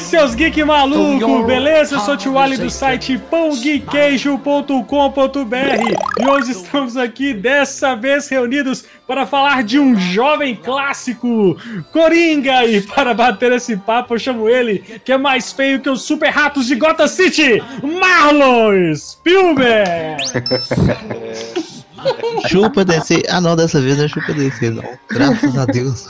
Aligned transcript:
seus 0.00 0.34
geek 0.34 0.64
maluco, 0.64 1.44
beleza? 1.44 1.96
Eu 1.96 2.00
sou 2.00 2.14
o 2.14 2.16
Tio 2.16 2.38
Ali 2.38 2.56
do 2.56 2.70
site 2.70 3.18
pãoguiqueijo.com.br 3.30 4.78
e 6.18 6.26
hoje 6.26 6.52
estamos 6.52 6.96
aqui, 6.96 7.34
dessa 7.34 7.94
vez 7.94 8.26
reunidos 8.28 8.86
para 9.06 9.26
falar 9.26 9.62
de 9.62 9.78
um 9.78 9.94
jovem 9.98 10.56
clássico, 10.56 11.54
Coringa. 11.92 12.64
E 12.64 12.80
para 12.80 13.12
bater 13.12 13.52
esse 13.52 13.76
papo, 13.76 14.14
eu 14.14 14.18
chamo 14.18 14.48
ele, 14.48 14.78
que 15.04 15.12
é 15.12 15.18
mais 15.18 15.52
feio 15.52 15.80
que 15.80 15.90
os 15.90 16.02
super 16.02 16.30
ratos 16.30 16.66
de 16.66 16.76
Gotham 16.76 17.06
City, 17.06 17.62
Marlon 17.82 18.94
Spielberg. 18.94 20.24
chupa 22.48 22.82
descer. 22.84 23.22
Ah, 23.28 23.40
não, 23.40 23.54
dessa 23.54 23.80
vez 23.80 23.98
não 23.98 24.06
é 24.06 24.08
chupa 24.08 24.32
descer, 24.32 24.72
não. 24.72 24.82
Graças 25.08 25.56
a 25.58 25.66
Deus. 25.66 26.08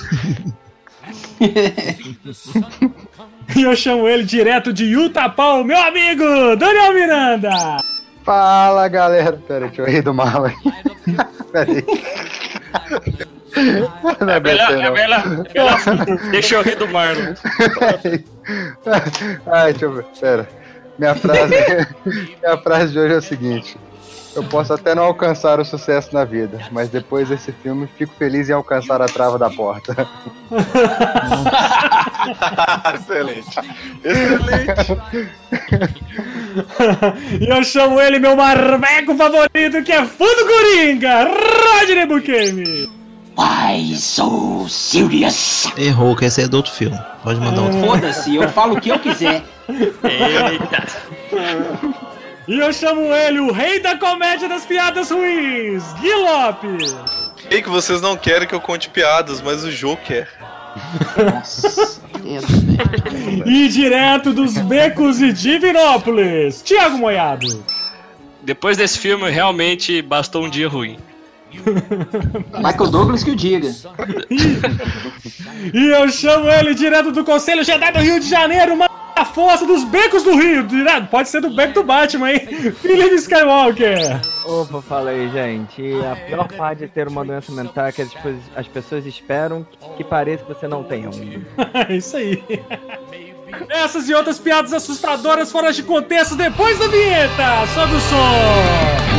e 3.57 3.63
eu 3.63 3.75
chamo 3.75 4.09
ele 4.09 4.25
direto 4.25 4.73
de 4.73 4.85
Utah, 4.85 5.35
meu 5.65 5.79
amigo, 5.79 6.25
Daniel 6.57 6.95
Miranda. 6.95 7.51
Fala, 8.25 8.89
galera. 8.89 9.41
Pera, 9.47 9.67
deixa 9.67 9.83
eu 9.83 9.87
rir 9.87 10.03
do 10.03 10.15
mal 10.15 10.45
aí. 10.45 10.55
Pera 11.53 11.73
aí. 11.73 11.85
Não 14.21 14.31
é, 14.31 14.37
é 14.37 14.41
melhor, 14.41 14.71
é 14.73 14.91
melhor, 14.91 15.25
é 15.25 15.55
melhor. 15.55 16.31
Deixa 16.31 16.55
eu 16.55 16.63
rir 16.63 16.77
do 16.77 16.87
Marlon. 16.87 17.35
Ai, 19.47 19.73
deixa 19.73 19.87
eu 19.87 19.93
ver. 19.93 20.05
Pera. 20.21 20.49
Minha 20.99 21.15
frase, 21.15 21.55
minha 22.43 22.59
frase 22.59 22.93
de 22.93 22.99
hoje 22.99 23.15
é 23.15 23.17
o 23.17 23.23
seguinte. 23.23 23.77
Eu 24.35 24.45
posso 24.45 24.73
até 24.73 24.95
não 24.95 25.03
alcançar 25.03 25.59
o 25.59 25.65
sucesso 25.65 26.15
na 26.15 26.25
vida, 26.25 26.61
mas 26.71 26.89
depois 26.89 27.29
desse 27.29 27.51
filme 27.51 27.89
fico 27.99 28.15
feliz 28.17 28.49
em 28.49 28.53
alcançar 28.53 29.03
a 29.03 29.07
trava 29.07 29.37
da 29.39 29.51
porta. 29.51 30.07
Excelente. 32.95 33.59
Excelente. 34.05 35.01
e 37.41 37.49
eu 37.49 37.65
chamo 37.65 38.01
ele 38.01 38.21
meu 38.21 38.37
marmeco 38.37 39.17
favorito, 39.17 39.83
que 39.85 39.93
é 39.93 40.05
fã 40.05 40.25
do 40.25 40.47
Coringa, 40.47 41.25
Rodney 41.25 42.07
Bukemi. 42.07 42.89
Why 43.37 43.97
so 43.97 44.69
serious? 44.69 45.67
Errou, 45.77 46.15
que 46.15 46.27
esse 46.27 46.43
é 46.43 46.49
do 46.49 46.59
outro 46.59 46.73
filme. 46.73 46.99
Pode 47.25 47.41
mandar 47.41 47.63
outro. 47.63 47.81
Foda-se, 47.81 48.37
eu 48.37 48.49
falo 48.51 48.77
o 48.77 48.81
que 48.81 48.91
eu 48.91 48.99
quiser. 48.99 49.43
Eita. 49.69 50.87
E 52.49 52.59
eu 52.59 52.73
chamo 52.73 53.03
ele, 53.15 53.41
o 53.41 53.53
rei 53.53 53.81
da 53.81 53.97
comédia 53.97 54.49
das 54.49 54.65
piadas 54.65 55.11
ruins, 55.11 55.83
Gui 55.95 56.11
Sei 57.49 57.63
que 57.63 57.69
vocês 57.69 58.01
não 58.01 58.17
querem 58.17 58.49
que 58.49 58.55
eu 58.55 58.61
conte 58.61 58.89
piadas, 58.89 59.41
mas 59.41 59.65
o 59.65 59.71
jogo 59.71 60.01
quer. 60.05 60.29
Nossa, 61.17 62.01
e 63.47 63.69
direto 63.69 64.33
dos 64.33 64.57
becos 64.59 65.19
de 65.19 65.33
Divinópolis, 65.33 66.63
Thiago 66.63 66.99
Moiado. 66.99 67.65
Depois 68.43 68.77
desse 68.77 68.99
filme, 68.99 69.29
realmente 69.31 70.01
bastou 70.03 70.45
um 70.45 70.51
dia 70.51 70.69
ruim. 70.69 70.99
Michael 72.55 72.91
Douglas 72.91 73.25
que 73.25 73.33
o 73.33 73.37
diga. 73.37 73.71
e 75.75 75.87
eu 75.89 76.09
chamo 76.11 76.49
ele 76.49 76.75
direto 76.75 77.11
do 77.11 77.25
Conselho 77.25 77.65
Jedi 77.65 77.93
do 77.93 77.99
Rio 77.99 78.21
de 78.21 78.29
Janeiro, 78.29 78.77
mano 78.77 78.90
a 79.21 79.25
força 79.25 79.67
dos 79.67 79.85
becos 79.85 80.23
do 80.23 80.35
Rio. 80.35 80.67
Pode 81.11 81.29
ser 81.29 81.41
do 81.41 81.51
beco 81.51 81.75
do 81.75 81.85
Batman, 81.85 82.33
hein? 82.33 82.73
Felipe 82.73 83.17
Skywalker. 83.17 84.21
Opa, 84.45 84.81
fala 84.81 85.11
aí, 85.11 85.31
gente. 85.31 85.83
A 86.11 86.17
pior 86.17 86.49
parte 86.49 86.81
de 86.81 86.89
ter 86.89 87.07
uma 87.07 87.25
doença 87.25 87.53
mental 87.53 87.87
é 87.87 87.93
que 87.93 88.03
as, 88.57 88.69
pessoas 88.69 89.05
esperam 89.05 89.67
que 89.97 90.03
pareça 90.03 90.45
que 90.45 90.55
você 90.55 90.67
não 90.67 90.83
tenha 90.83 91.11
um. 91.11 91.45
É 91.89 91.93
isso 91.95 92.17
aí. 92.17 92.43
Essas 93.69 94.09
e 94.09 94.15
outras 94.15 94.39
piadas 94.39 94.73
assustadoras 94.73 95.53
fora 95.53 95.73
de 95.73 95.83
contexto 95.83 96.35
depois 96.35 96.79
da 96.79 96.87
vinheta. 96.89 97.67
Sobe 97.75 97.95
o 97.95 98.01
som. 98.01 99.10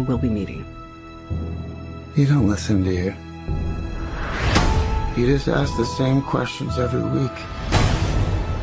Time 0.00 0.06
we'll 0.06 0.18
be 0.18 0.28
meeting. 0.28 0.64
You 2.16 2.26
don't 2.26 2.48
listen, 2.48 2.82
do 2.82 2.90
you? 2.90 3.14
You 5.16 5.26
just 5.26 5.48
ask 5.48 5.76
the 5.76 5.84
same 5.84 6.22
questions 6.22 6.78
every 6.78 7.02
week. 7.02 7.36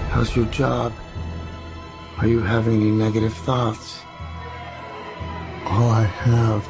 How's 0.09 0.35
your 0.35 0.45
job? 0.45 0.93
Are 2.17 2.27
you 2.27 2.41
having 2.41 2.81
any 2.81 2.91
negative 2.91 3.33
thoughts? 3.33 3.99
All 5.65 5.89
I 5.89 6.03
have 6.03 6.67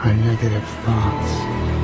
are 0.00 0.14
negative 0.14 0.66
thoughts. 0.84 1.79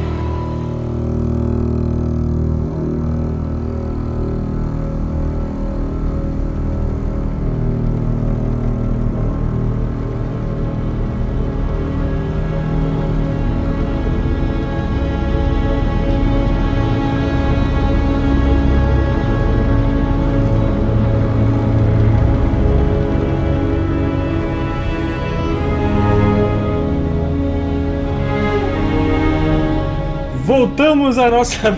Voltamos 30.77 31.17
à 31.17 31.31
nossa 31.31 31.71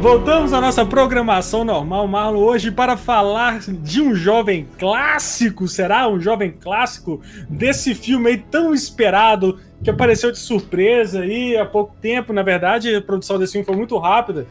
voltamos 0.00 0.54
à 0.54 0.62
nossa 0.62 0.86
programação 0.86 1.62
normal, 1.62 2.08
Marlon, 2.08 2.38
hoje 2.38 2.70
para 2.70 2.96
falar 2.96 3.58
de 3.60 4.00
um 4.00 4.14
jovem 4.14 4.66
clássico, 4.78 5.68
será 5.68 6.08
um 6.08 6.18
jovem 6.18 6.52
clássico 6.52 7.20
desse 7.50 7.94
filme 7.94 8.30
aí 8.30 8.38
tão 8.38 8.72
esperado 8.72 9.60
que 9.84 9.90
apareceu 9.90 10.32
de 10.32 10.38
surpresa 10.38 11.20
aí 11.20 11.54
há 11.54 11.66
pouco 11.66 11.94
tempo, 12.00 12.32
na 12.32 12.42
verdade, 12.42 12.94
a 12.94 13.02
produção 13.02 13.38
desse 13.38 13.52
filme 13.52 13.66
foi 13.66 13.76
muito 13.76 13.98
rápida. 13.98 14.46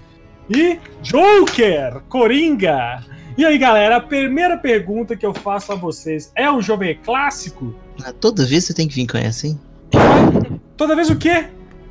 E 0.47 0.77
Joker, 1.01 2.01
Coringa. 2.07 3.03
E 3.35 3.43
aí, 3.43 3.57
galera, 3.57 3.95
a 3.95 4.01
primeira 4.01 4.55
pergunta 4.55 5.15
que 5.15 5.25
eu 5.25 5.33
faço 5.33 5.71
a 5.71 5.75
vocês 5.75 6.31
é 6.35 6.49
um 6.51 6.61
jovem 6.61 6.99
clássico? 7.03 7.73
Ah, 8.03 8.13
toda 8.13 8.45
vez 8.45 8.65
você 8.65 8.73
tem 8.75 8.87
que 8.87 8.93
vir 8.93 9.07
com 9.07 9.17
essa, 9.17 9.47
hein? 9.47 9.59
Toda 10.77 10.95
vez 10.95 11.09
o 11.09 11.15
quê? 11.15 11.47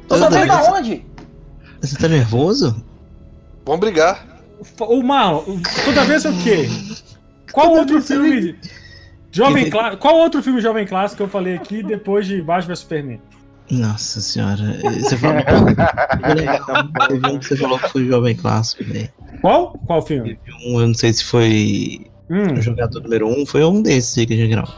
Toda, 0.06 0.26
Toda 0.26 0.38
vez 0.38 0.47
da 0.47 0.72
onde? 0.72 1.13
Você 1.84 1.99
tá 1.99 2.09
nervoso? 2.09 2.83
Vamos 3.67 3.81
brigar. 3.81 4.27
O 4.81 5.03
mal, 5.03 5.45
toda 5.84 6.05
vez 6.05 6.25
o 6.25 6.33
quê? 6.43 6.67
Qual 7.53 7.69
toda 7.69 7.81
outro 7.81 8.00
filme. 8.00 8.57
Jovem 9.31 9.69
Clá... 9.69 9.95
Qual 9.97 10.16
outro 10.16 10.42
filme 10.42 10.63
Jovem 10.63 10.86
Clássico 10.86 11.19
que 11.19 11.22
eu 11.25 11.28
falei 11.28 11.57
aqui 11.57 11.83
depois 11.83 12.27
de 12.27 12.41
Baixo 12.41 12.66
vs 12.69 12.78
Superman? 12.78 13.21
Nossa 13.71 14.21
senhora, 14.21 14.78
você 14.98 15.16
falou. 15.19 15.42
Teve 17.09 17.27
um 17.27 17.39
que 17.39 17.47
você 17.47 17.57
falou 17.57 17.78
que 17.78 17.89
foi 17.91 18.07
Jovem 18.07 18.34
Clássico, 18.34 18.84
velho. 18.84 19.10
Qual? 19.42 19.72
Qual 19.87 20.01
filme? 20.01 20.39
Um, 20.66 20.80
eu 20.80 20.87
não 20.87 20.95
sei 20.95 21.13
se 21.13 21.25
foi 21.25 22.07
hum. 22.30 22.54
o 22.54 22.63
jogador 22.63 23.03
número 23.03 23.28
um, 23.28 23.45
foi 23.45 23.63
um 23.63 23.83
desses 23.83 24.16
aí 24.16 24.25
que 24.25 24.33
a 24.33 24.37
gente 24.37 24.51
gravou. 24.51 24.75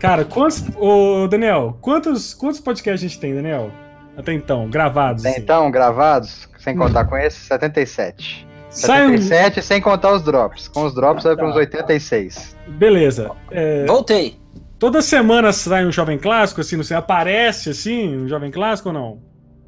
Cara, 0.00 0.24
quantos. 0.24 0.64
Ô, 0.76 1.26
Daniel, 1.28 1.76
quantos, 1.82 2.32
quantos 2.32 2.60
podcasts 2.60 3.04
a 3.04 3.08
gente 3.08 3.20
tem, 3.20 3.34
Daniel? 3.34 3.70
Até 4.16 4.32
então, 4.32 4.68
gravados. 4.68 5.24
Até 5.24 5.34
assim. 5.34 5.40
então, 5.42 5.70
gravados, 5.70 6.48
sem 6.58 6.76
contar 6.76 7.04
com 7.04 7.16
esse, 7.16 7.38
77. 7.40 8.46
77 8.70 9.58
um... 9.58 9.62
sem 9.62 9.80
contar 9.80 10.12
os 10.12 10.22
drops. 10.22 10.68
Com 10.68 10.84
os 10.84 10.94
drops 10.94 11.24
vai 11.24 11.36
para 11.36 11.48
uns 11.48 11.56
86. 11.56 12.56
Beleza. 12.68 13.30
É... 13.50 13.84
Voltei. 13.86 14.38
Toda 14.78 15.00
semana 15.00 15.52
sai 15.52 15.86
um 15.86 15.92
jovem 15.92 16.18
clássico, 16.18 16.60
assim, 16.60 16.76
não 16.76 16.84
sei, 16.84 16.96
aparece 16.96 17.70
assim, 17.70 18.16
um 18.16 18.28
jovem 18.28 18.50
clássico 18.50 18.88
ou 18.90 18.94
não? 18.94 19.18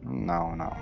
Não, 0.03 0.57
não. 0.57 0.73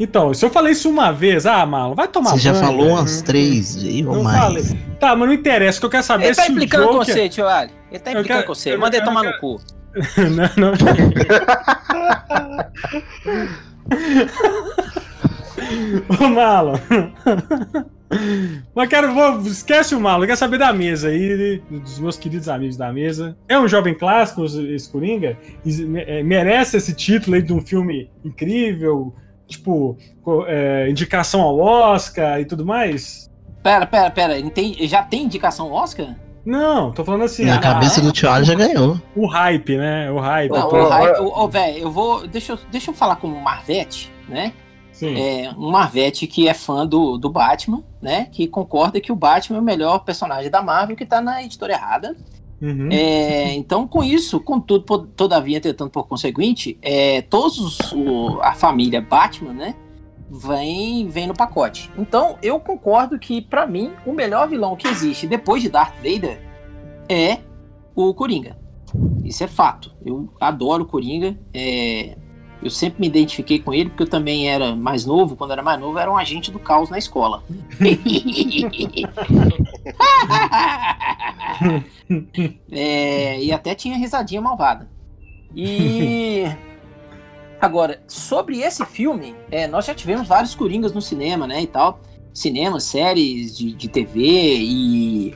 Então, 0.00 0.32
se 0.32 0.44
eu 0.44 0.50
falei 0.50 0.72
isso 0.72 0.88
uma 0.88 1.12
vez, 1.12 1.44
ah, 1.44 1.64
Malo, 1.66 1.94
vai 1.94 2.06
tomar 2.06 2.30
Você 2.30 2.38
já 2.38 2.54
falou 2.54 2.90
umas 2.90 3.20
três 3.22 3.76
ou 4.06 4.22
mais. 4.22 4.38
Falei. 4.38 4.64
Tá, 5.00 5.16
mas 5.16 5.28
não 5.28 5.34
interessa, 5.34 5.78
o 5.78 5.80
que 5.80 5.86
eu 5.86 5.90
quero 5.90 6.02
saber 6.04 6.26
Ele 6.26 6.34
tá 6.34 6.46
implicando 6.46 6.84
Joker... 6.84 6.98
com 6.98 7.04
você, 7.04 7.28
tio 7.28 7.48
Ali. 7.48 7.72
Ele 7.90 7.98
tá 7.98 8.10
implicando 8.12 8.36
quero... 8.36 8.46
com 8.46 8.54
você. 8.54 8.76
Manda 8.76 8.96
ele 8.96 9.04
tomar 9.04 9.22
quero... 9.22 9.34
no 9.34 9.40
cu. 9.40 9.77
Não, 10.30 10.50
não. 10.56 10.72
Ô, 16.20 16.28
Marlon. 16.28 16.78
Mas 18.74 18.88
quero, 18.88 19.12
vou, 19.12 19.40
esquece 19.42 19.94
o 19.94 20.00
Marlon, 20.00 20.26
quer 20.26 20.36
saber 20.36 20.58
da 20.58 20.72
mesa 20.72 21.08
aí, 21.08 21.62
dos 21.70 21.98
meus 21.98 22.16
queridos 22.16 22.48
amigos 22.48 22.76
da 22.76 22.92
mesa. 22.92 23.36
É 23.46 23.58
um 23.58 23.68
jovem 23.68 23.94
clássico, 23.94 24.44
esse 24.44 24.90
Coringa? 24.90 25.36
É, 26.06 26.22
merece 26.22 26.78
esse 26.78 26.94
título 26.94 27.36
aí 27.36 27.42
de 27.42 27.52
um 27.52 27.60
filme 27.60 28.10
incrível, 28.24 29.14
tipo, 29.46 29.96
é, 30.46 30.88
indicação 30.88 31.42
ao 31.42 31.58
Oscar 31.58 32.40
e 32.40 32.44
tudo 32.44 32.64
mais? 32.64 33.30
Pera, 33.62 33.86
pera, 33.86 34.10
pera, 34.10 34.34
já 34.86 35.02
tem 35.02 35.24
indicação 35.24 35.66
ao 35.66 35.72
Oscar? 35.72 36.14
Não, 36.48 36.92
tô 36.92 37.04
falando 37.04 37.24
assim. 37.24 37.44
Na 37.44 37.56
ah, 37.56 37.60
cabeça 37.60 38.00
do 38.00 38.10
Tio 38.10 38.42
já 38.42 38.54
ganhou. 38.54 38.98
O 39.14 39.26
hype, 39.26 39.76
né? 39.76 40.10
O 40.10 40.18
hype. 40.18 40.50
Não, 40.50 40.66
o 40.66 40.88
hype, 40.88 41.20
ô, 41.20 41.46
velho, 41.46 41.78
eu 41.78 41.90
vou. 41.90 42.26
Deixa 42.26 42.54
eu, 42.54 42.58
deixa 42.70 42.90
eu 42.90 42.94
falar 42.94 43.16
como 43.16 43.38
Marvete, 43.38 44.10
né? 44.26 44.54
É, 45.00 45.50
um 45.56 45.70
Marvete 45.70 46.26
que 46.26 46.48
é 46.48 46.54
fã 46.54 46.86
do, 46.86 47.18
do 47.18 47.28
Batman, 47.28 47.84
né? 48.00 48.28
Que 48.32 48.48
concorda 48.48 48.98
que 48.98 49.12
o 49.12 49.14
Batman 49.14 49.58
é 49.58 49.60
o 49.60 49.64
melhor 49.64 49.98
personagem 49.98 50.50
da 50.50 50.62
Marvel, 50.62 50.96
que 50.96 51.04
tá 51.04 51.20
na 51.20 51.42
editora 51.42 51.74
errada. 51.74 52.16
Uhum. 52.62 52.88
É, 52.90 53.52
então, 53.52 53.86
com 53.86 54.02
isso, 54.02 54.40
contudo, 54.40 55.06
todavia, 55.14 55.60
tentando 55.60 55.90
por 55.90 56.08
conseguinte, 56.08 56.78
é, 56.80 57.20
todos 57.20 57.58
os, 57.58 57.92
o, 57.92 58.40
a 58.40 58.54
família 58.54 59.02
Batman, 59.02 59.52
né? 59.52 59.74
Vem, 60.30 61.08
vem 61.08 61.26
no 61.26 61.34
pacote. 61.34 61.90
Então, 61.96 62.38
eu 62.42 62.60
concordo 62.60 63.18
que, 63.18 63.40
para 63.40 63.66
mim, 63.66 63.92
o 64.04 64.12
melhor 64.12 64.46
vilão 64.48 64.76
que 64.76 64.86
existe 64.86 65.26
depois 65.26 65.62
de 65.62 65.70
Darth 65.70 65.94
Vader 65.96 66.42
é 67.08 67.38
o 67.94 68.12
Coringa. 68.12 68.58
Isso 69.24 69.42
é 69.42 69.48
fato. 69.48 69.94
Eu 70.04 70.28
adoro 70.40 70.84
o 70.84 70.86
Coringa. 70.86 71.36
É, 71.52 72.16
eu 72.62 72.70
sempre 72.70 73.00
me 73.00 73.06
identifiquei 73.06 73.58
com 73.58 73.72
ele 73.72 73.88
porque 73.88 74.02
eu 74.02 74.08
também 74.08 74.50
era 74.50 74.76
mais 74.76 75.06
novo. 75.06 75.36
Quando 75.36 75.52
era 75.52 75.62
mais 75.62 75.80
novo, 75.80 75.98
era 75.98 76.10
um 76.10 76.16
agente 76.16 76.50
do 76.50 76.58
caos 76.58 76.90
na 76.90 76.98
escola. 76.98 77.42
é, 82.70 83.42
e 83.42 83.52
até 83.52 83.74
tinha 83.74 83.96
risadinha 83.96 84.40
malvada. 84.40 84.88
E 85.54 86.44
agora, 87.60 88.02
sobre 88.06 88.60
esse 88.60 88.84
filme, 88.86 89.34
é, 89.50 89.66
nós 89.66 89.84
já 89.84 89.94
tivemos 89.94 90.28
vários 90.28 90.54
coringas 90.54 90.92
no 90.92 91.02
cinema, 91.02 91.46
né? 91.46 91.62
E 91.62 91.66
tal. 91.66 92.00
Cinema, 92.32 92.78
séries 92.78 93.56
de, 93.56 93.72
de 93.72 93.88
TV 93.88 94.20
e, 94.20 95.34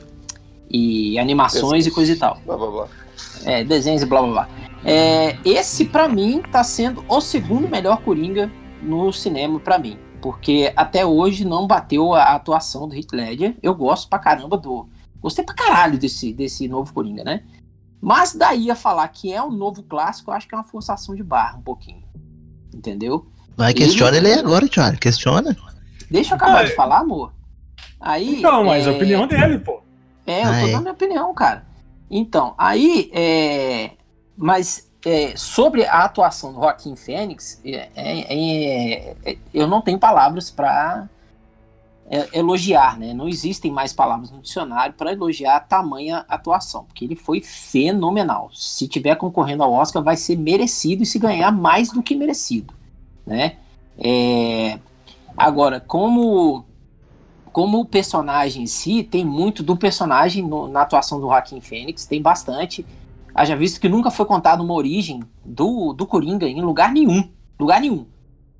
e 0.69 1.19
animações 1.19 1.85
e 1.85 1.91
coisa 1.91 2.13
e 2.13 2.15
tal. 2.15 2.39
Blá, 2.45 2.55
blá, 2.55 2.71
blá. 2.71 2.87
É, 3.45 3.63
desenhos 3.63 4.01
e 4.01 4.05
blá 4.05 4.21
blá 4.21 4.31
blá. 4.31 4.49
É, 4.85 5.37
esse, 5.45 5.85
para 5.85 6.07
mim, 6.07 6.41
tá 6.51 6.63
sendo 6.63 7.03
o 7.07 7.21
segundo 7.21 7.67
melhor 7.67 8.01
Coringa 8.01 8.51
no 8.81 9.11
cinema 9.11 9.59
para 9.59 9.77
mim. 9.77 9.97
Porque 10.21 10.71
até 10.75 11.05
hoje 11.05 11.45
não 11.45 11.67
bateu 11.67 12.13
a 12.13 12.35
atuação 12.35 12.87
do 12.87 12.95
Heath 12.95 13.11
Ledger. 13.11 13.55
Eu 13.61 13.75
gosto 13.75 14.07
pra 14.07 14.19
caramba 14.19 14.57
do... 14.57 14.87
Gostei 15.21 15.43
pra 15.43 15.55
caralho 15.55 15.97
desse, 15.97 16.33
desse 16.33 16.67
novo 16.67 16.93
Coringa, 16.93 17.23
né? 17.23 17.43
Mas 18.01 18.33
daí 18.33 18.69
a 18.69 18.75
falar 18.75 19.07
que 19.07 19.31
é 19.31 19.41
um 19.41 19.51
novo 19.51 19.81
clássico, 19.83 20.29
eu 20.29 20.35
acho 20.35 20.47
que 20.47 20.53
é 20.53 20.57
uma 20.57 20.63
forçação 20.63 21.15
de 21.15 21.23
barra 21.23 21.57
um 21.57 21.61
pouquinho. 21.61 22.02
Entendeu? 22.73 23.25
Vai, 23.55 23.73
questiona 23.73 24.17
ele, 24.17 24.29
ele 24.29 24.39
agora, 24.39 24.67
Thiago. 24.67 24.97
Questiona. 24.97 25.55
Deixa 26.09 26.33
eu 26.33 26.35
acabar 26.35 26.65
de 26.65 26.75
falar, 26.75 26.99
amor. 26.99 27.31
Aí, 27.99 28.39
então, 28.39 28.63
mas 28.63 28.85
é... 28.85 28.89
a 28.89 28.93
opinião 28.93 29.27
dele, 29.27 29.59
pô. 29.59 29.81
É, 30.25 30.41
eu 30.41 30.45
tô 30.45 30.71
dando 30.71 30.81
minha 30.81 30.93
opinião, 30.93 31.33
cara. 31.33 31.65
Então, 32.09 32.53
aí, 32.57 33.09
é... 33.13 33.91
Mas 34.35 34.89
é, 35.05 35.35
sobre 35.35 35.85
a 35.85 36.03
atuação 36.03 36.53
do 36.53 36.59
Joaquim 36.59 36.95
Fênix, 36.95 37.61
é, 37.65 37.89
é, 37.95 39.13
é 39.25 39.37
eu 39.53 39.67
não 39.67 39.81
tenho 39.81 39.99
palavras 39.99 40.49
para 40.49 41.07
é, 41.07 41.09
elogiar, 42.33 42.97
né? 42.99 43.13
Não 43.13 43.27
existem 43.27 43.71
mais 43.71 43.93
palavras 43.93 44.29
no 44.31 44.41
dicionário 44.41 44.93
para 44.93 45.11
elogiar 45.11 45.57
a 45.57 45.59
tamanha 45.59 46.25
atuação, 46.27 46.83
porque 46.85 47.05
ele 47.05 47.15
foi 47.15 47.41
fenomenal. 47.41 48.49
Se 48.53 48.87
tiver 48.87 49.15
concorrendo 49.15 49.63
ao 49.63 49.71
Oscar, 49.71 50.03
vai 50.03 50.17
ser 50.17 50.37
merecido 50.37 51.03
e 51.03 51.05
se 51.05 51.17
ganhar 51.17 51.51
mais 51.51 51.89
do 51.91 52.03
que 52.03 52.15
merecido, 52.15 52.73
né? 53.25 53.57
É, 53.97 54.79
agora, 55.37 55.79
como 55.79 56.65
como 57.53 57.79
o 57.79 57.85
personagem 57.85 58.63
em 58.63 58.65
si, 58.65 59.03
tem 59.03 59.23
muito 59.23 59.61
do 59.61 59.77
personagem 59.77 60.43
no, 60.43 60.67
na 60.67 60.81
atuação 60.81 61.19
do 61.19 61.27
Joaquim 61.27 61.61
Fênix, 61.61 62.03
tem 62.07 62.19
bastante. 62.19 62.83
Haja 63.33 63.55
visto 63.55 63.79
que 63.79 63.87
nunca 63.87 64.09
foi 64.09 64.25
contada 64.25 64.63
uma 64.63 64.73
origem 64.73 65.23
do, 65.45 65.93
do 65.93 66.07
Coringa 66.07 66.47
em 66.47 66.61
lugar 66.61 66.91
nenhum. 66.91 67.29
Lugar 67.59 67.79
nenhum. 67.79 68.07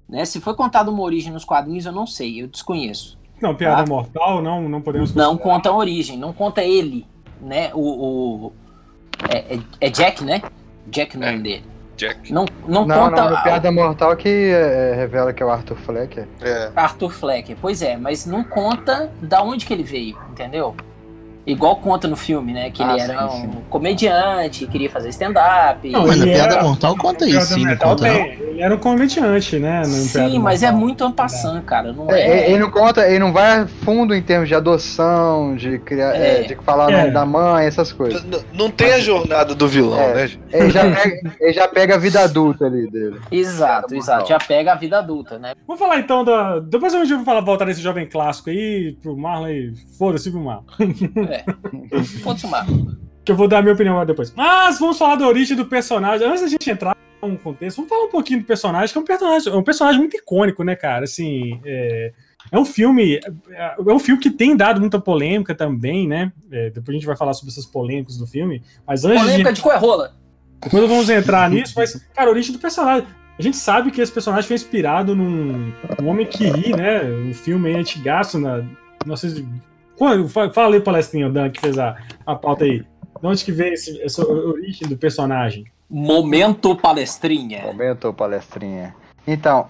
Né? 0.07 0.23
Se 0.25 0.39
foi 0.39 0.55
contada 0.55 0.91
uma 0.91 1.01
origem 1.01 1.33
nos 1.33 1.43
quadrinhos, 1.43 1.87
eu 1.87 1.91
não 1.91 2.05
sei, 2.05 2.43
eu 2.43 2.47
desconheço. 2.47 3.17
Não, 3.43 3.53
piada 3.53 3.83
tá? 3.83 3.89
mortal, 3.89 4.41
não, 4.41 4.69
não 4.69 4.79
podemos. 4.79 5.13
Não 5.13 5.37
conta 5.37 5.67
a 5.67 5.75
origem, 5.75 6.17
não 6.17 6.31
conta 6.31 6.63
ele, 6.63 7.05
né? 7.41 7.71
O. 7.73 8.47
o 8.47 8.53
é, 9.29 9.55
é, 9.55 9.59
é, 9.81 9.89
Jack, 9.89 10.23
né? 10.23 10.41
Jack 10.87 11.17
no 11.17 11.25
é, 11.25 11.31
nome 11.31 11.43
dele. 11.43 11.65
Jack. 11.97 12.31
Não, 12.31 12.45
não, 12.65 12.85
não 12.85 13.09
conta. 13.09 13.29
Não, 13.29 13.43
piada 13.43 13.69
mortal 13.69 14.15
que 14.15 14.29
é, 14.29 14.93
revela 14.95 15.33
que 15.33 15.43
é 15.43 15.45
o 15.45 15.49
Arthur 15.49 15.75
Fleck. 15.75 16.25
É. 16.41 16.71
Arthur 16.73 17.11
Fleck, 17.11 17.53
pois 17.61 17.81
é, 17.81 17.97
mas 17.97 18.25
não 18.25 18.45
conta 18.45 19.11
da 19.21 19.43
onde 19.43 19.65
que 19.65 19.73
ele 19.73 19.83
veio, 19.83 20.17
entendeu? 20.31 20.73
Igual 21.45 21.75
conta 21.75 22.07
no 22.07 22.15
filme, 22.15 22.53
né? 22.53 22.71
Que 22.71 22.81
ah, 22.81 22.93
ele 22.93 23.01
era 23.01 23.27
sim, 23.27 23.41
sim. 23.41 23.47
um 23.47 23.61
comediante, 23.69 24.65
queria 24.65 24.89
fazer 24.89 25.09
stand-up. 25.09 25.89
Não, 25.89 26.07
mas 26.07 26.17
na 26.17 26.25
Piada 26.25 26.53
era... 26.55 26.63
Mortal 26.63 26.95
conta 26.95 27.25
isso, 27.27 27.53
sim, 27.53 27.75
conta 27.75 28.07
Ele 28.07 28.61
era 28.61 28.73
um 28.73 28.77
comediante, 28.77 29.59
né? 29.59 29.83
sim, 29.83 30.39
mas 30.39 30.63
é 30.63 30.71
muito 30.71 31.03
ampassant, 31.03 31.61
cara. 31.65 31.91
Não 31.91 32.09
é, 32.09 32.21
é... 32.21 32.51
Ele 32.51 32.59
não 32.59 32.71
conta, 32.71 33.05
ele 33.05 33.19
não 33.19 33.33
vai 33.33 33.59
a 33.59 33.67
fundo 33.67 34.15
em 34.15 34.21
termos 34.21 34.47
de 34.47 34.55
adoção, 34.55 35.55
de 35.57 35.79
criar, 35.79 36.15
é. 36.15 36.41
é 36.41 36.43
de 36.43 36.55
falar 36.63 36.87
o 36.87 36.91
nome 36.91 37.09
é. 37.09 37.11
da 37.11 37.25
mãe, 37.25 37.65
essas 37.65 37.91
coisas. 37.91 38.23
Não, 38.23 38.39
não 38.53 38.71
tem 38.71 38.93
a 38.93 38.99
jornada 38.99 39.53
do 39.53 39.67
vilão, 39.67 39.99
é, 39.99 40.13
né? 40.13 40.31
Ele 40.49 40.69
já, 40.69 40.83
pega, 40.95 41.35
ele 41.41 41.53
já 41.53 41.67
pega 41.67 41.95
a 41.95 41.97
vida 41.97 42.21
adulta 42.21 42.65
ali 42.67 42.89
dele. 42.89 43.19
Exato, 43.29 43.93
exato. 43.93 44.29
Já 44.29 44.37
pega 44.37 44.71
a 44.71 44.75
vida 44.75 44.97
adulta, 44.97 45.37
né? 45.37 45.53
Vamos 45.67 45.79
falar 45.79 45.99
então 45.99 46.23
da. 46.23 46.59
Depois 46.59 46.93
a 46.93 46.99
gente 46.99 47.15
vai 47.15 47.25
falar, 47.25 47.41
voltar 47.41 47.65
nesse 47.65 47.81
jovem 47.81 48.07
clássico 48.07 48.49
aí, 48.49 48.95
pro 49.01 49.17
Marlon 49.17 49.45
aí. 49.45 49.73
Foda-se 49.97 50.31
pro 50.31 50.39
Marlon. 50.39 50.63
É. 51.33 51.45
Pode 52.23 52.41
chamar. 52.41 52.65
Que 53.25 53.31
eu 53.31 53.35
vou 53.35 53.47
dar 53.47 53.59
a 53.59 53.61
minha 53.61 53.73
opinião 53.73 54.05
depois. 54.05 54.33
Mas 54.35 54.79
vamos 54.79 54.97
falar 54.97 55.15
da 55.15 55.27
origem 55.27 55.55
do 55.55 55.65
personagem. 55.65 56.27
Antes 56.27 56.41
da 56.41 56.47
gente 56.47 56.69
entrar 56.69 56.95
num 57.21 57.37
contexto, 57.37 57.77
vamos 57.77 57.89
falar 57.89 58.05
um 58.05 58.09
pouquinho 58.09 58.41
do 58.41 58.45
personagem, 58.45 58.91
que 58.91 58.97
é 58.97 59.01
um 59.01 59.05
personagem, 59.05 59.53
é 59.53 59.55
um 59.55 59.63
personagem 59.63 59.99
muito 59.99 60.17
icônico, 60.17 60.63
né, 60.63 60.75
cara? 60.75 61.05
Assim, 61.05 61.59
é, 61.63 62.11
é 62.51 62.59
um 62.59 62.65
filme. 62.65 63.19
É, 63.49 63.75
é 63.77 63.93
um 63.93 63.99
filme 63.99 64.21
que 64.21 64.29
tem 64.29 64.55
dado 64.55 64.81
muita 64.81 64.99
polêmica 64.99 65.55
também, 65.55 66.07
né? 66.07 66.31
É, 66.51 66.69
depois 66.69 66.89
a 66.89 66.99
gente 66.99 67.07
vai 67.07 67.15
falar 67.15 67.33
sobre 67.33 67.51
essas 67.51 67.65
polêmicas 67.65 68.17
do 68.17 68.27
filme. 68.27 68.61
Mas 68.85 69.05
antes 69.05 69.21
polêmica 69.21 69.51
de, 69.51 69.55
de 69.57 69.61
coerrola. 69.61 70.15
Depois 70.61 70.89
vamos 70.89 71.09
entrar 71.09 71.49
nisso, 71.49 71.73
mas, 71.75 71.93
cara, 72.13 72.29
a 72.29 72.31
origem 72.31 72.53
do 72.53 72.59
personagem. 72.59 73.07
A 73.37 73.41
gente 73.41 73.57
sabe 73.57 73.89
que 73.89 73.99
esse 73.99 74.11
personagem 74.11 74.47
foi 74.47 74.55
inspirado 74.55 75.15
num, 75.15 75.73
num 75.99 76.07
Homem 76.07 76.25
que 76.25 76.45
Ri, 76.45 76.75
né? 76.75 77.03
Um 77.03 77.33
filme 77.33 77.73
antigaço 77.75 78.39
na. 78.39 78.63
Não 79.05 79.17
sei 79.17 79.31
se 79.31 79.45
quando, 80.03 80.27
fala 80.27 80.75
aí, 80.75 80.81
palestrinha, 80.81 81.29
Dan, 81.29 81.49
que 81.49 81.61
fez 81.61 81.79
a, 81.79 81.95
a 82.25 82.35
pauta 82.35 82.65
aí. 82.65 82.79
De 82.79 83.27
onde 83.27 83.45
que 83.45 83.53
veio 83.53 83.73
esse, 83.73 84.01
essa 84.01 84.21
origem 84.27 84.85
do 84.85 84.97
personagem? 84.97 85.63
Momento 85.89 86.75
palestrinha. 86.75 87.61
Momento 87.61 88.13
palestrinha. 88.13 88.93
Então, 89.25 89.65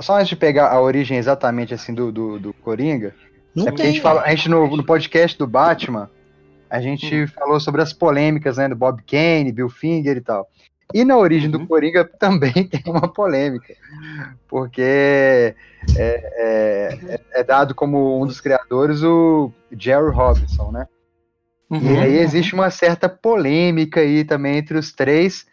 só 0.00 0.16
antes 0.16 0.28
de 0.28 0.36
pegar 0.36 0.70
a 0.72 0.80
origem 0.80 1.18
exatamente 1.18 1.74
assim 1.74 1.92
do, 1.92 2.10
do, 2.10 2.38
do 2.38 2.52
Coringa, 2.54 3.14
Não 3.54 3.66
é 3.66 3.70
porque 3.70 3.82
a 3.82 3.86
gente, 3.86 4.00
fala, 4.00 4.22
a 4.22 4.30
gente 4.34 4.48
no, 4.48 4.74
no 4.74 4.82
podcast 4.82 5.36
do 5.36 5.46
Batman, 5.46 6.08
a 6.70 6.80
gente 6.80 7.24
hum. 7.24 7.28
falou 7.28 7.60
sobre 7.60 7.82
as 7.82 7.92
polêmicas 7.92 8.56
né, 8.56 8.66
do 8.66 8.76
Bob 8.76 9.02
Kane, 9.02 9.52
Bill 9.52 9.68
Finger 9.68 10.16
e 10.16 10.22
tal. 10.22 10.48
E 10.94 11.04
na 11.04 11.16
origem 11.16 11.50
uhum. 11.50 11.58
do 11.58 11.66
Coringa 11.66 12.04
também 12.18 12.52
tem 12.52 12.82
uma 12.86 13.08
polêmica, 13.08 13.74
porque 14.48 14.82
é, 14.82 15.54
é, 15.96 17.20
é, 17.34 17.44
dado 17.44 17.74
como 17.74 18.20
um 18.20 18.26
dos 18.26 18.40
criadores 18.40 19.02
o 19.02 19.50
Jerry 19.72 20.10
Robinson, 20.10 20.70
né? 20.70 20.86
Uhum. 21.68 21.94
E 21.94 21.98
aí 21.98 22.18
existe 22.18 22.54
uma 22.54 22.70
certa 22.70 23.08
polêmica 23.08 24.00
aí 24.00 24.24
também 24.24 24.58
entre 24.58 24.78
os 24.78 24.92
três, 24.92 25.46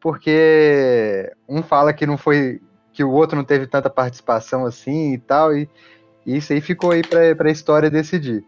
porque 0.00 1.30
um 1.46 1.62
fala 1.62 1.92
que 1.92 2.06
não 2.06 2.16
foi 2.16 2.60
que 2.92 3.04
o 3.04 3.10
outro 3.10 3.36
não 3.36 3.44
teve 3.44 3.66
tanta 3.66 3.90
participação 3.90 4.64
assim 4.64 5.12
e 5.12 5.18
tal, 5.18 5.54
e, 5.54 5.68
e 6.24 6.36
isso 6.36 6.52
aí 6.52 6.60
ficou 6.60 6.90
aí 6.90 7.02
para 7.02 7.48
a 7.48 7.52
história 7.52 7.90
decidir. 7.90 8.42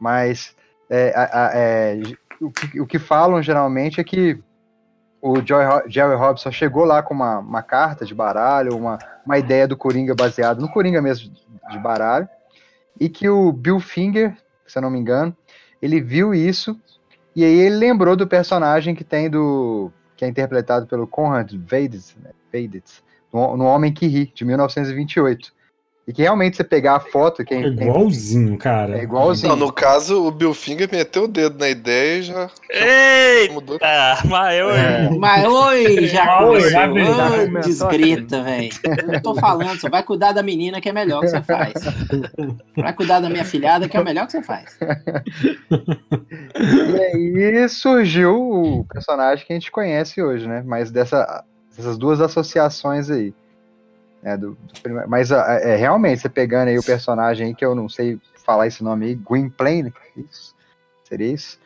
Mas 0.00 0.56
é, 0.88 1.12
é, 1.54 2.00
o, 2.40 2.50
que, 2.50 2.80
o 2.80 2.86
que 2.86 2.98
falam 2.98 3.42
geralmente 3.42 4.00
é 4.00 4.04
que 4.04 4.38
o 5.20 5.40
Joy, 5.44 5.64
Jerry 5.88 6.14
Robson 6.14 6.50
chegou 6.50 6.84
lá 6.84 7.02
com 7.02 7.14
uma, 7.14 7.38
uma 7.38 7.62
carta 7.62 8.04
de 8.04 8.14
baralho, 8.14 8.76
uma, 8.76 8.98
uma 9.24 9.38
ideia 9.38 9.66
do 9.66 9.76
Coringa 9.76 10.14
baseado 10.14 10.60
no 10.60 10.68
Coringa 10.68 11.02
mesmo 11.02 11.32
de 11.70 11.78
baralho, 11.78 12.28
e 12.98 13.08
que 13.08 13.28
o 13.28 13.52
Bill 13.52 13.80
Finger, 13.80 14.36
se 14.66 14.78
eu 14.78 14.82
não 14.82 14.90
me 14.90 14.98
engano, 14.98 15.36
ele 15.80 16.00
viu 16.00 16.34
isso 16.34 16.78
e 17.34 17.44
aí 17.44 17.58
ele 17.60 17.76
lembrou 17.76 18.16
do 18.16 18.26
personagem 18.26 18.94
que 18.94 19.04
tem 19.04 19.30
do 19.30 19.92
que 20.16 20.24
é 20.24 20.28
interpretado 20.28 20.86
pelo 20.88 21.06
Conrad 21.06 21.52
Veidt, 21.54 22.16
né, 22.20 22.32
no, 23.32 23.56
no 23.56 23.64
Homem 23.64 23.92
que 23.92 24.08
Ri, 24.08 24.32
de 24.34 24.44
1928. 24.44 25.52
E 26.08 26.12
que 26.14 26.22
realmente 26.22 26.56
você 26.56 26.64
pegar 26.64 26.96
a 26.96 27.00
foto. 27.00 27.44
Quem, 27.44 27.62
é 27.62 27.66
igualzinho, 27.66 28.56
cara. 28.56 28.98
É 28.98 29.02
igualzinho. 29.02 29.50
Não, 29.50 29.66
no 29.66 29.70
caso, 29.70 30.26
o 30.26 30.30
Bill 30.30 30.54
Finger 30.54 30.88
meteu 30.90 31.24
o 31.24 31.28
dedo 31.28 31.58
na 31.58 31.68
ideia 31.68 32.18
e 32.18 32.22
já. 32.22 32.50
Eita! 32.70 33.52
Mudou. 33.52 33.78
Mas 34.24 34.62
oi! 34.62 34.78
É. 34.78 35.10
Mas 35.18 35.44
oi, 35.44 36.06
já 36.06 36.96
desgreta, 37.60 38.42
velho. 38.42 38.70
Eu 39.12 39.20
tô 39.20 39.34
falando, 39.34 39.78
você 39.78 39.90
vai 39.90 40.02
cuidar 40.02 40.32
da 40.32 40.42
menina 40.42 40.80
que 40.80 40.88
é 40.88 40.92
melhor 40.94 41.20
que 41.20 41.28
você 41.28 41.42
faz. 41.42 41.74
Vai 42.74 42.94
cuidar 42.94 43.20
da 43.20 43.28
minha 43.28 43.44
filhada 43.44 43.86
que 43.86 43.94
é 43.94 44.00
o 44.00 44.04
melhor 44.04 44.24
que 44.24 44.32
você 44.32 44.42
faz. 44.42 44.78
E 46.58 47.44
aí 47.44 47.68
surgiu 47.68 48.34
o 48.34 48.84
personagem 48.86 49.46
que 49.46 49.52
a 49.52 49.56
gente 49.56 49.70
conhece 49.70 50.22
hoje, 50.22 50.48
né? 50.48 50.62
Mas 50.64 50.90
dessa, 50.90 51.44
dessas 51.76 51.98
duas 51.98 52.22
associações 52.22 53.10
aí. 53.10 53.34
É, 54.22 54.36
do, 54.36 54.52
do, 54.52 55.08
mas 55.08 55.30
é, 55.30 55.76
realmente, 55.76 56.20
você 56.20 56.28
pegando 56.28 56.68
aí 56.68 56.78
o 56.78 56.82
personagem 56.82 57.48
aí, 57.48 57.54
que 57.54 57.64
eu 57.64 57.74
não 57.74 57.88
sei 57.88 58.20
falar 58.44 58.66
esse 58.66 58.82
nome 58.82 59.06
aí, 59.06 59.14
Gwynplaine, 59.14 59.92
isso? 60.16 60.54
Seria 61.04 61.32
isso? 61.32 61.58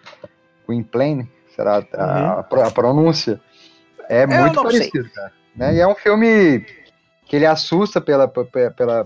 Gwynplaine? 0.67 1.31
Será 1.55 1.85
a, 1.95 2.05
a, 2.05 2.41
a, 2.41 2.71
pronúncia? 2.71 3.41
É 4.09 4.25
eu 4.25 4.29
muito 4.29 4.63
parecido, 4.63 5.09
cara. 5.11 5.33
Né? 5.55 5.75
E 5.77 5.81
é 5.81 5.87
um 5.87 5.95
filme 5.95 6.65
que 7.27 7.37
ele 7.37 7.47
assusta 7.47 8.01
pela, 8.01 8.29
pela, 8.29 9.05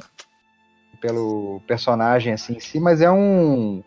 pelo 1.00 1.60
personagem 1.66 2.32
assim 2.32 2.56
em 2.56 2.60
si, 2.60 2.80
mas 2.80 3.00
é 3.00 3.10
um 3.10 3.82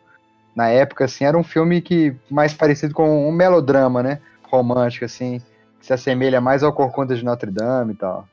na 0.55 0.69
época 0.69 1.05
assim 1.05 1.25
era 1.25 1.37
um 1.37 1.43
filme 1.43 1.81
que 1.81 2.15
mais 2.29 2.53
parecido 2.53 2.93
com 2.93 3.27
um 3.27 3.31
melodrama, 3.31 4.03
né? 4.03 4.19
Romântico 4.43 5.05
assim, 5.05 5.41
que 5.79 5.85
se 5.85 5.93
assemelha 5.93 6.41
mais 6.41 6.63
ao 6.63 6.73
Corcunda 6.73 7.15
de 7.15 7.23
Notre 7.23 7.51
Dame 7.51 7.93
e 7.93 7.95
tal. 7.95 8.27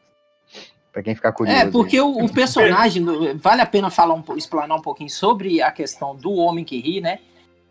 Pra 0.97 1.03
quem 1.03 1.15
ficar 1.15 1.33
curioso. 1.33 1.61
É, 1.61 1.71
porque 1.71 2.01
o, 2.01 2.25
o, 2.25 2.33
personagem, 2.33 3.05
vale 3.35 3.61
a 3.61 3.67
pena 3.67 3.91
falar 3.91 4.15
um, 4.15 4.25
explanar 4.35 4.79
um 4.79 4.81
pouquinho 4.81 5.11
sobre 5.11 5.61
a 5.61 5.71
questão 5.71 6.17
do 6.17 6.33
homem 6.33 6.65
que 6.65 6.81
ri, 6.81 7.03
né? 7.03 7.19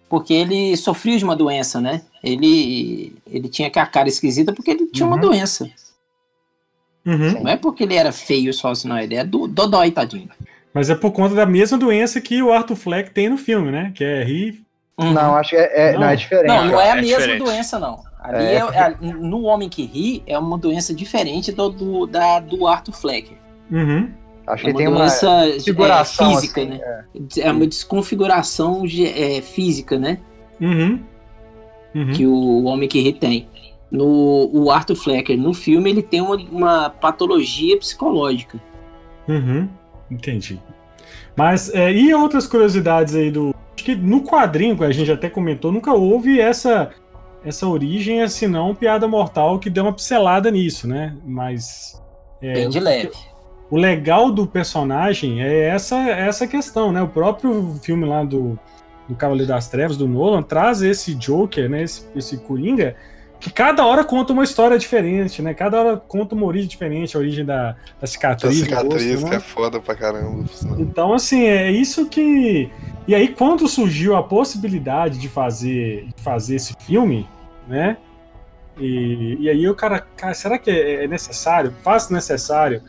Porque 0.08 0.32
ele 0.32 0.78
sofria 0.78 1.18
de 1.18 1.24
uma 1.24 1.36
doença, 1.36 1.82
né? 1.82 2.04
Ele, 2.24 3.16
ele 3.26 3.50
tinha 3.50 3.68
a 3.68 3.86
cara 3.88 4.08
esquisita 4.08 4.54
porque 4.54 4.70
ele 4.70 4.86
tinha 4.92 5.08
uhum. 5.08 5.14
uma 5.14 5.20
doença. 5.20 5.68
Uhum. 7.04 7.42
Não 7.42 7.50
é 7.50 7.58
porque 7.58 7.82
ele 7.82 7.96
era 7.96 8.12
feio 8.12 8.54
só, 8.54 8.76
senão 8.76 9.00
ele 9.00 9.16
é 9.16 9.24
do 9.24 9.48
dodói, 9.48 9.90
tadinho. 9.90 10.30
Mas 10.72 10.92
é 10.92 10.96
por 10.96 11.12
conta 11.12 11.34
da 11.34 11.48
mesma 11.48 11.80
doença 11.80 12.22
que 12.22 12.44
o 12.44 12.54
Arthur 12.54 12.76
Fleck 12.76 13.10
tem 13.10 13.28
no 13.28 13.40
filme, 13.40 13.72
né? 13.72 13.92
Que 13.96 14.04
é 14.04 14.24
rir. 14.24 14.64
Uhum. 14.98 15.14
Não, 15.14 15.36
acho 15.36 15.50
que 15.52 15.56
é, 15.58 15.90
é 15.90 15.94
não. 15.94 16.02
não. 16.02 16.10
é 16.10 16.16
diferente. 16.16 16.48
Não, 16.48 16.66
não 16.66 16.82
é 16.82 16.92
a 16.92 16.98
é 16.98 17.02
mesma 17.02 17.18
diferente. 17.18 17.44
doença, 17.44 17.80
não. 17.80 18.04
Ali 18.20 18.46
é. 18.46 18.56
É, 18.56 18.60
é, 18.60 19.14
no 19.14 19.44
Homem 19.44 19.70
que 19.70 19.86
Ri 19.86 20.24
é 20.26 20.38
uma 20.38 20.58
doença 20.58 20.94
diferente 20.94 21.52
do, 21.52 21.70
do, 21.70 22.08
da, 22.08 22.40
do 22.40 22.66
Arthur 22.66 22.94
Flecker. 22.94 23.38
Uhum. 23.72 24.10
Acho 24.48 24.68
é 24.68 24.72
que 24.72 24.78
tem 24.78 24.88
uma 24.88 25.06
desconfiguração 25.06 26.32
é, 26.32 26.36
física, 26.36 26.62
assim, 26.62 26.70
né? 26.70 26.80
É. 27.38 27.42
é. 27.42 27.52
uma 27.52 27.68
desconfiguração 27.68 28.84
é, 28.86 29.42
física, 29.42 29.98
né? 29.98 30.20
Uhum. 30.62 31.00
Uhum. 31.94 32.14
Que 32.14 32.26
o 32.26 32.64
Homem 32.64 32.88
que 32.88 33.00
Ri 33.00 33.14
tem. 33.14 33.48
No 33.92 34.50
o 34.54 34.72
Arthur 34.72 34.96
Flecker, 34.96 35.38
no 35.38 35.54
filme, 35.54 35.90
ele 35.90 36.02
tem 36.02 36.22
uma, 36.22 36.36
uma 36.36 36.90
patologia 36.90 37.78
psicológica. 37.78 38.60
Uhum. 39.28 39.68
Entendi. 40.10 40.60
Mas, 41.36 41.74
é, 41.74 41.92
e 41.92 42.14
outras 42.14 42.48
curiosidades 42.48 43.16
aí 43.16 43.30
do. 43.30 43.54
Acho 43.76 43.84
que 43.84 43.96
no 43.96 44.24
quadrinho, 44.24 44.78
que 44.78 44.84
a 44.84 44.92
gente 44.92 45.12
até 45.12 45.30
comentou, 45.30 45.72
nunca 45.72 45.94
houve 45.94 46.40
essa 46.40 46.92
essa 47.46 47.68
origem 47.68 48.22
é 48.22 48.28
senão 48.28 48.74
piada 48.74 49.08
mortal 49.08 49.60
que 49.60 49.70
deu 49.70 49.84
uma 49.84 49.94
pincelada 49.94 50.50
nisso, 50.50 50.88
né? 50.88 51.16
Mas. 51.24 52.02
É, 52.42 52.54
Bem 52.54 52.70
de 52.70 52.80
leve. 52.80 53.12
O 53.70 53.78
legal 53.78 54.32
do 54.32 54.48
personagem 54.48 55.44
é 55.44 55.70
essa, 55.70 55.96
essa 56.10 56.48
questão, 56.48 56.92
né? 56.92 57.02
O 57.02 57.08
próprio 57.08 57.80
filme 57.84 58.06
lá 58.06 58.24
do, 58.24 58.60
do 59.08 59.16
Cavaleiro 59.16 59.48
das 59.48 59.68
Trevas, 59.68 59.96
do 59.96 60.08
Nolan, 60.08 60.42
traz 60.42 60.82
esse 60.82 61.14
Joker, 61.14 61.70
né? 61.70 61.84
Esse, 61.84 62.06
esse 62.16 62.38
Coringa, 62.38 62.96
que 63.40 63.52
cada 63.52 63.86
hora 63.86 64.04
conta 64.04 64.34
uma 64.34 64.44
história 64.44 64.78
diferente, 64.78 65.42
né? 65.42 65.54
Cada 65.54 65.80
hora 65.80 65.98
conta 65.98 66.34
uma 66.34 66.46
origem 66.46 66.68
diferente, 66.68 67.16
a 67.16 67.20
origem 67.20 67.46
da, 67.46 67.76
da 68.00 68.08
cicatriz. 68.08 68.62
A 68.62 68.66
cicatriz 68.66 69.12
rosto, 69.12 69.26
que 69.26 69.32
né? 69.32 69.36
é 69.38 69.40
foda 69.40 69.80
pra 69.80 69.96
caramba. 69.96 70.46
Então, 70.80 71.14
assim, 71.14 71.44
é 71.44 71.72
isso 71.72 72.08
que. 72.08 72.72
E 73.08 73.14
aí, 73.14 73.28
quando 73.28 73.68
surgiu 73.68 74.16
a 74.16 74.24
possibilidade 74.24 75.20
de 75.20 75.30
fazer, 75.30 76.08
de 76.16 76.24
fazer 76.24 76.56
esse 76.56 76.74
filme, 76.82 77.28
né? 77.68 77.98
E, 78.78 79.38
e 79.40 79.50
aí 79.50 79.70
o 79.70 79.76
cara, 79.76 80.00
cara, 80.00 80.34
será 80.34 80.58
que 80.58 80.70
é, 80.70 81.06
é 81.06 81.08
necessário, 81.08 81.74
faz 81.84 82.10
necessário 82.10 82.82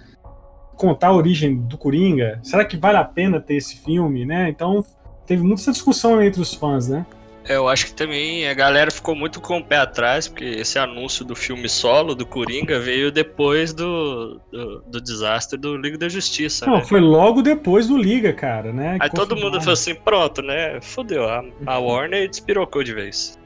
contar 0.74 1.08
a 1.08 1.14
origem 1.14 1.56
do 1.56 1.78
Coringa? 1.78 2.40
Será 2.42 2.64
que 2.64 2.76
vale 2.76 2.98
a 2.98 3.04
pena 3.04 3.40
ter 3.40 3.56
esse 3.56 3.76
filme, 3.76 4.24
né? 4.24 4.48
Então 4.48 4.84
teve 5.26 5.42
muita 5.42 5.70
discussão 5.70 6.22
entre 6.22 6.40
os 6.40 6.54
fãs, 6.54 6.88
né? 6.88 7.06
Eu 7.48 7.68
acho 7.68 7.86
que 7.86 7.94
também 7.94 8.48
a 8.48 8.54
galera 8.54 8.90
ficou 8.90 9.14
muito 9.14 9.40
com 9.40 9.58
o 9.58 9.64
pé 9.64 9.78
atrás, 9.78 10.26
porque 10.26 10.44
esse 10.44 10.78
anúncio 10.78 11.24
do 11.24 11.36
filme 11.36 11.68
solo 11.68 12.14
do 12.14 12.26
Coringa 12.26 12.78
veio 12.80 13.12
depois 13.12 13.72
do, 13.72 14.40
do, 14.50 14.80
do 14.82 15.00
desastre 15.00 15.58
do 15.58 15.76
Liga 15.76 15.96
da 15.96 16.08
Justiça. 16.08 16.66
Não, 16.66 16.78
né? 16.78 16.84
foi 16.84 17.00
logo 17.00 17.42
depois 17.42 17.86
do 17.86 17.96
Liga, 17.96 18.32
cara, 18.32 18.72
né? 18.72 18.98
Aí 19.00 19.10
todo 19.10 19.36
mundo 19.36 19.60
falou 19.60 19.74
assim: 19.74 19.94
pronto, 19.94 20.42
né? 20.42 20.80
Fodeu, 20.80 21.28
a, 21.28 21.44
a 21.66 21.78
Warner 21.80 22.28
despirocou 22.28 22.82
de 22.82 22.92
vez. 22.92 23.38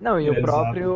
Não, 0.00 0.20
e 0.20 0.28
é 0.28 0.30
o 0.30 0.40
próprio. 0.40 0.92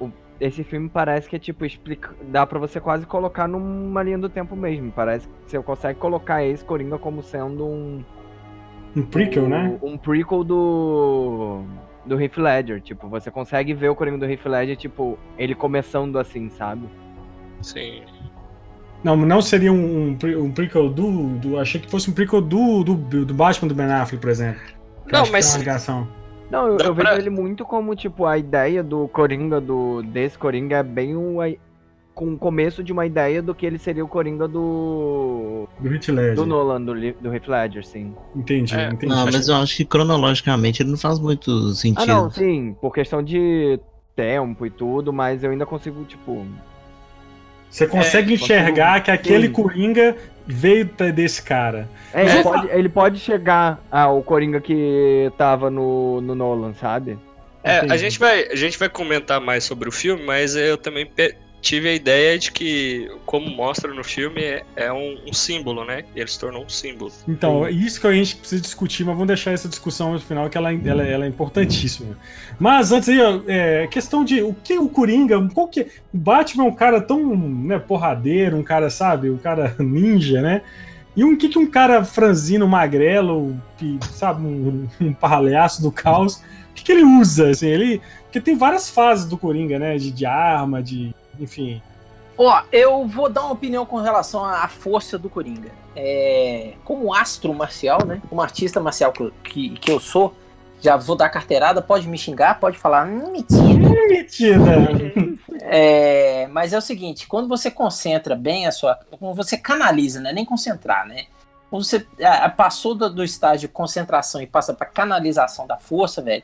O, 0.00 0.12
esse 0.40 0.62
filme 0.62 0.88
parece 0.88 1.28
que 1.28 1.36
é 1.36 1.38
tipo, 1.38 1.64
explica, 1.64 2.14
dá 2.22 2.46
para 2.46 2.58
você 2.58 2.80
quase 2.80 3.04
colocar 3.06 3.48
numa 3.48 4.02
linha 4.02 4.18
do 4.18 4.28
tempo 4.28 4.54
mesmo. 4.54 4.92
Parece 4.92 5.26
que 5.26 5.34
você 5.46 5.62
consegue 5.62 5.98
colocar 5.98 6.44
esse 6.44 6.64
Coringa 6.64 6.98
como 6.98 7.22
sendo 7.22 7.66
um. 7.66 8.04
Um 8.96 9.02
prequel, 9.02 9.44
um, 9.44 9.48
né? 9.48 9.78
Um 9.82 9.96
prequel 9.96 10.44
do. 10.44 11.62
Do 12.04 12.20
Heath 12.20 12.38
Ledger. 12.38 12.80
Tipo, 12.80 13.08
você 13.08 13.30
consegue 13.30 13.74
ver 13.74 13.90
o 13.90 13.94
Coringa 13.94 14.18
do 14.18 14.30
Heath 14.30 14.46
Ledger, 14.46 14.76
tipo, 14.76 15.18
ele 15.36 15.54
começando 15.54 16.18
assim, 16.18 16.48
sabe? 16.48 16.88
Sim. 17.60 18.02
Não, 19.04 19.14
não 19.16 19.40
seria 19.40 19.72
um, 19.72 20.16
um, 20.22 20.44
um 20.44 20.50
prequel 20.50 20.88
do, 20.88 21.28
do. 21.36 21.58
Achei 21.58 21.80
que 21.80 21.90
fosse 21.90 22.10
um 22.10 22.12
prequel 22.12 22.40
do, 22.40 22.82
do, 22.82 23.24
do 23.24 23.34
Batman 23.34 23.68
do 23.68 23.74
Ben 23.74 23.86
Affleck, 23.86 24.20
por 24.20 24.30
exemplo. 24.30 24.60
Não, 25.10 25.24
mas. 25.30 25.52
Uma 25.52 25.58
ligação. 25.58 26.08
Não, 26.50 26.66
eu, 26.66 26.78
eu 26.78 26.94
pra... 26.94 27.10
vejo 27.10 27.22
ele 27.22 27.30
muito 27.30 27.64
como, 27.64 27.94
tipo, 27.94 28.24
a 28.24 28.38
ideia 28.38 28.82
do 28.82 29.06
Coringa, 29.08 29.60
do 29.60 30.02
desse 30.02 30.38
Coringa, 30.38 30.78
é 30.78 30.82
bem 30.82 31.14
o, 31.14 31.42
com 32.18 32.32
o 32.32 32.36
começo 32.36 32.82
de 32.82 32.92
uma 32.92 33.06
ideia 33.06 33.40
do 33.40 33.54
que 33.54 33.64
ele 33.64 33.78
seria 33.78 34.04
o 34.04 34.08
Coringa 34.08 34.48
do. 34.48 35.68
Do 35.78 35.94
Heath 35.94 36.08
Ledger. 36.08 36.34
Do 36.34 36.44
Nolan, 36.46 36.82
do, 36.82 36.92
do 36.92 37.32
Heath 37.32 37.46
Ledger, 37.46 37.86
sim. 37.86 38.12
Entendi, 38.34 38.74
é. 38.74 38.88
entendi. 38.88 39.06
Não, 39.06 39.24
mas 39.24 39.46
eu 39.46 39.54
acho 39.54 39.76
que 39.76 39.84
cronologicamente 39.84 40.82
ele 40.82 40.90
não 40.90 40.98
faz 40.98 41.20
muito 41.20 41.72
sentido. 41.74 42.02
Ah, 42.02 42.06
não, 42.06 42.28
sim, 42.28 42.74
por 42.80 42.92
questão 42.92 43.22
de 43.22 43.78
tempo 44.16 44.66
e 44.66 44.70
tudo, 44.70 45.12
mas 45.12 45.44
eu 45.44 45.52
ainda 45.52 45.64
consigo, 45.64 46.02
tipo. 46.06 46.44
Você 47.70 47.86
consegue 47.86 48.32
é, 48.32 48.34
enxergar 48.34 49.00
consigo... 49.00 49.04
que 49.04 49.10
aquele 49.12 49.46
sim. 49.46 49.52
Coringa 49.52 50.16
veio 50.44 50.90
desse 51.14 51.40
cara. 51.40 51.88
É, 52.12 52.22
ele, 52.24 52.42
pode, 52.42 52.68
ele 52.70 52.88
pode 52.88 53.20
chegar 53.20 53.80
ao 53.92 54.20
Coringa 54.24 54.60
que 54.60 55.30
tava 55.38 55.70
no, 55.70 56.20
no 56.20 56.34
Nolan, 56.34 56.74
sabe? 56.74 57.16
É, 57.62 57.78
a 57.78 57.96
gente, 57.96 58.18
vai, 58.18 58.48
a 58.48 58.56
gente 58.56 58.76
vai 58.76 58.88
comentar 58.88 59.40
mais 59.40 59.62
sobre 59.62 59.88
o 59.88 59.92
filme, 59.92 60.24
mas 60.24 60.56
eu 60.56 60.76
também 60.76 61.06
tive 61.60 61.88
a 61.88 61.94
ideia 61.94 62.38
de 62.38 62.52
que, 62.52 63.10
como 63.26 63.48
mostra 63.50 63.92
no 63.92 64.04
filme, 64.04 64.42
é, 64.42 64.64
é 64.76 64.92
um, 64.92 65.18
um, 65.26 65.32
símbolo, 65.32 65.84
né? 65.84 66.04
E 66.14 66.20
ele 66.20 66.28
se 66.28 66.38
tornou 66.38 66.64
um 66.64 66.68
símbolo. 66.68 67.12
Então, 67.26 67.66
é 67.66 67.70
isso 67.70 68.00
que 68.00 68.06
a 68.06 68.12
gente 68.12 68.36
precisa 68.36 68.60
discutir, 68.60 69.04
mas 69.04 69.14
vamos 69.14 69.28
deixar 69.28 69.52
essa 69.52 69.68
discussão 69.68 70.12
no 70.12 70.20
final, 70.20 70.48
que 70.48 70.56
ela, 70.56 70.72
ela, 70.72 71.02
ela 71.02 71.24
é 71.24 71.28
importantíssima. 71.28 72.16
Mas 72.58 72.92
antes 72.92 73.08
aí, 73.08 73.18
é, 73.46 73.86
questão 73.88 74.24
de 74.24 74.42
o 74.42 74.54
que 74.54 74.78
o 74.78 74.88
Coringa, 74.88 75.48
qual 75.52 75.68
que. 75.68 75.88
O 76.12 76.18
Batman 76.18 76.64
é 76.64 76.68
um 76.68 76.74
cara 76.74 77.00
tão 77.00 77.36
né, 77.36 77.78
porradeiro, 77.78 78.56
um 78.56 78.62
cara, 78.62 78.88
sabe, 78.88 79.30
um 79.30 79.38
cara 79.38 79.74
ninja, 79.78 80.40
né? 80.40 80.62
E 81.16 81.24
um 81.24 81.36
que, 81.36 81.48
que 81.48 81.58
um 81.58 81.66
cara 81.66 82.04
franzino, 82.04 82.68
magrelo, 82.68 83.60
que, 83.76 83.98
sabe, 84.12 84.46
um, 84.46 84.86
um 85.00 85.12
palhaço 85.12 85.82
do 85.82 85.90
caos, 85.90 86.36
o 86.70 86.74
que, 86.74 86.84
que 86.84 86.92
ele 86.92 87.02
usa? 87.02 87.50
Assim, 87.50 87.66
ele. 87.66 88.00
Porque 88.22 88.40
tem 88.40 88.56
várias 88.56 88.88
fases 88.88 89.26
do 89.26 89.36
Coringa, 89.36 89.78
né? 89.78 89.96
De, 89.96 90.12
de 90.12 90.24
arma, 90.24 90.82
de 90.82 91.14
enfim. 91.38 91.82
Ó, 92.36 92.62
eu 92.70 93.04
vou 93.04 93.28
dar 93.28 93.42
uma 93.42 93.52
opinião 93.52 93.84
com 93.84 93.96
relação 93.96 94.44
à 94.44 94.68
força 94.68 95.18
do 95.18 95.28
Coringa. 95.28 95.70
É, 95.96 96.74
como 96.84 97.12
astro 97.12 97.52
marcial, 97.52 98.06
né? 98.06 98.22
Como 98.28 98.40
artista 98.40 98.80
marcial 98.80 99.12
que, 99.12 99.32
que, 99.42 99.70
que 99.70 99.90
eu 99.90 99.98
sou, 99.98 100.32
já 100.80 100.96
vou 100.96 101.16
dar 101.16 101.28
carteirada, 101.30 101.82
pode 101.82 102.06
me 102.06 102.16
xingar, 102.16 102.60
pode 102.60 102.78
falar, 102.78 103.08
hum, 103.08 103.32
mentira. 103.32 103.88
Mentira. 104.08 104.62
É, 105.62 106.46
mas 106.48 106.72
é 106.72 106.78
o 106.78 106.80
seguinte, 106.80 107.26
quando 107.26 107.48
você 107.48 107.70
concentra 107.70 108.36
bem 108.36 108.66
a 108.66 108.72
sua. 108.72 108.94
Quando 109.18 109.34
você 109.34 109.56
canaliza, 109.58 110.20
né? 110.20 110.32
Nem 110.32 110.44
concentrar, 110.44 111.06
né? 111.06 111.26
Quando 111.68 111.84
você 111.84 112.06
passou 112.56 112.94
do, 112.94 113.10
do 113.10 113.24
estágio 113.24 113.68
de 113.68 113.74
concentração 113.74 114.40
e 114.40 114.46
passa 114.46 114.72
para 114.72 114.86
canalização 114.86 115.66
da 115.66 115.76
força, 115.76 116.22
velho, 116.22 116.42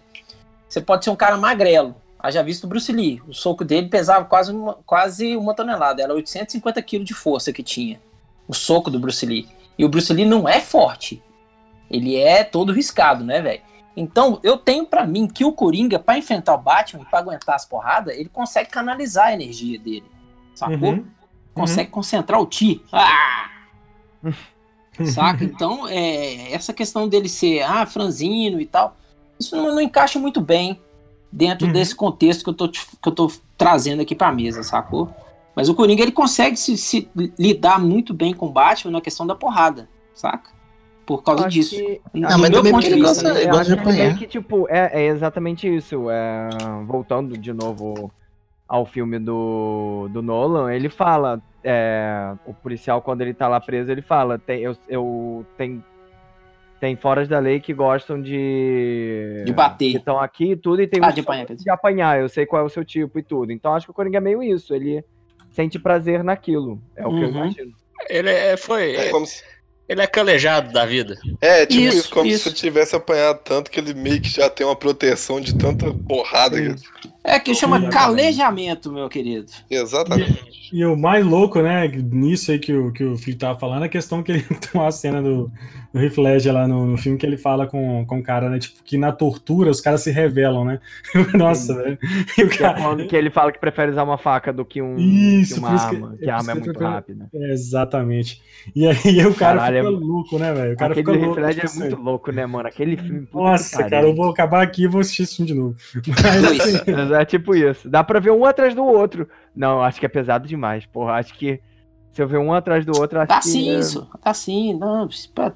você 0.69 0.81
pode 0.81 1.05
ser 1.05 1.11
um 1.11 1.17
cara 1.17 1.37
magrelo 1.37 1.95
Haja 2.25 2.43
visto 2.43 2.65
o 2.65 2.67
Bruce 2.67 2.91
Lee. 2.91 3.21
O 3.29 3.35
soco 3.35 3.67
dele 3.67 3.87
pesava 3.87 4.25
quase 4.25 4.51
uma, 4.51 4.79
quase 4.87 5.37
uma 5.37 5.53
tonelada. 5.53 6.03
Era 6.03 6.15
850 6.15 6.81
quilos 6.81 7.07
de 7.07 7.13
força 7.13 7.53
que 7.53 7.63
tinha. 7.63 8.01
O 8.49 8.55
soco 8.55 8.91
do 8.91 8.99
Bruce 8.99 9.27
Lee. 9.27 9.47
E 9.77 9.85
o 9.85 9.91
Bruce 9.91 10.11
Lee 10.11 10.25
não 10.25 10.49
é 10.49 10.59
forte. 10.59 11.23
Ele 11.91 12.17
é 12.17 12.43
todo 12.43 12.73
riscado, 12.73 13.23
né, 13.23 13.43
velho? 13.43 13.61
Então, 13.95 14.41
eu 14.43 14.57
tenho 14.57 14.87
para 14.87 15.07
mim 15.07 15.27
que 15.29 15.45
o 15.45 15.53
Coringa, 15.53 15.99
para 15.99 16.17
enfrentar 16.17 16.55
o 16.55 16.63
Batman 16.63 17.05
pra 17.05 17.19
aguentar 17.19 17.57
as 17.57 17.67
porradas, 17.67 18.17
ele 18.17 18.31
consegue 18.31 18.71
canalizar 18.71 19.27
a 19.27 19.35
energia 19.35 19.79
dele. 19.79 20.07
Sacou? 20.55 20.93
Uhum. 20.93 21.05
Consegue 21.53 21.89
uhum. 21.89 21.95
concentrar 21.95 22.41
o 22.41 22.47
Ti. 22.47 22.83
Ah! 22.91 23.51
Saca? 25.13 25.45
Então, 25.45 25.87
é, 25.87 26.53
essa 26.53 26.73
questão 26.73 27.07
dele 27.07 27.29
ser 27.29 27.61
ah, 27.65 27.85
franzino 27.85 28.59
e 28.63 28.65
tal, 28.65 28.97
isso 29.39 29.55
não, 29.55 29.75
não 29.75 29.81
encaixa 29.83 30.19
muito 30.19 30.41
bem 30.41 30.81
dentro 31.35 31.67
uhum. 31.67 31.73
desse 31.73 31.95
contexto 31.97 32.45
que 32.45 32.51
eu 32.51 32.55
tô, 32.55 32.69
que 32.69 33.09
eu 33.09 33.13
tô 33.13 33.31
trazendo 33.59 34.01
aqui 34.01 34.15
pra 34.15 34.33
mesa, 34.33 34.63
sacou? 34.63 35.13
Mas 35.55 35.69
o 35.69 35.75
Coringa 35.75 36.03
ele 36.03 36.13
consegue 36.13 36.57
se, 36.57 36.77
se 36.77 37.09
lidar 37.39 37.81
muito 37.81 38.15
bem 38.15 38.33
com 38.33 38.47
o 38.47 38.51
Batman 38.51 38.93
na 38.93 39.01
questão 39.01 39.27
da 39.27 39.35
porrada, 39.35 39.89
saca? 40.15 40.51
Por 41.05 41.23
causa 41.23 41.49
disso. 41.49 41.77
Que... 41.77 42.01
Não, 42.15 42.39
mas 42.39 42.51
também 42.51 42.73
porque 42.73 42.87
ele 42.87 43.01
gosta, 43.01 43.35
né? 43.35 43.65
de 43.65 43.73
apanhar. 43.73 44.17
Que, 44.17 44.27
tipo, 44.27 44.67
é, 44.71 45.03
é 45.03 45.07
exatamente 45.07 45.69
isso. 45.69 46.09
É... 46.09 46.49
Voltando 46.87 47.37
de 47.37 47.53
novo 47.53 48.11
ao 48.67 48.87
filme 48.87 49.19
do, 49.19 50.09
do 50.11 50.23
Nolan, 50.23 50.73
ele 50.73 50.89
fala, 50.89 51.43
é, 51.63 52.33
o 52.47 52.55
policial 52.55 53.03
quando 53.03 53.21
ele 53.21 53.35
tá 53.35 53.47
lá 53.47 53.61
preso, 53.61 53.93
ele 53.93 54.01
fala, 54.01 54.39
tem, 54.39 54.63
eu, 54.63 54.75
eu 54.89 55.45
tem, 55.59 55.85
tem 56.85 56.97
foras 56.97 57.27
da 57.27 57.39
lei 57.39 57.61
que 57.61 57.73
gostam 57.73 58.21
de... 58.21 59.43
De 59.47 59.53
bater. 59.55 59.93
Que 59.93 59.97
estão 59.97 60.21
aqui 60.21 60.51
e 60.51 60.57
tudo, 60.57 60.83
e 60.83 60.87
tem 60.87 61.01
ah, 61.03 61.11
de 61.11 61.21
apanhar, 61.21 61.47
de 61.47 61.71
apanhar, 61.71 62.21
eu 62.21 62.29
sei 62.29 62.45
qual 62.45 62.61
é 62.61 62.67
o 62.67 62.69
seu 62.69 62.85
tipo 62.85 63.19
e 63.19 63.23
tudo. 63.23 63.53
Então 63.53 63.75
acho 63.75 63.87
que 63.87 63.91
o 63.91 63.95
Coringa 63.95 64.19
é 64.19 64.21
meio 64.21 64.43
isso, 64.43 64.75
ele 64.75 65.03
sente 65.51 65.79
prazer 65.79 66.23
naquilo, 66.23 66.79
é 66.95 67.07
o 67.07 67.09
uhum. 67.09 67.19
que 67.19 67.25
eu 67.25 67.29
uhum. 67.29 67.37
imagino. 67.37 67.73
Ele 68.11 68.29
é, 68.29 68.55
foi... 68.59 68.97
É 68.97 69.09
como 69.09 69.25
se 69.25 69.43
ele 69.89 70.03
é 70.03 70.07
calejado 70.07 70.73
da 70.73 70.85
vida. 70.85 71.17
É, 71.41 71.65
tipo 71.65 71.81
isso, 71.81 71.97
isso 71.97 72.11
como 72.11 72.27
isso. 72.27 72.51
se 72.51 72.55
tivesse 72.55 72.95
apanhado 72.95 73.41
tanto 73.43 73.71
que 73.71 73.81
ele 73.81 73.95
meio 73.95 74.21
que 74.21 74.29
já 74.29 74.51
tem 74.51 74.67
uma 74.67 74.77
proteção 74.77 75.41
de 75.41 75.57
tanta 75.57 75.91
porrada. 76.07 76.59
É 77.27 77.41
que 77.41 77.55
chama 77.55 77.89
calejamento, 77.89 78.93
meu 78.93 79.09
querido. 79.09 79.51
Exatamente. 79.71 80.45
E, 80.71 80.81
e, 80.81 80.85
o 80.85 80.95
mais 80.95 81.25
louco, 81.25 81.63
né, 81.63 81.89
nisso 81.89 82.51
aí 82.51 82.59
que 82.59 82.75
o, 82.75 82.93
que 82.93 83.03
o 83.03 83.17
Felipe 83.17 83.39
tava 83.39 83.59
falando, 83.59 83.83
é 83.83 83.87
a 83.87 83.89
questão 83.89 84.23
que 84.23 84.31
ele 84.31 84.43
tem 84.61 84.81
uma 84.81 84.93
cena 84.93 85.23
do, 85.23 85.51
do 85.91 86.01
Heath 86.01 86.19
Ledger 86.19 86.53
lá 86.53 86.69
no, 86.69 86.85
no, 86.85 86.99
filme 86.99 87.17
que 87.17 87.25
ele 87.25 87.39
fala 87.39 87.67
com, 87.67 88.05
com 88.05 88.19
o 88.19 88.23
cara, 88.23 88.51
né, 88.51 88.59
tipo, 88.59 88.83
que 88.85 88.99
na 88.99 89.11
tortura 89.11 89.71
os 89.71 89.81
caras 89.81 90.03
se 90.03 90.11
revelam, 90.11 90.67
né? 90.67 90.81
Nossa, 91.33 91.75
velho. 91.75 91.99
Cara... 92.59 93.07
Que 93.07 93.17
ele 93.17 93.31
fala 93.31 93.51
que 93.51 93.59
prefere 93.59 93.93
usar 93.93 94.03
uma 94.03 94.19
faca 94.19 94.53
do 94.53 94.65
que, 94.65 94.83
um, 94.83 94.97
Isso, 94.99 95.55
que 95.55 95.61
uma 95.61 95.71
arma, 95.71 96.11
que, 96.11 96.25
que 96.25 96.31
a 96.31 96.37
arma 96.37 96.53
é 96.53 96.55
muito 96.55 96.79
rápida. 96.79 97.29
É, 97.33 97.53
exatamente. 97.53 98.43
E 98.75 98.87
aí 98.89 99.27
o 99.27 99.35
cara 99.35 99.59
Caralho, 99.59 99.85
fica 99.85 99.97
é... 99.97 100.07
louco, 100.07 100.39
né, 100.39 100.53
velho? 100.55 100.73
O 100.73 100.77
cara 100.77 100.93
Aquele 100.93 101.07
fica 101.07 101.27
louco. 101.27 101.39
Heath 101.39 101.47
Ledger 101.47 101.65
é 101.65 101.79
muito 101.79 102.03
louco, 102.03 102.33
né, 102.33 102.47
mano? 102.47 102.67
Aquele 102.67 102.97
filme... 102.97 103.29
Nossa, 103.33 103.85
cara, 103.85 104.07
eu 104.07 104.15
vou 104.15 104.31
acabar 104.31 104.63
aqui 104.63 104.85
e 104.85 104.87
vou 104.87 105.03
assistir 105.03 105.25
esse 105.25 105.37
filme 105.37 105.53
de 105.53 105.55
novo. 105.55 105.77
Mas, 106.07 106.45
assim... 106.45 106.79
É 107.15 107.25
tipo 107.25 107.55
isso. 107.55 107.89
Dá 107.89 108.03
pra 108.03 108.21
ver 108.21 108.31
um 108.31 108.45
atrás 108.45 108.75
do 108.75 108.85
outro. 108.85 109.29
Não, 109.55 109.83
acho 109.83 110.01
que 110.01 110.07
é 110.07 110.09
pesado 110.09 110.47
demais, 110.47 110.87
porra. 110.87 111.13
Acho 111.15 111.35
que 111.35 111.61
se 112.15 112.23
eu 112.23 112.29
ver 112.29 112.39
um 112.39 112.53
atrás 112.53 112.87
do 112.87 112.97
outro, 112.97 113.19
acho 113.19 113.29
tá 113.29 113.41
que... 113.41 113.49
sim, 113.49 113.71
é 113.71 113.79
isso. 113.79 114.09
Tá 114.23 114.33
sim. 114.33 114.79
Não, 114.79 115.09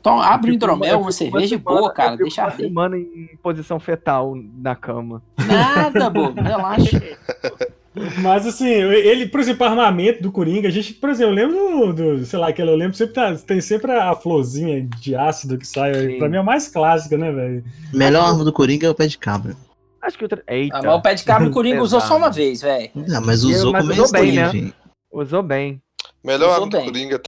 toma, 0.03 0.27
abre 0.27 0.50
um 0.50 0.55
hidromel, 0.55 1.00
uma 1.00 1.12
cerveja 1.12 1.55
e 1.55 1.59
boa, 1.59 1.93
cara. 1.93 2.17
Deixa 2.17 2.43
uma 2.43 2.50
semana 2.50 2.99
em 2.99 3.31
posição 3.41 3.79
fetal 3.79 4.35
na 4.57 4.75
cama. 4.75 5.23
Nada, 5.38 6.11
bobo. 6.11 6.41
Relaxa. 6.41 7.00
Mas 8.21 8.47
assim, 8.47 8.69
ele, 8.69 9.26
por 9.26 9.41
exemplo, 9.41 9.67
armamento 9.67 10.23
do 10.23 10.30
Coringa, 10.30 10.69
a 10.69 10.71
gente, 10.71 10.95
por 10.95 11.11
exemplo, 11.11 11.39
eu 11.39 11.49
lembro 11.49 11.93
do, 11.93 12.25
sei 12.25 12.39
lá, 12.39 12.49
aquele 12.49 12.71
eu 12.71 12.76
lembro 12.76 12.97
sempre 12.97 13.15
tá, 13.15 13.35
tem 13.35 13.61
sempre 13.61 13.93
a 13.93 14.15
florzinha 14.15 14.87
de 15.00 15.15
ácido 15.15 15.59
que 15.59 15.67
sai. 15.67 15.95
Sim. 15.95 16.19
Pra 16.19 16.28
mim 16.28 16.37
é 16.37 16.41
a 16.41 16.43
mais 16.43 16.69
clássica, 16.69 17.17
né, 17.17 17.32
velho? 17.32 17.65
Melhor 17.93 18.25
arma 18.25 18.45
do 18.45 18.52
Coringa 18.52 18.87
é 18.87 18.91
o 18.91 18.95
pé 18.95 19.06
de 19.06 19.19
cabra. 19.19 19.56
Acho 20.00 20.19
que 20.19 20.25
outra. 20.25 20.43
Eita. 20.47 20.78
Ah, 20.78 20.82
mas 20.82 20.95
o 20.95 21.02
pé 21.02 21.15
de 21.15 21.25
cabra 21.25 21.49
o 21.49 21.50
Coringa 21.52 21.82
usou 21.82 22.00
só 22.00 22.17
uma 22.17 22.30
vez, 22.30 22.63
velho. 22.63 22.91
Não, 22.95 23.21
mas 23.21 23.43
usou 23.43 23.73
mas 23.73 23.89
usou 23.89 24.13
bem, 24.13 24.32
né? 24.32 24.73
Usou 25.11 25.43
bem. 25.43 25.82
Melhor 26.23 26.50
arma 26.50 26.69
do 26.69 26.80
Coringa 26.80 27.21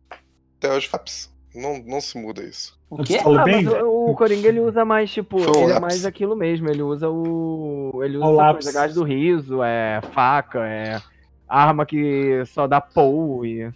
até 0.56 0.72
hoje, 0.72 0.88
Faps. 0.88 1.30
Não, 1.54 1.82
não 1.84 2.00
se 2.00 2.16
muda 2.16 2.42
isso. 2.42 2.78
O 2.88 3.02
quê? 3.02 3.18
Ah, 3.24 3.28
mas 3.28 3.66
o, 3.66 4.10
o 4.10 4.14
Coringa 4.14 4.48
ele 4.48 4.60
usa 4.60 4.84
mais, 4.84 5.10
tipo, 5.10 5.38
um 5.38 5.62
ele 5.64 5.72
é 5.72 5.80
mais 5.80 6.04
aquilo 6.04 6.36
mesmo. 6.36 6.68
Ele 6.68 6.82
usa 6.82 7.08
o. 7.08 8.00
Ele 8.04 8.16
usa 8.16 8.26
o 8.26 8.32
lápis. 8.32 8.72
gás 8.72 8.94
do 8.94 9.02
riso, 9.02 9.62
é 9.62 10.00
faca, 10.12 10.66
é 10.66 11.00
arma 11.48 11.84
que 11.84 12.44
só 12.46 12.68
dá 12.68 12.80
pou 12.80 13.44
e 13.44 13.70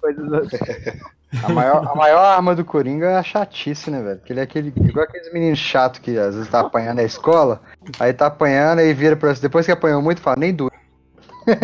coisas 0.00 0.32
assim. 0.32 0.56
A 1.42 1.52
maior, 1.52 1.86
a 1.86 1.94
maior 1.94 2.24
arma 2.24 2.54
do 2.54 2.64
Coringa 2.64 3.06
é 3.06 3.16
a 3.16 3.22
chatice, 3.22 3.90
né, 3.90 4.02
velho? 4.02 4.18
Porque 4.18 4.32
ele 4.32 4.40
é 4.40 4.42
aquele. 4.42 4.72
Igual 4.76 5.04
aqueles 5.04 5.32
meninos 5.32 5.58
chato 5.58 6.00
que 6.00 6.16
às 6.18 6.34
vezes 6.34 6.50
tá 6.50 6.60
apanhando 6.60 6.96
na 6.96 7.02
escola, 7.02 7.60
aí 7.98 8.12
tá 8.12 8.26
apanhando 8.26 8.80
e 8.80 8.94
vira 8.94 9.16
pra 9.16 9.32
depois 9.32 9.66
que 9.66 9.72
apanhou 9.72 10.00
muito, 10.00 10.20
fala, 10.20 10.36
nem 10.36 10.54
doeu. 10.54 10.70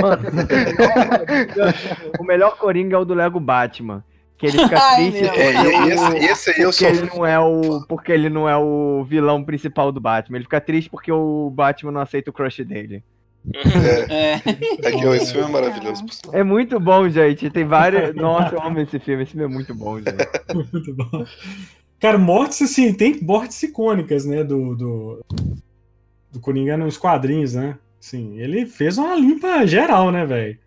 Mano, 0.00 0.22
o 2.18 2.24
melhor 2.24 2.56
Coringa 2.58 2.96
é 2.96 2.98
o 2.98 3.04
do 3.04 3.14
Lego 3.14 3.40
Batman. 3.40 4.04
Que 4.36 4.46
ele 4.46 4.58
fica 4.58 4.76
Ai, 4.80 5.10
triste 5.10 5.28
é, 5.28 6.24
esse, 6.24 6.50
esse 6.50 6.50
aí 6.50 6.62
eu 6.62 6.70
porque 6.70 6.84
ele 6.86 7.10
não 7.14 7.26
é 7.26 7.38
o 7.38 7.80
porque 7.86 8.12
ele 8.12 8.30
não 8.30 8.48
é 8.48 8.56
o 8.56 9.04
vilão 9.04 9.44
principal 9.44 9.92
do 9.92 10.00
Batman. 10.00 10.38
Ele 10.38 10.44
fica 10.44 10.60
triste 10.60 10.90
porque 10.90 11.12
o 11.12 11.50
Batman 11.50 11.92
não 11.92 12.00
aceita 12.00 12.30
o 12.30 12.32
crush 12.32 12.64
dele. 12.64 13.04
É, 13.54 14.34
é. 14.34 14.42
é 14.82 15.16
esse 15.16 15.32
filme 15.32 15.48
é 15.48 15.52
maravilhoso. 15.52 16.04
É 16.32 16.42
muito 16.42 16.78
bom, 16.78 17.08
gente. 17.08 17.50
Tem 17.50 17.64
várias. 17.64 18.14
Nossa, 18.14 18.54
eu 18.54 18.62
amo 18.62 18.80
esse 18.80 18.98
filme. 18.98 19.22
Esse 19.22 19.32
filme 19.32 19.46
é 19.46 19.48
muito 19.48 19.74
bom, 19.74 19.98
gente. 19.98 20.16
muito 20.72 20.94
bom. 20.94 21.24
Cara, 21.98 22.18
mortes, 22.18 22.62
assim, 22.62 22.92
tem 22.94 23.20
mortes 23.22 23.62
icônicas, 23.62 24.24
né? 24.24 24.42
Do, 24.42 24.74
do, 24.74 25.24
do 26.32 26.40
Coringa 26.40 26.76
nos 26.76 26.96
quadrinhos, 26.96 27.54
né? 27.54 27.78
Sim, 28.00 28.38
ele 28.38 28.64
fez 28.64 28.96
uma 28.96 29.14
limpa 29.14 29.66
geral, 29.66 30.10
né, 30.10 30.24
velho? 30.24 30.58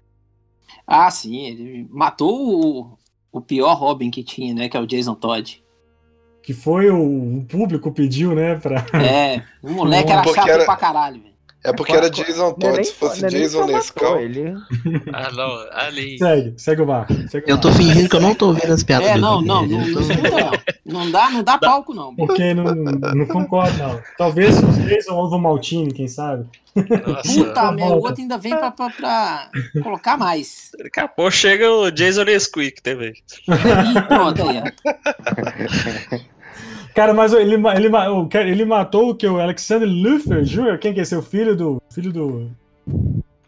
Ah, 0.85 1.09
sim, 1.09 1.47
ele 1.47 1.87
matou 1.89 2.91
o, 2.91 2.97
o 3.31 3.41
pior 3.41 3.73
Robin 3.73 4.11
que 4.11 4.23
tinha, 4.23 4.53
né? 4.53 4.69
Que 4.69 4.77
é 4.77 4.79
o 4.79 4.85
Jason 4.85 5.15
Todd. 5.15 5.63
Que 6.43 6.53
foi 6.53 6.89
o, 6.91 7.37
o 7.37 7.45
público 7.45 7.91
pediu, 7.91 8.35
né? 8.35 8.55
Pra... 8.55 8.85
É, 9.01 9.43
o 9.63 9.71
moleque 9.71 10.11
era 10.11 10.23
chato 10.23 10.47
era... 10.47 10.65
pra 10.65 10.75
caralho, 10.75 11.21
velho. 11.21 11.32
É 11.63 11.71
porque 11.71 11.93
era 11.93 12.09
Jason 12.09 12.53
Todd, 12.53 12.83
se 12.83 12.93
fosse 12.93 13.25
Jason 13.27 13.65
Nescau. 13.65 14.19
Ele... 14.19 14.53
ah, 15.13 15.31
não, 15.31 15.65
ali. 15.71 16.17
Segue, 16.17 16.53
segue 16.57 16.81
o 16.81 16.85
barco. 16.85 17.13
eu 17.47 17.59
tô 17.59 17.71
fingindo 17.71 18.09
que 18.09 18.15
eu 18.15 18.21
não 18.21 18.35
tô 18.35 18.47
ouvindo 18.47 18.73
as 18.73 18.83
piadas. 18.83 19.07
É, 19.07 19.17
não, 19.17 19.41
não, 19.41 19.65
não, 19.65 19.79
não, 19.79 20.01
não, 20.01 20.51
não, 20.85 21.11
dá, 21.11 21.29
não 21.29 21.41
dá 21.41 21.57
palco, 21.57 21.93
não. 21.93 22.13
Porque 22.15 22.53
não, 22.53 22.75
não 22.75 23.25
concordo, 23.27 23.77
não. 23.77 24.01
Talvez 24.17 24.57
o 24.61 24.67
Jason 24.87 25.13
ou 25.13 25.29
o 25.29 25.39
Maltini, 25.39 25.93
quem 25.93 26.07
sabe. 26.07 26.45
Nossa. 26.75 27.33
Puta, 27.33 27.71
meu, 27.71 27.85
o 27.85 28.03
outro 28.03 28.21
ainda 28.21 28.37
vem 28.37 28.57
pra, 28.57 28.71
pra, 28.71 28.89
pra, 28.89 29.49
colocar 29.81 30.17
mais. 30.17 30.71
Daqui 30.77 30.99
a 30.99 31.07
pouco 31.07 31.31
chega 31.31 31.71
o 31.71 31.89
Jason 31.91 32.23
Nesquik 32.25 32.81
também. 32.81 33.13
pronto, 34.07 34.41
aí, 34.41 34.59
ó. 34.59 36.19
Cara, 36.93 37.13
mas 37.13 37.33
ele, 37.33 37.55
ele, 37.55 37.89
ele 38.49 38.65
matou 38.65 39.09
o 39.09 39.15
que? 39.15 39.27
O 39.27 39.39
Alexander 39.39 39.87
Luthor 39.87 40.43
Jr.? 40.43 40.77
Quem 40.79 40.93
que 40.93 41.01
é 41.01 41.05
seu 41.05 41.21
filho 41.21 41.55
do. 41.55 41.81
Filho 41.89 42.13
do. 42.13 42.51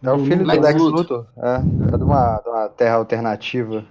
É 0.03 0.11
o 0.11 0.19
filho 0.19 0.39
do 0.39 0.45
Lex, 0.45 0.63
Lex 0.63 0.81
Luthor. 0.81 1.25
É, 1.37 1.55
é 1.93 1.97
de 1.97 2.03
uma, 2.03 2.37
de 2.37 2.49
uma 2.49 2.69
terra 2.69 2.95
alternativa. 2.95 3.85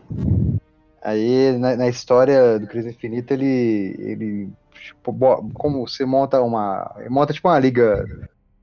Aí, 1.02 1.56
na, 1.58 1.76
na, 1.76 1.88
história 1.88 2.58
do 2.58 2.66
Crise 2.66 2.90
Infinita, 2.90 3.34
ele. 3.34 3.94
ele 3.98 4.48
tipo, 4.74 5.14
como 5.52 5.86
você 5.86 6.04
monta 6.04 6.40
uma. 6.40 6.92
Monta 7.08 7.32
tipo 7.32 7.48
uma 7.48 7.58
liga 7.58 8.04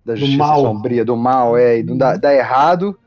da 0.04 0.16
justiça 0.16 0.38
do 0.38 0.48
mal. 0.48 0.62
sombria, 0.62 1.06
do 1.06 1.16
mal, 1.16 1.58
é, 1.58 1.80
e 1.80 1.84
dá, 1.84 2.18
dá 2.18 2.34
errado, 2.34 2.98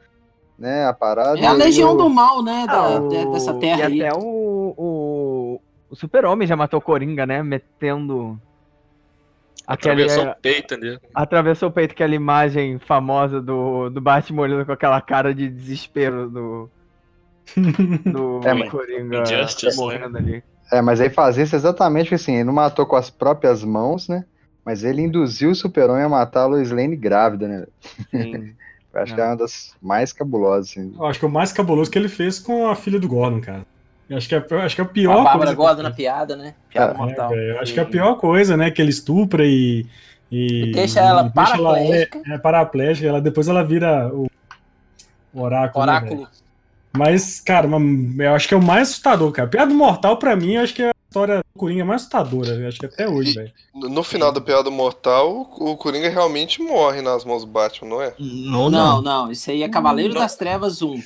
né? 0.58 0.86
A 0.86 0.92
parada. 0.92 1.38
É 1.38 1.46
a 1.46 1.52
legião 1.52 1.96
do 1.96 2.08
mal, 2.08 2.42
né? 2.42 2.64
Da, 2.66 2.72
ah, 2.72 3.00
o... 3.00 3.32
dessa 3.32 3.54
terra. 3.54 3.88
E 3.90 4.02
aí. 4.02 4.02
até 4.02 4.18
o, 4.18 4.43
o 5.94 5.96
o 5.96 5.96
Super-Homem 5.96 6.46
já 6.46 6.56
matou 6.56 6.80
Coringa, 6.80 7.24
né? 7.24 7.40
Metendo. 7.42 8.38
Atravessou 9.64 10.24
aquele, 10.24 10.32
o 10.32 10.42
peito 10.42 10.74
ali. 10.74 10.98
Atravessou 11.14 11.68
o 11.68 11.72
peito, 11.72 11.92
aquela 11.92 12.14
imagem 12.14 12.80
famosa 12.80 13.40
do, 13.40 13.88
do 13.88 14.00
Batman 14.00 14.42
olhando 14.42 14.66
com 14.66 14.72
aquela 14.72 15.00
cara 15.00 15.32
de 15.32 15.48
desespero 15.48 16.28
do. 16.28 16.70
Do 18.10 18.40
é, 18.42 18.68
Coringa 18.68 19.22
Injustice, 19.22 19.76
morrendo 19.76 20.14
né? 20.14 20.18
ali. 20.18 20.44
É, 20.72 20.80
mas 20.80 20.98
aí 20.98 21.10
fazer 21.10 21.42
isso 21.42 21.54
exatamente 21.54 22.14
assim, 22.14 22.36
ele 22.36 22.44
não 22.44 22.54
matou 22.54 22.86
com 22.86 22.96
as 22.96 23.10
próprias 23.10 23.62
mãos, 23.62 24.08
né? 24.08 24.24
Mas 24.64 24.82
ele 24.82 25.02
induziu 25.02 25.50
o 25.50 25.54
Super-Homem 25.54 26.04
a 26.04 26.08
matar 26.08 26.44
a 26.44 26.46
Lois 26.46 26.70
Lane 26.70 26.96
grávida, 26.96 27.46
né? 27.46 27.66
acho 28.94 29.12
é. 29.12 29.14
que 29.14 29.20
é 29.20 29.24
uma 29.26 29.36
das 29.36 29.74
mais 29.80 30.10
cabulosas. 30.10 30.70
Assim. 30.70 30.94
Eu 30.98 31.04
acho 31.04 31.18
que 31.18 31.24
é 31.26 31.28
o 31.28 31.30
mais 31.30 31.52
cabuloso 31.52 31.90
que 31.90 31.98
ele 31.98 32.08
fez 32.08 32.38
com 32.38 32.66
a 32.66 32.74
filha 32.74 32.98
do 32.98 33.08
Gordon, 33.08 33.42
cara. 33.42 33.66
Acho 34.10 34.28
que, 34.28 34.34
é, 34.34 34.38
acho 34.62 34.74
que 34.74 34.80
é 34.80 34.84
o 34.84 34.88
pior. 34.88 35.20
A 35.20 35.24
Bárbara 35.24 35.56
coisa. 35.56 35.82
na 35.82 35.90
piada, 35.90 36.36
né? 36.36 36.54
Piada 36.68 36.92
é, 36.92 36.96
mortal. 36.96 37.34
É, 37.34 37.58
acho 37.60 37.72
que 37.72 37.80
é 37.80 37.82
a 37.82 37.86
pior 37.86 38.16
coisa, 38.16 38.56
né? 38.56 38.70
Que 38.70 38.82
ele 38.82 38.90
estupra 38.90 39.44
e, 39.46 39.86
E, 40.30 40.72
deixa 40.72 41.00
ela 41.00 41.22
e 41.22 41.30
deixa 41.36 41.54
ela- 41.56 41.70
paraplégica. 41.74 42.22
é, 42.26 42.34
é 42.34 42.38
paraplégica, 42.38 43.08
ela, 43.08 43.20
depois 43.20 43.48
ela 43.48 43.64
vira 43.64 44.10
o, 44.12 44.26
o 45.32 45.40
oráculo. 45.40 45.86
né? 45.86 45.92
Oráculo. 45.92 46.28
Mas, 46.96 47.40
cara, 47.40 47.66
eu 47.66 48.34
acho 48.34 48.46
que 48.46 48.54
é 48.54 48.56
o 48.56 48.62
mais 48.62 48.88
assustador, 48.90 49.32
cara. 49.32 49.48
Piada 49.48 49.72
Mortal, 49.74 50.16
pra 50.16 50.36
mim, 50.36 50.52
eu 50.54 50.62
acho 50.62 50.72
que 50.74 50.82
é 50.82 50.90
a 50.90 50.92
história 51.08 51.38
do 51.38 51.58
Coringa 51.58 51.84
mais 51.84 52.02
assustadora. 52.02 52.50
Eu 52.52 52.68
acho 52.68 52.78
que 52.78 52.86
até 52.86 53.08
hoje, 53.08 53.32
velho. 53.34 53.50
No 53.74 54.04
final 54.04 54.30
da 54.30 54.40
Piada 54.40 54.70
Mortal, 54.70 55.50
o 55.58 55.76
Coringa 55.76 56.08
realmente 56.08 56.62
morre 56.62 57.02
nas 57.02 57.24
mãos 57.24 57.44
do 57.44 57.50
Batman, 57.50 57.88
não 57.88 58.00
é? 58.02 58.14
Não, 58.18 58.70
Não, 58.70 58.70
não. 58.70 59.02
não, 59.02 59.32
isso 59.32 59.50
aí 59.50 59.62
é 59.64 59.68
Cavaleiro 59.68 60.14
Não. 60.14 60.20
das 60.20 60.36
Trevas 60.36 60.82
1. 60.82 61.00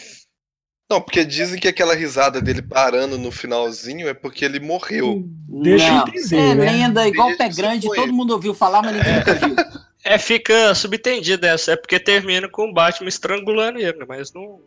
Não, 0.90 1.02
porque 1.02 1.22
dizem 1.24 1.60
que 1.60 1.68
aquela 1.68 1.94
risada 1.94 2.40
dele 2.40 2.62
parando 2.62 3.18
no 3.18 3.30
finalzinho 3.30 4.08
é 4.08 4.14
porque 4.14 4.42
ele 4.44 4.58
morreu. 4.58 5.22
Deixa 5.46 5.86
eu 5.88 5.94
não, 5.94 6.04
isso 6.14 6.34
é 6.34 6.54
né? 6.54 6.70
lenda, 6.72 7.06
igual 7.06 7.28
Deixa 7.28 7.44
pé 7.44 7.50
grande, 7.50 7.86
todo 7.86 8.12
mundo 8.12 8.30
ouviu 8.32 8.54
falar, 8.54 8.80
mas 8.82 8.94
ninguém 8.96 9.14
nunca 9.16 9.34
viu. 9.34 9.56
É, 10.04 10.16
fica 10.16 10.74
subentendido 10.74 11.44
essa. 11.44 11.72
É 11.72 11.76
porque 11.76 12.00
termina 12.00 12.48
com 12.48 12.70
o 12.70 12.72
Batman 12.72 13.08
estrangulando 13.08 13.78
ele, 13.78 14.02
mas 14.08 14.32
não. 14.32 14.60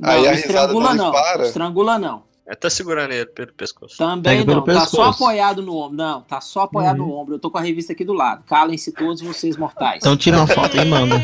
Não, 0.00 0.10
Aí 0.10 0.26
a 0.26 0.32
estrangula 0.32 0.94
não, 0.94 1.12
para. 1.12 1.42
estrangula 1.46 1.98
não. 1.98 2.22
É, 2.46 2.54
tá 2.54 2.70
segurando 2.70 3.12
ele 3.12 3.26
pelo 3.26 3.52
pescoço. 3.52 3.98
Também 3.98 4.38
Pega 4.38 4.54
não, 4.54 4.62
tá 4.64 4.72
só 4.74 4.80
pescoço. 4.80 5.02
apoiado 5.24 5.60
no 5.62 5.76
ombro. 5.76 5.96
Não, 5.96 6.22
tá 6.22 6.40
só 6.40 6.60
apoiado 6.62 7.00
Uhum. 7.00 7.08
no 7.08 7.14
ombro. 7.14 7.34
Eu 7.34 7.38
tô 7.38 7.50
com 7.50 7.58
a 7.58 7.60
revista 7.60 7.92
aqui 7.92 8.04
do 8.04 8.12
lado. 8.14 8.44
Calem-se 8.46 8.92
todos 8.92 9.20
vocês 9.20 9.56
mortais. 9.56 9.98
Então 9.98 10.16
tira 10.16 10.38
uma 10.38 10.46
foto 10.46 10.76
e 10.76 10.84
manda. 10.86 11.18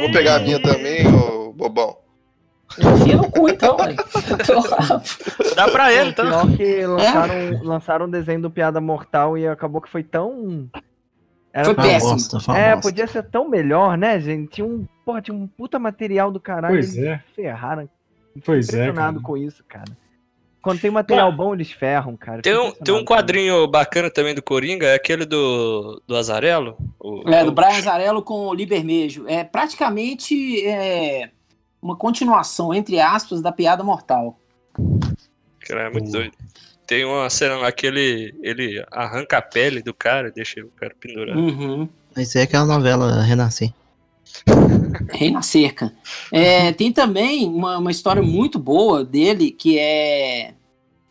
Vou 0.00 0.10
pegar 0.10 0.36
a 0.36 0.38
minha 0.40 0.60
também, 0.60 1.06
ô 1.06 1.52
bobão. 1.52 1.98
Enfia 2.78 3.16
no 3.16 3.30
cu 3.30 3.48
então, 3.48 3.76
velho. 3.76 3.96
Dá 5.54 5.68
pra 5.70 5.92
ele, 5.92 6.10
então. 6.10 6.26
Pior 6.26 6.56
que 6.56 6.86
lançaram, 6.86 7.62
lançaram 7.62 8.06
um 8.06 8.10
desenho 8.10 8.42
do 8.42 8.50
Piada 8.50 8.80
Mortal 8.80 9.36
e 9.38 9.46
acabou 9.46 9.80
que 9.80 9.88
foi 9.90 10.02
tão. 10.02 10.68
Era 11.52 11.66
Foi 11.66 11.74
péssimo. 11.74 12.12
bosta, 12.12 12.40
foi 12.40 12.56
É, 12.58 12.74
bosta. 12.74 12.82
podia 12.90 13.06
ser 13.06 13.22
tão 13.24 13.48
melhor, 13.48 13.96
né, 13.96 14.18
gente? 14.18 14.48
Tinha 14.54 14.66
um, 14.66 14.84
porra, 15.04 15.22
tinha 15.22 15.34
um 15.36 15.46
puta 15.46 15.78
material 15.78 16.30
do 16.32 16.40
caralho. 16.40 16.74
Pois 16.74 16.96
é, 16.98 17.22
ferraram. 17.34 17.88
pois 18.44 18.68
é, 18.68 18.72
cara. 18.72 18.82
Impressionado 18.90 19.20
com 19.22 19.36
isso, 19.36 19.62
cara. 19.68 19.84
Quando 20.60 20.80
tem 20.80 20.90
material 20.90 21.30
bom, 21.30 21.52
eles 21.54 21.70
ferram, 21.70 22.16
cara. 22.16 22.40
Tem 22.40 22.56
um, 22.58 22.72
tem 22.72 22.92
um 22.94 23.04
quadrinho 23.04 23.68
bacana 23.68 24.10
também 24.10 24.34
do 24.34 24.42
Coringa, 24.42 24.86
é 24.86 24.94
aquele 24.94 25.26
do, 25.26 26.02
do 26.08 26.16
Azarelo. 26.16 26.76
O, 26.98 27.22
É, 27.28 27.44
do 27.44 27.50
o- 27.50 27.54
Brian 27.54 27.80
Zarello 27.82 28.22
com 28.22 28.46
o 28.48 28.54
Libermejo. 28.54 29.26
É 29.28 29.44
praticamente 29.44 30.66
é, 30.66 31.28
uma 31.84 31.94
continuação, 31.94 32.72
entre 32.72 32.98
aspas, 32.98 33.42
da 33.42 33.52
piada 33.52 33.84
mortal. 33.84 34.40
Cara, 35.60 35.82
é 35.82 35.90
muito 35.90 36.10
doido. 36.10 36.32
Tem 36.86 37.04
uma 37.04 37.28
cena 37.28 37.58
lá 37.58 37.70
que 37.70 37.86
ele, 37.86 38.34
ele 38.42 38.82
arranca 38.90 39.36
a 39.36 39.42
pele 39.42 39.82
do 39.82 39.92
cara 39.92 40.28
e 40.28 40.32
deixa 40.32 40.64
o 40.64 40.70
cara 40.70 40.94
pendurado. 40.98 41.38
Uhum. 41.38 41.86
Isso 42.16 42.38
aí 42.38 42.42
é 42.42 42.44
aquela 42.44 42.64
novela 42.64 43.22
Renascer. 43.22 43.70
Rei 45.12 45.30
na 45.30 45.42
cerca. 45.42 45.92
É, 46.32 46.72
tem 46.72 46.90
também 46.90 47.46
uma, 47.46 47.76
uma 47.76 47.90
história 47.90 48.22
muito 48.22 48.58
boa 48.58 49.04
dele 49.04 49.50
que 49.50 49.78
é. 49.78 50.54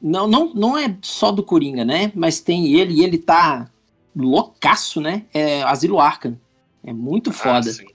Não, 0.01 0.27
não, 0.27 0.53
não 0.55 0.77
é 0.77 0.97
só 1.01 1.31
do 1.31 1.43
Coringa, 1.43 1.85
né? 1.85 2.11
Mas 2.15 2.39
tem 2.39 2.73
ele 2.73 2.95
e 2.95 3.03
ele 3.03 3.19
tá 3.19 3.69
loucaço, 4.15 4.99
né? 4.99 5.25
É 5.31 5.61
Asilo 5.63 5.99
Arkham. 5.99 6.37
É 6.83 6.91
muito 6.91 7.31
foda. 7.31 7.69
Ah, 7.69 7.73
sim. 7.73 7.85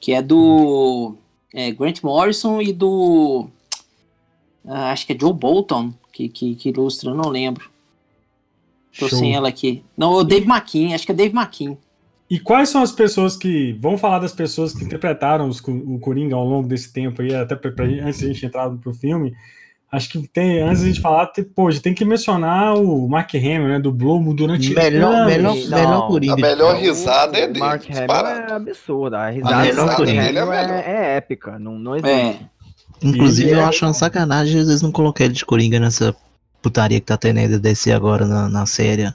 que 0.00 0.12
é 0.12 0.20
do 0.20 1.16
é, 1.54 1.70
Grant 1.70 2.02
Morrison 2.02 2.60
e 2.60 2.72
do. 2.72 3.48
ah, 4.66 4.90
acho 4.90 5.06
que 5.06 5.12
é 5.14 5.18
Joe 5.18 5.32
Bolton 5.32 5.94
que, 6.12 6.28
que, 6.28 6.54
que 6.56 6.68
ilustra, 6.68 7.14
não 7.14 7.30
lembro. 7.30 7.70
Tô 8.98 9.08
Show. 9.08 9.18
sem 9.18 9.34
ela 9.34 9.48
aqui. 9.48 9.82
Não, 9.96 10.12
o 10.12 10.24
Dave 10.24 10.46
McKean, 10.46 10.94
acho 10.94 11.06
que 11.06 11.12
é 11.12 11.14
Dave 11.14 11.34
McKean. 11.34 11.76
E 12.30 12.38
quais 12.38 12.68
são 12.68 12.82
as 12.82 12.92
pessoas 12.92 13.36
que. 13.36 13.72
Vamos 13.80 14.00
falar 14.00 14.18
das 14.18 14.32
pessoas 14.32 14.72
que 14.72 14.84
interpretaram 14.84 15.48
os 15.48 15.60
o 15.60 15.98
Coringa 15.98 16.34
ao 16.36 16.44
longo 16.46 16.66
desse 16.68 16.92
tempo 16.92 17.20
aí, 17.22 17.34
até 17.34 17.54
pra, 17.54 17.70
pra- 17.72 17.84
antes 17.84 18.20
da 18.20 18.26
gente 18.28 18.46
entrar 18.46 18.70
pro 18.70 18.92
filme. 18.94 19.34
Acho 19.94 20.08
que 20.08 20.26
tem, 20.28 20.60
antes 20.62 20.80
da 20.82 20.88
gente 20.88 21.00
falar, 21.00 21.26
tem, 21.28 21.44
pô, 21.44 21.68
a 21.68 21.70
gente 21.70 21.82
tem 21.82 21.94
que 21.94 22.04
mencionar 22.04 22.74
o 22.74 23.08
Mark 23.08 23.34
Hamill, 23.34 23.68
né? 23.68 23.78
Dublou 23.78 24.20
durante 24.34 24.74
Melhor, 24.74 25.14
anos. 25.14 25.26
melhor, 25.26 25.54
Não. 25.54 25.78
melhor 25.78 26.08
Coringa. 26.08 26.32
A 26.32 26.36
de 26.36 26.42
melhor 26.42 26.76
risada 26.76 27.38
é 27.38 27.46
dele. 27.46 27.58
Mark 27.60 27.84
Hamill 27.90 28.26
é 28.26 28.52
absurda. 28.52 29.18
A 29.18 29.26
A 29.26 29.30
risada 29.30 29.54
do 29.56 29.62
melhor 29.62 29.86
Mark 29.86 29.96
Coringa. 29.96 30.20
Hamill 30.20 30.28
Ele 30.30 30.38
é 30.38 30.42
é, 30.42 30.46
melhor. 30.66 30.82
é 30.86 31.16
épica. 31.16 31.58
Não, 31.58 31.78
não 31.78 31.94
existe. 31.96 32.10
É. 32.10 32.38
Inclusive, 33.02 33.50
E- 33.50 33.52
eu 33.52 33.64
acho 33.64 33.84
uma 33.84 33.92
sacanagem 33.92 34.60
às 34.60 34.66
vezes 34.66 34.82
não 34.82 34.90
colocar 34.92 35.24
ele 35.24 35.34
de 35.34 35.44
Coringa 35.44 35.78
nessa 35.78 36.14
putaria 36.62 36.98
que 37.00 37.06
tá 37.06 37.16
tendo 37.16 37.38
aí 37.38 37.48
da 37.48 37.58
DC 37.58 37.92
agora 37.92 38.26
na, 38.26 38.48
na 38.48 38.66
série. 38.66 39.12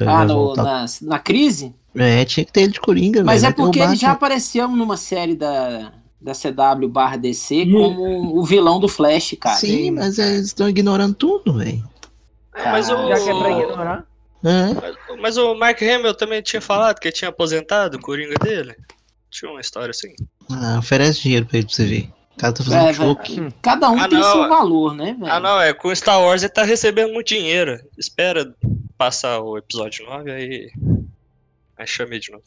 Ah, 0.00 0.24
no, 0.24 0.54
na, 0.54 0.86
na 1.02 1.18
crise? 1.18 1.74
É, 1.94 2.24
tinha 2.24 2.44
que 2.44 2.52
ter 2.52 2.62
ele 2.62 2.72
de 2.72 2.80
Coringa, 2.80 3.22
Mas 3.22 3.42
velho. 3.42 3.52
é 3.52 3.54
porque 3.54 3.78
ele 3.78 3.94
já 3.94 4.10
apareceu 4.12 4.66
numa 4.68 4.96
série 4.96 5.36
da, 5.36 5.92
da 6.24 6.32
CW 6.32 6.88
barra 6.88 7.16
DC 7.18 7.54
E- 7.54 7.70
como 7.72 8.38
o 8.38 8.42
vilão 8.44 8.80
do 8.80 8.88
Flash, 8.88 9.36
cara. 9.38 9.56
Sim, 9.56 9.90
mas 9.90 10.18
eles 10.18 10.46
estão 10.46 10.68
ignorando 10.68 11.14
tudo, 11.14 11.58
velho. 11.58 11.84
É, 12.54 12.70
mas, 12.70 12.88
o, 12.88 13.08
Já 13.08 13.16
que 13.20 13.30
é 13.30 13.38
pra 13.38 13.50
ignorar. 13.50 14.06
É. 14.42 14.74
mas, 14.74 15.20
mas 15.20 15.36
o 15.36 15.54
Mark 15.54 15.80
Hamill 15.82 16.14
também 16.14 16.40
tinha 16.42 16.60
falado 16.62 16.98
que 16.98 17.10
tinha 17.12 17.28
aposentado 17.28 17.96
o 17.96 18.00
Coringa 18.00 18.34
dele. 18.42 18.74
Tinha 19.30 19.50
uma 19.50 19.60
história 19.60 19.90
assim. 19.90 20.14
Ah, 20.50 20.78
oferece 20.78 21.20
dinheiro 21.22 21.44
pra 21.46 21.58
ele 21.58 21.66
pra 21.66 21.74
você 21.76 21.84
ver. 21.84 22.10
O 22.34 22.36
cara 22.38 22.52
tá 22.52 22.64
fazendo 22.64 22.86
É, 22.88 22.92
choque. 22.94 23.48
Cada 23.62 23.90
um 23.90 23.98
Ah, 24.00 24.08
tem 24.08 24.18
não, 24.18 24.32
seu 24.32 24.44
é. 24.44 24.48
valor, 24.48 24.94
né, 24.94 25.16
velho? 25.18 25.32
Ah, 25.32 25.40
não, 25.40 25.60
é. 25.60 25.72
Com 25.72 25.94
Star 25.94 26.20
Wars 26.20 26.42
ele 26.42 26.52
tá 26.52 26.62
recebendo 26.64 27.12
muito 27.12 27.28
dinheiro. 27.28 27.78
Espera 27.98 28.54
passar 28.96 29.40
o 29.40 29.56
episódio 29.58 30.04
9, 30.06 30.30
aí. 30.30 30.70
Aí 31.76 31.86
chamei 31.86 32.18
de 32.20 32.30
novo. 32.30 32.44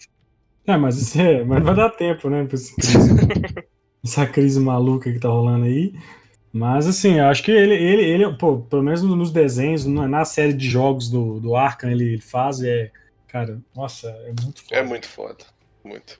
É, 0.68 0.76
mas 0.78 0.98
isso 0.98 1.20
é, 1.20 1.44
mas 1.44 1.64
vai 1.64 1.76
dar 1.76 1.90
tempo, 1.92 2.30
né? 2.30 2.48
Esse 2.52 2.76
crise, 2.76 3.16
essa 4.04 4.26
crise 4.28 4.60
maluca 4.60 5.12
que 5.12 5.20
tá 5.20 5.30
rolando 5.30 5.66
aí. 5.66 5.94
Mas 6.52 6.88
assim, 6.88 7.20
eu 7.20 7.26
acho 7.28 7.44
que 7.44 7.52
ele, 7.52 7.74
ele, 7.76 8.04
ele 8.04 8.38
pô, 8.38 8.60
pelo 8.60 8.84
menos 8.84 9.02
nos 9.04 9.32
desenhos, 9.32 9.86
na, 9.86 10.26
série 10.26 10.54
de 10.54 10.68
jogos 10.70 11.10
do, 11.10 11.40
do 11.40 11.56
Arkham, 11.56 11.90
ele, 11.92 12.04
ele 12.14 12.22
faz, 12.22 12.62
é. 12.62 12.92
Cara, 13.28 13.62
nossa, 13.76 14.10
é 14.10 14.34
muito 14.42 14.64
foda. 14.64 14.76
É 14.76 14.84
muito 14.84 15.08
foda. 15.08 15.46
Muito. 15.84 16.20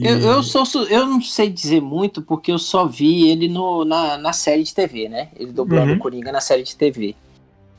E- 0.00 0.06
Eu, 0.06 0.18
eu, 0.18 0.42
sou, 0.42 0.84
eu 0.84 1.06
não 1.06 1.20
sei 1.20 1.50
dizer 1.50 1.80
muito 1.80 2.22
porque 2.22 2.52
eu 2.52 2.58
só 2.58 2.86
vi 2.86 3.28
ele 3.30 3.48
no, 3.48 3.84
na, 3.84 4.16
na 4.16 4.32
série 4.32 4.62
de 4.62 4.74
TV, 4.74 5.08
né? 5.08 5.28
Ele 5.36 5.52
dublando 5.52 5.92
Uhum. 5.92 5.98
o 5.98 5.98
Coringa 6.02 6.30
na 6.30 6.40
série 6.40 6.62
de 6.62 6.76
TV. 6.76 7.14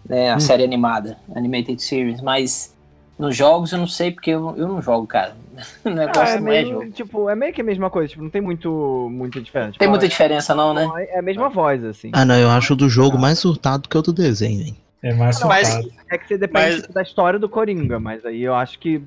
Né? 0.07 0.31
A 0.31 0.35
Hum. 0.35 0.39
série 0.39 0.63
animada, 0.63 1.17
Animated 1.35 1.81
Series. 1.81 2.21
Mas 2.21 2.75
nos 3.17 3.35
jogos 3.35 3.71
eu 3.71 3.77
não 3.79 3.87
sei 3.87 4.11
porque 4.11 4.31
eu, 4.31 4.55
eu 4.57 4.67
não 4.67 4.81
jogo, 4.81 5.07
cara. 5.07 5.35
O 5.85 5.89
Ah, 5.89 5.91
negócio 5.91 6.21
é, 6.35 6.39
não 6.39 6.47
é 6.47 6.51
meio, 6.61 6.67
jogo. 6.69 6.91
tipo, 6.91 7.29
é 7.29 7.35
meio 7.35 7.53
que 7.53 7.61
a 7.61 7.63
mesma 7.63 7.89
coisa, 7.89 8.07
tipo, 8.09 8.21
não 8.23 8.29
tem 8.29 8.41
muito, 8.41 9.07
muita 9.11 9.39
diferença. 9.41 9.71
Tem 9.71 9.79
Tipo, 9.79 9.89
muita 9.91 10.05
é- 10.05 10.09
diferença 10.09 10.53
não, 10.55 10.73
né? 10.73 10.89
É 11.09 11.19
a 11.19 11.21
mesma 11.21 11.49
voz, 11.49 11.83
assim. 11.83 12.11
Ah, 12.13 12.23
não, 12.25 12.35
eu 12.35 12.49
acho 12.49 12.73
o 12.73 12.75
do 12.75 12.89
jogo 12.89 13.17
mais 13.17 13.39
surtado 13.39 13.87
que 13.87 13.97
o 13.97 14.01
do 14.01 14.13
desenho, 14.13 14.61
hein? 14.61 14.77
É 15.01 15.13
mais 15.13 15.39
Mas- 15.43 15.67
surtado. 15.67 15.93
É 16.11 16.17
que 16.17 16.27
você 16.27 16.37
depende 16.37 16.77
Mas- 16.81 16.87
da 16.87 17.01
história 17.01 17.39
do 17.39 17.47
Coringa, 17.47 17.99
mas 17.99 18.25
aí 18.25 18.41
eu 18.43 18.53
acho 18.55 18.77
que 18.79 19.01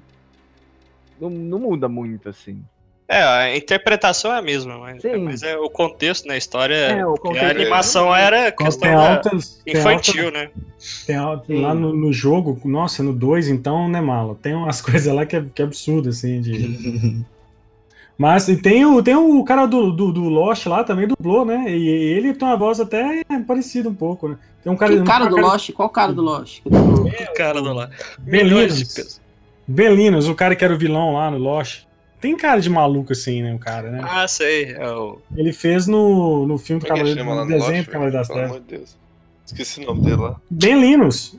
não, 1.20 1.28
não 1.30 1.58
muda 1.58 1.88
muito, 1.88 2.28
assim. 2.28 2.62
É, 3.12 3.22
a 3.22 3.57
interpretação 3.57 4.33
é 4.33 4.38
a 4.38 4.42
mesma, 4.42 4.79
mas, 4.79 5.03
Sim. 5.03 5.18
mas 5.18 5.42
é 5.42 5.57
o 5.57 5.68
contexto 5.68 6.27
na 6.27 6.37
história. 6.37 6.75
É, 6.75 7.05
o 7.07 7.12
porque 7.14 7.29
contexto 7.29 7.46
a 7.46 7.51
animação 7.51 8.14
era 8.16 8.51
questão 8.51 8.88
Tem 8.88 8.94
altas. 8.98 9.61
tem 9.64 9.77
infantil, 9.77 10.27
alta- 10.27 10.38
né? 10.38 10.51
Tem 11.07 11.16
alta- 11.16 11.46
Sim. 11.46 11.61
lá 11.62 11.75
no, 11.75 11.94
no 11.94 12.12
jogo, 12.12 12.59
nossa, 12.64 13.03
no 13.03 13.12
2, 13.12 13.48
então, 13.48 13.88
né, 13.88 14.01
malo? 14.01 14.35
Tem 14.40 14.55
umas 14.55 14.81
coisas 14.83 15.12
lá 15.14 15.27
que 15.27 15.37
é, 15.37 15.44
que 15.55 15.61
é 15.61 15.64
absurdo, 15.64 16.09
assim, 16.09 16.40
de. 16.40 17.22
Mas 18.16 18.46
tem 18.62 18.85
o, 18.87 19.03
tem 19.03 19.16
o 19.16 19.42
cara 19.42 19.66
do, 19.66 19.90
do, 19.90 20.12
do 20.12 20.29
Lost 20.29 20.66
lá 20.66 20.85
também 20.85 21.09
dublou, 21.09 21.44
né? 21.44 21.64
E 21.68 21.88
ele 21.88 22.33
tem 22.35 22.46
uma 22.46 22.57
voz 22.57 22.79
até 22.79 23.25
parecida 23.46 23.88
um 23.88 23.94
pouco, 23.94 24.29
né? 24.29 24.37
Tem 24.62 24.72
um 24.72 24.77
cara, 24.77 24.92
Que 24.92 25.01
um 25.01 25.05
cara 25.05 25.27
do 25.27 25.35
cara- 25.37 25.48
Lost? 25.48 25.70
Qual 25.72 25.88
cara 25.88 26.12
do 26.12 26.22
Lost? 26.22 26.61
que? 26.62 26.68
O 26.68 27.35
cara 27.35 27.61
do 27.61 27.75
de 27.75 27.90
Belinos. 28.18 29.20
Belinos, 29.66 30.29
o 30.29 30.35
cara 30.35 30.55
que 30.55 30.64
era 30.64 30.75
o 30.75 30.79
vilão 30.79 31.14
lá 31.14 31.31
no 31.31 31.38
Lost. 31.38 31.81
Tem 32.22 32.37
cara 32.37 32.61
de 32.61 32.70
maluco 32.70 33.12
assim, 33.12 33.42
né? 33.42 33.52
O 33.52 33.58
cara, 33.58 33.90
né? 33.90 34.00
Ah, 34.04 34.28
sei. 34.28 34.74
É 34.74 34.88
o... 34.88 35.18
Ele 35.37 35.52
fez 35.52 35.88
no, 35.88 36.46
no 36.46 36.56
filme 36.56 36.80
do 36.80 36.87
é 36.87 36.88
Cavaleiro, 36.88 37.24
no 37.24 37.35
no 37.35 37.46
desenho 37.48 37.72
Lost, 37.78 37.85
do 37.85 37.90
Cavaleiro 37.90 38.16
das 38.16 38.28
Pelo 38.28 38.38
Trevas. 38.38 38.56
amor 38.56 38.68
de 38.68 38.76
Deus. 38.76 38.96
Esqueci 39.44 39.80
o 39.80 39.87
nome 39.87 40.02
dele 40.02 40.16
lá. 40.16 40.40
Belinos. 40.48 41.37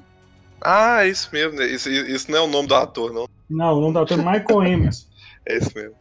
Ah, 0.62 1.06
é 1.06 1.10
isso 1.10 1.30
mesmo. 1.32 1.58
né? 1.58 1.68
Isso, 1.68 1.90
isso 1.90 2.30
não 2.30 2.38
é 2.38 2.42
o 2.42 2.48
nome 2.48 2.68
do 2.68 2.76
ator, 2.76 3.14
não. 3.14 3.30
Não, 3.50 3.78
o 3.78 3.80
nome 3.80 3.94
do 3.94 4.00
ator 4.00 4.20
é 4.20 4.22
Michael 4.22 4.64
Emerson. 4.64 5.08
É 5.46 5.58
isso 5.58 5.72
mesmo. 5.74 5.96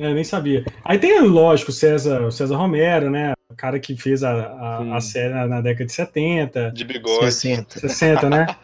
É, 0.00 0.10
eu 0.10 0.14
nem 0.14 0.24
sabia. 0.24 0.64
Aí 0.82 0.98
tem, 0.98 1.20
lógico, 1.20 1.70
o 1.70 1.74
César, 1.74 2.22
o 2.22 2.32
César 2.32 2.56
Romero, 2.56 3.10
né? 3.10 3.34
O 3.50 3.54
cara 3.54 3.78
que 3.78 3.94
fez 3.96 4.22
a, 4.24 4.30
a, 4.32 4.96
a 4.96 5.00
série 5.00 5.34
na, 5.34 5.46
na 5.46 5.60
década 5.60 5.84
de 5.84 5.92
70, 5.92 6.70
De 6.70 6.84
bigode. 6.84 7.24
60. 7.32 7.80
60, 7.80 8.30
né? 8.30 8.46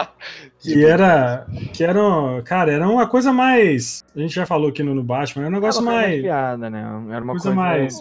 Que 0.58 0.84
era. 0.84 1.46
Que 1.74 1.84
era. 1.84 2.00
Cara, 2.44 2.72
era 2.72 2.88
uma 2.88 3.06
coisa 3.06 3.32
mais. 3.32 4.02
A 4.16 4.18
gente 4.20 4.34
já 4.34 4.46
falou 4.46 4.70
aqui 4.70 4.82
no, 4.82 4.94
no 4.94 5.02
Batman, 5.02 5.42
era 5.42 5.50
um 5.50 5.54
negócio 5.54 5.82
Era 5.82 5.90
mais. 5.90 6.22
piada, 6.22 6.70
né? 6.70 6.80
Era 7.10 7.22
uma 7.22 7.34
Coisa 7.34 7.50
coisa, 7.50 7.54
mais- 7.54 8.00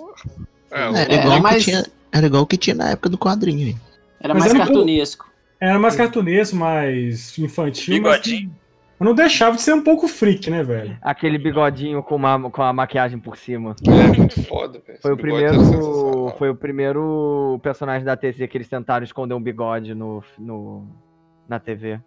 É, 0.72 0.90
o- 0.90 0.96
Era 0.96 1.14
É, 1.14 1.20
igual, 1.20 1.42
mas- 1.42 1.58
que 1.58 1.72
tinha, 1.72 1.86
era 2.12 2.26
igual 2.26 2.46
que 2.48 2.58
tinha 2.58 2.76
na 2.76 2.90
época 2.92 3.10
do 3.10 3.18
quadrinho, 3.20 3.68
hein? 3.68 3.76
Era 4.20 4.34
Mas 4.34 4.44
mais 4.44 4.56
era 4.56 4.66
cartunesco. 4.66 5.30
Era 5.60 5.78
mais 5.78 5.96
cartunesco, 5.96 6.56
mais 6.56 7.38
infantil. 7.38 8.02
mas 8.02 8.22
Que- 8.98 9.04
não 9.04 9.14
deixava 9.14 9.56
de 9.56 9.62
ser 9.62 9.74
um 9.74 9.82
pouco 9.82 10.08
freak, 10.08 10.50
né, 10.50 10.64
velho? 10.64 10.98
Aquele 11.02 11.38
bigodinho 11.38 12.02
com, 12.02 12.16
uma, 12.16 12.50
com 12.50 12.62
a 12.62 12.74
maquiagem 12.74 13.20
por 13.20 13.38
cima. 13.38 13.76
É 13.88 14.18
muito 14.18 14.42
foda, 14.44 14.82
velho. 14.86 15.00
Foi 15.02 15.12
o 15.12 15.18
primeiro. 15.18 16.34
Foi 16.38 16.50
o 16.50 16.56
primeiro 16.56 17.60
personagem 17.62 18.06
da 18.06 18.16
TC 18.16 18.48
que 18.48 18.58
eles 18.58 18.70
tentaram 18.70 19.04
esconder 19.04 19.34
um 19.34 19.42
bigode 19.42 19.94
no, 19.94 20.24
no, 20.38 20.88
na 21.48 21.60
TV. 21.60 22.00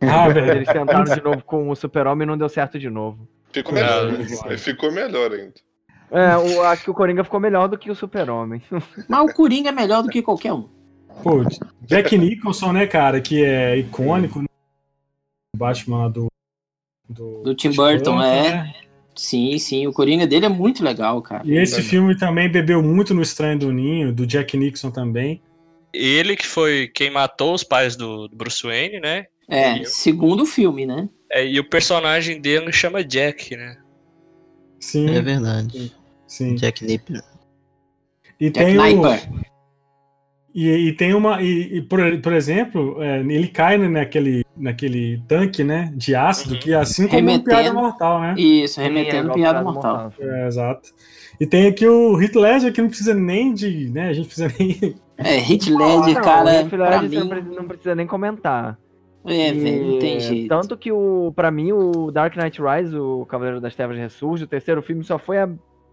Ah, 0.00 0.28
velho. 0.28 0.52
Eles 0.52 0.68
tentaram 0.68 1.04
de 1.04 1.22
novo 1.22 1.42
com 1.44 1.70
o 1.70 1.76
Super-Homem 1.76 2.24
e 2.24 2.30
não 2.30 2.38
deu 2.38 2.48
certo 2.48 2.78
de 2.78 2.90
novo. 2.90 3.28
Ficou 3.52 3.72
melhor. 3.72 4.10
É, 4.50 4.56
ficou 4.56 4.92
melhor 4.92 5.32
ainda. 5.32 5.54
É, 6.10 6.34
eu 6.34 6.62
acho 6.64 6.84
que 6.84 6.90
o 6.90 6.94
Coringa 6.94 7.24
ficou 7.24 7.40
melhor 7.40 7.68
do 7.68 7.78
que 7.78 7.90
o 7.90 7.94
Super-Homem. 7.94 8.62
Mas 9.08 9.30
o 9.30 9.34
Coringa 9.34 9.70
é 9.70 9.72
melhor 9.72 10.02
do 10.02 10.08
que 10.08 10.22
qualquer 10.22 10.52
um. 10.52 10.68
Pô, 11.22 11.42
Jack 11.82 12.16
Nicholson, 12.16 12.72
né, 12.72 12.86
cara, 12.86 13.20
que 13.20 13.42
é 13.42 13.78
icônico 13.78 14.44
Batman 15.56 16.10
do. 16.10 16.26
Do, 17.08 17.42
do 17.42 17.54
Tim 17.54 17.68
Burton, 17.68 18.16
Burton 18.16 18.22
é. 18.22 18.50
Né? 18.50 18.74
Sim, 19.14 19.58
sim, 19.58 19.86
o 19.86 19.92
Coringa 19.92 20.26
dele 20.26 20.44
é 20.44 20.48
muito 20.48 20.84
legal, 20.84 21.22
cara. 21.22 21.42
E 21.46 21.56
esse 21.56 21.82
filme 21.82 22.16
também 22.16 22.50
bebeu 22.50 22.82
muito 22.82 23.14
no 23.14 23.22
Estranho 23.22 23.58
do 23.58 23.72
Ninho, 23.72 24.12
do 24.12 24.26
Jack 24.26 24.56
Nixon 24.56 24.90
também. 24.90 25.40
Ele 25.92 26.36
que 26.36 26.46
foi 26.46 26.88
quem 26.88 27.10
matou 27.10 27.54
os 27.54 27.64
pais 27.64 27.96
do 27.96 28.28
Bruce 28.28 28.62
Wayne, 28.62 29.00
né? 29.00 29.26
É, 29.48 29.80
e 29.80 29.86
segundo 29.86 30.42
o 30.42 30.46
filme, 30.46 30.84
né? 30.84 31.08
É, 31.30 31.46
e 31.46 31.58
o 31.58 31.68
personagem 31.68 32.40
dele 32.40 32.70
chama 32.72 33.02
Jack, 33.02 33.56
né? 33.56 33.78
Sim. 34.78 35.08
É 35.10 35.22
verdade. 35.22 35.92
Sim. 36.26 36.54
Jack 36.56 36.84
Nipper. 36.84 37.22
E 38.38 38.50
Jack 38.50 38.58
tem 38.58 38.76
Nipper. 38.76 39.32
o... 39.32 39.55
E, 40.56 40.70
e, 40.88 40.92
tem 40.94 41.12
uma. 41.12 41.42
E, 41.42 41.76
e 41.76 41.82
por, 41.82 42.00
por, 42.22 42.32
exemplo, 42.32 43.02
é, 43.02 43.18
ele 43.20 43.46
cai 43.46 43.76
né, 43.76 43.88
naquele, 43.88 44.42
naquele 44.56 45.22
tanque 45.28 45.62
né, 45.62 45.92
de 45.94 46.14
ácido, 46.14 46.54
uhum. 46.54 46.60
que 46.60 46.72
é 46.72 46.76
assim 46.76 47.06
como 47.06 47.16
remetendo, 47.16 47.44
piada 47.44 47.74
mortal, 47.74 48.20
né? 48.22 48.34
Isso, 48.38 48.80
remetendo 48.80 49.32
é, 49.32 49.34
piada 49.34 49.62
mortal. 49.62 50.04
mortal. 50.04 50.26
É, 50.26 50.46
exato. 50.46 50.88
E 51.38 51.46
tem 51.46 51.66
aqui 51.66 51.86
o 51.86 52.18
Heath 52.18 52.34
Ledger, 52.34 52.72
que 52.72 52.80
não 52.80 52.88
precisa 52.88 53.12
nem 53.12 53.52
de. 53.52 53.90
Né, 53.90 54.08
a 54.08 54.12
gente 54.14 54.28
precisa 54.28 54.50
nem. 54.58 54.96
É, 55.18 55.36
Heath 55.36 55.68
Ledger, 55.68 56.22
cara. 56.22 56.60
Heath 56.60 56.72
Ledger 56.72 57.24
mim... 57.44 57.54
não 57.54 57.66
precisa 57.66 57.94
nem 57.94 58.06
comentar. 58.06 58.78
É, 59.26 59.52
velho, 59.52 59.92
não 59.92 59.98
tem 59.98 60.20
jeito. 60.20 60.48
Tanto 60.48 60.76
que, 60.76 60.92
o, 60.92 61.32
pra 61.34 61.50
mim, 61.50 61.72
o 61.72 62.10
Dark 62.10 62.36
Knight 62.36 62.60
Rise, 62.62 62.96
o 62.96 63.26
Cavaleiro 63.26 63.60
das 63.60 63.74
Trevas 63.74 63.96
Ressurge, 63.96 64.44
o 64.44 64.46
terceiro 64.46 64.82
filme, 64.82 65.02
só 65.04 65.18
foi 65.18 65.38
a 65.38 65.48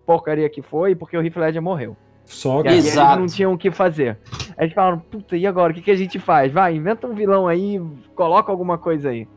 porcaria 0.06 0.49
que 0.49 0.62
foi 0.62 0.93
porque 0.93 1.17
o 1.17 1.21
Heath 1.21 1.38
Ledger 1.38 1.62
morreu. 1.62 1.97
Só 2.25 2.62
que 2.62 2.69
eles 2.69 2.95
não 2.95 3.27
tinham 3.27 3.53
o 3.53 3.57
que 3.57 3.71
fazer. 3.71 4.17
Aí 4.57 4.65
eles 4.65 4.73
falaram, 4.73 4.99
puta, 4.99 5.36
e 5.36 5.45
agora? 5.45 5.71
O 5.71 5.75
que, 5.75 5.81
que 5.81 5.91
a 5.91 5.95
gente 5.95 6.19
faz? 6.19 6.51
Vai, 6.51 6.75
inventa 6.75 7.07
um 7.07 7.13
vilão 7.13 7.47
aí, 7.47 7.81
coloca 8.15 8.51
alguma 8.51 8.77
coisa 8.77 9.09
aí. 9.09 9.27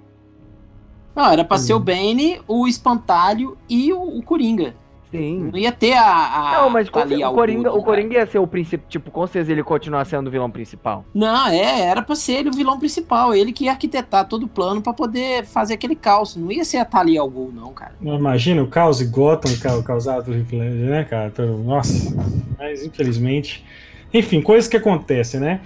Não, 1.15 1.31
era 1.31 1.45
pra 1.45 1.57
hum. 1.57 1.61
ser 1.61 1.75
o 1.75 1.81
Bane, 1.81 2.41
o 2.47 2.69
Espantalho 2.69 3.57
e 3.69 3.93
o, 3.93 4.19
o 4.19 4.23
Coringa. 4.23 4.75
Sim. 5.17 5.51
Não 5.53 5.59
ia 5.59 5.73
ter 5.73 5.95
a. 5.95 6.05
a 6.05 6.63
não, 6.63 6.71
mas 6.71 6.89
tá 6.89 7.01
o, 7.01 7.35
Coringa, 7.35 7.73
o 7.73 7.83
Coringa 7.83 8.15
ia 8.15 8.27
ser 8.27 8.39
o 8.39 8.47
princípio. 8.47 8.87
Tipo, 8.89 9.11
com 9.11 9.27
certeza 9.27 9.53
ele 9.53 9.63
continuar 9.63 10.05
sendo 10.05 10.29
o 10.29 10.31
vilão 10.31 10.51
principal. 10.51 11.05
Não, 11.15 11.49
é, 11.49 11.81
era 11.83 12.03
pra 12.03 12.15
ser 12.15 12.35
ele 12.35 12.51
o 12.51 12.53
vilão 12.53 12.79
principal. 12.79 13.35
Ele 13.35 13.53
que 13.53 13.65
ia 13.65 13.73
arquitetar 13.73 14.27
todo 14.29 14.45
o 14.45 14.49
plano 14.49 14.81
pra 14.81 14.93
poder 14.93 15.45
fazer 15.45 15.75
aquele 15.75 15.95
caos. 15.95 16.37
Não 16.37 16.51
ia 16.53 16.65
ser 16.65 16.79
a 16.79 16.85
Thalia 16.85 17.21
al 17.21 17.31
Ghul, 17.31 17.53
não, 17.53 17.73
cara. 17.73 17.93
Não, 18.01 18.19
imagina 18.19 18.63
o 18.63 18.67
caos 18.67 19.01
e 19.01 19.07
Gotham 19.07 19.51
causado 19.83 20.25
por 20.25 20.35
Heath 20.35 20.53
né, 20.53 21.05
cara? 21.05 21.33
Nossa. 21.65 22.15
Mas 22.59 22.85
infelizmente. 22.85 23.65
Enfim, 24.13 24.41
coisas 24.41 24.69
que 24.69 24.77
acontecem, 24.77 25.41
né? 25.41 25.61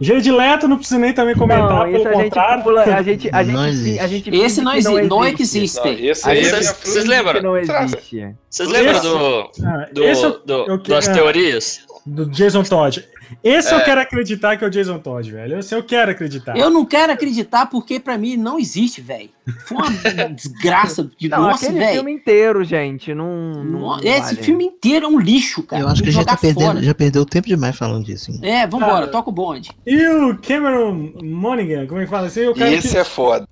Jared 0.00 0.30
Leto 0.30 0.68
não 0.68 0.76
precisa 0.76 0.98
nem 0.98 1.12
também 1.12 1.34
comentar, 1.34 1.86
não, 1.86 1.92
pelo 1.92 2.10
contrário. 2.10 2.62
Pula, 2.62 2.82
a 2.82 3.02
gente, 3.02 3.30
a 3.32 3.42
gente, 3.42 3.98
a 3.98 4.04
a 4.04 4.06
gente 4.06 4.34
esse 4.34 4.60
não, 4.60 4.74
existe, 4.74 5.08
não 5.08 5.24
existe. 5.24 5.80
Não, 5.80 5.92
esse 5.92 6.28
aí 6.28 6.44
vocês, 6.44 6.76
vocês 6.82 7.04
lembram? 7.04 7.42
Não 7.42 7.56
existe. 7.56 8.34
Vocês 8.50 8.68
lembram 8.68 9.00
do, 9.00 9.50
ah, 9.64 9.88
do, 9.92 10.02
do, 10.44 10.76
do, 10.76 10.88
das 10.88 11.08
teorias? 11.08 11.80
Do 12.04 12.26
Jason 12.26 12.62
Todd. 12.62 13.04
Esse 13.42 13.72
é. 13.72 13.76
eu 13.76 13.84
quero 13.84 14.00
acreditar 14.00 14.56
que 14.56 14.64
é 14.64 14.66
o 14.66 14.70
Jason 14.70 14.98
Todd, 14.98 15.30
velho. 15.30 15.58
Esse 15.58 15.74
eu 15.74 15.82
quero 15.82 16.10
acreditar. 16.10 16.56
Eu 16.56 16.70
não 16.70 16.84
quero 16.84 17.12
acreditar 17.12 17.66
porque 17.66 17.98
pra 17.98 18.16
mim 18.16 18.36
não 18.36 18.58
existe, 18.58 19.00
velho. 19.00 19.30
Foi 19.64 19.76
uma 19.78 19.90
desgraça 20.30 21.08
de 21.16 21.28
não, 21.28 21.42
nossa, 21.42 21.72
velho. 21.72 21.94
filme 21.94 22.12
inteiro, 22.12 22.64
gente. 22.64 23.14
Não, 23.14 23.64
não 23.64 23.98
Esse 23.98 24.34
vale. 24.34 24.42
filme 24.42 24.64
inteiro 24.64 25.06
é 25.06 25.08
um 25.08 25.18
lixo, 25.18 25.62
cara. 25.62 25.82
Eu 25.82 25.88
acho 25.88 26.02
que 26.02 26.10
já, 26.10 26.24
tá 26.24 26.36
perdendo, 26.36 26.82
já 26.82 26.94
perdeu 26.94 27.24
tempo 27.24 27.48
demais 27.48 27.76
falando 27.76 28.04
disso. 28.04 28.30
Hein? 28.30 28.40
É, 28.42 28.66
vambora, 28.66 28.92
cara, 28.92 29.08
toca 29.08 29.30
o 29.30 29.32
bonde. 29.32 29.70
E 29.86 30.06
o 30.06 30.38
Cameron 30.38 31.12
Monaghan, 31.22 31.86
como 31.86 32.00
é 32.00 32.04
que 32.04 32.10
fala 32.10 32.26
assim? 32.26 32.40
Esse 32.56 32.90
que... 32.90 32.98
é 32.98 33.04
foda. 33.04 33.46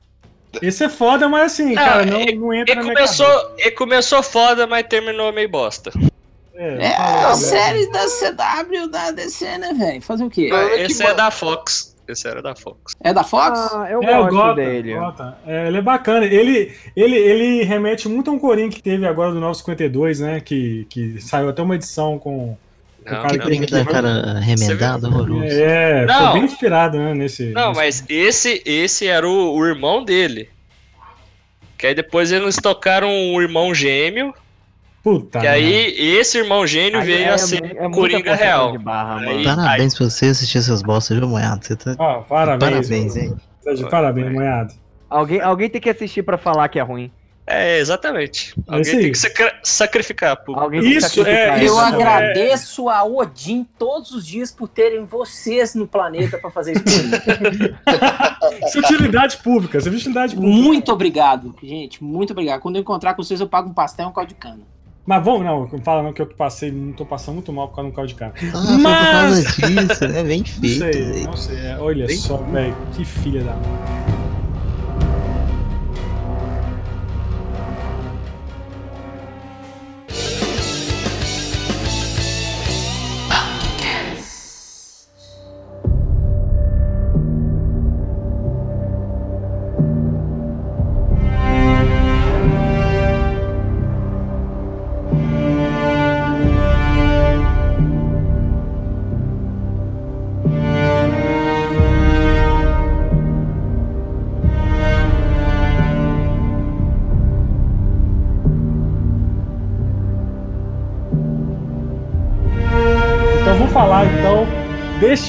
Esse 0.63 0.85
é 0.85 0.89
foda, 0.89 1.29
mas 1.29 1.53
assim, 1.53 1.75
cara, 1.75 2.07
não, 2.07 2.25
não 2.25 2.55
entra 2.55 2.75
ele 2.75 2.83
na 2.83 2.95
começou, 2.95 3.27
minha 3.27 3.67
Ele 3.67 3.71
começou 3.73 4.23
foda, 4.23 4.67
mas 4.67 4.87
terminou 4.87 5.33
meio 5.33 5.49
bosta. 5.49 5.93
É, 6.57 6.87
é 6.87 6.97
as 6.97 7.39
séries 7.39 7.91
da 7.91 8.07
CW 8.07 8.89
da 8.89 9.11
DC, 9.11 9.59
né, 9.59 9.75
velho? 9.75 10.03
Fazer 10.03 10.25
o 10.25 10.31
quê? 10.31 10.51
Esse 10.79 11.05
é 11.05 11.13
da 11.13 11.31
Fox. 11.31 11.95
Esse 12.07 12.29
era 12.29 12.43
da 12.43 12.55
Fox. 12.55 12.95
É 13.03 13.13
da 13.13 13.25
Fox? 13.25 13.59
Ah, 13.73 13.89
eu 13.91 14.03
é, 14.03 14.15
gosto 14.15 14.31
Gota, 14.31 14.55
dele. 14.55 14.95
Gota. 14.95 15.39
É, 15.47 15.69
ele 15.69 15.79
é 15.79 15.83
bacana. 15.83 16.27
Ele, 16.27 16.73
ele, 16.95 17.17
ele 17.17 17.65
remete 17.65 18.09
muito 18.09 18.31
a 18.31 18.35
um 18.35 18.39
Coringa 18.39 18.75
que 18.75 18.83
teve 18.83 19.07
agora 19.07 19.33
do 19.33 19.41
952, 19.41 20.21
né? 20.21 20.41
Que, 20.41 20.87
que 20.91 21.21
saiu 21.21 21.49
até 21.49 21.63
uma 21.63 21.75
edição 21.75 22.19
com. 22.19 22.57
Não, 23.05 23.19
o 23.19 23.23
cara 23.23 23.39
que 23.39 23.39
Coringa 23.39 23.67
da 23.67 23.85
cara 23.85 24.39
remendado, 24.39 25.07
horroroso. 25.07 25.47
É, 25.47 26.05
não. 26.05 26.33
foi 26.33 26.33
bem 26.35 26.45
inspirado, 26.45 26.99
né? 26.99 27.15
Nesse, 27.15 27.53
não, 27.53 27.69
nesse... 27.69 27.81
mas 27.81 28.05
esse, 28.09 28.63
esse 28.67 29.07
era 29.07 29.27
o, 29.27 29.57
o 29.57 29.67
irmão 29.67 30.05
dele. 30.05 30.51
Que 31.79 31.89
aí 31.89 31.95
depois 31.95 32.31
eles 32.33 32.57
tocaram 32.57 33.09
o 33.09 33.41
irmão 33.41 33.75
gêmeo 33.75 34.35
Puta. 35.05 35.39
Que 35.39 35.47
aí 35.47 35.95
esse 35.99 36.39
irmão 36.39 36.67
gênio 36.67 36.99
aí 36.99 37.07
veio 37.07 37.25
é, 37.25 37.29
a 37.29 37.37
ser 37.37 37.77
é 37.77 37.91
Coringa 37.91 38.35
Real. 38.35 38.79
Barra, 38.79 39.21
aí, 39.21 39.45
parabéns 39.45 39.93
aí... 39.93 39.99
pra 39.99 40.09
você 40.09 40.27
assistir 40.29 40.57
essas 40.57 40.81
bostas, 40.81 41.19
viu, 41.19 41.29
Moiado? 41.29 41.63
Você 41.63 41.77
tá... 41.77 41.93
Oh, 41.93 42.23
parabéns, 42.23 42.89
parabéns, 42.89 43.17
hein? 43.17 43.37
De 43.77 43.91
parabéns, 43.91 44.33
Moiado. 44.33 44.73
Alguém, 45.11 45.43
alguém 45.43 45.69
tem 45.69 45.79
que 45.79 45.91
assistir 45.91 46.23
pra 46.23 46.39
falar 46.39 46.69
que 46.69 46.79
é 46.79 46.83
ruim. 46.83 47.13
É, 47.47 47.79
exatamente. 47.79 48.59
É 48.67 48.75
alguém 48.75 48.99
tem 48.99 49.13
que 49.13 49.19
sacri 49.19 49.53
sacrificar. 49.63 50.43
Alguém 50.49 50.81
isso, 50.81 51.27
é, 51.27 51.63
eu 51.63 51.79
agradeço 51.79 52.89
a 52.89 53.05
Odin 53.05 53.67
todos 53.79 54.13
os 54.13 54.27
dias 54.27 54.51
por 54.51 54.67
terem 54.67 55.05
vocês 55.05 55.75
no 55.75 55.87
planeta 55.87 56.39
para 56.39 56.51
fazer 56.51 56.73
isso 56.73 56.83
comigo. 56.83 57.77
isso 58.67 58.79
é 58.79 58.81
utilidade 58.81 59.37
pública, 59.37 59.77
isso 59.77 59.91
é 59.91 59.93
utilidade 59.93 60.35
pública. 60.35 60.57
Muito 60.57 60.91
obrigado, 60.91 61.55
gente. 61.63 62.03
Muito 62.03 62.31
obrigado. 62.31 62.63
Quando 62.63 62.77
eu 62.77 62.81
encontrar 62.81 63.13
com 63.13 63.23
vocês, 63.23 63.39
eu 63.39 63.47
pago 63.47 63.69
um 63.69 63.75
pastel 63.75 64.07
e 64.07 64.09
um 64.09 64.13
caldo 64.13 64.29
de 64.29 64.37
cana. 64.37 64.74
Mas 65.07 65.23
vamos, 65.23 65.45
não, 65.45 65.69
fala 65.83 66.03
não 66.03 66.13
que 66.15 66.23
eu 66.23 66.27
passei, 66.27 66.73
não 66.73 66.93
tô 66.93 67.05
passando 67.05 67.35
muito 67.35 67.53
mal 67.53 67.69
por 67.69 67.77
causa 67.77 67.91
um 67.91 67.93
caldo 67.93 68.09
de 68.09 68.15
cana. 68.15 68.33
Ah, 68.55 68.79
Mas... 68.79 69.45
por 69.45 69.61
causa 69.61 69.85
disso, 69.85 70.05
é 70.05 70.25
bem 70.25 70.45
feito. 70.45 70.63
Não 70.63 70.93
sei, 70.93 71.25
não 71.25 71.37
sei. 71.37 71.57
É, 71.59 71.77
olha 71.79 72.07
bem 72.07 72.17
só, 72.17 72.39
velho, 72.39 72.75
que 72.95 73.05
filha 73.05 73.45
da 73.45 73.53
mãe. 73.53 74.24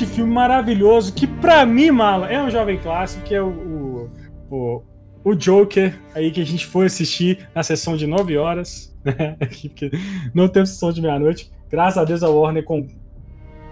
Deste 0.06 0.16
filme 0.16 0.32
maravilhoso, 0.32 1.14
que 1.14 1.26
pra 1.26 1.66
mim, 1.66 1.92
Mala, 1.92 2.32
é 2.32 2.42
um 2.42 2.50
jovem 2.50 2.78
clássico, 2.78 3.24
que 3.24 3.34
é 3.34 3.42
o, 3.42 3.48
o, 3.48 4.12
o, 4.50 4.84
o 5.24 5.36
Joker, 5.36 6.00
aí 6.14 6.32
que 6.32 6.42
a 6.42 6.46
gente 6.46 6.66
foi 6.66 6.86
assistir 6.86 7.50
na 7.54 7.64
sessão 7.64 7.98
de 7.98 8.06
9 8.06 8.38
horas, 8.38 8.96
né? 9.04 9.36
Porque 9.62 9.92
não 10.34 10.48
teve 10.48 10.68
sessão 10.68 10.92
de 10.92 11.02
meia-noite. 11.02 11.52
Graças 11.70 11.98
a 11.98 12.06
Deus 12.06 12.24
a 12.24 12.30
Warner 12.30 12.64
com. 12.64 12.88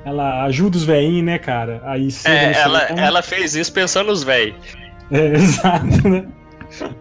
Ela 0.05 0.43
ajuda 0.43 0.75
os 0.75 0.83
veinhos, 0.83 1.23
né, 1.23 1.37
cara? 1.37 1.81
Aí 1.85 2.09
é, 2.25 2.51
ela, 2.59 2.81
ela 2.89 3.21
fez 3.21 3.55
isso 3.55 3.71
pensando 3.71 4.07
nos 4.07 4.21
velhos. 4.21 4.57
É, 5.09 5.27
exato, 5.33 6.09
né? 6.09 6.27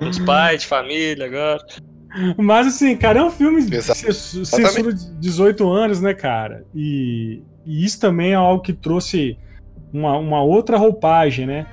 Os 0.01 0.19
pais, 0.21 0.61
de 0.61 0.69
família, 0.69 1.27
agora. 1.27 1.65
Mas 2.37 2.69
assim, 2.69 2.95
cara, 2.95 3.21
é 3.21 3.25
um 3.25 3.31
filme 3.31 3.65
de 3.65 3.83
censura 3.83 4.93
de 4.93 5.19
18 5.19 5.69
anos, 5.69 6.01
né, 6.01 6.15
cara? 6.15 6.65
E, 6.75 7.43
e, 7.65 7.85
isso 7.85 8.01
também 8.01 8.33
é 8.33 8.35
algo 8.35 8.63
que 8.63 8.73
trouxe 8.73 9.39
uma, 9.93 10.17
uma 10.17 10.43
outra 10.43 10.77
roupagem, 10.77 11.47
né? 11.47 11.67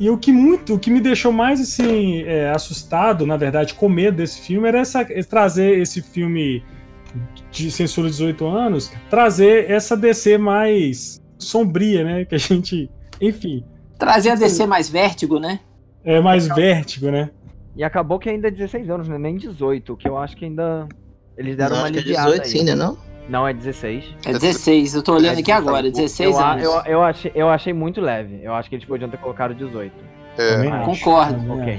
e 0.00 0.08
o 0.08 0.16
que 0.16 0.32
muito, 0.32 0.74
o 0.74 0.78
que 0.78 0.90
me 0.90 1.00
deixou 1.00 1.32
mais 1.32 1.60
assim 1.60 2.22
é, 2.22 2.50
assustado, 2.50 3.26
na 3.26 3.36
verdade, 3.36 3.74
com 3.74 3.88
medo 3.88 4.18
desse 4.18 4.40
filme 4.40 4.68
era 4.68 4.78
essa, 4.78 5.04
trazer 5.28 5.78
esse 5.78 6.00
filme 6.00 6.62
de 7.50 7.70
censura 7.70 8.08
18 8.08 8.46
anos, 8.46 8.92
trazer 9.10 9.68
essa 9.70 9.96
DC 9.96 10.38
mais 10.38 11.20
sombria, 11.38 12.04
né? 12.04 12.24
Que 12.24 12.36
a 12.36 12.38
gente, 12.38 12.88
enfim. 13.20 13.64
Trazer 13.98 14.30
a 14.30 14.34
DC 14.36 14.66
mais 14.66 14.88
vértigo, 14.88 15.40
né? 15.40 15.60
É 16.04 16.20
mais 16.20 16.46
vértigo, 16.46 17.10
né? 17.10 17.30
E 17.74 17.82
acabou 17.82 18.18
que 18.18 18.28
ainda 18.28 18.48
é 18.48 18.50
16 18.50 18.88
anos, 18.90 19.08
né? 19.08 19.18
Nem 19.18 19.36
18, 19.36 19.96
que 19.96 20.08
eu 20.08 20.16
acho 20.16 20.36
que 20.36 20.44
ainda 20.44 20.86
eles 21.36 21.56
deram 21.56 21.76
não, 21.76 21.82
uma 21.82 21.86
aliviada. 21.88 22.36
É 22.36 22.40
18 22.40 22.48
sim, 22.48 22.64
né, 22.64 22.74
não? 22.74 22.96
Não, 23.28 23.46
é 23.46 23.52
16. 23.52 24.16
É 24.24 24.32
16, 24.32 24.94
eu 24.94 25.02
tô 25.02 25.14
olhando 25.14 25.36
é 25.36 25.40
aqui 25.40 25.52
agora, 25.52 25.90
16 25.90 26.30
eu, 26.30 26.38
anos. 26.38 26.64
Eu, 26.64 26.82
eu, 26.86 27.02
achei, 27.02 27.32
eu 27.34 27.48
achei 27.48 27.72
muito 27.72 28.00
leve. 28.00 28.40
Eu 28.42 28.54
acho 28.54 28.68
que 28.68 28.76
eles 28.76 28.86
podiam 28.86 29.10
ter 29.10 29.18
colocado 29.18 29.54
18. 29.54 29.92
É. 30.38 30.68
Ah, 30.68 30.82
concordo. 30.84 31.52
Ok. 31.52 31.76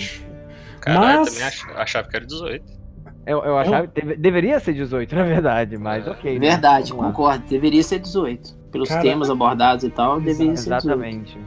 Caralho, 0.81 1.19
mas... 1.19 1.41
eu 1.41 1.49
também 1.61 1.81
achava 1.81 2.07
que 2.07 2.15
era 2.15 2.25
18. 2.25 2.79
Eu, 3.25 3.43
eu 3.43 3.57
achava 3.57 3.87
que 3.87 4.01
deve, 4.01 4.15
deveria 4.15 4.59
ser 4.59 4.73
18, 4.73 5.13
na 5.15 5.23
verdade, 5.23 5.77
mas 5.77 6.07
ok. 6.07 6.33
Né? 6.39 6.49
Verdade, 6.49 6.93
concordo. 6.93 7.43
Deveria 7.47 7.83
ser 7.83 7.99
18. 7.99 8.59
Pelos 8.71 8.89
Cara... 8.89 9.01
temas 9.01 9.29
abordados 9.29 9.83
e 9.83 9.89
tal, 9.89 10.19
deveria 10.21 10.55
ser 10.55 10.75
18. 10.75 10.87
Exatamente. 10.87 11.37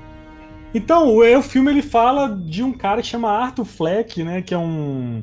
Então, 0.74 1.08
o, 1.08 1.38
o 1.38 1.42
filme 1.42 1.70
ele 1.70 1.82
fala 1.82 2.28
de 2.28 2.62
um 2.62 2.72
cara 2.72 3.02
que 3.02 3.06
chama 3.06 3.30
Arthur 3.30 3.64
Fleck, 3.64 4.24
né? 4.24 4.42
Que 4.42 4.54
é 4.54 4.58
um. 4.58 5.22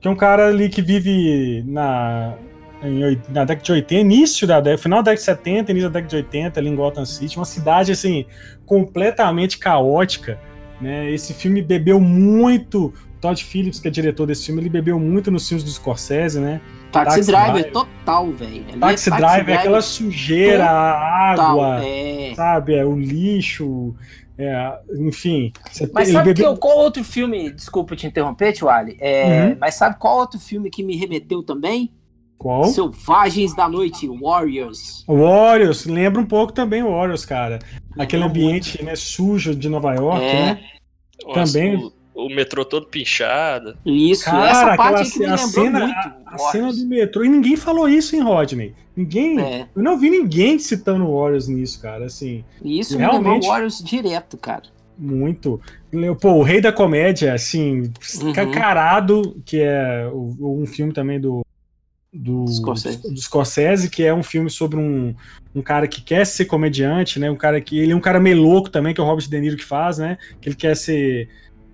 Que 0.00 0.08
é 0.08 0.10
um 0.10 0.16
cara 0.16 0.48
ali 0.48 0.68
que 0.68 0.82
vive 0.82 1.62
na, 1.66 2.34
em, 2.82 3.20
na 3.28 3.44
década 3.44 3.62
de 3.62 3.72
80, 3.72 3.94
início 3.94 4.46
da 4.46 4.60
década, 4.60 4.82
final 4.82 5.02
da 5.02 5.12
década 5.12 5.34
de 5.34 5.38
70, 5.38 5.70
início 5.72 5.90
da 5.90 6.00
década 6.00 6.10
de 6.10 6.16
80, 6.16 6.60
ali 6.60 6.68
em 6.68 6.76
Gotham 6.76 7.04
City, 7.04 7.36
uma 7.36 7.44
cidade 7.44 7.92
assim 7.92 8.24
completamente 8.64 9.58
caótica, 9.58 10.38
né? 10.80 11.10
Esse 11.10 11.34
filme 11.34 11.60
bebeu 11.60 12.00
muito, 12.00 12.92
Todd 13.20 13.42
Phillips, 13.42 13.80
que 13.80 13.88
é 13.88 13.90
diretor 13.90 14.26
desse 14.26 14.46
filme, 14.46 14.60
ele 14.60 14.68
bebeu 14.68 14.98
muito 14.98 15.30
nos 15.30 15.48
filmes 15.48 15.64
do 15.64 15.70
Scorsese, 15.70 16.40
né? 16.40 16.60
Taxi, 16.92 17.16
Taxi 17.16 17.30
Driver, 17.30 17.52
Driver, 17.52 17.72
total, 17.72 18.32
velho. 18.32 18.64
Taxi, 18.64 18.74
é 18.74 18.78
Taxi 18.78 19.10
Driver, 19.10 19.44
Driver, 19.44 19.58
aquela 19.58 19.82
sujeira, 19.82 20.64
a 20.64 21.32
água, 21.32 21.84
é... 21.84 22.32
sabe? 22.34 22.74
É, 22.74 22.84
o 22.84 22.96
lixo, 22.96 23.94
é, 24.38 24.78
enfim. 25.00 25.52
Mas 25.92 26.08
sabe 26.08 26.32
bebeu... 26.32 26.54
que, 26.54 26.60
qual 26.60 26.78
outro 26.78 27.02
filme, 27.02 27.50
desculpa 27.50 27.96
te 27.96 28.06
interromper, 28.06 28.52
Tio 28.52 28.68
Ali, 28.68 28.96
é, 29.00 29.48
uhum. 29.48 29.56
mas 29.60 29.74
sabe 29.74 29.96
qual 29.98 30.18
outro 30.18 30.38
filme 30.38 30.70
que 30.70 30.82
me 30.82 30.96
remeteu 30.96 31.42
também? 31.42 31.92
Qual? 32.38 32.64
Selvagens 32.66 33.54
da 33.54 33.68
Noite, 33.68 34.08
Warriors. 34.08 35.04
Warriors, 35.08 35.84
lembra 35.86 36.22
um 36.22 36.26
pouco 36.26 36.52
também 36.52 36.84
Warriors, 36.84 37.24
cara. 37.24 37.58
Aquele 37.98 38.22
ambiente 38.22 38.82
né, 38.82 38.94
sujo 38.94 39.56
de 39.56 39.68
Nova 39.68 39.92
York, 39.94 40.24
é. 40.24 40.34
né? 40.34 40.60
Nossa, 41.26 41.52
também. 41.52 41.76
O, 42.14 42.26
o, 42.26 42.28
metrô 42.28 42.64
todo 42.64 42.86
pinchado. 42.86 43.76
Isso, 43.84 44.24
cara, 44.24 44.50
essa 44.50 44.76
parte 44.76 45.10
que 45.10 45.18
me 45.18 45.26
a 45.26 45.36
cena, 45.36 45.80
muito. 45.80 46.12
A, 46.26 46.34
a 46.34 46.38
cena 46.38 46.72
do 46.72 46.86
metrô. 46.86 47.24
E 47.24 47.28
ninguém 47.28 47.56
falou 47.56 47.88
isso 47.88 48.14
em 48.14 48.20
Rodney. 48.20 48.72
Ninguém. 48.96 49.40
É. 49.40 49.68
Eu 49.74 49.82
não 49.82 49.98
vi 49.98 50.08
ninguém 50.08 50.60
citando 50.60 51.12
Warriors 51.12 51.48
nisso, 51.48 51.82
cara. 51.82 52.06
Assim. 52.06 52.44
Isso 52.62 52.96
realmente, 52.96 53.24
me 53.24 53.30
lembrou 53.32 53.50
Warriors 53.50 53.82
direto, 53.82 54.38
cara. 54.38 54.62
Muito. 54.96 55.60
Pô, 56.20 56.34
o 56.34 56.42
Rei 56.42 56.60
da 56.60 56.72
Comédia, 56.72 57.32
assim, 57.34 57.92
uhum. 58.20 58.32
cacarado, 58.32 59.40
que 59.44 59.60
é 59.60 60.08
um 60.12 60.66
filme 60.66 60.92
também 60.92 61.20
do 61.20 61.44
do 62.12 62.46
Scorsese. 62.48 63.02
do 63.02 63.20
Scorsese, 63.20 63.90
que 63.90 64.02
é 64.02 64.14
um 64.14 64.22
filme 64.22 64.50
sobre 64.50 64.78
um, 64.78 65.14
um 65.54 65.62
cara 65.62 65.86
que 65.86 66.00
quer 66.00 66.26
ser 66.26 66.46
comediante, 66.46 67.18
né? 67.18 67.30
Um 67.30 67.36
cara 67.36 67.60
que 67.60 67.78
ele 67.78 67.92
é 67.92 67.96
um 67.96 68.00
cara 68.00 68.18
meio 68.18 68.40
louco 68.40 68.70
também, 68.70 68.94
que 68.94 69.00
é 69.00 69.04
o 69.04 69.06
Robert 69.06 69.28
De 69.28 69.40
Niro 69.40 69.56
que 69.56 69.64
faz, 69.64 69.98
né? 69.98 70.18
Que 70.40 70.48
ele 70.48 70.56
quer 70.56 70.76
ser 70.76 71.28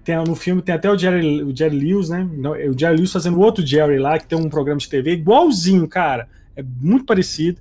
tem, 0.05 0.16
no 0.16 0.37
filme 0.37 0.61
tem 0.61 0.75
até 0.75 0.90
o 0.90 0.99
Jerry, 0.99 1.42
o 1.42 1.57
Jerry 1.57 1.79
Lewis, 1.79 2.11
né? 2.11 2.29
O 2.70 2.79
Jerry 2.79 2.97
Lewis 2.97 3.12
fazendo 3.12 3.40
outro 3.40 3.66
Jerry 3.66 3.99
lá, 3.99 4.18
que 4.18 4.27
tem 4.27 4.38
um 4.38 4.51
programa 4.51 4.79
de 4.79 4.88
TV 4.88 5.12
igualzinho, 5.12 5.88
cara. 5.88 6.29
É 6.55 6.62
muito 6.62 7.07
parecido. 7.07 7.59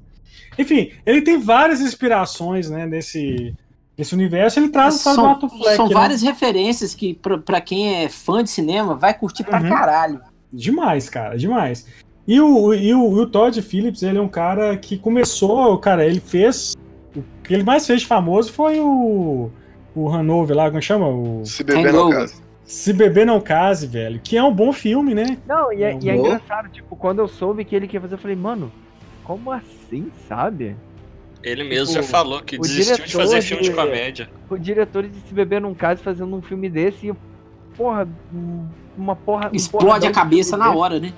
Enfim, 0.59 0.91
ele 1.05 1.21
tem 1.21 1.39
várias 1.39 1.79
inspirações, 1.79 2.69
né, 2.69 2.85
nesse, 2.85 3.55
nesse 3.97 4.13
universo. 4.13 4.59
Ele 4.59 4.69
traz, 4.69 4.95
são, 4.95 5.33
o 5.41 5.49
Fleck, 5.49 5.75
São 5.75 5.87
né? 5.87 5.93
várias 5.93 6.21
referências 6.21 6.93
que, 6.93 7.13
pra, 7.13 7.37
pra, 7.37 7.61
quem 7.61 8.03
é 8.03 8.09
fã 8.09 8.43
de 8.43 8.49
cinema, 8.49 8.93
vai 8.93 9.17
curtir 9.17 9.43
pra 9.43 9.61
uhum. 9.61 9.69
caralho. 9.69 10.21
Demais, 10.51 11.09
cara, 11.09 11.37
demais. 11.37 11.87
E 12.27 12.39
o, 12.39 12.73
e 12.73 12.93
o, 12.93 13.11
o 13.11 13.27
Todd 13.27 13.61
Phillips, 13.61 14.01
ele 14.01 14.17
é 14.17 14.21
um 14.21 14.27
cara 14.27 14.77
que 14.77 14.97
começou, 14.97 15.77
cara, 15.77 16.05
ele 16.05 16.19
fez. 16.19 16.75
O 17.15 17.23
que 17.43 17.53
ele 17.53 17.63
mais 17.63 17.85
fez 17.85 18.01
de 18.01 18.07
famoso 18.07 18.51
foi 18.51 18.79
o. 18.79 19.49
O 19.95 20.09
Hanover 20.09 20.55
lá, 20.55 20.69
como 20.69 20.81
chama? 20.81 21.07
O... 21.07 21.45
Se 21.45 21.63
Beber 21.63 21.93
Não 21.93 22.09
Case. 22.09 22.41
Se 22.65 22.93
Beber 22.93 23.25
Não 23.27 23.39
Case, 23.39 23.85
velho. 23.85 24.19
Que 24.23 24.37
é 24.37 24.43
um 24.43 24.51
bom 24.51 24.73
filme, 24.73 25.13
né? 25.13 25.37
Não, 25.45 25.71
e 25.71 25.83
é, 25.83 25.91
é, 25.91 25.95
um 25.95 25.99
e 26.01 26.09
é 26.09 26.15
engraçado, 26.15 26.69
tipo, 26.69 26.95
quando 26.95 27.19
eu 27.19 27.27
soube 27.27 27.63
que 27.63 27.75
ele 27.75 27.85
queria 27.85 28.01
fazer, 28.01 28.15
eu 28.15 28.19
falei, 28.19 28.35
mano, 28.35 28.71
como 29.23 29.51
assim, 29.51 30.11
sabe? 30.27 30.75
Ele 31.43 31.63
mesmo 31.63 31.93
tipo, 31.93 32.01
já 32.01 32.03
falou 32.03 32.41
que 32.41 32.57
desistiu 32.57 33.05
de 33.05 33.13
fazer 33.13 33.41
filme 33.41 33.63
de, 33.63 33.69
de 33.69 33.75
comédia. 33.75 34.29
O 34.49 34.57
diretor 34.57 35.03
de 35.03 35.19
Se 35.27 35.33
Beber 35.33 35.61
Não 35.61 35.75
Case 35.75 36.01
fazendo 36.01 36.33
um 36.35 36.41
filme 36.41 36.69
desse 36.69 37.09
e, 37.09 37.13
porra, 37.75 38.07
uma 38.97 39.15
porra. 39.15 39.51
Explode 39.53 40.07
a 40.07 40.11
cabeça 40.11 40.57
na 40.57 40.73
hora, 40.73 40.99
né? 40.99 41.13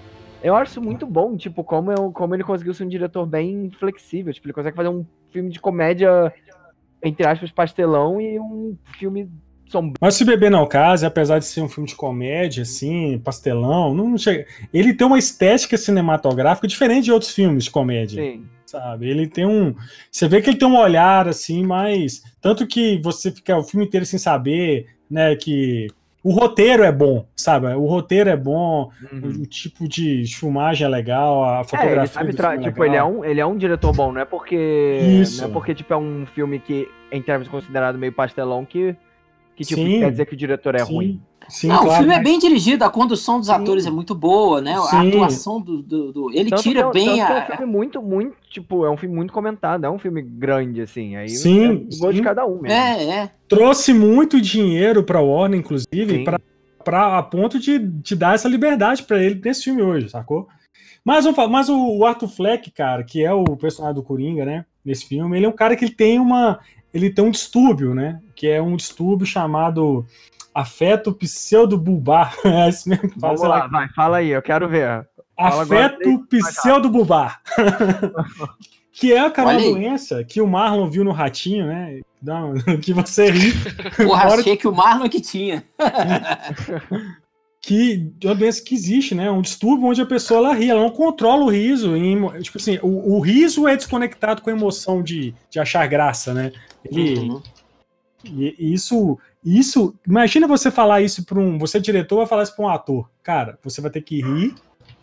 Eu 0.45 0.55
acho 0.55 0.79
muito 0.79 1.07
bom, 1.07 1.35
tipo, 1.35 1.63
como, 1.63 1.91
eu, 1.91 2.11
como 2.11 2.35
ele 2.35 2.43
conseguiu 2.43 2.71
ser 2.71 2.83
um 2.83 2.87
diretor 2.87 3.25
bem 3.25 3.71
flexível. 3.79 4.31
Tipo, 4.31 4.45
ele 4.45 4.53
consegue 4.53 4.75
fazer 4.75 4.89
um 4.89 5.03
filme 5.31 5.49
de 5.49 5.59
comédia, 5.59 6.31
entre 7.01 7.27
aspas, 7.27 7.49
pastelão 7.49 8.21
e 8.21 8.39
um 8.39 8.77
filme 8.99 9.27
sombrio. 9.65 9.95
Mas 9.99 10.13
se 10.13 10.23
beber 10.23 10.51
não 10.51 10.67
case, 10.67 11.03
apesar 11.03 11.39
de 11.39 11.45
ser 11.45 11.61
um 11.61 11.67
filme 11.67 11.89
de 11.89 11.95
comédia, 11.95 12.61
assim, 12.61 13.19
pastelão, 13.23 13.95
não 13.95 14.15
chega. 14.19 14.45
Ele 14.71 14.93
tem 14.93 15.07
uma 15.07 15.17
estética 15.17 15.77
cinematográfica 15.77 16.67
diferente 16.67 17.05
de 17.05 17.11
outros 17.11 17.33
filmes 17.33 17.63
de 17.63 17.71
comédia. 17.71 18.21
Sim. 18.21 18.45
Sabe? 18.67 19.09
Ele 19.09 19.25
tem 19.25 19.47
um. 19.47 19.73
Você 20.11 20.27
vê 20.27 20.43
que 20.43 20.51
ele 20.51 20.59
tem 20.59 20.67
um 20.67 20.77
olhar 20.77 21.27
assim, 21.27 21.65
mais. 21.65 22.21
Tanto 22.39 22.67
que 22.67 23.01
você 23.01 23.31
fica 23.31 23.57
o 23.57 23.63
filme 23.63 23.87
inteiro 23.87 24.05
sem 24.05 24.19
saber, 24.19 24.85
né, 25.09 25.35
que 25.35 25.87
o 26.25 26.31
roteiro 26.31 26.81
é 26.81 26.91
bom, 26.91 27.23
sabe? 27.35 27.67
O 27.75 27.85
roteiro 27.85 28.31
é 28.31 28.35
bom, 28.35 28.89
uhum. 29.13 29.43
o, 29.43 29.45
tipo 29.45 29.87
de 29.87 30.25
filmagem 30.25 30.83
é 30.83 30.89
legal, 30.89 31.43
a 31.43 31.63
fotografia. 31.63 31.99
É, 31.99 32.23
ele 32.23 32.35
sabe 32.35 32.57
é 32.65 32.67
tipo, 32.67 32.83
ele 32.83 32.95
é, 32.95 33.03
um, 33.03 33.23
ele 33.23 33.39
é 33.39 33.45
um 33.45 33.55
diretor 33.55 33.93
bom, 33.93 34.11
não 34.11 34.19
é 34.19 34.25
porque. 34.25 34.55
Isso. 35.21 35.43
Não 35.43 35.49
é 35.49 35.53
porque, 35.53 35.75
tipo, 35.75 35.93
é 35.93 35.97
um 35.97 36.25
filme 36.33 36.57
que, 36.57 36.89
em 37.11 37.21
termos 37.21 37.47
considerado 37.47 37.99
meio 37.99 38.11
pastelão, 38.11 38.65
que, 38.65 38.95
que 39.55 39.63
tipo, 39.63 39.81
sim, 39.81 39.99
quer 39.99 40.11
dizer 40.11 40.25
que 40.25 40.33
o 40.33 40.37
diretor 40.37 40.75
é 40.75 40.85
sim. 40.85 40.93
ruim. 40.93 41.21
Sim, 41.47 41.67
não, 41.67 41.83
claro, 41.83 41.91
o 41.91 41.97
filme 41.97 42.13
é 42.13 42.17
mas... 42.17 42.25
é 42.25 42.29
bem 42.29 42.39
dirigido, 42.39 42.83
a 42.83 42.89
condução 42.89 43.37
dos 43.37 43.47
Sim. 43.47 43.53
atores 43.53 43.85
é 43.85 43.91
muito 43.91 44.15
boa, 44.15 44.61
né? 44.61 44.75
Sim. 44.89 44.95
A 44.95 45.01
atuação 45.01 45.61
do. 45.61 45.81
do, 45.81 46.11
do... 46.11 46.31
ele 46.33 46.49
tanto 46.49 46.63
tira 46.63 46.85
que, 46.85 46.93
bem 46.93 47.21
a. 47.21 47.29
É 47.29 47.43
um 47.43 47.57
filme 47.57 47.71
muito, 47.71 48.01
muito, 48.01 48.35
tipo, 48.49 48.83
é 48.83 48.89
um 48.89 48.97
filme 48.97 49.15
muito 49.15 49.31
comentado, 49.31 49.85
é 49.85 49.89
um 49.89 49.99
filme 49.99 50.23
grande, 50.23 50.81
assim. 50.81 51.15
Aí 51.15 51.29
sim, 51.29 51.87
é 52.03 52.11
de 52.11 52.21
cada 52.21 52.45
um 52.45 52.61
mesmo. 52.61 52.67
É, 52.69 53.03
é. 53.03 53.31
Trouxe 53.47 53.93
muito 53.93 54.41
dinheiro 54.41 55.03
pra 55.03 55.21
Warner, 55.21 55.59
inclusive, 55.59 56.23
para 56.23 56.39
pra, 56.85 57.17
a 57.17 57.23
ponto 57.23 57.59
de, 57.59 57.79
de 57.79 58.15
dar 58.15 58.35
essa 58.35 58.47
liberdade 58.47 59.03
para 59.03 59.21
ele 59.21 59.41
nesse 59.43 59.63
filme 59.63 59.81
hoje, 59.81 60.09
sacou? 60.09 60.47
Mas, 61.03 61.25
mas 61.49 61.69
o 61.69 62.05
Arthur 62.05 62.27
Fleck, 62.27 62.71
cara, 62.71 63.03
que 63.03 63.23
é 63.23 63.33
o 63.33 63.43
personagem 63.57 63.95
do 63.95 64.03
Coringa, 64.03 64.45
né? 64.45 64.65
Nesse 64.83 65.05
filme, 65.07 65.37
ele 65.37 65.45
é 65.45 65.49
um 65.49 65.55
cara 65.55 65.75
que 65.75 65.89
tem 65.89 66.19
uma. 66.19 66.59
Ele 66.93 67.09
tem 67.09 67.25
um 67.25 67.31
distúrbio, 67.31 67.93
né? 67.93 68.19
Que 68.35 68.47
é 68.47 68.61
um 68.61 68.75
distúrbio 68.75 69.25
chamado 69.25 70.05
afeto 70.53 71.11
pseudo-bulbar. 71.13 72.35
É 72.45 72.69
isso 72.69 72.87
mesmo 72.87 73.09
que 73.09 73.19
Vamos 73.19 73.41
lá, 73.41 73.67
vai, 73.67 73.89
fala 73.89 74.17
aí, 74.17 74.29
eu 74.29 74.41
quero 74.41 74.69
ver. 74.69 75.07
Afeto 75.37 76.25
pseudo-bulbar. 76.29 77.41
que 78.93 79.11
é 79.11 79.19
aquela 79.19 79.57
doença 79.57 80.23
que 80.23 80.41
o 80.41 80.47
Marlon 80.47 80.87
viu 80.87 81.03
no 81.03 81.11
Ratinho, 81.11 81.67
né? 81.67 81.99
que 82.81 82.93
você 82.93 83.29
ri. 83.29 83.51
Porra, 83.97 84.35
achei 84.35 84.55
que 84.55 84.67
o 84.67 84.73
Marlon 84.73 85.09
que 85.09 85.19
tinha. 85.19 85.63
que 87.61 88.13
é 88.23 88.27
uma 88.27 88.35
doença 88.35 88.63
que 88.63 88.73
existe, 88.73 89.13
né? 89.13 89.29
Um 89.29 89.41
distúrbio 89.41 89.87
onde 89.87 90.01
a 90.01 90.05
pessoa 90.05 90.39
ela 90.39 90.53
ri, 90.53 90.69
ela 90.69 90.81
não 90.81 90.89
controla 90.89 91.43
o 91.43 91.49
riso. 91.49 91.95
Em, 91.95 92.41
tipo 92.41 92.57
assim, 92.57 92.79
o, 92.81 93.15
o, 93.15 93.19
riso 93.19 93.67
é 93.67 93.75
desconectado 93.75 94.41
com 94.41 94.49
a 94.49 94.53
emoção 94.53 95.03
de, 95.03 95.35
de 95.49 95.59
achar 95.59 95.85
graça, 95.87 96.33
né? 96.33 96.51
Ele, 96.83 97.19
uhum. 97.19 97.41
E, 98.27 98.55
e 98.57 98.73
isso, 98.73 99.17
isso, 99.43 99.93
imagina 100.07 100.47
você 100.47 100.71
falar 100.71 101.01
isso 101.01 101.23
para 101.25 101.39
um, 101.39 101.57
você 101.57 101.79
diretor 101.79 102.17
vai 102.17 102.27
falar 102.27 102.43
isso 102.43 102.55
para 102.55 102.65
um 102.65 102.69
ator, 102.69 103.09
cara, 103.23 103.57
você 103.63 103.81
vai 103.81 103.91
ter 103.91 104.01
que 104.01 104.21
rir 104.21 104.55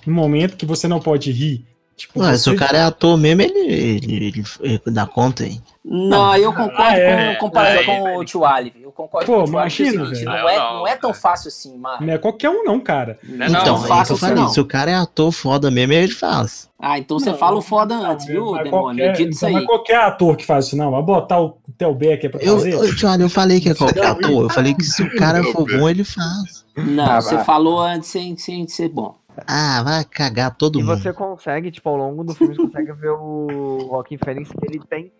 no 0.06 0.12
momento 0.12 0.56
que 0.56 0.66
você 0.66 0.88
não 0.88 1.00
pode 1.00 1.30
rir 1.30 1.64
Tipo, 1.96 2.20
Ué, 2.20 2.36
se 2.36 2.50
o 2.50 2.56
cara 2.56 2.78
é 2.78 2.82
ator 2.82 3.16
mesmo, 3.16 3.42
ele, 3.42 3.58
ele, 3.58 4.26
ele, 4.26 4.44
ele 4.60 4.80
dá 4.86 5.06
conta 5.06 5.44
aí. 5.44 5.60
Não, 5.84 6.36
eu 6.36 6.52
concordo 6.52 6.80
ah, 6.80 6.96
é, 6.96 7.34
com, 7.34 7.50
com, 7.50 7.58
é, 7.60 7.84
com 7.84 8.16
o 8.16 8.24
Tio 8.24 8.44
Ali. 8.44 8.72
Eu 8.80 8.92
concordo 8.92 9.26
Pô, 9.26 9.32
com 9.32 9.40
o 9.40 9.44
Tio 9.44 9.52
imagina, 9.52 10.04
Ali. 10.04 10.24
Não, 10.24 10.48
é, 10.48 10.56
não 10.56 10.86
é 10.86 10.96
tão 10.96 11.12
fácil 11.12 11.48
assim, 11.48 11.76
mano. 11.76 12.06
Não 12.06 12.14
é 12.14 12.18
qualquer 12.18 12.50
um, 12.50 12.62
não, 12.62 12.78
cara. 12.78 13.18
Não 13.24 13.44
é 13.44 13.48
então, 13.48 13.78
não, 13.78 13.84
é 13.84 13.88
fácil 13.88 14.14
assim, 14.14 14.32
não. 14.32 14.48
Se 14.48 14.60
o 14.60 14.64
cara 14.64 14.92
é 14.92 14.94
ator 14.94 15.32
foda 15.32 15.72
mesmo, 15.72 15.92
ele 15.92 16.12
faz. 16.12 16.70
Ah, 16.78 16.98
então 16.98 17.18
você 17.18 17.34
fala 17.34 17.56
o 17.56 17.62
foda 17.62 17.96
antes, 17.96 18.26
viu, 18.26 18.52
demônio? 18.62 18.70
Qualquer, 18.70 19.20
então, 19.20 19.28
isso 19.30 19.46
aí. 19.46 19.52
Não 19.52 19.60
é 19.60 19.66
qualquer 19.66 19.96
ator 19.96 20.36
que 20.36 20.46
faz 20.46 20.66
isso, 20.66 20.76
não. 20.76 20.92
Vai 20.92 21.02
botar 21.02 21.40
o 21.40 21.58
Theo 21.76 21.94
Becker 21.94 22.30
pra 22.30 22.40
fazer. 22.40 22.72
Eu, 22.72 22.84
eu, 22.84 23.08
olha, 23.08 23.22
eu 23.22 23.30
falei 23.30 23.60
que 23.60 23.68
é 23.68 23.74
qualquer 23.74 24.06
ator. 24.06 24.42
Eu 24.44 24.50
falei 24.50 24.74
que 24.74 24.84
se 24.84 25.02
o 25.02 25.16
cara 25.16 25.42
for 25.42 25.66
bom, 25.66 25.88
ele 25.88 26.04
faz. 26.04 26.64
Não, 26.76 27.04
ah, 27.04 27.20
você 27.20 27.34
vai. 27.34 27.44
falou 27.44 27.80
antes 27.80 28.08
sem, 28.08 28.36
sem 28.36 28.66
ser 28.68 28.88
bom. 28.88 29.16
Ah, 29.48 29.82
vai 29.82 30.04
cagar 30.04 30.54
todo 30.54 30.78
e 30.78 30.82
mundo. 30.82 30.98
E 30.98 31.02
você 31.02 31.12
consegue, 31.12 31.70
tipo, 31.72 31.88
ao 31.88 31.96
longo 31.96 32.22
do 32.22 32.34
filme, 32.34 32.54
você 32.54 32.62
consegue 32.62 32.92
ver 32.92 33.10
o 33.10 33.88
Joaquin 33.90 34.18
Phoenix 34.18 34.50
que 34.50 34.66
ele 34.66 34.80
tem. 34.88 35.12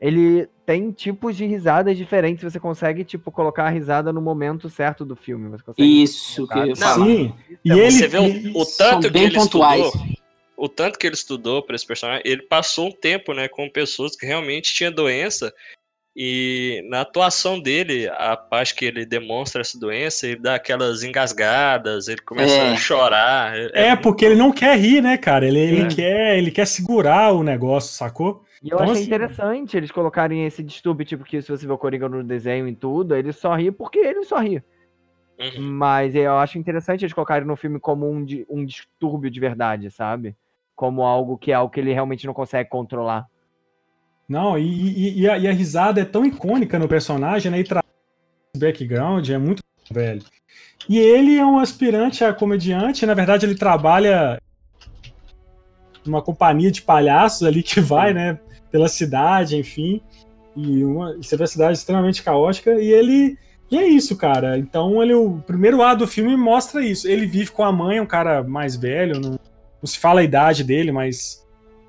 Ele 0.00 0.48
tem 0.64 0.90
tipos 0.90 1.36
de 1.36 1.44
risadas 1.44 1.96
diferentes. 1.96 2.42
Você 2.42 2.58
consegue, 2.58 3.04
tipo, 3.04 3.30
colocar 3.30 3.64
a 3.64 3.68
risada 3.68 4.12
no 4.12 4.20
momento 4.20 4.70
certo 4.70 5.04
do 5.04 5.14
filme. 5.14 5.54
Isso 5.76 6.48
que 6.48 6.58
eu 6.58 6.76
Sim. 6.76 7.34
E 7.64 7.70
ele, 7.70 7.90
você 7.90 8.08
vê 8.08 8.18
o, 8.18 8.58
o 8.58 8.64
tanto 8.64 9.10
que 9.10 9.18
ele 9.18 9.34
pontuais. 9.34 9.84
estudou. 9.84 10.20
O 10.56 10.68
tanto 10.68 10.98
que 10.98 11.06
ele 11.06 11.14
estudou 11.14 11.62
para 11.62 11.74
esse 11.74 11.86
personagem, 11.86 12.22
ele 12.24 12.42
passou 12.42 12.88
um 12.88 12.92
tempo, 12.92 13.32
né, 13.32 13.48
com 13.48 13.68
pessoas 13.68 14.14
que 14.14 14.26
realmente 14.26 14.74
tinham 14.74 14.92
doença 14.92 15.52
e 16.14 16.84
na 16.88 17.02
atuação 17.02 17.60
dele, 17.60 18.08
a 18.08 18.36
parte 18.36 18.74
que 18.74 18.84
ele 18.84 19.06
demonstra 19.06 19.60
essa 19.60 19.78
doença, 19.78 20.26
ele 20.26 20.40
dá 20.40 20.56
aquelas 20.56 21.04
engasgadas, 21.04 22.08
ele 22.08 22.20
começa 22.20 22.52
é. 22.52 22.72
a 22.72 22.76
chorar. 22.76 23.56
É, 23.72 23.88
é, 23.88 23.96
porque 23.96 24.24
ele 24.24 24.34
não 24.34 24.50
quer 24.50 24.76
rir, 24.78 25.00
né, 25.00 25.16
cara? 25.16 25.46
Ele, 25.46 25.58
ele, 25.58 25.94
quer, 25.94 26.36
ele 26.36 26.50
quer 26.50 26.66
segurar 26.66 27.32
o 27.32 27.42
negócio, 27.42 27.94
sacou? 27.94 28.44
E 28.62 28.68
eu 28.68 28.76
então, 28.76 28.80
achei 28.80 28.96
assim... 28.96 29.06
interessante 29.06 29.76
eles 29.76 29.90
colocarem 29.90 30.44
esse 30.44 30.62
distúrbio, 30.62 31.06
tipo, 31.06 31.24
que 31.24 31.40
se 31.40 31.50
você 31.50 31.66
vê 31.66 31.72
o 31.72 31.78
Coringa 31.78 32.08
no 32.08 32.22
desenho 32.22 32.68
e 32.68 32.74
tudo, 32.74 33.14
ele 33.14 33.32
só 33.32 33.54
ri 33.54 33.70
porque 33.70 33.98
ele 33.98 34.24
só 34.24 34.38
ri. 34.38 34.62
Uhum. 35.38 35.62
Mas 35.72 36.14
eu 36.14 36.36
acho 36.36 36.58
interessante 36.58 37.02
eles 37.02 37.14
colocarem 37.14 37.46
no 37.46 37.56
filme 37.56 37.80
como 37.80 38.06
um, 38.06 38.26
um 38.50 38.64
distúrbio 38.64 39.30
de 39.30 39.40
verdade, 39.40 39.90
sabe? 39.90 40.36
Como 40.76 41.02
algo 41.02 41.38
que 41.38 41.50
é 41.50 41.54
algo 41.54 41.72
que 41.72 41.80
ele 41.80 41.94
realmente 41.94 42.26
não 42.26 42.34
consegue 42.34 42.68
controlar. 42.68 43.26
Não, 44.28 44.58
e, 44.58 44.62
e, 44.62 45.20
e, 45.22 45.28
a, 45.28 45.38
e, 45.38 45.48
a, 45.48 45.52
risada 45.52 46.00
é 46.00 46.04
tão 46.04 46.24
icônica 46.24 46.78
no 46.78 46.86
personagem, 46.86 47.50
né? 47.50 47.58
E 47.58 47.64
traz 47.64 47.84
background, 48.56 49.28
é 49.30 49.38
muito 49.38 49.62
velho. 49.90 50.22
E 50.88 50.98
ele 50.98 51.38
é 51.38 51.44
um 51.44 51.58
aspirante 51.58 52.22
a 52.22 52.32
comediante, 52.32 53.06
na 53.06 53.14
verdade 53.14 53.46
ele 53.46 53.54
trabalha 53.54 54.40
numa 56.04 56.22
companhia 56.22 56.70
de 56.70 56.82
palhaços 56.82 57.46
ali 57.46 57.62
que 57.62 57.80
vai, 57.80 58.14
né, 58.14 58.38
pela 58.70 58.88
cidade, 58.88 59.56
enfim. 59.56 60.00
E 60.56 60.84
uma, 60.84 61.16
você 61.16 61.36
vê 61.36 61.44
a 61.44 61.48
cidade 61.48 61.78
extremamente 61.78 62.22
caótica 62.22 62.72
e 62.74 62.92
ele 62.92 63.38
e 63.70 63.78
é 63.78 63.86
isso, 63.86 64.16
cara. 64.16 64.58
Então 64.58 65.02
ele 65.02 65.14
o 65.14 65.42
primeiro 65.46 65.82
ato 65.82 66.00
do 66.00 66.06
filme 66.06 66.36
mostra 66.36 66.84
isso. 66.84 67.08
Ele 67.08 67.26
vive 67.26 67.52
com 67.52 67.62
a 67.62 67.72
mãe, 67.72 68.00
um 68.00 68.06
cara 68.06 68.42
mais 68.42 68.76
velho, 68.76 69.20
não, 69.20 69.30
não 69.30 69.86
se 69.86 69.98
fala 69.98 70.20
a 70.20 70.24
idade 70.24 70.64
dele, 70.64 70.90
mas 70.90 71.46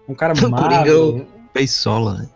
um 0.07 0.13
cara 0.13 0.33
magro. 0.47 1.27
Beisola, 1.53 2.13
né? 2.13 2.29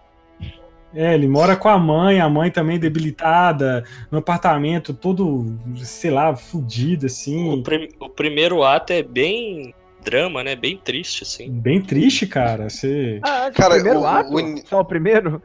É, 0.94 1.14
ele 1.14 1.28
mora 1.28 1.58
com 1.58 1.68
a 1.68 1.78
mãe, 1.78 2.22
a 2.22 2.30
mãe 2.30 2.50
também 2.50 2.80
debilitada, 2.80 3.84
no 4.10 4.20
apartamento 4.20 4.94
todo, 4.94 5.54
sei 5.76 6.10
lá, 6.10 6.34
fudido, 6.38 7.06
assim. 7.06 7.54
O, 7.54 7.62
prim 7.62 7.90
o 8.00 8.10
primeiro 8.10 8.64
ato 8.64 8.94
é 8.94 9.04
bem 9.04 9.76
drama, 10.06 10.44
né? 10.44 10.56
Bem 10.56 10.78
triste, 10.78 11.24
assim. 11.24 11.50
Bem 11.50 11.82
triste, 11.82 12.28
cara. 12.28 12.70
Você... 12.70 13.20
Ah, 13.24 13.52
cara, 13.54 13.74
o 13.74 13.78
primeiro 13.78 14.00
o, 14.00 14.06
ato? 14.06 14.34
O... 14.34 14.68
Só 14.68 14.80
o 14.80 14.86
primeiro? 14.86 15.42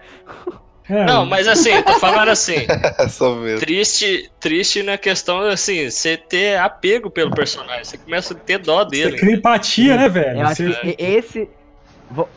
É. 0.89 1.05
Não, 1.05 1.25
mas 1.25 1.47
assim, 1.47 1.81
tô 1.83 1.95
falando 2.01 2.29
assim. 2.29 2.67
Só 3.09 3.37
mesmo. 3.37 3.61
Triste, 3.61 4.31
triste 4.41 4.83
na 4.83 4.99
questão, 4.99 5.41
assim, 5.41 5.89
você 5.89 6.17
ter 6.17 6.59
apego 6.59 7.09
pelo 7.09 7.31
personagem. 7.31 7.85
Você 7.85 7.97
começa 7.97 8.35
a 8.35 8.37
ter 8.37 8.59
dó 8.59 8.85
dele. 8.85 9.13
Você 9.13 9.19
cria 9.19 9.35
empatia, 9.37 9.97
né, 9.97 10.09
velho? 10.09 10.41
Eu 10.41 10.47
acho 10.47 10.65
você... 10.65 10.95
que 10.95 11.03
esse. 11.03 11.49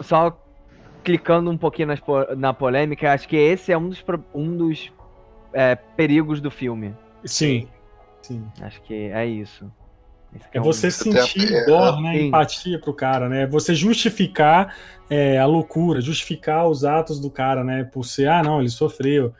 Só 0.01 0.39
clicando 1.03 1.49
um 1.49 1.57
pouquinho 1.57 1.89
nas, 1.89 1.99
na 2.37 2.53
polêmica, 2.53 3.11
acho 3.11 3.27
que 3.27 3.35
esse 3.35 3.71
é 3.71 3.77
um 3.77 3.89
dos, 3.89 4.03
um 4.33 4.55
dos 4.55 4.91
é, 5.51 5.75
perigos 5.75 6.39
do 6.39 6.49
filme. 6.49 6.93
Sim. 7.25 7.67
Sim. 8.21 8.45
Acho 8.61 8.81
que 8.83 8.93
é 8.93 9.25
isso. 9.25 9.69
É, 10.51 10.57
é 10.57 10.61
você 10.61 10.89
sentir 10.89 11.65
dor, 11.65 12.01
né? 12.01 12.13
Sim. 12.13 12.27
Empatia 12.27 12.79
pro 12.79 12.93
cara, 12.93 13.29
né? 13.29 13.45
Você 13.47 13.75
justificar 13.75 14.75
é, 15.09 15.37
a 15.37 15.45
loucura, 15.45 16.01
justificar 16.01 16.67
os 16.67 16.83
atos 16.83 17.19
do 17.19 17.29
cara, 17.29 17.63
né? 17.63 17.83
Por 17.83 18.05
ser, 18.05 18.27
ah, 18.27 18.41
não, 18.41 18.59
ele 18.59 18.69
sofreu, 18.69 19.33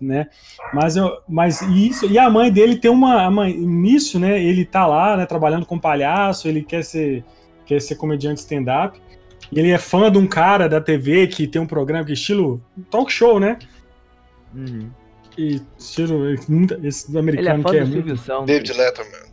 né? 0.00 0.28
Mas, 0.72 0.96
eu, 0.96 1.18
mas 1.28 1.60
isso, 1.62 2.06
e 2.06 2.18
a 2.18 2.30
mãe 2.30 2.50
dele 2.50 2.76
tem 2.76 2.90
uma. 2.90 3.22
A 3.22 3.30
mãe, 3.30 3.56
nisso, 3.56 4.18
né? 4.18 4.42
Ele 4.42 4.64
tá 4.64 4.86
lá, 4.86 5.16
né? 5.16 5.26
Trabalhando 5.26 5.66
com 5.66 5.78
palhaço, 5.78 6.48
ele 6.48 6.62
quer 6.62 6.84
ser, 6.84 7.24
quer 7.66 7.80
ser 7.80 7.96
comediante 7.96 8.40
stand-up. 8.40 9.00
E 9.52 9.58
ele 9.58 9.70
é 9.70 9.78
fã 9.78 10.10
de 10.10 10.18
um 10.18 10.26
cara 10.26 10.68
da 10.68 10.80
TV 10.80 11.26
que 11.26 11.46
tem 11.46 11.60
um 11.60 11.66
programa 11.66 12.04
que 12.04 12.12
é 12.12 12.14
estilo 12.14 12.62
talk 12.90 13.12
show, 13.12 13.40
né? 13.40 13.58
Uhum. 14.54 14.90
E 15.36 15.60
estilo. 15.76 16.30
Esse 16.82 17.16
americano 17.16 17.50
ele 17.50 17.60
é 17.60 17.62
fã 17.62 17.70
que 17.70 17.76
é. 17.76 17.84
Do 17.84 17.90
muito... 17.90 18.16
Silvio 18.16 18.46
David 18.46 18.72
Letterman. 18.72 19.29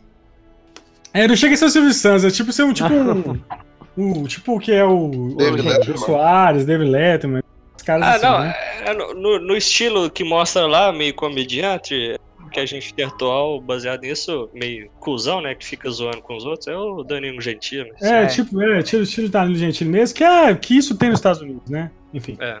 É, 1.12 1.26
não 1.26 1.36
chega 1.36 1.54
a 1.54 1.56
ser 1.56 1.64
o 1.66 1.70
Silvio 1.70 1.92
Santos, 1.92 2.24
é 2.24 2.30
tipo 2.30 2.52
ser 2.52 2.64
um 2.64 2.72
tipo 2.72 2.92
um. 3.96 4.20
um 4.22 4.24
tipo 4.24 4.58
que 4.58 4.72
é 4.72 4.84
o. 4.84 5.34
David 5.36 5.92
o, 5.92 5.98
Soares, 5.98 6.64
David 6.64 6.90
Letterman. 6.90 7.42
Os 7.76 7.82
caras 7.82 8.06
ah, 8.06 8.10
assim, 8.12 8.26
não, 8.26 8.38
né? 8.40 8.54
é, 8.84 8.94
no, 9.14 9.38
no 9.38 9.56
estilo 9.56 10.10
que 10.10 10.24
mostra 10.24 10.66
lá, 10.66 10.92
meio 10.92 11.14
comediante, 11.14 12.18
que 12.48 12.60
a 12.60 12.66
gente 12.66 12.92
tem 12.92 13.04
atual 13.04 13.60
baseado 13.60 14.02
nisso, 14.02 14.48
meio 14.52 14.90
cuzão, 15.00 15.40
né? 15.40 15.54
Que 15.54 15.64
fica 15.64 15.88
zoando 15.90 16.22
com 16.22 16.36
os 16.36 16.44
outros, 16.44 16.66
é 16.66 16.76
o 16.76 17.02
Danilo 17.02 17.40
Gentili. 17.40 17.90
É, 18.00 18.24
é, 18.24 18.26
tipo, 18.26 18.60
é, 18.60 18.80
estilo, 18.80 19.02
estilo 19.02 19.28
Danilo 19.28 19.58
Gentili 19.58 19.90
mesmo, 19.90 20.16
que, 20.16 20.24
é, 20.24 20.54
que 20.54 20.76
isso 20.76 20.96
tem 20.96 21.10
nos 21.10 21.18
Estados 21.18 21.40
Unidos, 21.40 21.68
né? 21.70 21.90
Enfim. 22.12 22.36
É. 22.40 22.60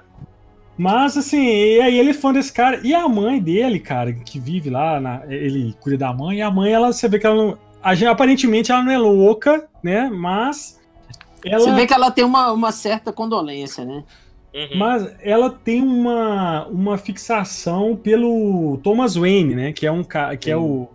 Mas, 0.76 1.16
assim, 1.16 1.44
e 1.44 1.80
aí 1.80 1.98
ele 1.98 2.10
é 2.10 2.14
fã 2.14 2.32
desse 2.32 2.52
cara. 2.52 2.80
E 2.84 2.94
a 2.94 3.08
mãe 3.08 3.40
dele, 3.40 3.80
cara, 3.80 4.12
que 4.12 4.38
vive 4.38 4.70
lá, 4.70 5.00
na, 5.00 5.22
ele 5.28 5.74
cuida 5.80 5.98
da 5.98 6.12
mãe, 6.12 6.38
e 6.38 6.42
a 6.42 6.50
mãe, 6.50 6.72
ela, 6.72 6.92
você 6.92 7.08
vê 7.08 7.18
que 7.18 7.26
ela 7.26 7.34
não. 7.34 7.58
Aparentemente 8.08 8.72
ela 8.72 8.82
não 8.82 8.92
é 8.92 8.98
louca, 8.98 9.68
né? 9.82 10.10
Mas. 10.12 10.80
Ela... 11.44 11.60
Você 11.60 11.72
vê 11.72 11.86
que 11.86 11.94
ela 11.94 12.10
tem 12.10 12.24
uma, 12.24 12.52
uma 12.52 12.72
certa 12.72 13.12
condolência, 13.12 13.84
né? 13.84 14.04
Uhum. 14.54 14.78
Mas 14.78 15.14
ela 15.20 15.50
tem 15.50 15.82
uma, 15.82 16.66
uma 16.66 16.98
fixação 16.98 17.94
pelo 17.94 18.78
Thomas 18.82 19.14
Wayne, 19.14 19.54
né? 19.54 19.72
Que 19.72 19.86
é 19.86 19.92
um 19.92 20.02
que 20.02 20.50
é 20.50 20.56
o 20.56 20.88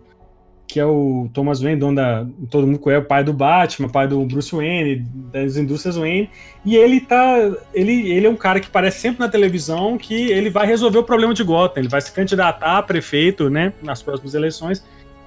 que 0.66 0.80
é 0.80 0.84
o 0.84 1.28
Thomas 1.32 1.60
Wayne, 1.60 1.78
dono 1.78 1.94
da 1.94 2.26
todo 2.50 2.66
mundo 2.66 2.78
conhece, 2.78 3.04
o 3.04 3.06
pai 3.06 3.22
do 3.22 3.32
Batman, 3.32 3.88
pai 3.88 4.08
do 4.08 4.24
Bruce 4.24 4.54
Wayne, 4.54 5.06
das 5.32 5.56
indústrias 5.56 5.96
Wayne, 5.96 6.28
e 6.64 6.74
ele 6.74 7.00
tá 7.00 7.36
ele, 7.72 8.10
ele 8.10 8.26
é 8.26 8.30
um 8.30 8.34
cara 8.34 8.58
que 8.58 8.66
aparece 8.66 8.98
sempre 8.98 9.20
na 9.20 9.28
televisão 9.28 9.96
que 9.96 10.32
ele 10.32 10.50
vai 10.50 10.66
resolver 10.66 10.98
o 10.98 11.04
problema 11.04 11.32
de 11.32 11.44
Gotham, 11.44 11.80
ele 11.80 11.88
vai 11.88 12.00
se 12.00 12.10
candidatar 12.10 12.78
a 12.78 12.82
prefeito, 12.82 13.48
né, 13.48 13.72
nas 13.82 14.02
próximas 14.02 14.34
eleições. 14.34 14.84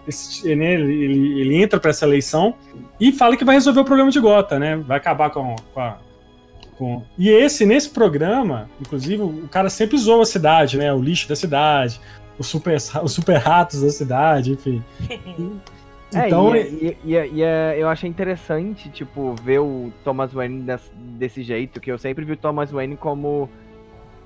Esse, 0.07 0.55
né, 0.55 0.73
ele, 0.73 1.41
ele, 1.41 1.61
entra 1.61 1.79
para 1.79 1.89
essa 1.89 2.05
eleição 2.05 2.55
e 2.99 3.11
fala 3.11 3.35
que 3.35 3.43
vai 3.43 3.55
resolver 3.55 3.81
o 3.81 3.85
problema 3.85 4.09
de 4.09 4.19
Gotham, 4.19 4.59
né? 4.59 4.77
Vai 4.77 4.97
acabar 4.97 5.29
com, 5.29 5.55
com 5.73 5.79
a 5.81 5.97
com... 6.77 7.03
E 7.17 7.29
esse, 7.29 7.65
nesse 7.65 7.89
programa, 7.89 8.69
inclusive, 8.79 9.21
o 9.21 9.47
cara 9.49 9.69
sempre 9.69 9.97
zoa 9.97 10.21
a 10.21 10.25
cidade, 10.25 10.77
né? 10.77 10.93
O 10.93 11.01
lixo 11.01 11.27
da 11.27 11.35
cidade, 11.35 11.99
os 12.37 12.47
super, 12.47 12.77
os 13.03 13.11
super 13.11 13.37
ratos 13.37 13.81
da 13.81 13.89
cidade, 13.89 14.53
enfim. 14.53 14.83
É, 16.15 16.27
então, 16.27 16.55
é, 16.55 16.61
e, 16.61 16.97
e, 17.03 17.15
e, 17.15 17.43
é, 17.43 17.75
eu 17.77 17.89
achei 17.89 18.09
interessante, 18.09 18.87
tipo, 18.87 19.35
ver 19.43 19.59
o 19.59 19.91
Thomas 20.05 20.31
Wayne 20.31 20.61
desse, 20.61 20.89
desse, 20.95 21.43
jeito, 21.43 21.81
que 21.81 21.91
eu 21.91 21.97
sempre 21.97 22.23
vi 22.23 22.31
o 22.31 22.37
Thomas 22.37 22.71
Wayne 22.71 22.95
como 22.95 23.49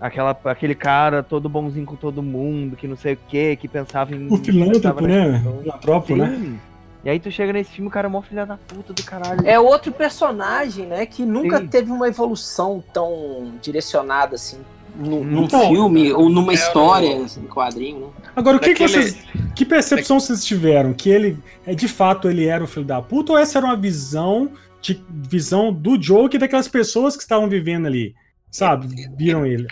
aquela, 0.01 0.37
aquele 0.45 0.73
cara 0.73 1.21
todo 1.21 1.47
bonzinho 1.47 1.85
com 1.85 1.95
todo 1.95 2.23
mundo, 2.23 2.75
que 2.75 2.87
não 2.87 2.97
sei 2.97 3.13
o 3.13 3.17
que, 3.27 3.55
que 3.55 3.67
pensava 3.67 4.15
em... 4.15 4.27
O 4.27 4.37
filântropo, 4.37 5.01
né? 5.01 5.39
Filantrópico, 5.61 6.17
né? 6.17 6.57
E 7.03 7.09
aí 7.09 7.19
tu 7.19 7.31
chega 7.31 7.53
nesse 7.53 7.71
filme, 7.71 7.87
o 7.87 7.91
cara 7.91 8.07
é 8.07 8.09
mó 8.09 8.21
filha 8.21 8.45
da 8.45 8.57
puta 8.57 8.93
do 8.93 9.03
caralho. 9.03 9.47
É 9.47 9.59
outro 9.59 9.91
personagem, 9.91 10.85
né, 10.87 11.05
que 11.05 11.23
nunca 11.23 11.59
Sim. 11.59 11.67
teve 11.67 11.91
uma 11.91 12.07
evolução 12.07 12.83
tão 12.91 13.53
direcionada 13.61 14.35
assim. 14.35 14.59
No, 14.93 15.23
num 15.23 15.43
então, 15.45 15.69
filme 15.69 16.11
ou 16.11 16.29
numa 16.29 16.51
é, 16.51 16.55
história, 16.55 17.17
no... 17.17 17.23
assim, 17.23 17.41
quadrinho, 17.43 17.99
né? 18.01 18.07
Agora, 18.35 18.57
o 18.57 18.59
que, 18.59 18.73
Daquele... 18.73 18.89
que 18.89 18.93
vocês. 18.93 19.17
Que 19.55 19.65
percepção 19.65 20.19
vocês 20.19 20.43
tiveram? 20.43 20.93
Que 20.93 21.09
ele, 21.09 21.37
é 21.65 21.73
de 21.73 21.87
fato, 21.87 22.29
ele 22.29 22.45
era 22.45 22.61
o 22.61 22.67
filho 22.67 22.85
da 22.85 23.01
puta 23.01 23.31
ou 23.31 23.37
essa 23.37 23.57
era 23.57 23.65
uma 23.65 23.77
visão 23.77 24.51
de 24.81 25.01
visão 25.09 25.71
do 25.71 25.97
Joker 25.97 26.35
e 26.35 26.39
daquelas 26.39 26.67
pessoas 26.67 27.15
que 27.15 27.23
estavam 27.23 27.47
vivendo 27.47 27.85
ali? 27.85 28.13
Sabe? 28.51 28.87
Viram 29.17 29.45
ele? 29.45 29.65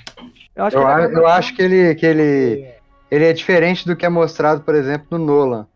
Eu 0.56 0.66
acho, 0.66 0.78
eu, 0.78 0.86
que, 0.86 0.92
ele... 0.92 1.18
eu 1.18 1.28
acho 1.28 1.56
que 1.56 1.62
ele, 1.62 1.96
que 1.96 2.06
ele, 2.06 2.74
ele 3.12 3.26
é 3.26 3.34
diferente 3.34 3.86
do 3.86 3.96
que 3.96 4.06
é 4.06 4.10
mostrado, 4.10 4.62
por 4.62 4.74
exemplo, 4.74 5.18
no 5.18 5.26
Nolan 5.26 5.68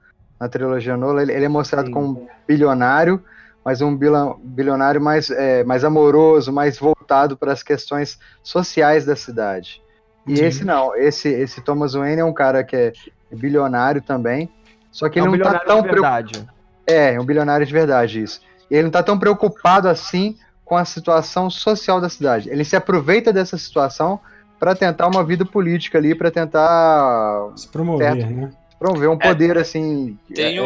na 0.43 0.49
trilogia 0.49 0.97
Nolan, 0.97 1.21
ele, 1.21 1.31
ele 1.31 1.45
é 1.45 1.49
mostrado 1.49 1.87
Sim. 1.87 1.93
como 1.93 2.27
bilionário, 2.45 3.23
mas 3.63 3.81
um 3.81 3.95
bilionário 3.95 5.01
mais, 5.01 5.29
é, 5.29 5.63
mais 5.63 5.85
amoroso, 5.85 6.51
mais 6.51 6.77
voltado 6.77 7.37
para 7.37 7.53
as 7.53 7.63
questões 7.63 8.19
sociais 8.43 9.05
da 9.05 9.15
cidade. 9.15 9.81
E 10.27 10.35
Sim. 10.35 10.45
esse 10.45 10.65
não, 10.65 10.93
esse, 10.97 11.29
esse 11.29 11.61
Thomas 11.61 11.93
Wayne 11.93 12.19
é 12.19 12.25
um 12.25 12.33
cara 12.33 12.61
que 12.61 12.75
é 12.75 12.91
bilionário 13.31 14.01
também, 14.01 14.51
só 14.91 15.07
que 15.07 15.17
é 15.17 15.21
ele 15.21 15.29
um 15.29 15.37
não 15.37 15.39
tá 15.39 15.59
tão 15.59 15.81
preocupado. 15.81 16.45
É, 16.85 17.13
é 17.13 17.19
um 17.19 17.25
bilionário 17.25 17.65
de 17.65 17.71
verdade, 17.71 18.21
isso. 18.21 18.41
E 18.69 18.75
ele 18.75 18.83
não 18.83 18.91
tá 18.91 19.01
tão 19.01 19.17
preocupado 19.17 19.87
assim 19.87 20.37
com 20.63 20.77
a 20.77 20.85
situação 20.85 21.49
social 21.49 21.99
da 21.99 22.09
cidade. 22.09 22.49
Ele 22.49 22.63
se 22.63 22.75
aproveita 22.75 23.33
dessa 23.33 23.57
situação 23.57 24.19
para 24.59 24.75
tentar 24.75 25.07
uma 25.07 25.23
vida 25.23 25.45
política 25.45 25.97
ali, 25.97 26.15
para 26.15 26.31
tentar 26.31 27.51
se 27.55 27.67
promover, 27.67 28.13
certo? 28.13 28.29
né? 28.29 28.51
Promover 28.79 29.09
um 29.09 29.13
é, 29.13 29.17
poder 29.17 29.57
assim, 29.57 30.17
tem 30.33 30.57
é, 30.57 30.61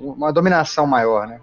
o... 0.00 0.12
uma 0.12 0.32
dominação 0.32 0.86
maior, 0.86 1.26
né? 1.26 1.40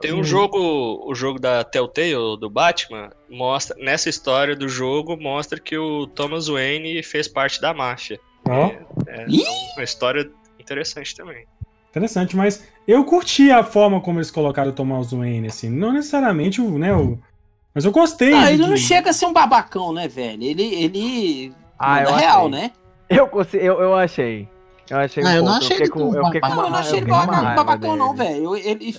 Tem 0.00 0.12
um 0.12 0.24
jogo, 0.24 0.58
o 1.06 1.14
jogo 1.14 1.38
da 1.38 1.62
Telltale, 1.62 2.36
do 2.40 2.50
Batman, 2.50 3.10
mostra, 3.30 3.76
nessa 3.78 4.08
história 4.08 4.56
do 4.56 4.68
jogo, 4.68 5.16
mostra 5.16 5.60
que 5.60 5.78
o 5.78 6.06
Thomas 6.08 6.48
Wayne 6.48 7.00
fez 7.02 7.28
parte 7.28 7.60
da 7.60 7.72
máfia. 7.72 8.18
Oh. 8.44 8.52
É, 8.52 8.78
é, 9.06 9.22
é 9.22 9.74
uma 9.76 9.84
história 9.84 10.28
interessante 10.58 11.14
também. 11.14 11.46
Interessante, 11.90 12.36
mas 12.36 12.68
eu 12.88 13.04
curti 13.04 13.50
a 13.50 13.62
forma 13.62 14.00
como 14.00 14.18
eles 14.18 14.30
colocaram 14.30 14.70
o 14.70 14.74
Thomas 14.74 15.12
Wayne, 15.12 15.46
assim, 15.46 15.70
não 15.70 15.92
necessariamente 15.92 16.60
o, 16.60 16.76
né, 16.76 16.94
o... 16.94 17.18
Mas 17.78 17.84
eu 17.84 17.92
gostei. 17.92 18.34
Ah, 18.34 18.50
ele 18.50 18.66
não 18.66 18.76
chega 18.76 19.10
a 19.10 19.12
ser 19.12 19.26
um 19.26 19.32
babacão, 19.32 19.92
né, 19.92 20.08
velho? 20.08 20.42
Ele, 20.42 20.64
ele 20.64 21.54
ah, 21.78 22.00
é 22.00 22.12
real, 22.12 22.48
né? 22.48 22.72
Eu, 23.08 23.30
eu, 23.52 23.80
eu 23.80 23.94
achei. 23.94 24.48
Eu 24.90 24.98
achei 24.98 25.22
ah, 25.22 25.28
um 25.28 25.32
eu 25.34 25.42
não 25.44 25.52
achei 25.52 25.76
eu 25.76 25.80
ele 25.82 25.88
com, 25.88 26.00
eu, 26.12 26.22
com 26.22 26.28
uma, 26.28 26.64
eu 26.64 26.70
não 26.70 26.74
achei 26.74 26.98
ele 26.98 27.06
babacão, 27.06 27.94
não, 27.94 28.16
velho. 28.16 28.56
Ele, 28.56 28.92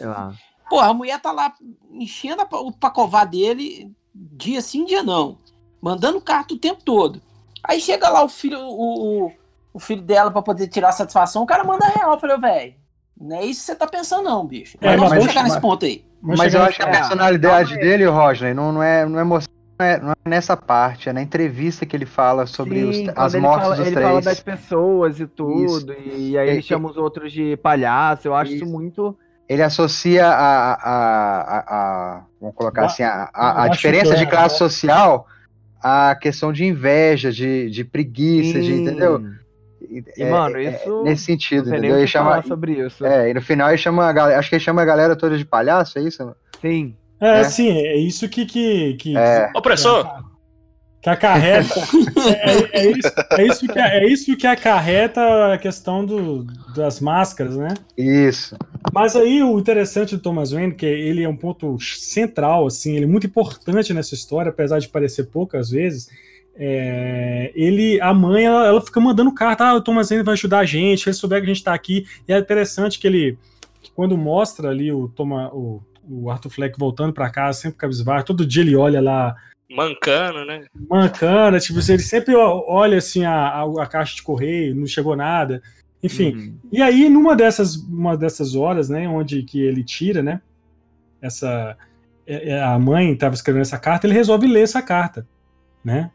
Pô, 0.69 0.80
a 0.80 0.93
mulher 0.93 1.19
tá 1.19 1.34
lá 1.34 1.53
enchendo 1.91 2.41
o 2.49 2.71
pacová 2.71 3.25
dele 3.25 3.91
dia 4.15 4.61
sim, 4.61 4.86
dia 4.86 5.03
não. 5.03 5.38
Mandando 5.82 6.21
carta 6.21 6.53
o 6.53 6.57
tempo 6.57 6.82
todo. 6.82 7.21
Aí 7.61 7.82
chega 7.82 8.07
lá 8.07 8.23
o 8.23 8.30
filho, 8.30 8.59
o, 8.61 9.25
o, 9.25 9.32
o 9.73 9.80
filho 9.80 10.03
dela 10.03 10.32
para 10.32 10.41
poder 10.41 10.67
tirar 10.67 10.93
satisfação, 10.93 11.43
o 11.43 11.45
cara 11.45 11.65
manda 11.65 11.86
real. 11.86 12.13
Eu 12.13 12.19
falei, 12.19 12.38
velho, 12.38 12.75
não 13.19 13.36
é 13.36 13.43
isso 13.43 13.59
que 13.59 13.65
você 13.65 13.75
tá 13.75 13.88
pensando, 13.88 14.23
não, 14.23 14.47
bicho. 14.47 14.77
É, 14.80 14.95
mas 14.95 15.09
vamos 15.09 15.25
chegar 15.25 15.43
nesse 15.43 15.59
ponto 15.59 15.86
aí. 15.86 16.07
Mas 16.22 16.53
eu 16.53 16.61
acho 16.61 16.78
que 16.78 16.84
a 16.84 16.89
personalidade 16.89 17.74
é. 17.76 17.78
dele, 17.78 18.05
Roger, 18.05 18.53
não, 18.53 18.72
não 18.72 18.84
é, 18.84 19.05
não 19.05 19.20
é 19.20 19.24
mostrado 19.24 19.57
não 19.80 19.86
é, 19.86 19.99
não 19.99 20.11
é 20.11 20.30
nessa 20.30 20.57
parte, 20.57 21.07
é 21.07 21.13
na 21.13 21.22
entrevista 21.22 21.86
que 21.86 21.95
ele 21.95 22.05
fala 22.05 22.45
sobre 22.45 22.93
Sim, 22.93 23.09
os, 23.09 23.13
as 23.15 23.36
mortes 23.36 23.63
fala, 23.63 23.76
dos 23.78 23.88
ele 23.88 23.95
três. 23.95 24.09
Ele 24.09 24.22
fala 24.22 24.22
das 24.22 24.39
pessoas 24.41 25.20
e 25.22 25.28
tudo, 25.28 25.93
isso. 25.93 26.17
e 26.17 26.38
aí 26.38 26.49
ele 26.49 26.61
chama 26.61 26.89
os 26.89 26.97
outros 26.97 27.32
de 27.32 27.55
palhaço, 27.57 28.28
eu 28.28 28.36
acho 28.36 28.51
isso, 28.51 28.65
isso 28.65 28.72
muito 28.72 29.17
ele 29.49 29.63
associa 29.63 30.28
a, 30.28 30.74
a, 30.74 31.41
a, 31.41 31.59
a 31.59 32.24
vamos 32.39 32.55
colocar 32.55 32.86
assim, 32.86 33.01
a, 33.01 33.28
a, 33.34 33.63
a 33.63 33.67
diferença 33.67 34.15
de 34.15 34.28
classe 34.28 34.59
social 34.59 35.26
à 35.82 36.15
questão 36.15 36.53
de 36.53 36.65
inveja, 36.65 37.32
de, 37.32 37.67
de 37.72 37.84
preguiça, 37.84 38.61
de, 38.61 38.74
entendeu? 38.74 39.24
E, 39.90 40.04
é, 40.22 40.30
mano, 40.30 40.58
é, 40.58 40.76
isso. 40.76 41.02
É, 41.02 41.04
nesse 41.04 41.24
sentido, 41.24 41.70
entendeu? 41.70 41.98
Ele 41.98 42.08
chama. 42.08 42.42
Sobre 42.44 42.74
isso. 42.74 43.06
É, 43.06 43.32
e 43.32 43.34
no 43.34 43.42
final 43.42 43.70
ele 43.70 43.78
chama 43.78 44.06
a 44.06 44.14
galera. 44.14 44.40
Acho 44.40 44.50
que 44.50 44.56
ele 44.56 44.64
chama 44.64 44.82
a 44.82 44.86
galera 44.86 45.16
toda 45.16 45.38
de 45.38 45.46
palhaço, 45.46 45.98
é 45.98 46.04
isso? 46.04 46.36
Sim. 46.62 46.96
É, 47.20 47.42
é. 47.42 47.44
sim, 47.44 47.70
é 47.70 47.98
isso 47.98 48.30
que. 48.30 48.46
que, 48.46 48.94
que 48.94 49.18
é. 49.18 49.52
Opressor! 49.56 50.30
Que 51.02 51.10
acarreta. 51.10 51.80
é, 52.74 52.82
é, 52.82 52.92
isso, 52.92 53.14
é, 53.32 53.46
isso 53.46 53.68
que, 53.68 53.80
é 53.80 54.06
isso 54.06 54.38
que 54.38 54.48
acarreta 54.48 55.54
a 55.54 55.58
questão 55.58 56.06
do, 56.06 56.44
das 56.76 57.00
máscaras, 57.00 57.56
né? 57.56 57.74
Isso. 57.98 58.58
Mas 58.94 59.16
aí 59.16 59.42
o 59.42 59.58
interessante 59.58 60.18
do 60.18 60.22
Thomas 60.22 60.52
Wayne, 60.52 60.76
que 60.76 60.86
ele 60.86 61.24
é 61.24 61.30
um 61.30 61.38
ponto 61.38 61.80
central, 61.80 62.68
assim, 62.68 62.96
ele 62.96 63.06
é 63.06 63.08
muito 63.08 63.28
importante 63.28 63.94
nessa 63.94 64.14
história, 64.14 64.50
apesar 64.50 64.80
de 64.80 64.90
parecer 64.90 65.26
poucas 65.26 65.70
vezes. 65.70 66.10
É, 66.56 67.52
ele, 67.56 68.02
a 68.02 68.14
mãe, 68.14 68.45
ela, 68.45 68.68
ela, 68.68 68.82
fica 68.82 69.00
mandando 69.00 69.34
carta, 69.34 69.66
ah, 69.66 69.76
o 69.76 69.82
Thomas 69.82 70.10
Wayne 70.10 70.26
vai 70.26 70.34
ajudar 70.34 70.60
a 70.60 70.66
gente, 70.66 71.08
ele 71.08 71.14
souber 71.14 71.39
que 71.39 71.50
a 71.50 71.54
gente 71.54 71.64
tá 71.64 71.74
aqui. 71.74 72.06
E 72.28 72.34
é 72.34 72.38
interessante 72.38 73.00
que 73.00 73.08
ele, 73.08 73.38
que 73.82 73.91
quando 73.91 74.18
mostra 74.18 74.70
ali 74.70 74.91
o, 74.91 75.08
Toma, 75.08 75.50
o, 75.54 75.82
o 76.10 76.30
Arthur 76.30 76.50
Fleck 76.50 76.78
voltando 76.78 77.14
para 77.14 77.30
casa, 77.30 77.60
sempre 77.60 77.78
cabisbaixo, 77.78 78.26
todo 78.26 78.45
dia 78.45 78.62
ele 78.62 78.76
olha 78.76 79.02
lá 79.02 79.36
Mancando, 79.70 80.45
né? 80.45 80.66
Mancando, 80.89 81.60
tipo, 81.60 81.80
ele 81.80 82.00
sempre 82.00 82.36
olha 82.36 82.97
assim 82.97 83.24
a, 83.24 83.32
a, 83.32 83.84
a, 83.84 83.86
caixa 83.86 84.16
de 84.16 84.24
correio, 84.24 84.74
não 84.74 84.88
chegou 84.88 85.16
nada. 85.16 85.62
Enfim. 86.02 86.34
Uhum. 86.34 86.58
E 86.72 86.82
aí, 86.82 87.08
numa 87.08 87.36
dessas, 87.36 87.76
uma 87.76 88.18
dessas 88.18 88.56
horas, 88.56 88.89
né, 88.89 89.08
onde 89.08 89.43
que 89.43 89.62
ele 89.62 89.84
tira, 89.84 90.24
né? 90.24 90.41
Essa. 91.22 91.78
É, 92.26 92.50
é, 92.50 92.64
a 92.64 92.78
mãe 92.80 93.12
estava 93.12 93.36
escrevendo 93.36 93.62
essa 93.62 93.78
carta, 93.78 94.08
ele 94.08 94.14
resolve 94.14 94.47
ler 94.47 94.62
essa 94.62 94.82
carta, 94.82 95.28
né? 95.84 96.12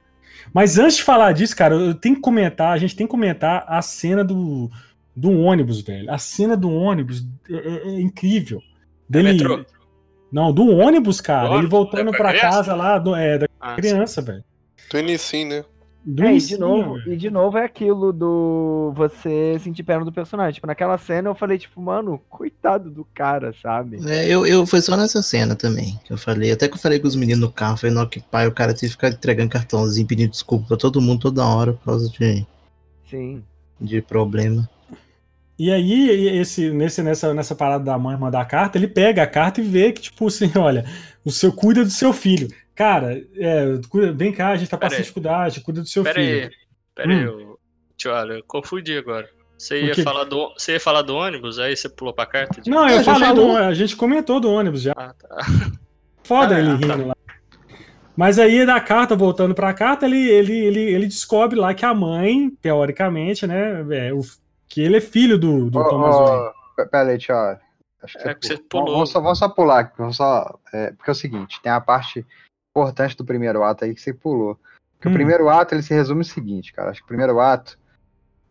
Mas 0.54 0.78
antes 0.78 0.98
de 0.98 1.02
falar 1.02 1.32
disso, 1.32 1.56
cara, 1.56 1.74
eu 1.74 1.94
tenho 1.94 2.14
que 2.14 2.20
comentar, 2.20 2.72
a 2.72 2.78
gente 2.78 2.94
tem 2.94 3.08
que 3.08 3.10
comentar 3.10 3.64
a 3.66 3.82
cena 3.82 4.22
do, 4.22 4.70
do 5.14 5.32
ônibus, 5.32 5.80
velho. 5.80 6.08
A 6.08 6.16
cena 6.16 6.56
do 6.56 6.70
ônibus 6.70 7.26
é, 7.50 7.56
é, 7.56 7.88
é 7.88 8.00
incrível. 8.00 8.62
Dele, 9.08 9.30
é 9.30 9.32
metrô. 9.32 9.66
Não, 10.30 10.52
do 10.52 10.68
ônibus, 10.68 11.20
cara. 11.20 11.48
Do 11.48 11.58
ele 11.58 11.66
voltando 11.66 12.14
é 12.14 12.16
pra 12.16 12.38
casa 12.38 12.72
lá, 12.72 12.98
do, 12.98 13.16
é, 13.16 13.38
da 13.38 13.48
ah, 13.60 13.74
criança, 13.74 14.22
velho. 14.22 14.44
Do 14.90 14.98
início, 14.98 15.44
né? 15.44 15.64
Do 16.06 16.22
é, 16.22 16.34
e 16.34 16.38
de 16.38 16.58
novo, 16.58 16.98
e 17.06 17.16
de 17.16 17.30
novo 17.30 17.56
é 17.56 17.64
aquilo 17.64 18.12
do 18.12 18.92
você 18.94 19.58
sentir 19.58 19.82
perna 19.82 20.04
do 20.04 20.12
personagem. 20.12 20.54
Tipo, 20.54 20.66
naquela 20.66 20.98
cena 20.98 21.30
eu 21.30 21.34
falei, 21.34 21.56
tipo, 21.56 21.80
mano, 21.80 22.20
coitado 22.28 22.90
do 22.90 23.06
cara, 23.14 23.54
sabe? 23.62 23.98
É, 24.06 24.28
eu, 24.28 24.46
eu 24.46 24.66
foi 24.66 24.82
só 24.82 24.98
nessa 24.98 25.22
cena 25.22 25.56
também 25.56 25.98
que 26.04 26.12
eu 26.12 26.18
falei. 26.18 26.52
Até 26.52 26.68
que 26.68 26.74
eu 26.74 26.78
falei 26.78 27.00
com 27.00 27.06
os 27.08 27.16
meninos 27.16 27.40
no 27.40 27.50
carro, 27.50 27.78
falei, 27.78 27.96
não, 27.96 28.06
que 28.06 28.20
pai, 28.20 28.46
o 28.46 28.52
cara 28.52 28.74
teve 28.74 28.88
que 28.88 28.92
ficar 28.92 29.08
entregando 29.08 29.48
cartãozinho, 29.48 30.06
pedindo 30.06 30.30
desculpa 30.30 30.66
pra 30.68 30.76
todo 30.76 31.00
mundo 31.00 31.20
toda 31.20 31.46
hora 31.46 31.72
por 31.72 31.84
causa 31.84 32.10
de. 32.10 32.46
Sim. 33.08 33.42
De 33.80 34.02
problema. 34.02 34.68
E 35.58 35.70
aí, 35.70 36.28
esse, 36.36 36.70
nesse, 36.70 37.02
nessa, 37.02 37.32
nessa 37.32 37.54
parada 37.54 37.82
da 37.84 37.96
mãe 37.96 38.16
mandar 38.16 38.40
a 38.40 38.44
carta, 38.44 38.76
ele 38.76 38.88
pega 38.88 39.22
a 39.22 39.26
carta 39.26 39.60
e 39.60 39.64
vê 39.64 39.92
que, 39.92 40.02
tipo 40.02 40.26
assim, 40.26 40.50
olha, 40.58 40.84
o 41.24 41.30
seu 41.30 41.50
cuida 41.50 41.82
do 41.82 41.90
seu 41.90 42.12
filho. 42.12 42.48
Cara, 42.74 43.22
é, 43.36 43.64
vem 44.14 44.32
cá, 44.32 44.48
a 44.48 44.56
gente 44.56 44.68
tá 44.68 44.76
passando 44.76 45.00
dificuldade, 45.00 45.60
cuida 45.60 45.80
do 45.80 45.86
seu 45.86 46.02
pera 46.02 46.20
filho. 46.20 46.44
Aí, 46.44 46.50
pera 46.94 47.08
hum. 47.08 47.38
aí, 47.38 47.46
tio, 47.96 48.12
olha, 48.12 48.32
eu 48.34 48.44
confundi 48.44 48.96
agora. 48.96 49.28
Você 49.56 49.82
ia, 49.82 50.02
falar 50.02 50.24
do, 50.24 50.52
você 50.52 50.72
ia 50.72 50.80
falar 50.80 51.02
do 51.02 51.14
ônibus, 51.14 51.58
aí 51.58 51.76
você 51.76 51.88
pulou 51.88 52.12
pra 52.12 52.26
carta? 52.26 52.60
De... 52.60 52.68
Não, 52.68 52.88
eu, 52.88 52.96
eu 52.96 53.04
falei 53.04 53.32
do 53.32 53.56
A 53.56 53.72
gente 53.72 53.94
comentou 53.94 54.40
do 54.40 54.50
ônibus 54.50 54.82
já. 54.82 54.92
Ah, 54.96 55.14
tá. 55.14 55.36
Foda 56.24 56.56
ah, 56.56 56.58
ele 56.58 56.70
rindo 56.70 56.88
tá. 56.88 56.96
lá. 56.96 57.14
Mas 58.16 58.38
aí 58.38 58.64
da 58.66 58.80
carta, 58.80 59.16
voltando 59.16 59.54
pra 59.54 59.72
carta, 59.72 60.06
ele, 60.06 60.28
ele, 60.28 60.52
ele, 60.52 60.80
ele 60.80 61.06
descobre 61.06 61.58
lá 61.58 61.72
que 61.74 61.84
a 61.84 61.94
mãe, 61.94 62.50
teoricamente, 62.60 63.46
né, 63.46 63.84
é, 63.90 64.12
o, 64.12 64.20
que 64.68 64.80
ele 64.80 64.96
é 64.96 65.00
filho 65.00 65.38
do, 65.38 65.70
do 65.70 65.78
oh, 65.78 65.88
Thomas 65.88 66.14
oh, 66.14 66.24
Wayne. 66.24 66.90
Pera 66.90 67.10
aí, 67.10 67.18
tchau. 67.18 67.58
Acho 68.02 68.18
que, 68.18 68.28
é 68.28 68.36
você, 68.40 68.56
você 68.56 68.62
pulou. 68.68 68.94
Vamos 68.94 69.10
só, 69.10 69.20
vamos 69.20 69.38
só 69.38 69.48
pular, 69.48 69.92
vamos 69.96 70.16
só, 70.16 70.58
é, 70.72 70.92
porque 70.92 71.10
é 71.10 71.12
o 71.12 71.16
seguinte, 71.16 71.60
tem 71.62 71.72
a 71.72 71.80
parte 71.80 72.24
importante 72.74 73.16
do 73.16 73.24
primeiro 73.24 73.62
ato 73.62 73.84
aí 73.84 73.94
que 73.94 74.00
você 74.00 74.12
pulou. 74.12 74.58
Porque 74.96 75.08
hum. 75.08 75.12
o 75.12 75.14
primeiro 75.14 75.48
ato, 75.48 75.74
ele 75.74 75.82
se 75.82 75.94
resume 75.94 76.22
o 76.22 76.24
seguinte, 76.24 76.72
cara, 76.72 76.90
acho 76.90 77.00
que 77.00 77.04
o 77.04 77.08
primeiro 77.08 77.38
ato, 77.38 77.78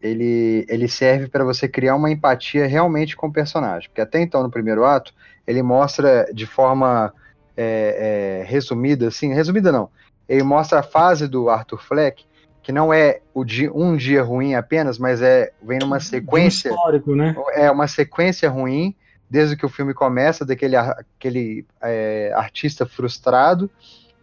ele, 0.01 0.65
ele 0.69 0.87
serve 0.87 1.27
para 1.27 1.43
você 1.43 1.67
criar 1.67 1.95
uma 1.95 2.09
empatia 2.09 2.65
realmente 2.65 3.17
com 3.17 3.27
o 3.27 3.33
personagem. 3.33 3.89
Porque 3.89 4.01
até 4.01 4.21
então, 4.21 4.41
no 4.41 4.49
primeiro 4.49 4.85
ato, 4.85 5.13
ele 5.45 5.61
mostra 5.61 6.27
de 6.33 6.45
forma 6.45 7.13
é, 7.55 8.41
é, 8.41 8.45
resumida, 8.45 9.09
assim, 9.09 9.33
resumida 9.33 9.71
não, 9.71 9.89
ele 10.27 10.43
mostra 10.43 10.79
a 10.79 10.83
fase 10.83 11.27
do 11.27 11.49
Arthur 11.49 11.83
Fleck 11.83 12.25
que 12.63 12.71
não 12.71 12.93
é 12.93 13.19
o 13.33 13.43
dia, 13.43 13.69
um 13.73 13.95
dia 13.97 14.23
ruim 14.23 14.55
apenas, 14.55 14.97
mas 14.97 15.21
é 15.21 15.51
vem 15.61 15.79
numa 15.79 15.99
sequência. 15.99 16.69
histórico, 16.69 17.13
né? 17.13 17.35
É 17.55 17.69
uma 17.69 17.89
sequência 17.89 18.49
ruim, 18.49 18.95
desde 19.29 19.57
que 19.57 19.65
o 19.65 19.69
filme 19.69 19.93
começa, 19.93 20.45
daquele 20.45 20.77
aquele, 20.77 21.65
é, 21.81 22.31
artista 22.33 22.85
frustrado 22.85 23.69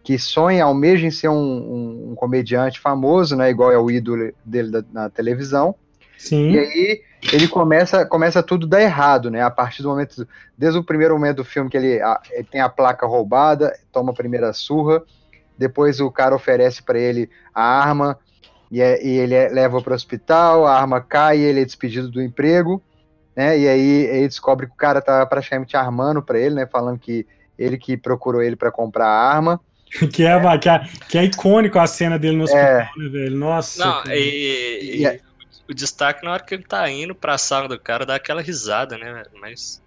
que 0.03 0.17
sonha, 0.17 0.63
almeja 0.63 1.05
em 1.05 1.11
ser 1.11 1.29
um, 1.29 1.35
um, 1.35 2.11
um, 2.11 2.15
comediante 2.15 2.79
famoso, 2.79 3.35
né? 3.35 3.49
Igual 3.49 3.71
é 3.71 3.77
o 3.77 3.89
ídolo 3.89 4.33
dele 4.43 4.71
da, 4.71 4.83
na 4.91 5.09
televisão. 5.09 5.75
Sim. 6.17 6.51
E 6.51 6.59
aí 6.59 7.01
ele 7.33 7.47
começa, 7.47 8.05
começa 8.05 8.41
tudo 8.41 8.65
dar 8.65 8.81
errado, 8.81 9.29
né? 9.29 9.41
A 9.41 9.49
partir 9.49 9.83
do 9.83 9.89
momento, 9.89 10.27
desde 10.57 10.79
o 10.79 10.83
primeiro 10.83 11.13
momento 11.13 11.37
do 11.37 11.45
filme 11.45 11.69
que 11.69 11.77
ele, 11.77 12.01
a, 12.01 12.19
ele 12.31 12.47
tem 12.49 12.61
a 12.61 12.69
placa 12.69 13.05
roubada, 13.05 13.77
toma 13.91 14.11
a 14.11 14.15
primeira 14.15 14.51
surra, 14.53 15.03
depois 15.57 15.99
o 15.99 16.09
cara 16.09 16.35
oferece 16.35 16.81
para 16.81 16.99
ele 16.99 17.29
a 17.53 17.63
arma, 17.63 18.17
e, 18.71 18.81
é, 18.81 19.05
e 19.05 19.19
ele 19.19 19.35
é, 19.35 19.49
leva 19.49 19.81
para 19.81 19.91
o 19.91 19.95
hospital, 19.95 20.65
a 20.65 20.79
arma 20.79 21.01
cai, 21.01 21.39
ele 21.39 21.61
é 21.61 21.65
despedido 21.65 22.09
do 22.09 22.21
emprego, 22.21 22.81
né? 23.35 23.57
E 23.57 23.67
aí 23.67 24.05
ele 24.05 24.27
descobre 24.27 24.65
que 24.65 24.73
o 24.73 24.77
cara 24.77 25.01
tá 25.01 25.25
praticamente 25.25 25.77
armando 25.77 26.21
para 26.21 26.39
ele, 26.39 26.55
né? 26.55 26.65
Falando 26.65 26.97
que 26.97 27.27
ele 27.57 27.77
que 27.77 27.97
procurou 27.97 28.41
ele 28.41 28.55
para 28.55 28.71
comprar 28.71 29.07
a 29.07 29.29
arma. 29.29 29.59
que, 30.11 30.25
é, 30.25 30.31
é. 30.31 30.57
Que, 30.57 30.69
é, 30.69 30.87
que 31.09 31.17
é 31.17 31.23
icônico 31.25 31.77
a 31.79 31.87
cena 31.87 32.17
dele 32.17 32.37
no 32.37 32.43
hospital, 32.43 32.65
é. 32.65 32.89
né, 32.97 33.09
velho? 33.09 33.35
Nossa. 33.35 33.85
Não, 33.85 34.03
e, 34.13 34.99
e, 34.99 35.05
e, 35.05 35.21
o 35.69 35.73
destaque 35.73 36.23
na 36.23 36.31
hora 36.31 36.43
que 36.43 36.53
ele 36.53 36.63
tá 36.63 36.89
indo 36.89 37.15
pra 37.15 37.37
sala 37.37 37.67
do 37.67 37.79
cara 37.79 38.05
dá 38.05 38.15
aquela 38.15 38.41
risada, 38.41 38.97
né? 38.97 39.23
Mais 39.39 39.81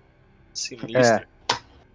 sinistra. 0.52 1.26
É. 1.30 1.34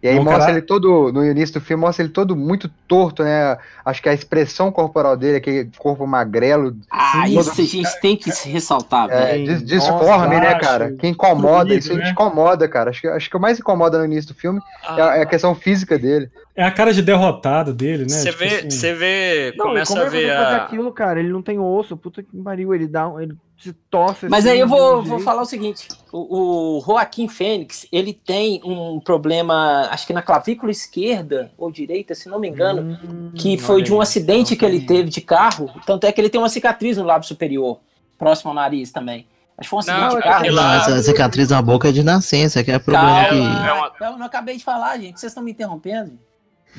E 0.02 0.08
aí 0.08 0.18
mostra 0.18 0.40
cara... 0.40 0.52
ele 0.54 0.62
todo, 0.62 1.12
no 1.12 1.26
início 1.26 1.60
do 1.60 1.62
filme, 1.62 1.82
mostra 1.82 2.06
ele 2.06 2.14
todo 2.14 2.34
muito 2.34 2.70
torto, 2.88 3.22
né? 3.22 3.58
Acho 3.84 4.02
que 4.02 4.08
a 4.08 4.14
expressão 4.14 4.72
corporal 4.72 5.18
dele, 5.18 5.38
aquele 5.38 5.70
corpo 5.78 6.08
magrelo. 6.08 6.74
Ah, 6.90 7.28
isso 7.28 7.52
a 7.52 7.66
gente 7.66 8.00
tem 8.00 8.16
que 8.16 8.32
se 8.32 8.48
ressaltar, 8.48 9.10
é, 9.10 9.34
velho. 9.34 9.62
Disforme, 9.62 10.40
né, 10.40 10.58
cara? 10.58 10.94
Que 10.94 11.08
incomoda, 11.08 11.74
isso 11.74 11.94
né? 11.96 12.12
incomoda, 12.12 12.66
cara. 12.70 12.92
Acho 12.92 13.02
que, 13.02 13.08
acho 13.08 13.30
que 13.30 13.36
o 13.36 13.42
mais 13.42 13.60
incomoda 13.60 13.98
no 13.98 14.06
início 14.06 14.34
do 14.34 14.40
filme 14.40 14.62
ah. 14.88 15.18
é 15.18 15.22
a 15.24 15.26
questão 15.26 15.54
física 15.54 16.00
dele. 16.00 16.32
É 16.60 16.64
a 16.66 16.72
cara 16.72 16.94
de 16.94 17.02
derrotado 17.02 17.74
dele, 17.74 18.04
né? 18.04 18.10
Você 18.10 18.32
tipo 18.32 18.40
vê, 18.40 18.68
assim. 18.68 18.94
vê, 18.94 19.54
não, 19.56 19.68
começa 19.68 19.98
a 19.98 20.04
é 20.04 20.10
ver 20.10 20.30
a... 20.30 20.58
aquilo, 20.58 20.92
cara, 20.92 21.18
ele 21.18 21.30
não 21.30 21.42
tem 21.42 21.58
osso, 21.58 21.96
puta 21.96 22.22
que 22.22 22.36
pariu, 22.36 22.76
ele 22.76 22.86
dá, 22.86 23.10
ele 23.18 23.34
se 23.58 23.72
torce. 23.90 24.28
Mas 24.28 24.46
assim, 24.46 24.56
aí 24.56 24.60
eu 24.60 24.68
vou, 24.68 25.02
vou 25.02 25.22
falar 25.22 25.42
o 25.42 25.46
seguinte: 25.46 25.88
o, 26.12 26.80
o 26.80 26.82
Joaquim 26.82 27.30
Fênix, 27.30 27.88
ele 27.94 28.12
tem 28.12 28.60
um 28.66 29.00
problema, 29.00 29.88
acho 29.90 30.06
que 30.06 30.12
na 30.12 30.22
clavícula 30.22 30.70
esquerda 30.70 31.50
ou 31.58 31.72
direita, 31.72 32.14
se 32.14 32.28
não 32.28 32.42
me 32.42 32.50
engano, 32.50 33.00
hum, 33.06 33.32
que 33.34 33.58
foi 33.58 33.82
de 33.82 33.94
um 33.94 34.02
acidente 34.02 34.58
que 34.58 34.66
ele 34.66 34.82
teve 34.82 35.10
de 35.10 35.22
carro. 35.22 35.72
Tanto 35.86 36.08
é 36.08 36.12
que 36.12 36.20
ele 36.20 36.30
tem 36.30 36.42
uma 36.42 36.50
cicatriz 36.50 36.98
no 36.98 37.06
lábio 37.06 37.26
superior, 37.26 37.80
próximo 38.18 38.50
ao 38.50 38.56
nariz 38.56 38.92
também. 38.92 39.26
Acho 39.58 39.68
que 39.68 39.70
foi 39.70 39.78
um 39.78 39.80
acidente 39.80 40.02
não, 40.02 40.10
de 40.10 40.24
carro. 40.24 40.52
Lá... 40.52 40.76
Essa 40.76 41.02
cicatriz 41.04 41.50
na 41.52 41.62
boca 41.62 41.88
é 41.88 41.94
de 41.94 42.04
nascença, 42.04 42.62
que 42.66 42.72
é 42.72 42.80
problema 42.80 43.30
Calma, 43.30 43.30
que... 43.30 43.68
É 43.68 43.74
uma... 43.74 44.12
Eu 44.12 44.18
não 44.18 44.26
acabei 44.26 44.58
de 44.58 44.64
falar, 44.66 44.98
gente. 44.98 45.18
Vocês 45.18 45.32
estão 45.32 45.42
me 45.42 45.52
interrompendo? 45.52 46.20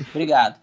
Obrigado. 0.09 0.59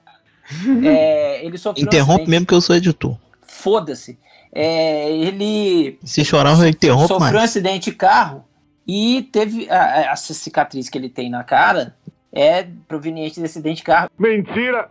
É, 0.83 1.45
ele 1.45 1.59
sofreu 1.59 1.85
Interrompe 1.85 2.25
um 2.25 2.29
mesmo 2.29 2.47
que 2.47 2.55
eu 2.55 2.61
sou 2.61 2.75
editor. 2.75 3.17
Foda-se. 3.43 4.19
É, 4.53 5.11
ele. 5.11 5.99
Se 6.03 6.25
chorar, 6.25 6.59
eu 6.59 6.67
interrompo 6.67 7.09
Sofreu 7.09 7.21
mais. 7.21 7.35
um 7.35 7.39
acidente 7.39 7.91
de 7.91 7.97
carro 7.97 8.45
e 8.87 9.29
teve 9.31 9.69
a, 9.71 10.13
essa 10.13 10.33
cicatriz 10.33 10.89
que 10.89 10.97
ele 10.97 11.11
tem 11.11 11.29
na 11.29 11.45
cara 11.45 11.95
é 12.33 12.67
proveniente 12.87 13.41
desse 13.41 13.59
acidente 13.59 13.79
de 13.79 13.83
carro. 13.85 14.11
Mentira! 14.19 14.91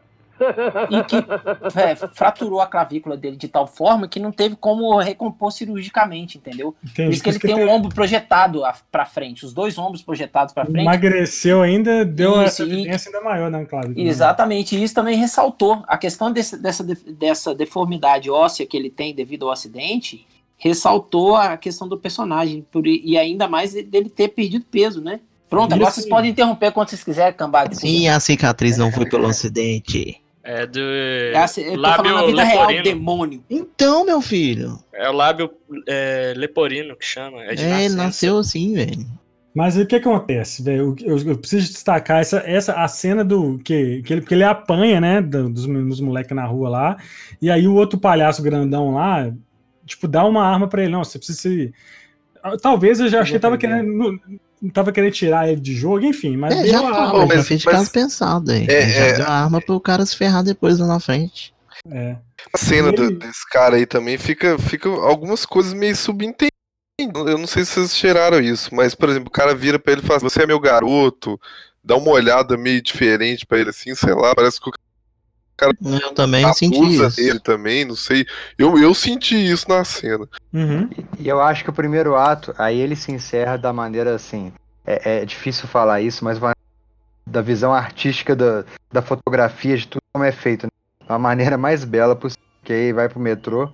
E 0.89 1.03
que 1.03 1.15
é, 1.79 1.95
fraturou 1.95 2.61
a 2.61 2.67
clavícula 2.67 3.17
dele 3.17 3.35
de 3.35 3.47
tal 3.47 3.67
forma 3.67 4.07
que 4.07 4.19
não 4.19 4.31
teve 4.31 4.55
como 4.55 4.97
recompor 4.99 5.51
cirurgicamente, 5.51 6.37
entendeu? 6.37 6.75
Entendi. 6.83 7.07
Por 7.07 7.13
isso 7.13 7.23
que 7.23 7.29
ele 7.47 7.55
tem 7.55 7.65
um 7.65 7.69
ombro 7.69 7.89
projetado 7.93 8.61
para 8.91 9.05
frente, 9.05 9.45
os 9.45 9.53
dois 9.53 9.77
ombros 9.77 10.01
projetados 10.01 10.53
para 10.53 10.65
frente. 10.65 10.81
Emagreceu 10.81 11.61
ainda, 11.61 12.05
deu 12.05 12.33
isso, 12.33 12.41
essa 12.41 12.63
evidência 12.63 13.09
ainda 13.09 13.21
maior 13.21 13.49
na 13.49 13.65
clavícula. 13.65 14.03
Né? 14.03 14.09
Exatamente, 14.09 14.75
e 14.75 14.83
isso 14.83 14.93
também 14.93 15.17
ressaltou 15.17 15.83
a 15.87 15.97
questão 15.97 16.31
desse, 16.31 16.57
dessa, 16.57 16.83
dessa 16.83 17.55
deformidade 17.55 18.29
óssea 18.29 18.65
que 18.65 18.77
ele 18.77 18.89
tem 18.89 19.13
devido 19.13 19.45
ao 19.45 19.51
acidente. 19.51 20.25
Ressaltou 20.59 21.35
a 21.35 21.55
questão 21.55 21.87
do 21.87 21.97
personagem 21.99 22.65
por, 22.71 22.87
e 22.87 23.15
ainda 23.15 23.47
mais 23.47 23.73
dele 23.73 24.09
ter 24.09 24.29
perdido 24.29 24.65
peso, 24.65 24.99
né? 25.01 25.19
Pronto, 25.49 25.73
agora 25.73 25.91
vocês 25.91 26.07
podem 26.07 26.31
interromper 26.31 26.71
quando 26.71 26.89
vocês 26.89 27.03
quiserem, 27.03 27.33
cambada. 27.33 27.73
Sim, 27.73 28.07
a 28.09 28.19
cicatriz 28.19 28.77
não 28.77 28.91
foi 28.91 29.07
pelo 29.07 29.27
acidente. 29.27 30.19
É 30.47 30.65
do. 30.65 30.79
É 30.79 31.45
eu 31.57 31.75
tô 31.75 31.93
falando 31.93 32.15
na 32.15 32.25
vida 32.25 32.43
leporino. 32.43 32.71
real, 32.71 32.83
demônio. 32.83 33.43
Então, 33.49 34.05
meu 34.05 34.21
filho. 34.21 34.79
É 34.93 35.09
o 35.09 35.11
lábio 35.11 35.51
é, 35.85 36.33
leporino 36.37 36.95
que 36.95 37.05
chama. 37.05 37.43
É, 37.43 37.53
é 37.53 37.83
ele 37.83 37.95
nasceu 37.95 38.37
assim, 38.37 38.73
velho. 38.73 39.05
Mas 39.53 39.75
o 39.75 39.85
que 39.85 39.97
acontece, 39.97 40.63
velho? 40.63 40.95
Eu, 41.03 41.17
eu, 41.17 41.37
preciso 41.37 41.73
destacar 41.73 42.21
essa, 42.21 42.37
essa 42.45 42.73
a 42.75 42.87
cena 42.87 43.25
do 43.25 43.57
que, 43.57 44.01
que 44.03 44.13
ele, 44.13 44.21
que 44.21 44.33
ele 44.33 44.43
apanha, 44.43 45.01
né, 45.01 45.21
dos, 45.21 45.65
dos 45.65 45.99
moleques 45.99 46.33
na 46.33 46.45
rua 46.45 46.69
lá, 46.69 46.97
e 47.41 47.49
aí 47.49 47.67
o 47.67 47.73
outro 47.73 47.99
palhaço 47.99 48.43
grandão 48.43 48.93
lá, 48.93 49.33
tipo, 49.85 50.07
dá 50.07 50.23
uma 50.23 50.45
arma 50.45 50.67
para 50.67 50.83
ele, 50.83 50.91
não, 50.91 51.03
você 51.03 51.17
precisa 51.17 51.39
se 51.39 51.73
Talvez 52.61 52.99
eu 52.99 53.09
já 53.09 53.21
achei 53.21 53.33
que 53.33 53.41
tava 53.41 53.57
querendo 53.57 53.91
não 53.91 54.19
tava 54.73 54.91
querendo 54.91 55.13
tirar 55.13 55.49
ele 55.49 55.61
de 55.61 55.75
jogo, 55.75 56.05
enfim, 56.05 56.35
mas 56.37 56.55
é, 56.55 56.67
já, 56.67 56.81
tá, 56.81 56.87
arma, 56.87 57.25
mas, 57.25 57.37
já 57.37 57.43
fez 57.43 57.59
de 57.61 57.65
caso 57.65 57.91
pensado 57.91 58.51
aí. 58.51 58.65
É, 58.67 58.89
já 58.89 58.99
é, 58.99 59.13
deu 59.13 59.25
a 59.25 59.31
arma 59.31 59.61
pro 59.61 59.79
cara 59.79 60.05
se 60.05 60.15
ferrar 60.15 60.43
depois 60.43 60.79
lá 60.79 60.87
na 60.87 60.99
frente. 60.99 61.53
É. 61.89 62.17
A 62.53 62.57
cena 62.57 62.89
ele... 62.89 62.97
do, 62.97 63.11
desse 63.11 63.47
cara 63.49 63.75
aí 63.75 63.85
também 63.85 64.17
fica, 64.17 64.57
fica 64.57 64.89
algumas 64.89 65.45
coisas 65.45 65.73
meio 65.73 65.95
subentendidas. 65.95 66.51
Eu 66.99 67.37
não 67.37 67.45
sei 67.45 67.63
se 67.63 67.73
vocês 67.73 67.95
cheiraram 67.95 68.39
isso, 68.39 68.73
mas, 68.73 68.95
por 68.95 69.09
exemplo, 69.09 69.27
o 69.27 69.31
cara 69.31 69.53
vira 69.53 69.77
pra 69.77 69.93
ele 69.93 70.01
e 70.01 70.05
fala: 70.05 70.19
Você 70.19 70.41
é 70.41 70.47
meu 70.47 70.59
garoto, 70.59 71.39
dá 71.83 71.95
uma 71.95 72.09
olhada 72.09 72.57
meio 72.57 72.81
diferente 72.81 73.45
pra 73.45 73.59
ele 73.59 73.69
assim, 73.69 73.93
sei 73.93 74.13
lá, 74.13 74.33
parece 74.33 74.59
que 74.59 74.67
o 74.67 74.73
cara 75.57 75.75
eu 75.81 76.13
também 76.13 76.53
senti 76.53 76.79
isso. 76.79 77.19
Ele 77.19 77.39
também, 77.39 77.83
não 77.83 77.95
sei. 77.95 78.25
Eu, 78.57 78.77
eu 78.77 78.93
senti 78.93 79.35
isso 79.35 79.67
na 79.67 79.83
cena. 79.83 80.27
Uhum. 80.53 80.89
E 81.19 81.27
eu 81.27 81.41
acho 81.41 81.63
que 81.63 81.69
o 81.69 81.73
primeiro 81.73 82.15
ato, 82.15 82.53
aí 82.57 82.79
ele 82.79 82.95
se 82.95 83.11
encerra 83.11 83.57
da 83.57 83.73
maneira 83.73 84.15
assim. 84.15 84.53
É, 84.85 85.21
é 85.21 85.25
difícil 85.25 85.67
falar 85.67 85.99
isso, 86.01 86.23
mas 86.23 86.37
uma, 86.37 86.53
da 87.25 87.41
visão 87.41 87.73
artística 87.73 88.35
da, 88.35 88.63
da 88.91 89.01
fotografia, 89.01 89.75
de 89.75 89.87
tudo 89.87 90.01
como 90.13 90.23
é 90.23 90.31
feito. 90.31 90.67
Né? 90.67 90.69
A 91.09 91.17
maneira 91.17 91.57
mais 91.57 91.83
bela 91.83 92.15
possível. 92.15 92.45
Que 92.63 92.73
aí 92.73 92.93
vai 92.93 93.09
pro 93.09 93.19
metrô 93.19 93.71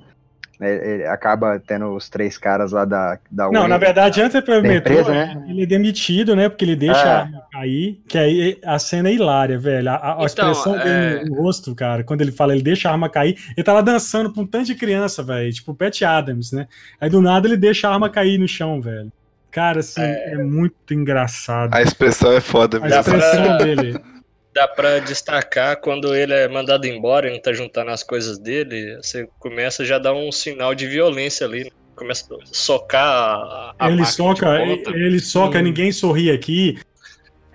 ele 0.70 1.06
acaba 1.06 1.60
tendo 1.60 1.94
os 1.96 2.10
três 2.10 2.38
caras 2.38 2.72
lá 2.72 2.86
da, 2.86 3.18
da 3.30 3.50
Não, 3.50 3.68
na 3.68 3.78
verdade, 3.78 4.22
antes 4.22 4.40
para 4.42 4.60
o 4.60 4.62
metrô, 4.62 5.00
empresa, 5.00 5.12
né? 5.12 5.46
ele 5.48 5.64
é 5.64 5.66
demitido, 5.66 6.36
né? 6.36 6.50
Porque 6.50 6.66
ele 6.66 6.76
deixa 6.76 7.00
é. 7.00 7.10
a 7.10 7.20
arma 7.22 7.44
cair, 7.52 8.02
que 8.08 8.18
aí 8.18 8.60
a 8.64 8.80
cena 8.80 9.10
é 9.10 9.14
hilária, 9.14 9.58
velho. 9.58 9.90
A, 9.90 9.96
a 9.96 10.12
então, 10.14 10.26
expressão 10.26 10.80
é... 10.80 10.84
dele 10.84 11.30
no 11.30 11.42
rosto, 11.42 11.76
cara, 11.76 12.04
quando 12.04 12.22
ele 12.22 12.32
fala, 12.32 12.54
ele 12.54 12.64
deixa 12.64 12.90
a 12.90 12.92
arma 12.92 13.10
cair, 13.10 13.38
ele 13.56 13.64
tá 13.64 13.74
lá 13.74 13.82
dançando 13.82 14.32
com 14.32 14.42
um 14.42 14.48
tanto 14.48 14.66
de 14.66 14.76
criança, 14.76 15.24
velho, 15.24 15.52
tipo 15.52 15.74
Pat 15.74 16.02
Adams, 16.02 16.52
né? 16.52 16.68
Aí 17.00 17.10
do 17.10 17.22
nada 17.22 17.48
ele 17.48 17.58
deixa 17.58 17.88
a 17.88 17.94
arma 17.94 18.10
cair 18.10 18.38
no 18.38 18.48
chão, 18.48 18.82
velho. 18.82 19.12
Cara, 19.52 19.82
assim, 19.82 20.02
é, 20.02 20.34
é 20.34 20.38
muito 20.38 20.94
engraçado. 20.94 21.76
A 21.76 21.82
expressão 21.82 22.32
é 22.32 22.40
foda 22.40 22.80
mesmo. 22.80 22.96
A 22.96 23.00
expressão 23.02 23.58
dele 23.58 24.13
dá 24.54 24.68
para 24.68 25.00
destacar 25.00 25.78
quando 25.82 26.14
ele 26.14 26.34
é 26.34 26.48
mandado 26.48 26.86
embora 26.86 27.28
e 27.28 27.32
não 27.32 27.42
tá 27.42 27.52
juntando 27.52 27.92
as 27.92 28.04
coisas 28.04 28.38
dele, 28.38 28.98
você 28.98 29.28
começa 29.40 29.84
já 29.84 29.96
a 29.96 30.00
dar 30.00 30.14
um 30.14 30.32
sinal 30.32 30.76
de 30.76 30.88
violência 30.88 31.46
ali. 31.46 31.66
Né? 31.66 31.72
Começa 31.96 32.26
a 32.34 32.38
socar 32.46 33.04
a, 33.04 33.76
a 33.80 33.92
ele 33.92 34.06
soca, 34.06 34.60
ele 34.94 35.20
soca, 35.20 35.60
hum. 35.60 35.64
ninguém 35.64 35.92
sorri 35.92 36.32
aqui. 36.32 36.80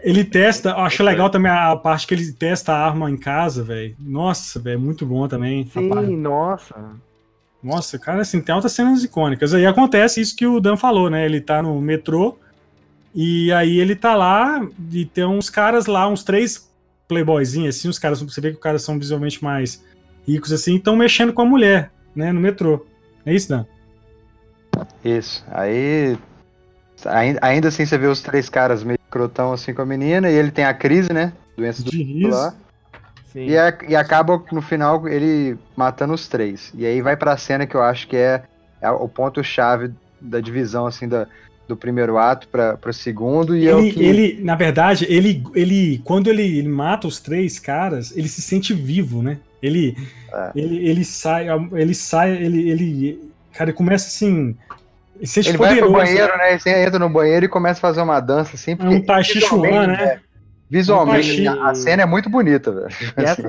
Ele 0.01 0.25
testa, 0.25 0.71
eu 0.71 0.79
acho 0.79 1.03
legal 1.03 1.29
também 1.29 1.51
a 1.51 1.75
parte 1.75 2.07
que 2.07 2.15
ele 2.15 2.33
testa 2.33 2.73
a 2.73 2.87
arma 2.87 3.11
em 3.11 3.17
casa, 3.17 3.65
velho. 3.65 3.97
Nossa, 3.99 4.61
velho, 4.61 4.79
muito 4.79 5.05
bom 5.05 5.27
também. 5.27 5.67
Sim, 5.67 6.17
nossa. 6.17 6.75
Nossa, 7.61 7.99
cara, 7.99 8.23
assim, 8.23 8.41
tem 8.41 8.55
altas 8.55 8.73
cenas 8.73 9.03
icônicas. 9.03 9.53
Aí 9.53 9.67
acontece 9.67 10.21
isso 10.21 10.37
que 10.37 10.47
o 10.47 10.61
Dan 10.61 10.77
falou, 10.77 11.11
né? 11.11 11.27
Ele 11.27 11.41
tá 11.41 11.61
no 11.61 11.81
metrô 11.81 12.39
e 13.13 13.51
aí 13.53 13.81
ele 13.81 13.97
tá 13.97 14.15
lá 14.15 14.65
e 14.93 15.05
tem 15.05 15.25
uns 15.25 15.51
caras 15.51 15.87
lá, 15.87 16.09
uns 16.09 16.23
três 16.23 16.68
playboyzinho, 17.09 17.69
assim, 17.69 17.89
os 17.89 17.99
caras, 17.99 18.21
você 18.21 18.41
vê 18.41 18.51
que 18.51 18.57
os 18.57 18.63
caras 18.63 18.83
são 18.83 18.99
visualmente 18.99 19.43
mais 19.43 19.83
ricos, 20.27 20.53
assim, 20.53 20.77
estão 20.77 20.95
mexendo 20.95 21.33
com 21.33 21.43
a 21.43 21.47
mulher, 21.47 21.91
né, 22.15 22.31
no 22.33 22.41
metrô. 22.41 22.87
É 23.25 23.35
isso, 23.35 23.49
Dan? 23.49 23.65
Isso. 25.05 25.45
Aí, 25.51 26.17
ainda 27.41 27.69
assim, 27.69 27.87
você 27.87 27.97
vê 27.97 28.07
os 28.07 28.21
três 28.21 28.49
caras 28.49 28.85
meio 28.85 28.99
crotão, 29.11 29.53
assim, 29.53 29.73
com 29.73 29.83
a 29.83 29.87
menina, 29.87 30.31
e 30.31 30.35
ele 30.35 30.51
tem 30.51 30.65
a 30.65 30.75
crise, 30.75 31.13
né, 31.13 31.33
doença 31.57 31.83
do 31.83 31.91
riso. 31.91 32.29
lá. 32.29 32.55
E, 33.35 33.57
a, 33.57 33.77
e 33.89 33.95
acaba, 33.95 34.43
no 34.51 34.61
final, 34.61 35.07
ele 35.07 35.57
matando 35.77 36.13
os 36.15 36.29
três. 36.29 36.73
E 36.75 36.85
aí 36.85 37.01
vai 37.01 37.17
pra 37.17 37.37
cena 37.37 37.67
que 37.67 37.75
eu 37.75 37.83
acho 37.83 38.09
que 38.09 38.17
é, 38.17 38.43
é 38.81 38.91
o 38.91 39.09
ponto-chave 39.09 39.93
da 40.21 40.41
divisão, 40.41 40.87
assim, 40.87 41.07
da, 41.07 41.27
do 41.69 41.77
primeiro 41.77 42.17
ato 42.17 42.49
para 42.49 42.79
o 42.87 42.93
segundo 42.93 43.55
e 43.55 43.69
ele, 43.69 43.69
é 43.69 43.75
o 43.75 43.93
que... 43.93 44.03
ele 44.03 44.41
na 44.43 44.57
verdade 44.57 45.07
ele 45.09 45.45
ele 45.55 46.01
quando 46.03 46.29
ele, 46.29 46.43
ele, 46.43 46.69
mata 46.69 47.07
os 47.07 47.21
três 47.21 47.59
caras 47.59 48.17
ele 48.17 48.27
se 48.27 48.41
sente 48.41 48.73
vivo 48.73 49.23
né 49.23 49.39
ele 49.63 49.95
é. 50.33 50.51
ele, 50.55 50.89
ele 50.89 51.05
sai 51.05 51.47
ele 51.73 51.95
sai 51.95 52.33
ele 52.43 52.71
ele 52.71 53.31
cara 53.53 53.73
começa 53.73 54.07
assim 54.07 54.57
ele, 55.21 55.49
ele 55.49 55.59
vai 55.59 55.77
pro 55.77 55.93
banheiro 55.93 56.37
né 56.39 56.59
ele 56.65 56.87
entra 56.87 56.99
no 56.99 57.11
banheiro 57.11 57.45
e 57.45 57.49
começa 57.49 57.79
a 57.79 57.83
fazer 57.83 58.01
uma 58.01 58.19
dança 58.19 58.57
assim 58.57 58.75
é 58.79 58.85
um 58.89 59.01
Tai 59.03 59.23
né 59.59 60.05
é, 60.05 60.21
Visualmente, 60.71 61.49
a 61.49 61.75
cena 61.75 62.03
é 62.03 62.07
muito 62.07 62.29
bonita, 62.29 62.71
velho. 62.71 62.89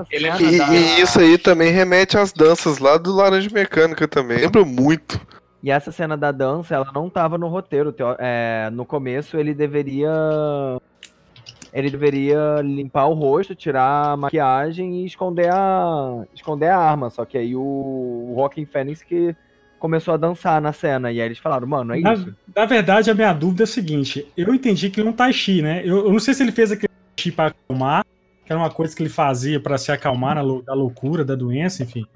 E, 0.09 0.15
e, 0.15 0.61
e, 0.71 1.01
isso 1.01 1.19
aí 1.19 1.37
também 1.37 1.69
remete 1.69 2.17
às 2.17 2.31
danças 2.31 2.79
lá 2.79 2.97
do 2.97 3.13
Laranja 3.13 3.49
Mecânica 3.51 4.07
também. 4.07 4.37
Lembra 4.37 4.63
muito. 4.63 5.19
E 5.61 5.69
essa 5.69 5.91
cena 5.91 6.15
da 6.15 6.31
dança, 6.31 6.75
ela 6.75 6.89
não 6.93 7.09
tava 7.09 7.37
no 7.37 7.47
roteiro. 7.47 7.93
É, 8.17 8.69
no 8.71 8.85
começo, 8.85 9.37
ele 9.37 9.53
deveria. 9.53 10.09
Ele 11.71 11.89
deveria 11.91 12.61
limpar 12.63 13.05
o 13.05 13.13
rosto, 13.13 13.53
tirar 13.53 14.13
a 14.13 14.17
maquiagem 14.17 15.01
e 15.01 15.05
esconder 15.05 15.51
a, 15.53 16.23
esconder 16.33 16.69
a 16.69 16.77
arma. 16.77 17.09
Só 17.11 17.25
que 17.25 17.37
aí 17.37 17.55
o, 17.55 17.61
o 17.61 18.33
Rockin' 18.35 18.65
Fênix 18.65 19.03
que 19.03 19.35
começou 19.77 20.13
a 20.13 20.17
dançar 20.17 20.59
na 20.61 20.73
cena. 20.73 21.11
E 21.11 21.21
aí 21.21 21.27
eles 21.27 21.37
falaram, 21.37 21.67
mano, 21.67 21.93
é 21.93 21.99
na, 21.99 22.13
isso. 22.13 22.33
Na 22.55 22.65
verdade, 22.65 23.11
a 23.11 23.13
minha 23.13 23.33
dúvida 23.33 23.63
é 23.63 23.65
a 23.65 23.67
seguinte: 23.67 24.25
eu 24.35 24.53
entendi 24.53 24.89
que 24.89 24.99
ele 24.99 25.09
um 25.09 25.13
Tai 25.13 25.31
Chi, 25.31 25.61
né? 25.61 25.81
Eu, 25.85 26.05
eu 26.05 26.11
não 26.11 26.19
sei 26.19 26.33
se 26.33 26.41
ele 26.41 26.51
fez 26.51 26.71
aquele 26.71 26.87
Tai 26.87 27.13
Chi 27.19 27.31
pra 27.31 27.47
acalmar, 27.47 28.03
que 28.45 28.51
era 28.51 28.59
uma 28.59 28.71
coisa 28.71 28.95
que 28.95 29.03
ele 29.03 29.09
fazia 29.09 29.59
para 29.59 29.77
se 29.77 29.91
acalmar 29.91 30.35
na, 30.35 30.41
da 30.41 30.73
loucura, 30.73 31.23
da 31.23 31.35
doença, 31.35 31.83
enfim. 31.83 32.07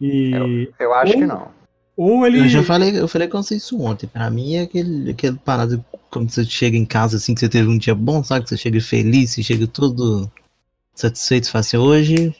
E, 0.00 0.32
eu, 0.32 0.86
eu 0.86 0.94
acho 0.94 1.12
ou, 1.12 1.18
que 1.20 1.26
não 1.26 1.59
Ou 2.02 2.26
ele. 2.26 2.40
Eu 2.40 2.48
já 2.48 2.62
falei, 2.62 2.98
eu 2.98 3.06
falei 3.06 3.28
com 3.28 3.42
você 3.42 3.56
isso 3.56 3.78
ontem. 3.78 4.06
Pra 4.06 4.30
mim 4.30 4.54
é 4.54 4.62
aquele, 4.62 5.10
aquele 5.10 5.36
parado 5.36 5.84
quando 6.10 6.30
você 6.30 6.46
chega 6.46 6.74
em 6.74 6.86
casa 6.86 7.18
assim, 7.18 7.34
que 7.34 7.40
você 7.40 7.48
teve 7.48 7.68
um 7.68 7.76
dia 7.76 7.94
bom, 7.94 8.24
sabe? 8.24 8.44
Que 8.44 8.48
você 8.48 8.56
chega 8.56 8.80
feliz, 8.80 9.32
você 9.32 9.42
chega 9.42 9.66
todo 9.66 10.32
satisfeito, 10.94 11.44
você 11.44 11.52
fala 11.52 11.60
assim, 11.60 11.76
hoje 11.76 12.34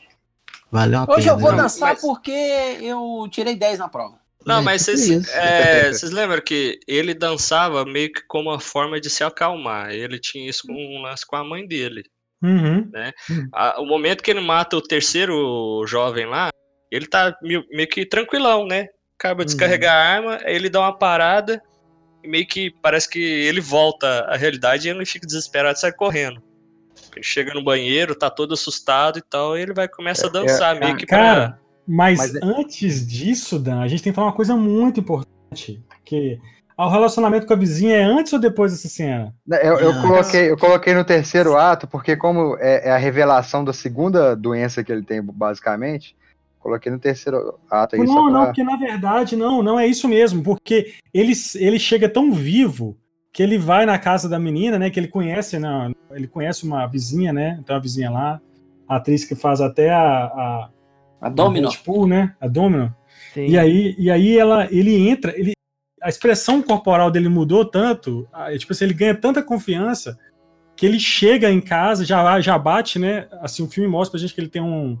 valeu 0.71 1.01
a 1.01 1.05
pena. 1.05 1.15
Hoje 1.19 1.27
eu 1.27 1.37
vou 1.37 1.55
dançar 1.55 1.89
mas... 1.89 2.01
porque 2.01 2.31
eu 2.31 3.27
tirei 3.29 3.55
10 3.55 3.77
na 3.77 3.87
prova. 3.87 4.19
Não, 4.43 4.61
é, 4.61 4.61
mas 4.63 4.81
vocês, 4.81 5.29
é, 5.29 5.93
vocês 5.93 6.11
lembram 6.11 6.41
que 6.41 6.79
ele 6.87 7.13
dançava 7.13 7.85
meio 7.85 8.11
que 8.11 8.23
como 8.27 8.49
uma 8.49 8.59
forma 8.59 8.99
de 8.99 9.11
se 9.11 9.23
acalmar. 9.23 9.91
Ele 9.91 10.17
tinha 10.17 10.49
isso 10.49 10.63
com, 10.65 11.03
com 11.27 11.35
a 11.35 11.43
mãe 11.43 11.67
dele. 11.67 12.01
Uhum. 12.41 12.89
Né? 12.91 13.11
A, 13.53 13.79
o 13.79 13.85
momento 13.85 14.23
que 14.23 14.31
ele 14.31 14.41
mata 14.41 14.75
o 14.75 14.81
terceiro 14.81 15.85
jovem 15.85 16.25
lá, 16.25 16.49
ele 16.89 17.05
tá 17.05 17.37
meio, 17.43 17.63
meio 17.69 17.87
que 17.87 18.07
tranquilão, 18.07 18.65
né? 18.65 18.87
Acaba 19.21 19.45
de 19.45 19.51
descarregar 19.51 19.93
uhum. 19.93 20.01
a 20.01 20.33
arma, 20.33 20.39
aí 20.43 20.55
ele 20.55 20.67
dá 20.67 20.79
uma 20.79 20.97
parada 20.97 21.61
e 22.23 22.27
meio 22.27 22.47
que 22.47 22.73
parece 22.81 23.07
que 23.07 23.19
ele 23.19 23.61
volta 23.61 24.07
à 24.21 24.35
realidade 24.35 24.87
e 24.87 24.91
ele 24.91 25.05
fica 25.05 25.27
desesperado 25.27 25.77
e 25.77 25.79
sai 25.79 25.91
correndo. 25.91 26.41
Ele 27.15 27.23
chega 27.23 27.53
no 27.53 27.63
banheiro, 27.63 28.15
tá 28.15 28.31
todo 28.31 28.55
assustado 28.55 29.19
e 29.19 29.21
tal, 29.21 29.55
e 29.55 29.61
ele 29.61 29.73
vai 29.73 29.87
começa 29.87 30.25
a 30.25 30.29
é, 30.29 30.31
dançar, 30.31 30.75
é, 30.75 30.79
meio 30.79 30.97
que 30.97 31.05
cara, 31.05 31.49
pra... 31.49 31.59
Mas, 31.87 32.17
mas, 32.17 32.35
é 32.35 32.39
antes 32.43 33.05
disso, 33.05 33.59
Dan, 33.59 33.81
a 33.81 33.87
gente 33.87 34.01
tem 34.01 34.11
que 34.11 34.15
falar 34.15 34.29
uma 34.29 34.35
coisa 34.35 34.55
muito 34.55 34.99
importante, 34.99 35.83
que 36.03 36.39
o 36.75 36.89
relacionamento 36.89 37.45
com 37.45 37.53
a 37.53 37.57
vizinha 37.57 37.95
é 37.95 38.03
antes 38.03 38.33
ou 38.33 38.39
depois 38.39 38.71
dessa 38.71 38.87
cena? 38.87 39.33
Eu, 39.47 39.79
eu 39.79 40.01
coloquei, 40.01 40.49
eu 40.49 40.57
coloquei 40.57 40.93
no 40.95 41.03
terceiro 41.03 41.55
ato, 41.55 41.87
porque 41.87 42.15
como 42.15 42.57
é, 42.59 42.87
é, 42.87 42.91
a 42.91 42.97
revelação 42.97 43.63
da 43.63 43.73
segunda 43.73 44.35
doença 44.35 44.83
que 44.83 44.91
ele 44.91 45.03
tem, 45.03 45.21
basicamente, 45.21 46.15
coloquei 46.61 46.91
no 46.91 46.99
terceiro 46.99 47.59
ato 47.69 47.95
aí. 47.95 48.03
Não, 48.03 48.29
não, 48.29 48.45
porque 48.45 48.63
na 48.63 48.77
verdade, 48.77 49.35
não, 49.35 49.61
não 49.61 49.79
é 49.79 49.87
isso 49.87 50.07
mesmo, 50.07 50.43
porque 50.43 50.93
ele, 51.13 51.33
ele 51.55 51.79
chega 51.79 52.07
tão 52.07 52.31
vivo 52.31 52.97
que 53.33 53.41
ele 53.41 53.57
vai 53.57 53.85
na 53.85 53.97
casa 53.97 54.27
da 54.27 54.37
menina, 54.37 54.77
né, 54.77 54.89
que 54.89 54.99
ele 54.99 55.07
conhece, 55.07 55.57
né, 55.57 55.91
ele 56.11 56.27
conhece 56.27 56.65
uma 56.65 56.85
vizinha, 56.85 57.31
né, 57.31 57.61
tem 57.65 57.75
uma 57.75 57.81
vizinha 57.81 58.11
lá, 58.11 58.41
a 58.87 58.97
atriz 58.97 59.23
que 59.25 59.35
faz 59.35 59.61
até 59.61 59.89
a... 59.89 60.25
A, 60.25 60.69
a 61.21 61.29
Domino. 61.29 61.69
A 61.69 62.07
né, 62.07 62.35
a 62.41 62.47
Domino. 62.47 62.93
Sim. 63.33 63.47
E 63.47 63.57
aí, 63.57 63.95
e 63.97 64.11
aí 64.11 64.37
ela, 64.37 64.67
ele 64.69 65.07
entra, 65.07 65.33
ele, 65.37 65.53
a 66.01 66.09
expressão 66.09 66.61
corporal 66.61 67.09
dele 67.09 67.29
mudou 67.29 67.63
tanto, 67.63 68.27
tipo 68.57 68.73
assim, 68.73 68.85
ele 68.85 68.93
ganha 68.93 69.15
tanta 69.15 69.41
confiança 69.41 70.17
que 70.75 70.85
ele 70.85 70.99
chega 70.99 71.51
em 71.51 71.61
casa, 71.61 72.03
já, 72.03 72.41
já 72.41 72.57
bate, 72.57 72.97
né? 72.97 73.27
Assim, 73.39 73.61
o 73.61 73.69
filme 73.69 73.87
mostra 73.87 74.11
pra 74.11 74.19
gente 74.19 74.33
que 74.33 74.41
ele 74.41 74.49
tem 74.49 74.61
um. 74.61 74.97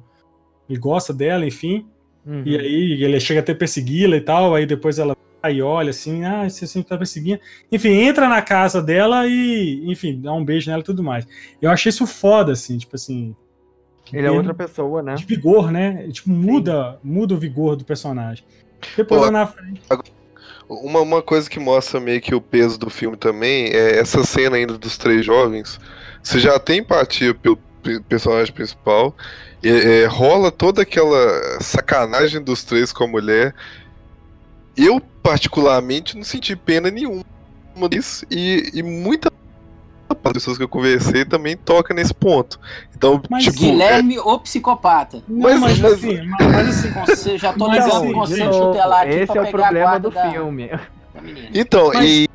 Ele 0.69 0.79
gosta 0.79 1.13
dela, 1.13 1.45
enfim. 1.45 1.85
Uhum. 2.25 2.43
E 2.45 2.57
aí 2.57 3.03
ele 3.03 3.19
chega 3.19 3.39
até 3.39 3.53
persegui-la 3.53 4.15
e 4.15 4.21
tal, 4.21 4.53
aí 4.53 4.65
depois 4.65 4.99
ela 4.99 5.15
aí 5.41 5.61
olha 5.61 5.89
assim, 5.89 6.23
ah, 6.23 6.47
você 6.47 6.67
sempre 6.67 6.89
tá 6.89 6.97
perseguindo. 6.97 7.41
Enfim, 7.71 7.89
entra 7.89 8.29
na 8.29 8.41
casa 8.41 8.81
dela 8.81 9.27
e, 9.27 9.81
enfim, 9.85 10.21
dá 10.21 10.31
um 10.33 10.45
beijo 10.45 10.69
nela 10.69 10.81
e 10.81 10.85
tudo 10.85 11.03
mais. 11.03 11.27
Eu 11.61 11.71
achei 11.71 11.89
isso 11.89 12.05
foda, 12.05 12.51
assim, 12.51 12.77
tipo 12.77 12.95
assim. 12.95 13.35
Ele 14.13 14.27
é 14.27 14.31
outra 14.31 14.53
pessoa, 14.53 15.01
né? 15.01 15.15
De 15.15 15.25
vigor, 15.25 15.71
né? 15.71 16.07
Tipo, 16.11 16.29
muda, 16.29 16.99
muda 17.03 17.33
o 17.33 17.37
vigor 17.37 17.75
do 17.75 17.85
personagem. 17.85 18.43
Depois 18.95 19.19
Pô, 19.19 19.25
lá 19.25 19.31
na 19.31 19.47
frente. 19.47 19.81
Uma, 20.67 20.99
uma 20.99 21.21
coisa 21.21 21.49
que 21.49 21.59
mostra 21.59 21.99
meio 21.99 22.21
que 22.21 22.35
o 22.35 22.41
peso 22.41 22.77
do 22.77 22.89
filme 22.89 23.15
também 23.15 23.67
é 23.67 23.99
essa 23.99 24.23
cena 24.23 24.57
ainda 24.57 24.77
dos 24.77 24.97
três 24.97 25.25
jovens. 25.25 25.79
Você 26.21 26.39
já 26.39 26.59
tem 26.59 26.79
empatia 26.79 27.33
pelo 27.33 27.57
personagem 28.07 28.53
principal, 28.53 29.15
é, 29.63 30.05
rola 30.05 30.51
toda 30.51 30.81
aquela 30.81 31.59
sacanagem 31.61 32.41
dos 32.41 32.63
três 32.63 32.91
com 32.91 33.03
a 33.03 33.07
mulher. 33.07 33.53
Eu, 34.75 35.01
particularmente, 35.21 36.15
não 36.15 36.23
senti 36.23 36.55
pena 36.55 36.89
nenhuma 36.89 37.23
disso, 37.89 38.25
e, 38.29 38.71
e 38.73 38.83
muita 38.83 39.31
as 40.23 40.33
pessoas 40.33 40.57
que 40.57 40.63
eu 40.63 40.67
conversei 40.67 41.25
também 41.25 41.55
toca 41.55 41.93
nesse 41.93 42.13
ponto. 42.13 42.59
Então, 42.95 43.21
mas 43.29 43.45
tipo, 43.45 43.59
Guilherme, 43.59 44.15
é... 44.15 44.21
o 44.21 44.39
psicopata. 44.39 45.23
Mas, 45.27 45.59
mas, 45.59 45.79
mas, 45.79 45.93
assim, 45.93 46.19
mas 46.39 46.69
assim, 46.69 46.91
você 47.07 47.37
já 47.37 47.53
tô 47.53 47.71
ligando 47.71 47.93
assim, 47.93 48.09
o 48.09 48.13
conceito 48.13 48.51
tutelar 48.51 49.01
aqui 49.03 49.15
Esse 49.15 49.37
é 49.37 49.41
o 49.41 49.47
problema 49.47 49.99
do 49.99 50.11
da, 50.11 50.31
filme. 50.31 50.67
Da 50.67 50.81
então, 51.53 51.91
e 52.03 52.29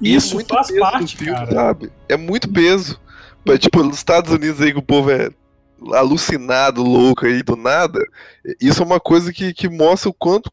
isso, 0.00 0.40
isso 0.40 0.48
faz 0.48 0.70
parte, 0.78 1.16
filme, 1.16 1.32
cara. 1.32 1.52
sabe? 1.52 1.92
É 2.08 2.16
muito 2.16 2.50
peso. 2.50 3.00
Mas, 3.44 3.58
tipo, 3.58 3.82
nos 3.82 3.96
Estados 3.96 4.32
Unidos 4.32 4.60
aí 4.60 4.72
que 4.72 4.78
o 4.78 4.82
povo 4.82 5.10
é 5.10 5.30
alucinado, 5.92 6.82
louco 6.82 7.26
aí 7.26 7.42
do 7.42 7.56
nada, 7.56 7.98
isso 8.60 8.82
é 8.82 8.86
uma 8.86 9.00
coisa 9.00 9.32
que, 9.32 9.52
que 9.54 9.68
mostra 9.68 10.10
o 10.10 10.14
quanto 10.14 10.50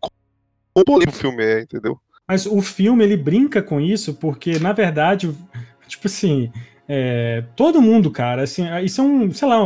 o 0.75 1.11
filme 1.11 1.43
é, 1.43 1.61
entendeu? 1.61 1.99
Mas 2.27 2.45
o 2.45 2.61
filme 2.61 3.03
ele 3.03 3.17
brinca 3.17 3.61
com 3.61 3.79
isso 3.79 4.13
porque, 4.13 4.59
na 4.59 4.73
verdade, 4.73 5.33
tipo 5.87 6.07
assim, 6.07 6.51
é, 6.87 7.43
todo 7.55 7.81
mundo, 7.81 8.11
cara, 8.11 8.43
assim, 8.43 8.63
isso 8.83 9.01
é 9.01 9.03
um, 9.03 9.31
sei 9.31 9.47
lá, 9.47 9.57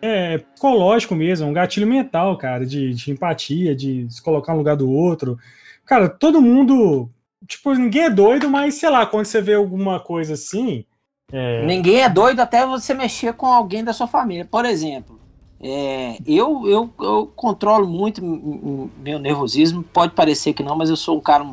é 0.00 0.38
psicológico 0.38 1.14
mesmo, 1.14 1.46
é 1.46 1.50
um 1.50 1.52
gatilho 1.52 1.86
mental, 1.86 2.36
cara, 2.38 2.64
de, 2.64 2.94
de 2.94 3.10
empatia, 3.10 3.74
de 3.74 4.06
se 4.08 4.22
colocar 4.22 4.52
no 4.52 4.58
lugar 4.58 4.76
do 4.76 4.90
outro. 4.90 5.38
Cara, 5.84 6.08
todo 6.08 6.40
mundo, 6.40 7.10
tipo, 7.46 7.72
ninguém 7.74 8.04
é 8.04 8.10
doido, 8.10 8.48
mas 8.48 8.74
sei 8.76 8.90
lá, 8.90 9.06
quando 9.06 9.26
você 9.26 9.40
vê 9.40 9.54
alguma 9.54 10.00
coisa 10.00 10.34
assim. 10.34 10.84
É... 11.32 11.64
Ninguém 11.64 12.02
é 12.02 12.08
doido 12.08 12.40
até 12.40 12.66
você 12.66 12.94
mexer 12.94 13.34
com 13.34 13.46
alguém 13.46 13.82
da 13.82 13.92
sua 13.92 14.06
família. 14.06 14.44
Por 14.44 14.64
exemplo, 14.64 15.20
é, 15.60 16.18
eu, 16.26 16.68
eu, 16.68 16.90
eu 17.00 17.32
controlo 17.34 17.86
muito 17.86 18.22
meu 18.22 19.18
nervosismo. 19.18 19.82
Pode 19.82 20.12
parecer 20.12 20.52
que 20.52 20.62
não, 20.62 20.76
mas 20.76 20.90
eu 20.90 20.96
sou 20.96 21.18
um 21.18 21.20
cara. 21.20 21.46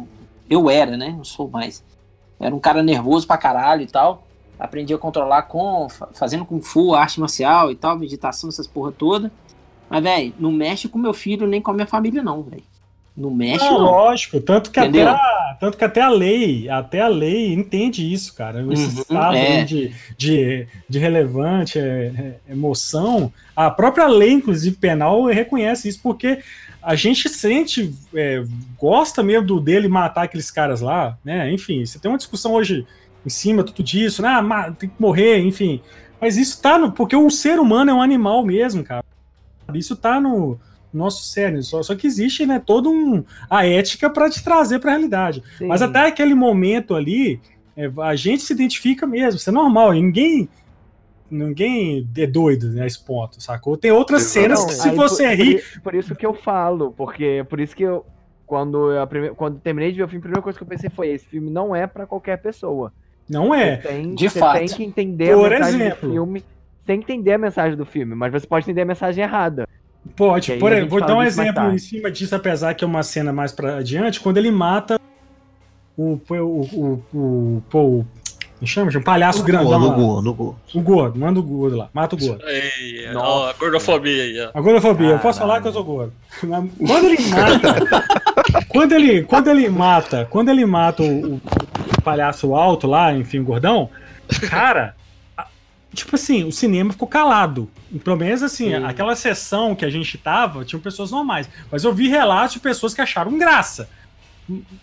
Eu 0.50 0.70
era, 0.70 0.98
né? 0.98 1.14
Não 1.16 1.24
sou 1.24 1.50
mais. 1.50 1.84
Era 2.40 2.54
um 2.54 2.60
cara 2.60 2.84
nervoso 2.84 3.26
pra 3.26 3.38
caralho 3.38 3.84
e 3.84 3.88
tal 3.88 4.24
aprendi 4.62 4.94
a 4.94 4.98
controlar 4.98 5.44
com 5.44 5.88
fazendo 6.14 6.46
com 6.46 6.62
fu, 6.62 6.94
arte 6.94 7.20
marcial 7.20 7.72
e 7.72 7.76
tal, 7.76 7.98
meditação, 7.98 8.48
essas 8.48 8.68
porra 8.68 8.92
toda. 8.92 9.32
Mas, 9.90 10.04
velho, 10.04 10.34
não 10.40 10.52
mexe 10.52 10.88
com 10.88 11.00
meu 11.00 11.16
filho 11.16 11.48
nem 11.48 11.60
com 11.60 11.72
a 11.72 11.74
minha 11.74 11.88
família, 11.88 12.22
não, 12.22 12.44
velho. 12.44 12.64
Não 13.16 13.30
mexe, 13.30 13.66
não. 13.66 13.80
Lógico, 13.80 14.40
tanto 14.40 14.72
que, 14.72 14.80
até 14.80 15.04
a, 15.04 15.58
tanto 15.60 15.78
que 15.78 15.84
até 15.84 16.02
a 16.02 16.10
lei, 16.10 16.70
até 16.70 17.02
a 17.02 17.08
lei 17.08 17.54
entende 17.54 18.12
isso, 18.12 18.34
cara. 18.34 18.62
Esse 18.72 18.96
uhum, 18.96 19.02
estado 19.02 19.36
é. 19.36 19.64
de, 19.64 19.94
de, 20.18 20.68
de 20.88 21.00
relevante 21.00 21.78
é, 21.78 22.12
é, 22.16 22.36
emoção, 22.50 23.32
a 23.56 23.70
própria 23.70 24.08
lei, 24.08 24.32
inclusive 24.32 24.78
penal, 24.78 25.26
reconhece 25.26 25.90
isso, 25.90 26.00
porque 26.02 26.40
a 26.82 26.96
gente 26.96 27.28
sente, 27.28 27.94
é, 28.16 28.44
gosta 28.78 29.22
mesmo 29.22 29.46
do, 29.46 29.60
dele 29.60 29.88
matar 29.90 30.24
aqueles 30.24 30.50
caras 30.50 30.80
lá, 30.80 31.18
né? 31.24 31.52
Enfim, 31.52 31.86
você 31.86 32.00
tem 32.00 32.10
uma 32.10 32.18
discussão 32.18 32.54
hoje 32.54 32.88
em 33.26 33.30
cima 33.30 33.64
tudo 33.64 33.84
disso, 33.84 34.22
né? 34.22 34.30
Ah, 34.30 34.72
tem 34.72 34.90
que 34.90 34.96
morrer, 34.98 35.40
enfim. 35.40 35.82
Mas 36.20 36.38
isso 36.38 36.62
tá 36.62 36.78
no. 36.78 36.92
Porque 36.92 37.16
o 37.16 37.30
ser 37.30 37.60
humano 37.60 37.92
é 37.92 37.94
um 37.94 38.02
animal 38.02 38.44
mesmo, 38.46 38.84
cara. 38.84 39.04
Isso 39.74 39.96
tá 39.96 40.20
no 40.20 40.60
nosso 40.94 41.24
cérebro. 41.26 41.64
Só, 41.64 41.82
só 41.82 41.96
que 41.96 42.08
existe, 42.08 42.46
né, 42.46 42.62
todo 42.64 42.90
um. 42.90 43.24
a 43.50 43.66
ética 43.66 44.10
para 44.10 44.30
te 44.30 44.44
trazer 44.44 44.80
para 44.80 44.92
a 44.92 44.94
realidade. 44.94 45.44
Sim. 45.58 45.68
Mas 45.68 45.82
até 45.82 46.08
aquele 46.08 46.36
momento 46.36 46.96
ali, 46.96 47.40
é, 47.76 47.90
a 48.02 48.16
gente 48.16 48.44
se 48.44 48.54
identifica 48.54 49.08
mesmo. 49.08 49.38
Isso 49.38 49.50
é 49.50 49.54
normal. 49.54 49.94
Ninguém. 49.94 50.50
Ninguém 51.30 52.06
é 52.18 52.28
doido 52.28 52.70
né, 52.72 52.84
a 52.84 52.86
esse 52.86 53.00
ponto, 53.00 53.42
sacou? 53.42 53.78
Tem 53.78 53.90
outras 53.90 54.24
cenas 54.24 54.60
não, 54.60 54.68
que 54.68 54.74
se 54.74 54.90
você 54.90 55.30
por, 55.30 55.36
rir. 55.38 55.64
Por, 55.76 55.82
por, 55.84 55.96
isso 55.96 56.14
que 56.14 56.26
eu 56.26 56.34
falo, 56.34 56.92
porque 56.92 57.46
por 57.50 57.60
isso 57.60 57.76
que 57.76 57.84
eu. 57.84 58.06
Quando 58.46 58.92
eu 58.92 59.34
quando 59.34 59.62
terminei 59.62 59.94
de 59.94 59.98
ver 59.98 60.04
o 60.04 60.08
filme, 60.10 60.20
a 60.20 60.24
primeira 60.24 60.42
coisa 60.42 60.58
que 60.60 60.64
eu 60.64 60.68
pensei 60.68 60.90
foi: 60.90 61.08
esse 61.08 61.26
filme 61.26 61.50
não 61.50 61.74
é 61.74 61.88
para 61.88 62.06
qualquer 62.06 62.42
pessoa. 62.42 62.92
Não 63.30 63.56
é. 63.56 63.78
Você 63.78 63.88
tem, 63.88 64.14
de 64.14 64.30
você 64.30 64.40
fato. 64.40 64.58
tem 64.58 64.68
que 64.68 64.84
entender 64.84 65.34
Por 65.34 65.46
a 65.46 65.50
mensagem 65.58 65.82
exemplo. 65.82 66.10
do 66.10 66.14
filme. 66.14 66.44
Tem 66.86 67.00
que 67.00 67.14
entender 67.14 67.34
a 67.34 67.38
mensagem 67.38 67.78
do 67.78 67.86
filme, 67.86 68.14
mas 68.14 68.32
você 68.32 68.46
pode 68.46 68.66
entender 68.66 68.82
a 68.82 68.86
mensagem 68.86 69.24
errada. 69.24 69.70
Pode, 70.16 70.54
por 70.54 70.72
exemplo, 70.72 70.90
vou 70.90 71.02
dar 71.06 71.16
um 71.16 71.24
exemplo 71.24 71.72
em 71.72 71.78
cima 71.78 72.12
disso, 72.12 72.36
apesar 72.36 72.74
que 72.74 72.84
é 72.84 72.88
uma 72.88 73.04
cena 73.04 73.32
mais 73.32 73.52
pra 73.52 73.78
adiante, 73.78 74.20
quando 74.20 74.38
ele 74.38 74.52
mata 74.52 75.00
o. 75.96 76.20
o, 76.30 76.36
o, 76.36 77.04
o, 77.14 77.64
o 77.74 78.06
me 78.62 78.68
chama? 78.68 78.92
Um 78.96 79.02
palhaço 79.02 79.42
o 79.42 79.44
grandão. 79.44 79.80
No 79.80 79.92
gordo, 79.92 80.22
no 80.22 80.34
gordo. 80.36 80.60
O 80.76 80.82
gordo, 80.82 81.20
manda 81.20 81.40
o 81.40 81.44
gordo 81.44 81.78
lá. 81.78 81.90
Mata 81.92 82.16
o 82.16 82.20
gordo. 82.20 82.48
Ei, 82.48 83.10
ó, 83.16 83.50
a 83.50 83.54
gordofobia 83.54 84.24
aí, 84.24 84.40
ó. 84.40 84.52
A 84.54 84.62
gordofobia, 84.62 85.10
eu 85.10 85.20
posso 85.20 85.40
falar 85.40 85.62
que 85.62 85.68
eu 85.68 85.74
sou 85.74 85.84
gordo. 85.84 86.14
Quando 86.40 87.06
ele 87.06 87.28
mata. 87.28 87.76
quando, 88.70 88.92
ele, 88.92 89.24
quando 89.24 89.48
ele 89.50 89.68
mata. 89.68 90.28
Quando 90.30 90.50
ele 90.50 90.64
mata 90.64 91.02
o, 91.02 91.36
o, 91.36 91.42
palhaço 92.04 92.54
alto 92.54 92.86
lá, 92.86 93.12
enfim, 93.14 93.40
o 93.40 93.44
gordão, 93.44 93.90
cara, 94.50 94.96
tipo 95.94 96.16
assim, 96.16 96.44
o 96.44 96.52
cinema 96.52 96.92
ficou 96.92 97.08
calado. 97.08 97.70
Pelo 98.04 98.18
menos 98.18 98.42
assim, 98.42 98.70
Sim. 98.70 98.84
aquela 98.86 99.16
sessão 99.16 99.76
que 99.76 99.86
a 99.86 99.90
gente 99.90 100.18
tava, 100.18 100.64
tinham 100.64 100.82
pessoas 100.82 101.12
normais. 101.12 101.50
Mas 101.72 101.84
eu 101.84 101.94
vi 101.94 102.08
relatos 102.08 102.54
de 102.54 102.60
pessoas 102.60 102.94
que 102.94 103.02
acharam 103.02 103.38
graça. 103.38 103.90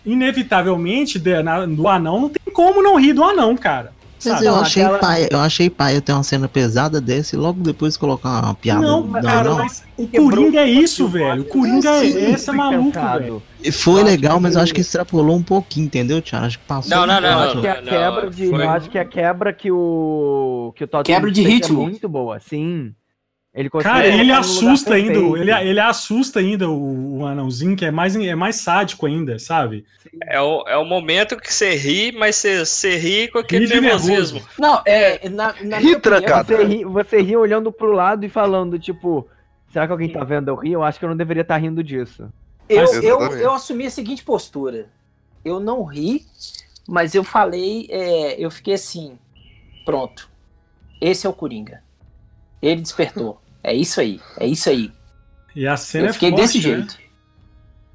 Inevitavelmente, 0.05 1.19
do 1.19 1.87
anão, 1.87 2.21
não 2.21 2.29
tem 2.29 2.53
como 2.53 2.81
não 2.81 2.95
rir 2.95 3.13
do 3.13 3.23
anão, 3.23 3.55
cara. 3.57 3.93
Mas 4.25 4.41
eu 4.41 4.55
achei 4.55 4.83
aquela... 4.83 4.99
pai, 4.99 5.27
eu 5.31 5.39
achei 5.39 5.69
pai 5.69 6.01
ter 6.01 6.11
uma 6.11 6.23
cena 6.23 6.47
pesada 6.47 6.99
dessa 6.99 7.35
e 7.35 7.39
logo 7.39 7.61
depois 7.61 7.95
colocar 7.95 8.43
uma 8.43 8.53
piada. 8.53 8.81
Não, 8.81 9.05
não 9.05 9.21
cara, 9.21 9.49
não. 9.49 9.57
mas 9.57 9.83
o 9.97 10.07
Coringa 10.07 10.59
é 10.59 10.67
isso, 10.67 11.07
velho. 11.07 11.41
O 11.43 11.45
Coringa 11.45 11.89
é, 11.89 12.05
é 12.05 12.31
esse 12.31 12.49
é 12.49 12.53
maluco, 12.53 12.99
velho. 12.99 13.41
Foi 13.71 14.03
legal, 14.03 14.39
mas 14.39 14.55
eu 14.55 14.61
acho 14.61 14.73
que 14.73 14.81
extrapolou 14.81 15.35
um 15.35 15.43
pouquinho, 15.43 15.85
entendeu, 15.85 16.21
Thiago? 16.21 16.45
Acho 16.45 16.59
que 16.59 16.65
passou. 16.65 16.97
Não, 16.97 17.05
não, 17.05 17.21
não. 17.21 17.29
Eu 17.29 17.39
acho 17.39 17.61
que 17.61 17.67
a 17.67 17.81
quebra 17.81 18.29
de, 18.29 18.45
eu 18.45 18.69
acho 18.69 18.89
que 18.89 18.97
a 18.97 19.05
quebra 19.05 19.53
que 19.53 19.71
o 19.71 20.73
que 20.75 20.83
o 20.83 20.87
Todd 20.87 21.05
quebra 21.05 21.31
de 21.31 21.41
ritmo 21.41 21.81
é 21.81 21.85
muito 21.85 22.09
boa, 22.09 22.39
sim. 22.39 22.93
Ele 23.53 23.67
Cara, 23.69 24.07
ele 24.07 24.31
assusta 24.31 24.93
ainda, 24.93 25.17
ele, 25.17 25.51
ele 25.51 25.79
assusta 25.79 26.39
ainda 26.39 26.69
o, 26.69 27.17
o, 27.17 27.25
anãozinho, 27.25 27.75
que 27.75 27.83
é 27.83 27.89
mais, 27.89 28.15
é 28.15 28.35
mais 28.35 28.57
sádico 28.57 29.07
ainda, 29.07 29.39
sabe? 29.39 29.85
É 30.27 30.39
o, 30.39 30.63
é 30.67 30.77
o 30.77 30.85
momento 30.85 31.35
que 31.35 31.51
você 31.51 31.75
ri, 31.75 32.11
mas 32.11 32.35
você, 32.35 32.63
você 32.63 32.95
ri 32.95 33.27
com 33.27 33.39
aquele 33.39 33.65
ri 33.65 33.81
nervosismo. 33.81 34.41
Não, 34.57 34.79
é. 34.85 35.27
Na, 35.29 35.55
na 35.63 35.77
ri, 35.79 35.95
opinião, 35.95 36.43
você, 36.43 36.63
ri, 36.63 36.85
você 36.85 37.21
ri 37.21 37.35
olhando 37.35 37.71
pro 37.71 37.91
lado 37.91 38.23
e 38.23 38.29
falando, 38.29 38.77
tipo, 38.77 39.27
será 39.73 39.87
que 39.87 39.91
alguém 39.91 40.11
tá 40.11 40.23
vendo 40.23 40.49
eu 40.49 40.55
rir? 40.55 40.73
Eu 40.73 40.83
acho 40.83 40.99
que 40.99 41.05
eu 41.05 41.09
não 41.09 41.17
deveria 41.17 41.41
estar 41.41 41.55
tá 41.55 41.59
rindo 41.59 41.83
disso. 41.83 42.31
Eu, 42.69 42.85
eu, 43.01 43.19
eu 43.35 43.51
assumi 43.51 43.87
a 43.87 43.91
seguinte 43.91 44.23
postura. 44.23 44.85
Eu 45.43 45.59
não 45.59 45.83
ri, 45.83 46.23
mas 46.87 47.15
eu 47.15 47.23
falei, 47.23 47.87
é, 47.89 48.39
eu 48.39 48.51
fiquei 48.51 48.75
assim, 48.75 49.17
pronto. 49.83 50.29
Esse 51.01 51.25
é 51.25 51.29
o 51.29 51.33
Coringa. 51.33 51.81
Ele 52.61 52.81
despertou. 52.81 53.41
É 53.63 53.73
isso 53.73 53.99
aí, 53.99 54.19
é 54.37 54.47
isso 54.47 54.69
aí. 54.69 54.91
E 55.55 55.67
a 55.67 55.75
cena 55.77 56.07
eu 56.07 56.13
fiquei 56.13 56.29
é 56.29 56.31
forte, 56.31 56.41
desse 56.41 56.57
né? 56.57 56.63
jeito. 56.63 56.97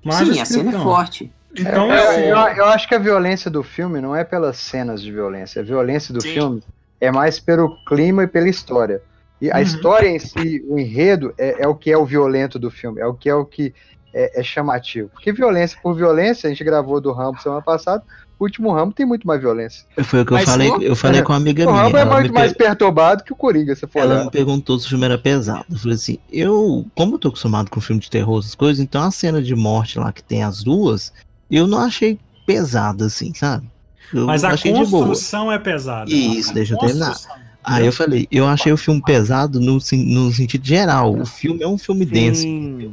Mas 0.05 0.17
Sim, 0.17 0.41
a 0.41 0.45
cena 0.45 0.77
é 0.77 0.83
forte. 0.83 1.33
Então, 1.57 1.93
é, 1.93 2.31
eu, 2.31 2.37
eu, 2.37 2.65
acho 2.67 2.89
que 2.89 2.95
a 2.95 2.99
violência 2.99 3.51
do 3.51 3.63
filme 3.63 4.01
não 4.01 4.15
é 4.15 4.25
pelas 4.25 4.57
cenas 4.57 5.01
de 5.01 5.13
violência. 5.13 5.63
A 5.63 5.65
violência 5.65 6.13
do 6.13 6.21
Sim. 6.21 6.35
filme 6.35 6.63
é 7.01 7.11
mais 7.11 7.39
pelo 7.39 7.77
clima 7.85 8.25
e 8.25 8.27
pela 8.27 8.49
história. 8.49 9.01
E 9.41 9.51
a 9.51 9.57
uhum. 9.57 9.63
história 9.63 10.09
em 10.09 10.19
si, 10.19 10.65
o 10.67 10.79
enredo, 10.79 11.33
é, 11.39 11.63
é, 11.63 11.69
o 11.69 11.75
que 11.75 11.93
é 11.93 11.97
o 11.99 12.05
violento 12.05 12.59
do 12.59 12.71
filme, 12.71 13.01
é 13.01 13.07
o 13.07 13.15
que 13.15 13.29
é 13.29 13.35
o 13.35 13.45
que 13.45 13.73
é, 14.13 14.41
é 14.41 14.43
chamativo. 14.43 15.09
Porque 15.11 15.33
violência 15.33 15.79
por 15.83 15.95
violência, 15.95 16.47
a 16.47 16.51
gente 16.51 16.65
gravou 16.65 17.01
do 17.01 17.13
Rambo 17.13 17.41
semana 17.41 17.63
passada, 17.63 18.03
o 18.39 18.45
último 18.45 18.73
Rambo 18.73 18.93
tem 18.93 19.07
muito 19.07 19.27
mais 19.27 19.41
violência. 19.41 19.85
Foi 20.03 20.23
o 20.23 20.27
que 20.27 20.33
eu 20.33 20.37
Mas 20.37 20.45
falei, 20.45 20.71
eu 20.81 20.97
falei 20.97 21.23
com 21.23 21.33
uma 21.33 21.39
amiga 21.39 21.65
o 21.65 21.73
minha. 21.73 21.83
O 21.83 21.85
Rambo 21.85 21.97
é 21.97 22.05
muito 22.05 22.33
mais 22.33 22.53
per... 22.53 22.67
perturbado 22.67 23.23
que 23.23 23.33
o 23.33 23.37
Coringa, 23.37 23.75
você 23.75 23.87
falou. 23.87 24.11
Ela 24.11 24.25
me 24.25 24.31
perguntou 24.31 24.79
se 24.79 24.87
o 24.87 24.89
filme 24.89 25.05
era 25.05 25.17
pesado. 25.17 25.65
Eu 25.71 25.79
falei 25.79 25.95
assim, 25.95 26.19
eu, 26.33 26.85
como 26.95 27.15
eu 27.15 27.19
tô 27.19 27.29
acostumado 27.29 27.71
com 27.71 27.81
filme 27.81 28.01
de 28.01 28.11
terror, 28.11 28.41
essas 28.41 28.55
coisas, 28.55 28.83
então 28.83 29.03
a 29.03 29.11
cena 29.11 29.41
de 29.41 29.55
morte 29.55 29.99
lá 29.99 30.13
que 30.13 30.23
tem 30.23 30.43
as 30.43 30.63
duas, 30.65 31.13
eu 31.51 31.67
não 31.67 31.79
achei 31.79 32.19
pesada, 32.45 33.07
assim, 33.07 33.33
sabe? 33.35 33.67
Eu 34.13 34.27
Mas 34.27 34.45
a 34.45 34.57
construção 34.57 35.51
é 35.51 35.59
pesada. 35.59 36.11
Isso, 36.11 36.53
deixa 36.53 36.75
eu 36.75 36.79
terminar. 36.79 37.17
Aí 37.65 37.87
eu 37.87 37.93
falei, 37.93 38.29
eu 38.31 38.47
achei 38.47 38.71
o 38.71 38.77
filme 38.77 39.01
pesado 39.01 39.59
no, 39.59 39.75
no 39.75 40.33
sentido 40.33 40.67
geral. 40.67 41.19
O 41.19 41.25
filme 41.25 41.63
é 41.63 41.67
um 41.67 41.79
filme 41.79 42.05
Sim. 42.05 42.11
denso, 42.11 42.47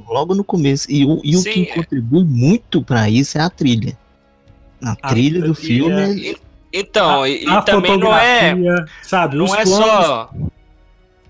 logo 0.08 0.34
no 0.34 0.46
começo. 0.46 0.89
E, 0.89 1.04
o, 1.04 1.20
e 1.24 1.36
o 1.36 1.44
que 1.44 1.66
contribui 1.66 2.24
muito 2.24 2.82
para 2.82 3.10
isso 3.10 3.38
é 3.38 3.42
a 3.42 3.50
trilha. 3.50 3.98
A, 4.84 4.92
a 5.02 5.10
trilha 5.10 5.42
do 5.42 5.54
filme. 5.54 6.32
É... 6.32 6.36
Então, 6.74 7.24
a, 7.24 7.30
e, 7.30 7.46
a 7.48 7.62
também 7.62 7.98
não 7.98 8.16
é. 8.16 8.56
Sabe, 9.04 9.36
não 9.36 9.54
é 9.54 9.64
planos... 9.64 10.06
só. 10.06 10.30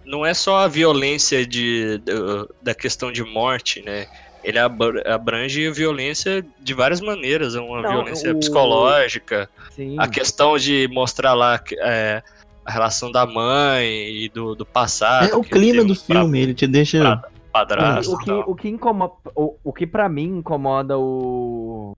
Não 0.06 0.26
é 0.26 0.34
só 0.34 0.60
a 0.60 0.68
violência 0.68 1.46
de, 1.46 2.00
de, 2.00 2.14
da 2.62 2.76
questão 2.76 3.12
de 3.12 3.24
morte, 3.24 3.82
né? 3.82 4.08
Ele 4.44 4.58
abrange 4.60 5.70
violência 5.72 6.44
de 6.60 6.74
várias 6.74 7.00
maneiras. 7.00 7.56
É 7.56 7.62
uma 7.62 7.82
não, 7.82 7.90
violência 7.90 8.34
o... 8.34 8.40
psicológica. 8.40 9.50
Sim. 9.76 9.96
A 9.98 10.08
questão 10.08 10.58
de 10.58 10.88
mostrar 10.92 11.34
lá. 11.34 11.62
É, 11.80 12.22
a 12.66 12.72
relação 12.72 13.12
da 13.12 13.26
mãe 13.26 14.24
e 14.24 14.30
do, 14.30 14.56
do 14.56 14.66
passado. 14.66 15.30
É 15.32 15.36
o 15.36 15.44
clima 15.44 15.84
do 15.84 15.96
filme, 15.96 16.30
pra, 16.30 16.40
ele 16.40 16.54
te 16.54 16.68
deixa. 16.68 17.22
Padrasto. 17.52 18.14
O, 18.14 18.18
que, 18.18 18.32
o 18.32 18.56
que 18.56 18.70
incomoda. 18.70 19.14
O, 19.36 19.56
o 19.64 19.74
que 19.74 19.86
para 19.86 20.08
mim 20.08 20.38
incomoda 20.38 20.98
o. 20.98 21.96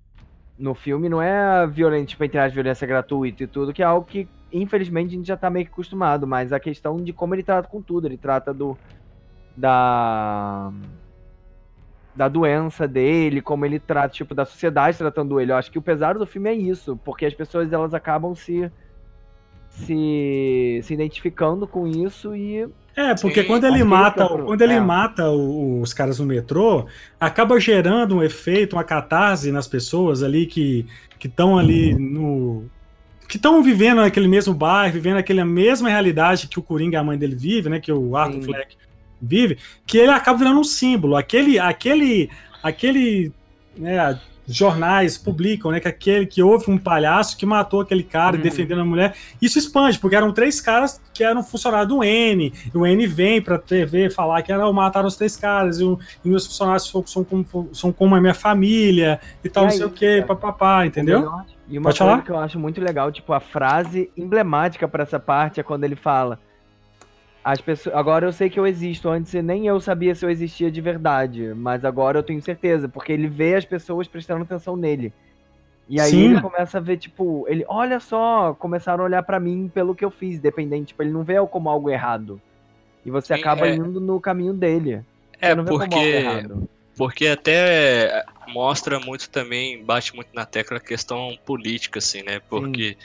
No 0.58 0.74
filme 0.76 1.10
não 1.10 1.22
é 1.22 1.66
violência, 1.68 2.08
tipo, 2.08 2.24
entre 2.24 2.38
as 2.38 2.54
violência 2.54 2.86
gratuita 2.86 3.44
e 3.44 3.48
tudo, 3.48 3.74
que 3.74 3.82
é 3.82 3.86
algo 3.86 4.06
que, 4.06 4.28
infelizmente, 4.52 5.14
a 5.14 5.18
gente 5.18 5.28
já 5.28 5.38
tá 5.38 5.50
meio 5.50 5.66
que 5.66 5.72
acostumado, 5.72 6.28
mas 6.28 6.54
a 6.54 6.60
questão 6.60 6.98
de 6.98 7.12
como 7.12 7.34
ele 7.34 7.44
trata 7.44 7.68
com 7.68 7.82
tudo. 7.82 8.08
Ele 8.08 8.18
trata 8.18 8.54
do. 8.54 8.78
Da. 9.56 10.72
Da 12.16 12.28
doença 12.28 12.88
dele, 12.88 13.42
como 13.42 13.66
ele 13.66 13.80
trata, 13.80 14.14
tipo, 14.14 14.36
da 14.36 14.46
sociedade 14.46 14.98
tratando 14.98 15.40
ele. 15.40 15.52
Eu 15.52 15.56
acho 15.56 15.72
que 15.72 15.80
o 15.80 15.82
pesar 15.82 16.16
do 16.16 16.28
filme 16.28 16.48
é 16.50 16.54
isso, 16.54 16.96
porque 17.04 17.26
as 17.26 17.34
pessoas 17.34 17.74
elas 17.74 17.96
acabam 17.96 18.36
se 18.36 18.72
se, 19.74 20.80
se 20.84 20.94
identificando 20.94 21.68
com 21.68 21.88
isso 21.88 22.36
e 22.36 22.68
é, 22.96 23.16
porque 23.16 23.42
Sim, 23.42 23.48
quando 23.48 23.66
ele 23.66 23.84
mata, 23.84 24.28
quando 24.28 24.62
ele 24.62 24.74
é. 24.74 24.80
mata 24.80 25.30
os 25.32 25.94
caras 25.94 26.20
no 26.20 26.26
metrô, 26.26 26.86
acaba 27.20 27.60
gerando 27.60 28.18
um 28.18 28.24
efeito, 28.24 28.76
uma 28.76 28.84
catarse 28.84 29.52
nas 29.52 29.68
pessoas 29.68 30.22
ali 30.22 30.46
que 30.46 30.86
estão 31.24 31.58
ali 31.58 31.94
no 31.94 32.66
que 33.28 33.38
estão 33.38 33.64
vivendo 33.64 33.98
naquele 34.02 34.28
mesmo 34.28 34.54
bairro, 34.54 34.94
vivendo 34.94 35.18
aquela 35.18 35.44
mesma 35.44 35.90
realidade 35.90 36.48
que 36.48 36.60
o 36.60 36.62
Coringa, 36.62 37.00
a 37.00 37.04
mãe 37.04 37.18
dele 37.18 37.36
vive, 37.36 37.68
né, 37.68 37.80
que 37.80 37.92
o 37.92 38.16
Arthur 38.16 38.42
Sim. 38.42 38.46
Fleck 38.46 38.78
vive, 39.20 39.58
que 39.88 39.98
ele 39.98 40.12
acaba 40.12 40.38
virando 40.38 40.60
um 40.60 40.64
símbolo, 40.64 41.16
aquele 41.16 41.58
aquele 41.58 42.30
aquele 42.62 43.32
né, 43.76 44.20
jornais 44.48 45.18
publicam, 45.18 45.72
né, 45.72 45.80
que 45.80 45.88
aquele 45.88 46.26
que 46.26 46.42
houve 46.42 46.70
um 46.70 46.78
palhaço 46.78 47.38
que 47.38 47.46
matou 47.46 47.82
aquele 47.82 48.04
cara 48.04 48.36
uhum. 48.36 48.42
defendendo 48.42 48.82
a 48.82 48.86
mulher. 48.86 49.16
Isso 49.42 49.58
expande, 49.58 50.00
porque 50.00 50.16
eram 50.16 50.32
três 50.32 50.60
caras 50.60 51.02
que 51.14 51.24
eram 51.24 51.44
funcionários 51.44 51.88
do 51.90 52.04
N. 52.04 52.54
E 52.74 52.78
o 52.78 52.86
N 52.86 53.08
vem 53.08 53.42
pra 53.42 53.58
TV 53.58 54.10
falar 54.10 54.42
que 54.42 54.52
era 54.52 54.72
mataram 54.72 55.08
os 55.08 55.16
três 55.16 55.36
caras, 55.36 55.80
e, 55.80 55.84
o, 55.84 56.00
e 56.24 56.30
meus 56.30 56.46
funcionários 56.46 56.90
são, 56.90 57.06
são, 57.06 57.24
como, 57.24 57.70
são 57.74 57.92
como 57.92 58.16
a 58.16 58.22
minha 58.22 58.34
família 58.34 59.20
e 59.44 59.50
tal, 59.50 59.66
e 59.66 59.68
não 59.68 59.74
sei 59.74 59.86
o 59.86 59.90
que, 59.90 60.22
papapá, 60.24 60.86
entendeu? 60.86 61.30
E 61.68 61.78
uma 61.78 61.90
Pode 61.90 61.98
coisa 61.98 61.98
falar? 61.98 62.22
que 62.24 62.32
eu 62.32 62.38
acho 62.38 62.60
muito 62.60 62.82
legal, 62.82 63.12
tipo, 63.12 63.32
a 63.34 63.40
frase 63.40 64.12
emblemática 64.18 64.88
para 64.88 65.04
essa 65.04 65.20
parte 65.20 65.60
é 65.60 65.64
quando 65.64 65.84
ele 65.84 65.96
fala 65.96 66.40
as 67.44 67.60
pessoas, 67.60 67.96
agora 67.96 68.26
eu 68.26 68.32
sei 68.32 68.50
que 68.50 68.60
eu 68.60 68.66
existo. 68.66 69.10
Antes 69.10 69.34
nem 69.44 69.68
eu 69.68 69.80
sabia 69.80 70.16
se 70.16 70.26
eu 70.26 70.30
existia 70.30 70.72
de 70.72 70.80
verdade, 70.80 71.54
mas 71.56 71.84
agora 71.84 72.20
eu 72.20 72.24
tenho 72.24 72.42
certeza, 72.42 72.88
porque 72.88 73.12
ele 73.12 73.28
vê 73.28 73.56
as 73.56 73.66
pessoas 73.66 74.08
prestando 74.08 74.44
atenção 74.44 74.76
nele. 74.78 75.12
E 75.90 76.00
aí 76.00 76.12
Sim. 76.12 76.32
ele 76.32 76.42
começa 76.42 76.78
a 76.78 76.82
ver, 76.82 76.98
tipo, 76.98 77.46
ele, 77.50 77.66
olha 77.68 78.00
só, 78.00 78.54
começaram 78.54 79.04
a 79.04 79.08
olhar 79.08 79.24
para 79.24 79.40
mim 79.40 79.70
pelo 79.74 79.94
que 79.94 80.06
eu 80.06 80.10
fiz, 80.10 80.40
dependente, 80.40 80.88
tipo, 80.88 81.04
ele 81.04 81.12
não 81.12 81.24
vê 81.24 81.38
eu 81.38 81.46
como 81.46 81.70
algo 81.70 81.90
errado. 81.90 82.40
E 83.06 83.12
você 83.12 83.36
Sim, 83.36 83.42
acaba 83.42 83.68
é... 83.68 83.76
indo 83.76 84.00
no 84.00 84.20
caminho 84.22 84.54
dele. 84.54 85.02
É 85.42 85.54
porque 85.56 86.48
porque 86.96 87.28
até 87.28 88.24
mostra 88.48 89.00
muito 89.00 89.30
também, 89.30 89.84
bate 89.84 90.16
muito 90.16 90.30
na 90.34 90.46
tecla 90.46 90.78
a 90.78 90.80
questão 90.80 91.38
política, 91.44 92.00
assim, 92.00 92.22
né? 92.22 92.40
Porque 92.48 92.96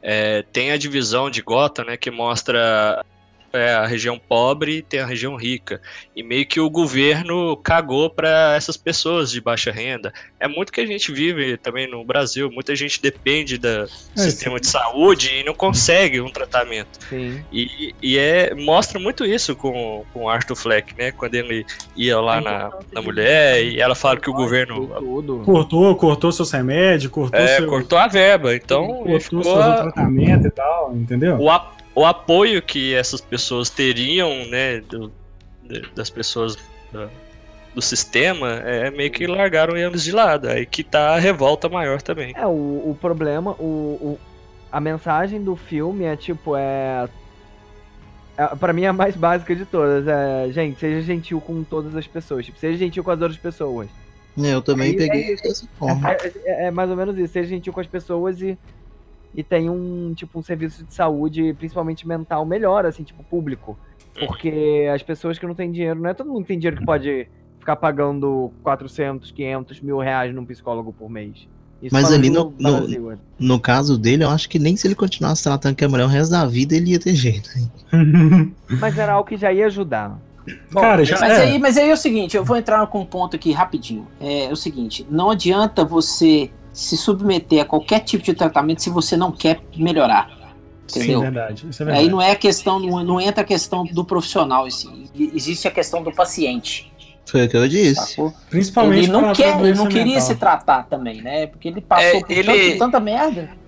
é, 0.00 0.42
tem 0.52 0.70
a 0.70 0.76
divisão 0.76 1.28
de 1.28 1.42
Gota, 1.42 1.84
né, 1.84 1.96
que 1.96 2.10
mostra 2.10 3.04
é 3.52 3.74
a 3.74 3.86
região 3.86 4.18
pobre 4.18 4.78
e 4.78 4.82
tem 4.82 5.00
a 5.00 5.06
região 5.06 5.36
rica. 5.36 5.80
E 6.14 6.22
meio 6.22 6.46
que 6.46 6.60
o 6.60 6.70
governo 6.70 7.56
cagou 7.56 8.10
para 8.10 8.54
essas 8.56 8.76
pessoas 8.76 9.30
de 9.30 9.40
baixa 9.40 9.70
renda. 9.70 10.12
É 10.38 10.48
muito 10.48 10.72
que 10.72 10.80
a 10.80 10.86
gente 10.86 11.12
vive 11.12 11.56
também 11.56 11.90
no 11.90 12.04
Brasil. 12.04 12.50
Muita 12.50 12.74
gente 12.74 13.00
depende 13.00 13.58
do 13.58 13.68
é, 13.68 13.86
sistema 14.16 14.56
sim. 14.56 14.62
de 14.62 14.66
saúde 14.68 15.30
e 15.34 15.44
não 15.44 15.54
consegue 15.54 16.20
um 16.20 16.30
tratamento. 16.30 16.98
Sim. 17.08 17.42
E, 17.52 17.94
e 18.02 18.18
é, 18.18 18.54
mostra 18.54 18.98
muito 18.98 19.24
isso 19.24 19.54
com, 19.54 20.04
com 20.12 20.28
Arthur 20.28 20.56
Fleck, 20.56 20.94
né? 20.96 21.12
Quando 21.12 21.34
ele 21.34 21.64
ia 21.96 22.20
lá 22.20 22.40
na, 22.40 22.70
na 22.92 23.02
mulher 23.02 23.62
e 23.62 23.80
ela 23.80 23.94
fala 23.94 24.18
que 24.18 24.30
o 24.30 24.34
governo. 24.34 24.88
Cortou, 25.44 25.94
cortou 25.96 26.32
seus 26.32 26.50
remédios, 26.50 27.10
cortou 27.10 27.40
é, 27.40 27.56
seu... 27.56 27.66
cortou 27.66 27.98
a 27.98 28.08
verba. 28.08 28.54
Então. 28.54 28.86
Cortou 28.86 29.20
ficou... 29.20 29.44
seu 29.44 29.54
tratamento 29.54 30.46
e 30.46 30.50
tal, 30.50 30.94
entendeu? 30.94 31.36
O, 31.38 31.50
o 31.94 32.04
apoio 32.04 32.62
que 32.62 32.94
essas 32.94 33.20
pessoas 33.20 33.68
teriam, 33.68 34.46
né, 34.46 34.80
do, 34.80 35.12
das 35.94 36.10
pessoas 36.10 36.56
do, 36.90 37.10
do 37.74 37.82
sistema, 37.82 38.54
é 38.64 38.90
meio 38.90 39.10
que 39.10 39.26
largaram 39.26 39.76
eles 39.76 40.04
de 40.04 40.12
lado. 40.12 40.48
Aí 40.48 40.66
que 40.66 40.82
tá 40.82 41.14
a 41.14 41.18
revolta 41.18 41.68
maior 41.68 42.00
também. 42.00 42.32
É, 42.36 42.46
o, 42.46 42.50
o 42.50 42.98
problema, 43.00 43.52
o, 43.52 43.64
o, 44.00 44.18
a 44.70 44.80
mensagem 44.80 45.42
do 45.42 45.56
filme 45.56 46.04
é 46.04 46.16
tipo, 46.16 46.56
é. 46.56 47.08
é 48.36 48.46
para 48.56 48.72
mim 48.72 48.84
é 48.84 48.88
a 48.88 48.92
mais 48.92 49.16
básica 49.16 49.54
de 49.54 49.64
todas. 49.64 50.06
É, 50.06 50.50
gente, 50.50 50.78
seja 50.78 51.02
gentil 51.02 51.40
com 51.40 51.62
todas 51.62 51.94
as 51.94 52.06
pessoas. 52.06 52.46
Tipo, 52.46 52.58
seja 52.58 52.78
gentil 52.78 53.04
com 53.04 53.10
as 53.10 53.20
outras 53.20 53.38
pessoas. 53.38 53.88
Eu 54.36 54.62
também 54.62 54.96
peguei 54.96 55.34
é, 55.34 55.36
dessa 55.36 55.66
forma. 55.78 56.10
É, 56.10 56.32
é, 56.46 56.64
é, 56.66 56.70
mais 56.70 56.88
ou 56.88 56.96
menos 56.96 57.18
isso. 57.18 57.34
Seja 57.34 57.50
gentil 57.50 57.72
com 57.72 57.80
as 57.80 57.86
pessoas 57.86 58.40
e 58.40 58.56
e 59.34 59.42
tem 59.42 59.70
um 59.70 60.12
tipo 60.14 60.38
um 60.38 60.42
serviço 60.42 60.84
de 60.84 60.92
saúde, 60.92 61.54
principalmente 61.54 62.06
mental, 62.06 62.44
melhor, 62.44 62.84
assim, 62.86 63.02
tipo, 63.02 63.22
público. 63.24 63.78
Uhum. 64.20 64.26
Porque 64.26 64.88
as 64.92 65.02
pessoas 65.02 65.38
que 65.38 65.46
não 65.46 65.54
têm 65.54 65.72
dinheiro, 65.72 66.00
não 66.00 66.10
é 66.10 66.14
todo 66.14 66.30
mundo 66.30 66.42
que 66.42 66.48
tem 66.48 66.58
dinheiro 66.58 66.76
que 66.78 66.84
pode 66.84 67.28
ficar 67.58 67.76
pagando 67.76 68.52
400, 68.62 69.30
500 69.30 69.80
mil 69.80 69.98
reais 69.98 70.34
num 70.34 70.44
psicólogo 70.44 70.92
por 70.92 71.08
mês. 71.08 71.46
Isso 71.82 71.92
Mas 71.92 72.12
ali 72.12 72.30
no, 72.30 72.54
no, 72.58 73.18
no, 73.40 73.58
caso 73.58 73.98
dele, 73.98 74.22
eu 74.22 74.30
acho 74.30 74.48
que 74.48 74.56
nem 74.56 74.76
se 74.76 74.86
ele 74.86 74.94
continuasse 74.94 75.42
tratando 75.42 75.74
que 75.74 75.84
a 75.84 75.88
mulher 75.88 76.04
o 76.04 76.08
resto 76.08 76.30
da 76.30 76.46
vida, 76.46 76.76
ele 76.76 76.92
ia 76.92 77.00
ter 77.00 77.14
jeito. 77.14 77.50
Mas 78.80 78.96
era 78.96 79.14
algo 79.14 79.28
que 79.28 79.36
já 79.36 79.52
ia 79.52 79.66
ajudar. 79.66 80.16
Bom, 80.72 80.80
Cara, 80.80 81.04
já, 81.04 81.18
mas, 81.20 81.38
é. 81.38 81.42
aí, 81.42 81.58
mas 81.58 81.76
aí 81.76 81.88
é 81.88 81.92
o 81.92 81.96
seguinte, 81.96 82.36
eu 82.36 82.44
vou 82.44 82.56
entrar 82.56 82.84
com 82.88 83.00
um 83.00 83.06
ponto 83.06 83.36
aqui 83.36 83.52
rapidinho. 83.52 84.08
É, 84.20 84.46
é 84.46 84.52
o 84.52 84.56
seguinte, 84.56 85.06
não 85.08 85.30
adianta 85.30 85.84
você 85.84 86.50
se 86.72 86.96
submeter 86.96 87.62
a 87.62 87.64
qualquer 87.64 88.00
tipo 88.00 88.24
de 88.24 88.34
tratamento 88.34 88.82
se 88.82 88.90
você 88.90 89.16
não 89.16 89.30
quer 89.30 89.60
melhorar. 89.76 90.30
Entendeu? 90.84 91.18
Sim, 91.18 91.24
verdade. 91.24 91.66
Isso 91.68 91.82
é 91.82 91.86
verdade. 91.86 92.04
Aí 92.04 92.10
não 92.10 92.20
é 92.20 92.32
a 92.32 92.36
questão, 92.36 92.78
não, 92.78 93.04
não 93.04 93.20
entra 93.20 93.42
a 93.42 93.46
questão 93.46 93.84
do 93.84 94.04
profissional, 94.04 94.66
assim, 94.66 95.08
existe 95.14 95.68
a 95.68 95.70
questão 95.70 96.02
do 96.02 96.12
paciente. 96.12 96.92
Foi 97.24 97.46
o 97.46 97.48
que 97.48 97.56
eu 97.56 97.68
disse. 97.68 97.94
Sacou? 97.94 98.34
Principalmente 98.50 99.04
ele 99.04 99.12
não 99.12 99.32
quer, 99.32 99.58
ele 99.60 99.74
não 99.74 99.86
queria 99.86 100.04
mental. 100.04 100.20
se 100.22 100.34
tratar 100.34 100.82
também, 100.84 101.22
né? 101.22 101.46
Porque 101.46 101.68
ele 101.68 101.80
passou 101.80 102.18
é, 102.18 102.20
por 102.20 102.30
ele... 102.30 102.76
tanta 102.76 102.98
merda 103.00 103.61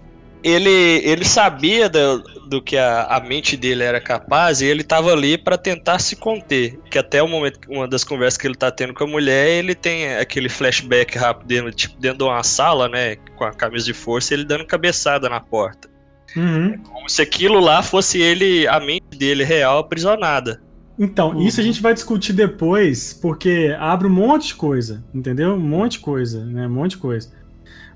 ele, 0.45 1.01
ele 1.03 1.25
sabia 1.25 1.89
do, 1.89 2.23
do 2.47 2.61
que 2.61 2.77
a, 2.77 3.05
a 3.05 3.21
mente 3.21 3.57
dele 3.57 3.83
era 3.83 3.99
capaz 3.99 4.61
e 4.61 4.67
ele 4.67 4.83
estava 4.83 5.11
ali 5.11 5.39
para 5.39 5.57
tentar 5.57 5.99
se 5.99 6.15
conter. 6.15 6.79
Que 6.91 6.99
até 6.99 7.23
o 7.23 7.27
momento, 7.27 7.61
uma 7.69 7.89
das 7.89 8.05
conversas 8.05 8.37
que 8.37 8.47
ele 8.47 8.55
tá 8.55 8.71
tendo 8.71 8.93
com 8.93 9.05
a 9.05 9.07
mulher, 9.07 9.49
ele 9.49 9.75
tem 9.75 10.15
aquele 10.17 10.51
flashback 10.51 11.17
rápido 11.17 11.49
dele, 11.49 11.73
tipo, 11.73 11.99
dentro 11.99 12.19
de 12.19 12.25
uma 12.25 12.43
sala, 12.43 12.89
né? 12.89 13.17
Com 13.37 13.45
a 13.45 13.55
camisa 13.55 13.87
de 13.87 13.95
força, 13.95 14.35
ele 14.35 14.45
dando 14.45 14.67
cabeçada 14.67 15.31
na 15.31 15.41
porta. 15.41 15.89
Uhum. 16.37 16.75
É 16.75 16.79
como 16.79 17.09
se 17.09 17.23
aquilo 17.23 17.59
lá 17.59 17.83
fosse 17.83 18.21
ele, 18.21 18.69
a 18.69 18.79
mente 18.79 19.17
dele 19.17 19.45
real, 19.45 19.79
aprisionada. 19.79 20.63
Então, 20.99 21.31
uhum. 21.31 21.41
isso 21.41 21.59
a 21.59 21.65
gente 21.65 21.81
vai 21.81 21.95
discutir 21.95 22.35
depois, 22.35 23.15
porque 23.15 23.75
abre 23.81 24.07
um 24.07 24.11
monte 24.11 24.49
de 24.49 24.55
coisa, 24.57 25.03
entendeu? 25.15 25.55
Um 25.55 25.59
monte 25.59 25.93
de 25.93 26.01
coisa, 26.01 26.45
né? 26.45 26.67
Um 26.67 26.71
monte 26.71 26.93
de 26.93 26.99
coisa. 26.99 27.31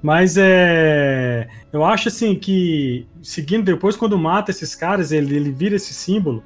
Mas 0.02 0.36
é. 0.38 1.48
Eu 1.72 1.84
acho 1.84 2.08
assim 2.08 2.34
que, 2.34 3.06
seguindo 3.22 3.64
depois, 3.64 3.96
quando 3.96 4.18
mata 4.18 4.50
esses 4.50 4.74
caras, 4.74 5.12
ele, 5.12 5.36
ele 5.36 5.50
vira 5.50 5.76
esse 5.76 5.92
símbolo. 5.92 6.42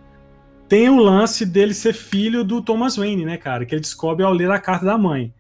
Tem 0.69 0.89
o 0.89 0.97
lance 0.97 1.45
dele 1.45 1.75
ser 1.75 1.93
filho 1.93 2.43
do 2.43 2.63
Thomas 2.63 2.97
Wayne, 2.97 3.25
né, 3.25 3.37
cara? 3.37 3.67
Que 3.67 3.75
ele 3.75 3.83
descobre 3.83 4.25
ao 4.25 4.33
ler 4.33 4.51
a 4.51 4.59
carta 4.59 4.87
da 4.87 4.97
mãe. 4.97 5.33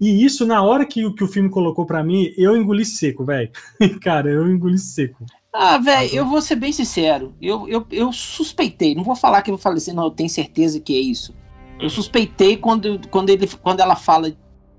E 0.00 0.24
isso, 0.24 0.44
na 0.44 0.62
hora 0.62 0.84
que, 0.84 1.10
que 1.12 1.24
o 1.24 1.28
filme 1.28 1.48
colocou 1.48 1.86
para 1.86 2.04
mim, 2.04 2.32
eu 2.36 2.56
engoli 2.56 2.84
seco, 2.84 3.24
velho. 3.24 3.50
cara, 4.02 4.28
eu 4.28 4.50
engoli 4.50 4.78
seco. 4.78 5.24
Ah, 5.52 5.78
velho, 5.78 6.10
eu 6.12 6.26
vou 6.26 6.42
ser 6.42 6.56
bem 6.56 6.72
sincero. 6.72 7.34
Eu, 7.40 7.68
eu, 7.68 7.86
eu 7.90 8.12
suspeitei, 8.12 8.94
não 8.94 9.04
vou 9.04 9.14
falar 9.14 9.40
que 9.40 9.50
eu 9.50 9.56
falei 9.56 9.78
assim, 9.78 9.92
não, 9.92 10.04
eu 10.04 10.10
tenho 10.10 10.28
certeza 10.28 10.80
que 10.80 10.96
é 10.96 11.00
isso. 11.00 11.34
Eu 11.80 11.88
suspeitei 11.88 12.56
quando, 12.56 13.00
quando, 13.08 13.30
ele, 13.30 13.48
quando 13.62 13.80
ela 13.80 13.94
fala, 13.94 14.32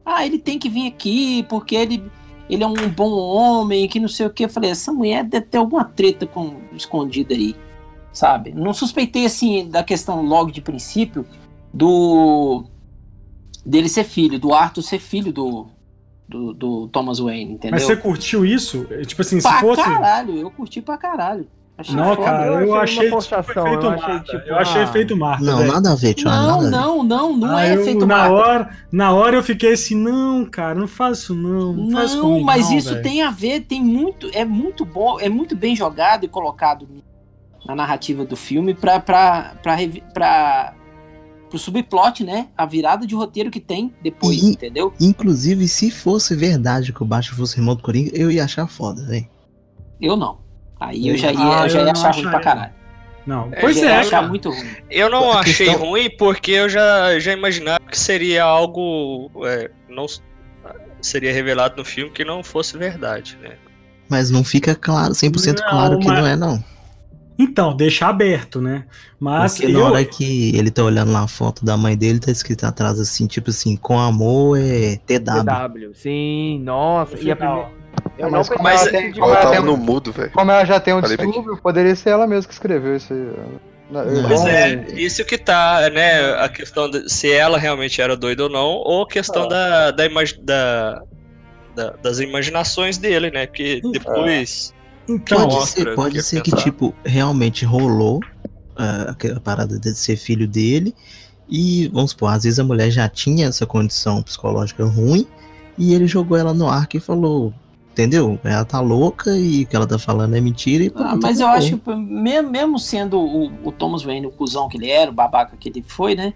ah, 0.05 0.25
ele 0.25 0.37
tem 0.37 0.59
que 0.59 0.69
vir 0.69 0.87
aqui 0.87 1.43
porque 1.49 1.75
ele 1.75 2.03
ele 2.49 2.63
é 2.63 2.67
um 2.67 2.89
bom 2.89 3.11
homem, 3.11 3.87
que 3.87 3.99
não 3.99 4.07
sei 4.07 4.25
o 4.25 4.29
que. 4.29 4.45
Eu 4.45 4.49
falei, 4.49 4.71
essa 4.71 4.91
mulher 4.91 5.23
deve 5.23 5.45
ter 5.47 5.57
alguma 5.57 5.83
treta 5.83 6.25
com, 6.25 6.61
escondida 6.73 7.33
aí, 7.33 7.55
sabe? 8.11 8.51
Não 8.51 8.73
suspeitei, 8.73 9.25
assim, 9.25 9.69
da 9.69 9.83
questão 9.83 10.21
logo 10.21 10.51
de 10.51 10.61
princípio 10.61 11.25
do 11.73 12.65
dele 13.65 13.89
ser 13.89 14.03
filho, 14.03 14.39
do 14.39 14.53
Arthur 14.53 14.83
ser 14.83 14.99
filho 14.99 15.33
do, 15.33 15.65
do, 16.27 16.53
do 16.53 16.87
Thomas 16.89 17.17
Wayne, 17.17 17.53
entendeu? 17.53 17.71
Mas 17.71 17.83
você 17.83 17.95
curtiu 17.95 18.45
isso? 18.45 18.85
Tipo 19.07 19.21
assim, 19.21 19.41
pra 19.41 19.53
se 19.53 19.59
fosse... 19.59 19.81
caralho, 19.81 20.37
eu 20.37 20.51
curti 20.51 20.81
pra 20.81 20.97
caralho. 20.97 21.47
Achei 21.77 21.93
não, 21.93 22.15
foda. 22.15 22.23
cara, 22.23 22.45
eu, 22.45 22.59
eu 22.61 22.75
achei, 22.75 23.03
tipo, 23.03 23.17
efeito 23.17 23.59
eu 23.59 23.89
achei, 23.89 24.19
tipo, 24.21 24.47
eu 24.47 24.55
achei 24.55 24.81
ah. 24.83 24.87
feito 24.87 25.17
Marta. 25.17 25.43
Não, 25.43 25.57
véio. 25.57 25.73
nada 25.73 25.91
a 25.91 25.95
ver, 25.95 26.13
tio. 26.13 26.29
Não, 26.29 26.61
não, 26.61 27.03
não, 27.03 27.35
não 27.35 27.57
ah, 27.57 27.65
é 27.65 27.75
eu, 27.75 27.83
feito 27.83 28.05
na 28.05 28.15
Marta. 28.15 28.33
Hora, 28.33 28.69
na 28.89 29.13
hora 29.13 29.35
eu 29.35 29.43
fiquei 29.43 29.73
assim, 29.73 29.93
não, 29.93 30.45
cara, 30.45 30.73
não 30.73 30.85
isso 30.85 31.35
não. 31.35 31.73
Não, 31.73 31.91
faz 31.91 32.15
comigo, 32.15 32.45
mas 32.45 32.69
não, 32.69 32.77
isso 32.77 32.91
véio. 32.91 33.03
tem 33.03 33.21
a 33.21 33.29
ver, 33.29 33.61
tem 33.61 33.83
muito, 33.83 34.29
é 34.33 34.45
muito 34.45 34.85
bom, 34.85 35.19
é 35.19 35.27
muito 35.27 35.53
bem 35.53 35.75
jogado 35.75 36.23
e 36.23 36.29
colocado 36.29 36.87
na 37.67 37.75
narrativa 37.75 38.23
do 38.23 38.37
filme 38.37 38.73
pra, 38.73 39.01
pra, 39.01 39.55
pra, 39.61 39.75
pra, 40.13 40.73
pro 41.49 41.59
subplot, 41.59 42.23
né? 42.23 42.47
A 42.55 42.65
virada 42.65 43.05
de 43.05 43.15
roteiro 43.15 43.51
que 43.51 43.59
tem 43.59 43.93
depois, 44.01 44.41
e, 44.41 44.51
entendeu? 44.51 44.93
Inclusive, 44.97 45.67
se 45.67 45.91
fosse 45.91 46.37
verdade 46.37 46.93
que 46.93 47.03
o 47.03 47.05
Baixo 47.05 47.35
fosse 47.35 47.59
irmão 47.59 47.75
do 47.75 47.83
Coringa, 47.83 48.11
eu 48.13 48.31
ia 48.31 48.45
achar 48.45 48.65
foda, 48.65 49.03
velho. 49.05 49.27
Eu 49.99 50.15
não. 50.15 50.44
Aí 50.79 51.07
eu 51.07 51.17
já 51.17 51.31
ia, 51.31 51.59
ah, 51.61 51.63
eu 51.65 51.69
já 51.69 51.81
ia 51.83 51.91
achar 51.91 52.13
ruim 52.13 52.29
pra 52.29 52.39
caralho. 52.39 52.73
Não, 53.25 53.49
pois 53.59 53.81
é, 53.81 53.97
achar 53.97 54.27
muito 54.27 54.51
ruim. 54.51 54.75
Eu 54.89 55.09
não 55.09 55.31
a 55.31 55.39
achei 55.39 55.67
questão... 55.67 55.87
ruim 55.87 56.09
porque 56.15 56.51
eu 56.51 56.69
já, 56.69 57.17
já 57.19 57.33
imaginava 57.33 57.79
que 57.89 57.97
seria 57.97 58.43
algo. 58.43 59.31
É, 59.45 59.71
não 59.89 60.05
seria 61.01 61.33
revelado 61.33 61.75
no 61.77 61.85
filme 61.85 62.11
que 62.11 62.23
não 62.23 62.43
fosse 62.43 62.77
verdade, 62.77 63.37
né? 63.41 63.55
Mas 64.07 64.29
não 64.29 64.43
fica 64.43 64.75
claro, 64.75 65.13
100% 65.13 65.59
não, 65.59 65.69
claro 65.69 65.99
que 65.99 66.07
mas... 66.07 66.19
não 66.19 66.27
é, 66.27 66.35
não. 66.35 66.63
Então, 67.37 67.75
deixa 67.75 68.07
aberto, 68.07 68.61
né? 68.61 68.85
Mas. 69.19 69.55
Porque 69.55 69.71
eu... 69.71 69.79
na 69.79 69.85
hora 69.85 70.05
que 70.05 70.55
ele 70.55 70.71
tá 70.71 70.83
olhando 70.83 71.11
lá 71.11 71.23
a 71.23 71.27
foto 71.27 71.65
da 71.65 71.75
mãe 71.75 71.97
dele, 71.97 72.19
tá 72.19 72.31
escrito 72.31 72.63
atrás 72.63 72.99
assim, 72.99 73.27
tipo 73.27 73.49
assim, 73.49 73.75
com 73.75 73.99
amor 73.99 74.57
é 74.57 74.97
TW. 74.97 75.43
TW, 75.43 75.93
sim, 75.93 76.59
nossa. 76.63 77.17
E 77.19 77.31
a 77.31 77.35
primeira. 77.35 77.69
Eu 78.17 78.29
mas 78.29 78.49
não 78.49 78.57
como 78.57 78.69
ela, 78.69 78.89
tem, 78.89 79.11
como 79.11 79.25
ela 79.25 79.35
tava 79.37 79.61
no 79.61 79.77
mudo, 79.77 80.11
velho. 80.11 80.31
Como 80.31 80.51
ela 80.51 80.65
já 80.65 80.79
tem 80.79 80.93
um 80.93 81.01
distúrbio, 81.01 81.57
poderia 81.61 81.95
ser 81.95 82.11
ela 82.11 82.25
mesma 82.25 82.47
que 82.47 82.53
escreveu 82.53 82.95
isso 82.95 83.13
aí. 83.13 83.31
Pois 84.27 84.45
é, 84.45 84.85
isso 84.93 85.23
que 85.25 85.37
tá, 85.37 85.89
né? 85.91 86.33
A 86.35 86.49
questão 86.49 86.89
de 86.89 87.07
se 87.09 87.31
ela 87.31 87.57
realmente 87.57 88.01
era 88.01 88.15
doida 88.15 88.43
ou 88.43 88.49
não, 88.49 88.67
ou 88.67 89.03
a 89.03 89.07
questão 89.07 89.43
ah. 89.43 89.47
da, 89.47 89.91
da, 89.91 90.05
imagi 90.05 90.39
da, 90.41 91.03
da, 91.75 91.91
das 92.01 92.19
imaginações 92.19 92.97
dele, 92.97 93.29
né? 93.29 93.45
Que 93.45 93.81
depois. 93.91 94.73
Então, 95.07 95.47
pode 95.47 95.67
ser, 95.67 95.95
pode 95.95 96.15
que 96.15 96.23
ser 96.23 96.41
que, 96.41 96.51
tipo, 96.55 96.95
realmente 97.05 97.63
rolou 97.63 98.17
uh, 98.17 99.11
aquela 99.11 99.39
parada 99.39 99.77
de 99.77 99.93
ser 99.93 100.15
filho 100.15 100.47
dele. 100.47 100.95
E, 101.47 101.87
vamos 101.89 102.11
supor, 102.11 102.33
às 102.33 102.43
vezes 102.43 102.57
a 102.57 102.63
mulher 102.63 102.89
já 102.89 103.07
tinha 103.07 103.47
essa 103.47 103.67
condição 103.67 104.23
psicológica 104.23 104.83
ruim. 104.83 105.27
E 105.77 105.93
ele 105.93 106.07
jogou 106.07 106.37
ela 106.37 106.55
no 106.55 106.67
arco 106.67 106.97
e 106.97 106.99
falou: 106.99 107.53
Entendeu? 107.95 108.37
Ela 108.43 108.65
tá 108.65 108.81
louca 108.81 109.37
e 109.37 109.63
o 109.63 109.67
que 109.67 109.73
ela 109.73 109.87
tá 109.87 109.97
falando 109.97 110.35
é 110.35 110.41
mentira. 110.41 110.83
E, 110.83 110.91
ah, 110.95 111.15
mas 111.15 111.39
eu 111.39 111.47
acho 111.47 111.77
que, 111.77 111.95
mesmo 111.95 112.77
sendo 112.77 113.17
o, 113.17 113.45
o 113.63 113.71
Thomas 113.71 114.03
Wayne 114.03 114.27
o 114.27 114.31
cuzão 114.31 114.67
que 114.67 114.75
ele 114.75 114.89
era, 114.89 115.09
o 115.09 115.13
babaca 115.13 115.55
que 115.55 115.69
ele 115.69 115.81
foi, 115.81 116.13
né? 116.13 116.33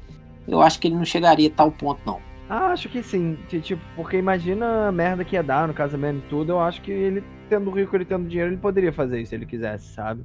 Eu 0.47 0.61
acho 0.61 0.79
que 0.79 0.87
ele 0.87 0.95
não 0.95 1.03
chegaria 1.03 1.49
a 1.49 1.51
tal 1.51 1.69
ponto, 1.69 1.99
não. 2.05 2.21
Ah, 2.49 2.67
acho 2.67 2.87
que 2.87 3.03
sim. 3.03 3.37
Tipo, 3.49 3.81
porque 3.93 4.15
imagina 4.15 4.87
a 4.87 4.91
merda 4.91 5.25
que 5.25 5.35
ia 5.35 5.43
dar 5.43 5.67
no 5.67 5.73
casamento 5.73 6.19
e 6.19 6.29
tudo. 6.29 6.53
Eu 6.53 6.61
acho 6.61 6.81
que 6.81 6.91
ele, 6.91 7.21
tendo 7.49 7.69
rico, 7.71 7.93
ele 7.93 8.05
tendo 8.05 8.25
dinheiro, 8.25 8.51
ele 8.51 8.57
poderia 8.57 8.93
fazer 8.93 9.19
isso 9.19 9.31
se 9.31 9.35
ele 9.35 9.45
quisesse, 9.45 9.93
sabe? 9.93 10.23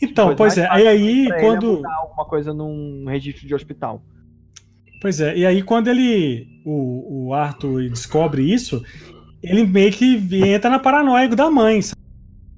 Então, 0.00 0.26
tipo, 0.26 0.36
pois 0.36 0.58
é. 0.58 0.68
Aí, 0.70 0.86
aí 0.86 1.40
quando. 1.40 1.80
alguma 1.86 2.26
coisa 2.26 2.52
num 2.52 3.06
registro 3.08 3.46
de 3.46 3.54
hospital. 3.54 4.02
Pois 5.00 5.20
é, 5.20 5.36
e 5.36 5.46
aí 5.46 5.62
quando 5.62 5.88
ele. 5.88 6.46
O, 6.66 7.28
o 7.28 7.34
Arthur 7.34 7.88
descobre 7.88 8.42
isso, 8.42 8.82
ele 9.44 9.66
meio 9.66 9.92
que 9.92 10.16
entra 10.46 10.70
na 10.70 10.78
paranoia 10.78 11.28
da 11.28 11.50
mãe, 11.50 11.82
sabe? 11.82 12.00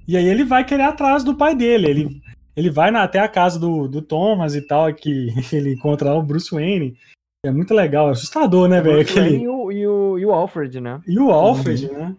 E 0.07 0.17
aí 0.17 0.27
ele 0.27 0.45
vai 0.45 0.65
querer 0.65 0.85
atrás 0.85 1.25
do 1.25 1.35
pai 1.35 1.55
dele. 1.55 1.89
Ele, 1.89 2.23
ele 2.57 2.71
vai 2.71 2.91
na, 2.91 3.03
até 3.03 3.19
a 3.19 3.29
casa 3.29 3.59
do, 3.59 3.89
do 3.89 4.01
Thomas 4.01 4.55
e 4.55 4.63
tal, 4.63 4.93
que 4.95 5.29
ele 5.53 5.75
encontra 5.75 6.11
lá 6.11 6.19
o 6.19 6.23
Bruce 6.23 6.55
Wayne. 6.55 6.97
É 7.45 7.51
muito 7.51 7.75
legal, 7.75 8.09
é 8.09 8.13
assustador, 8.13 8.69
né, 8.69 8.81
velho? 8.81 9.01
Aquele... 9.01 9.37
E 9.37 9.49
o, 9.49 9.73
e, 9.73 9.87
o, 9.87 10.19
e 10.19 10.27
o 10.27 10.33
Alfred, 10.33 10.81
né? 10.81 11.01
E 11.07 11.19
o 11.19 11.31
Alfred, 11.31 11.87
uhum. 11.87 11.99
né? 11.99 12.17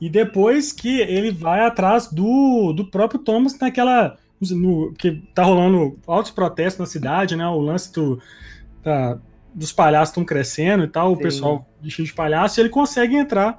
E 0.00 0.08
depois 0.08 0.72
que 0.72 1.00
ele 1.00 1.30
vai 1.30 1.60
atrás 1.60 2.08
do, 2.08 2.72
do 2.72 2.90
próprio 2.90 3.20
Thomas 3.20 3.58
naquela. 3.58 4.16
No, 4.40 4.92
que 4.94 5.22
tá 5.34 5.42
rolando 5.44 5.98
altos 6.06 6.32
protestos 6.32 6.80
na 6.80 6.86
cidade, 6.86 7.36
né? 7.36 7.46
O 7.46 7.60
lance 7.60 7.92
do, 7.92 8.20
da, 8.82 9.18
dos 9.54 9.70
palhaços 9.70 10.10
estão 10.10 10.24
crescendo 10.24 10.84
e 10.84 10.88
tal, 10.88 11.10
Sim. 11.10 11.14
o 11.14 11.18
pessoal 11.18 11.66
vestido 11.82 12.06
de 12.06 12.14
palhaço, 12.14 12.58
e 12.58 12.62
ele 12.62 12.70
consegue 12.70 13.16
entrar 13.16 13.58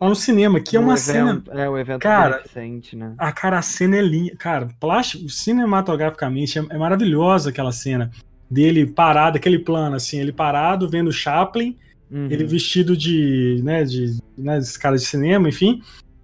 lá 0.00 0.08
no 0.08 0.16
cinema, 0.16 0.60
que 0.60 0.76
é 0.76 0.80
uma 0.80 0.94
evento, 0.94 1.00
cena. 1.00 1.42
É, 1.50 1.68
o 1.68 1.76
evento 1.76 2.00
cara, 2.00 2.42
recente, 2.42 2.96
né? 2.96 3.12
A 3.18 3.30
cara, 3.32 3.58
a 3.58 3.62
cena 3.62 3.96
é 3.96 4.00
linda. 4.00 4.34
Cara, 4.36 4.68
plástico, 4.80 5.28
cinematograficamente 5.28 6.58
é, 6.58 6.64
é 6.70 6.78
maravilhosa 6.78 7.50
aquela 7.50 7.72
cena 7.72 8.10
dele 8.50 8.86
parado, 8.86 9.36
aquele 9.36 9.58
plano, 9.58 9.94
assim, 9.94 10.18
ele 10.18 10.32
parado 10.32 10.88
vendo 10.88 11.12
Chaplin, 11.12 11.76
uhum. 12.10 12.26
ele 12.30 12.44
vestido 12.44 12.96
de, 12.96 13.60
né, 13.62 13.84
de, 13.84 14.18
né, 14.36 14.58
esse 14.58 14.78
cara 14.78 14.96
de 14.96 15.04
cinema, 15.04 15.48
enfim. 15.48 15.82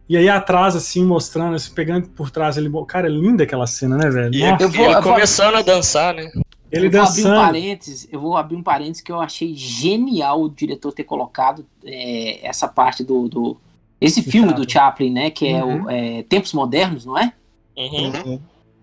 E 0.08 0.16
aí 0.16 0.28
atrás, 0.28 0.74
assim, 0.74 1.04
mostrando, 1.04 1.54
assim, 1.54 1.72
pegando 1.72 2.08
por 2.08 2.30
trás, 2.30 2.56
ele, 2.56 2.70
cara, 2.86 3.06
é 3.06 3.10
linda 3.10 3.44
aquela 3.44 3.66
cena, 3.66 3.96
né, 3.96 4.08
velho? 4.08 4.34
E 4.34 4.40
Nossa. 4.40 4.62
eu 4.64 4.68
vou, 4.68 4.90
ele 4.90 5.02
começando 5.02 5.56
a 5.56 5.62
dançar, 5.62 6.14
né? 6.14 6.30
Ele 6.70 6.86
eu 6.86 6.90
vou 6.90 7.00
dançando. 7.00 7.28
abrir 7.28 7.38
um 7.38 7.46
parênteses, 7.46 8.08
eu 8.10 8.20
vou 8.20 8.36
abrir 8.36 8.56
um 8.56 8.62
parênteses 8.62 9.00
que 9.00 9.12
eu 9.12 9.20
achei 9.20 9.54
genial 9.54 10.42
o 10.42 10.48
diretor 10.48 10.92
ter 10.92 11.04
colocado 11.04 11.64
é, 11.84 12.46
essa 12.46 12.66
parte 12.66 13.04
do, 13.04 13.28
do, 13.28 13.56
esse 14.00 14.22
filme 14.22 14.52
do 14.52 14.70
Chaplin, 14.70 15.10
né? 15.10 15.30
Que 15.30 15.48
é, 15.48 15.64
uhum. 15.64 15.84
o, 15.84 15.90
é 15.90 16.22
Tempos 16.24 16.52
Modernos, 16.52 17.04
não 17.06 17.18
é? 17.18 17.32
Uhum. 17.76 18.12
uhum. 18.24 18.40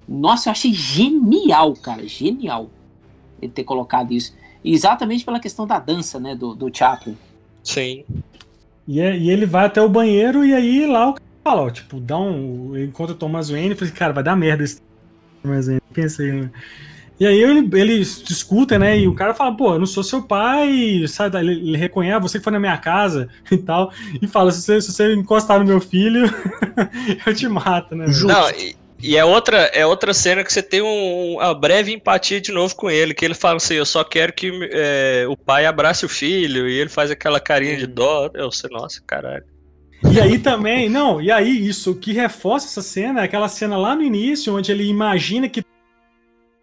Nossa, 0.08 0.50
eu 0.50 0.52
achei 0.52 0.74
genial, 0.74 1.74
cara. 1.74 2.08
Genial 2.08 2.70
ele 3.42 3.52
ter 3.52 3.64
colocado 3.64 4.12
isso. 4.12 4.36
Exatamente 4.64 5.26
pela 5.26 5.40
questão 5.40 5.68
da 5.68 5.80
dança, 5.80 6.20
né? 6.20 6.36
Do, 6.36 6.56
do 6.56 6.76
Chaplin. 6.76 7.18
Sim. 7.64 8.04
E, 8.88 9.00
é, 9.00 9.18
e 9.18 9.30
ele 9.30 9.46
vai 9.46 9.66
até 9.66 9.82
o 9.82 9.90
banheiro 9.90 10.46
e 10.46 10.54
aí 10.54 10.86
lá 10.86 11.10
o 11.10 11.14
cara 11.14 11.26
fala, 11.44 11.62
ó, 11.64 11.70
tipo, 11.70 12.00
dá 12.00 12.18
um. 12.18 12.76
Ele 12.76 12.88
encontra 12.88 13.14
o 13.14 13.18
Thomas 13.18 13.50
Wayne 13.50 13.74
e 13.74 13.76
fala 13.76 13.88
assim, 13.88 13.98
cara, 13.98 14.14
vai 14.14 14.24
dar 14.24 14.36
merda 14.36 14.64
esse 14.64 14.82
Thomas 15.42 15.68
Wayne. 15.68 15.82
Pensei, 15.94 16.32
né? 16.32 16.52
E 17.24 17.26
aí 17.26 17.42
ele, 17.42 17.70
eles 17.80 18.22
discutem, 18.22 18.78
né? 18.78 19.00
E 19.00 19.08
o 19.08 19.16
cara 19.16 19.34
fala, 19.34 19.56
pô, 19.56 19.76
eu 19.76 19.80
não 19.80 19.86
sou 19.86 20.04
seu 20.04 20.22
pai, 20.22 21.06
sabe? 21.08 21.38
Ele, 21.38 21.54
ele 21.54 21.78
reconhece 21.78 22.22
você 22.22 22.38
que 22.38 22.44
foi 22.44 22.52
na 22.52 22.60
minha 22.60 22.78
casa 22.78 23.30
e 23.50 23.56
tal. 23.56 23.94
E 24.22 24.28
fala, 24.28 24.52
se 24.52 24.62
você, 24.62 24.82
se 24.82 24.92
você 24.92 25.14
encostar 25.14 25.58
no 25.58 25.66
meu 25.66 25.80
filho, 25.80 26.26
eu 27.26 27.34
te 27.34 27.48
mato, 27.48 27.96
né? 27.96 28.08
Não, 28.26 28.50
e, 28.50 28.76
e, 29.02 29.16
é 29.16 29.24
outra, 29.24 29.56
é 29.74 29.86
outra 29.86 30.14
cena 30.14 30.44
que 30.44 30.52
você 30.52 30.62
tem 30.62 30.82
um, 30.82 31.36
uma 31.36 31.54
breve 31.54 31.94
empatia 31.94 32.42
de 32.42 32.52
novo 32.52 32.76
com 32.76 32.92
ele, 32.92 33.14
que 33.14 33.24
ele 33.24 33.36
fala 33.36 33.56
assim, 33.56 33.76
eu 33.76 33.86
só 33.86 34.04
quero 34.04 34.34
que 34.34 34.52
é, 34.74 35.26
o 35.30 35.38
pai 35.38 35.66
abrace 35.66 36.06
o 36.06 36.10
filho, 36.10 36.68
e 36.68 36.78
ele 36.78 36.90
faz 36.90 37.10
aquela 37.10 37.40
carinha 37.40 37.78
de 37.78 37.88
dó. 37.88 38.30
Eu 38.34 38.52
sei, 38.52 38.70
nossa, 38.70 39.02
caralho. 39.08 39.46
E 40.12 40.20
aí 40.20 40.38
também, 40.40 40.90
não, 40.90 41.22
e 41.22 41.32
aí 41.32 41.70
isso, 41.70 41.92
o 41.92 41.96
que 41.96 42.12
reforça 42.12 42.68
essa 42.68 42.82
cena 42.82 43.22
é 43.22 43.24
aquela 43.24 43.48
cena 43.48 43.78
lá 43.78 43.96
no 43.96 44.04
início, 44.04 44.54
onde 44.54 44.74
ele 44.74 44.84
imagina 44.84 45.48
que 45.48 45.64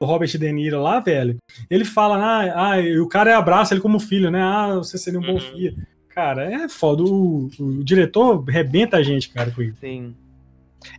o 0.00 0.06
Robert 0.06 0.30
De 0.30 0.52
Niro 0.52 0.82
lá, 0.82 0.98
velho, 0.98 1.36
ele 1.68 1.84
fala, 1.84 2.16
ah, 2.16 2.72
ah 2.72 3.02
o 3.02 3.06
cara 3.06 3.36
abraça 3.36 3.74
ele 3.74 3.82
como 3.82 4.00
filho, 4.00 4.30
né? 4.30 4.42
Ah, 4.42 4.76
você 4.76 4.96
seria 4.96 5.20
um 5.20 5.22
bom 5.22 5.34
uhum. 5.34 5.40
filho. 5.40 5.76
Cara, 6.08 6.50
é 6.50 6.68
foda. 6.68 7.02
O, 7.02 7.50
o, 7.58 7.84
diretor 7.84 8.42
rebenta 8.44 8.96
a 8.96 9.02
gente, 9.02 9.28
cara, 9.28 9.50
com 9.50 9.62
isso. 9.62 9.76
Sim. 9.80 10.14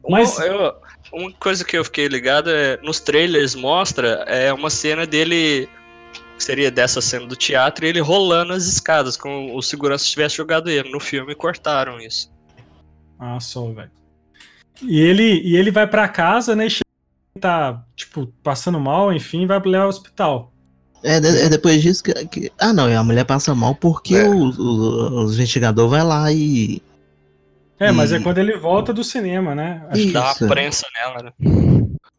Mas... 0.08 0.38
Uma, 0.38 0.46
eu, 0.46 0.74
uma 1.12 1.32
coisa 1.34 1.66
que 1.66 1.76
eu 1.76 1.84
fiquei 1.84 2.08
ligado 2.08 2.52
é, 2.52 2.78
nos 2.84 3.00
trailers 3.00 3.56
mostra 3.56 4.24
é 4.28 4.54
uma 4.54 4.70
cena 4.70 5.06
dele 5.08 5.68
seria 6.38 6.72
dessa 6.72 7.02
cena 7.02 7.28
do 7.28 7.36
teatro, 7.36 7.86
e 7.86 7.90
ele 7.90 8.00
rolando 8.00 8.54
as 8.54 8.66
escadas, 8.66 9.16
como 9.16 9.56
o 9.56 9.62
segurança 9.62 10.06
tivesse 10.06 10.38
jogado 10.38 10.70
ele. 10.70 10.92
No 10.92 11.00
filme 11.00 11.36
cortaram 11.36 12.00
isso. 12.00 12.32
Ah, 13.20 13.40
só, 13.40 13.72
velho. 13.72 13.92
E 14.82 15.00
ele, 15.00 15.42
e 15.44 15.56
ele 15.56 15.70
vai 15.70 15.86
para 15.86 16.08
casa, 16.08 16.56
né? 16.56 16.68
Tá, 17.42 17.84
tipo, 17.96 18.28
passando 18.44 18.80
mal, 18.80 19.12
enfim, 19.12 19.46
vai 19.46 19.60
levar 19.60 19.84
ao 19.84 19.90
hospital. 19.90 20.52
É, 21.04 21.16
é 21.16 21.50
depois 21.50 21.82
disso 21.82 22.04
que, 22.04 22.14
que, 22.28 22.52
Ah, 22.60 22.72
não, 22.72 22.86
a 22.86 23.04
mulher 23.04 23.26
passa 23.26 23.56
mal 23.56 23.74
porque 23.74 24.16
é. 24.16 24.30
o, 24.30 24.36
o, 24.36 25.26
o 25.26 25.32
investigador 25.32 25.90
vai 25.90 26.04
lá 26.04 26.32
e. 26.32 26.82
É, 27.80 27.90
e... 27.90 27.92
mas 27.92 28.12
é 28.12 28.20
quando 28.20 28.38
ele 28.38 28.56
volta 28.58 28.94
do 28.94 29.04
cinema, 29.04 29.56
né? 29.56 29.84
Acho 29.90 30.04
que 30.04 30.12
dá 30.12 30.34
uma 30.40 30.48
prensa 30.48 30.86
nela, 30.96 31.24
né? 31.24 31.32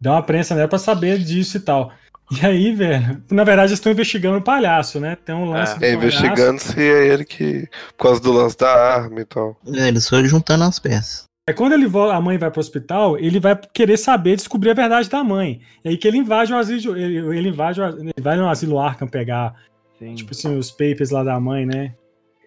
Dá 0.01 0.13
uma 0.13 0.23
prensa 0.23 0.55
nela 0.55 0.69
pra 0.69 0.79
saber 0.79 1.19
disso 1.19 1.57
e 1.57 1.61
tal. 1.61 1.93
E 2.31 2.47
aí, 2.47 2.75
velho, 2.75 3.23
na 3.31 3.45
verdade 3.45 3.71
eles 3.71 3.79
estão 3.79 3.93
investigando 3.93 4.39
o 4.39 4.43
palhaço, 4.43 4.99
né? 4.99 5.17
Tem 5.25 5.35
um 5.35 5.51
lance. 5.51 5.77
É, 5.85 5.91
é 5.91 5.95
investigando 5.95 6.61
se 6.61 6.81
é 6.81 7.07
ele 7.09 7.25
que. 7.25 7.69
Por 7.97 8.05
causa 8.05 8.21
do 8.21 8.33
lance 8.33 8.57
da 8.57 8.73
arma 8.73 9.21
e 9.21 9.25
tal. 9.25 9.57
É, 9.67 9.89
eles 9.89 10.09
foram 10.09 10.27
juntando 10.27 10.65
as 10.65 10.79
peças. 10.79 11.25
É 11.49 11.53
quando 11.53 11.73
ele 11.73 11.87
a 12.13 12.21
mãe 12.21 12.39
vai 12.39 12.51
pro 12.51 12.61
hospital, 12.61 13.19
ele 13.19 13.41
vai 13.41 13.57
querer 13.57 13.97
saber, 13.97 14.37
descobrir 14.37 14.71
a 14.71 14.75
verdade 14.75 15.09
da 15.09 15.25
mãe. 15.25 15.61
E 15.85 15.89
aí 15.89 15.97
que 15.97 16.07
ele 16.07 16.19
invade 16.19 16.53
o 16.53 16.57
asilo, 16.57 16.97
ele, 16.97 17.17
ele 17.37 17.49
invade, 17.49 17.81
ele 17.81 18.13
vai 18.21 18.37
no 18.37 18.49
asilo 18.49 18.79
Arkham 18.79 19.09
pegar, 19.09 19.55
Sim. 19.99 20.15
tipo 20.15 20.31
assim, 20.31 20.57
os 20.57 20.71
papers 20.71 21.11
lá 21.11 21.25
da 21.25 21.41
mãe, 21.41 21.67
né? 21.67 21.95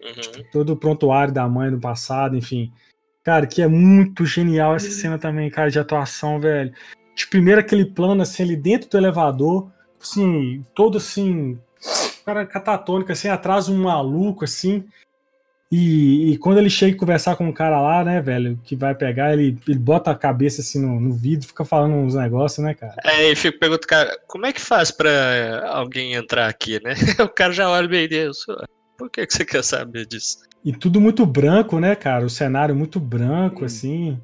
Uhum. 0.02 0.12
Tipo, 0.12 0.50
todo 0.50 0.70
o 0.70 0.76
prontuário 0.76 1.32
da 1.32 1.46
mãe 1.46 1.70
no 1.70 1.78
passado, 1.78 2.36
enfim. 2.36 2.72
Cara, 3.22 3.46
que 3.46 3.60
é 3.60 3.68
muito 3.68 4.24
genial 4.24 4.74
essa 4.74 4.90
cena 4.90 5.18
também, 5.18 5.50
cara, 5.50 5.70
de 5.70 5.78
atuação, 5.78 6.40
velho. 6.40 6.72
De 7.14 7.26
primeiro 7.26 7.60
aquele 7.60 7.84
plano, 7.84 8.22
assim, 8.22 8.44
ali 8.44 8.56
dentro 8.56 8.88
do 8.88 8.96
elevador, 8.96 9.70
assim, 10.00 10.64
todo 10.74 10.96
assim, 10.96 11.58
cara 12.24 12.46
catatônico, 12.46 13.12
assim, 13.12 13.28
atrás 13.28 13.68
um 13.68 13.82
maluco, 13.82 14.44
assim, 14.44 14.84
e, 15.70 16.32
e, 16.32 16.38
quando 16.38 16.58
ele 16.58 16.70
chega 16.70 16.92
e 16.92 16.98
conversar 16.98 17.34
com 17.34 17.48
um 17.48 17.52
cara 17.52 17.80
lá, 17.80 18.04
né, 18.04 18.20
velho, 18.20 18.56
que 18.62 18.76
vai 18.76 18.94
pegar, 18.94 19.32
ele, 19.32 19.58
ele 19.66 19.78
bota 19.78 20.12
a 20.12 20.14
cabeça 20.14 20.60
assim 20.60 20.80
no, 20.80 21.00
no 21.00 21.12
vidro, 21.12 21.48
fica 21.48 21.64
falando 21.64 21.94
uns 21.94 22.14
negócios, 22.14 22.64
né, 22.64 22.72
cara? 22.72 22.94
É, 23.04 23.32
e 23.32 23.34
fica 23.36 23.58
perguntando, 23.58 23.86
cara, 23.88 24.18
como 24.28 24.46
é 24.46 24.52
que 24.52 24.60
faz 24.60 24.92
pra 24.92 25.68
alguém 25.68 26.14
entrar 26.14 26.48
aqui, 26.48 26.80
né? 26.84 26.94
o 27.18 27.28
cara 27.28 27.52
já 27.52 27.68
olha 27.68 27.88
bem 27.88 28.08
Deus. 28.08 28.46
Por 28.96 29.10
que, 29.10 29.26
que 29.26 29.34
você 29.34 29.44
quer 29.44 29.64
saber 29.64 30.06
disso? 30.06 30.38
E 30.64 30.72
tudo 30.72 31.00
muito 31.00 31.26
branco, 31.26 31.80
né, 31.80 31.96
cara? 31.96 32.24
O 32.24 32.30
cenário 32.30 32.74
muito 32.74 33.00
branco, 33.00 33.62
hum. 33.62 33.66
assim. 33.66 34.20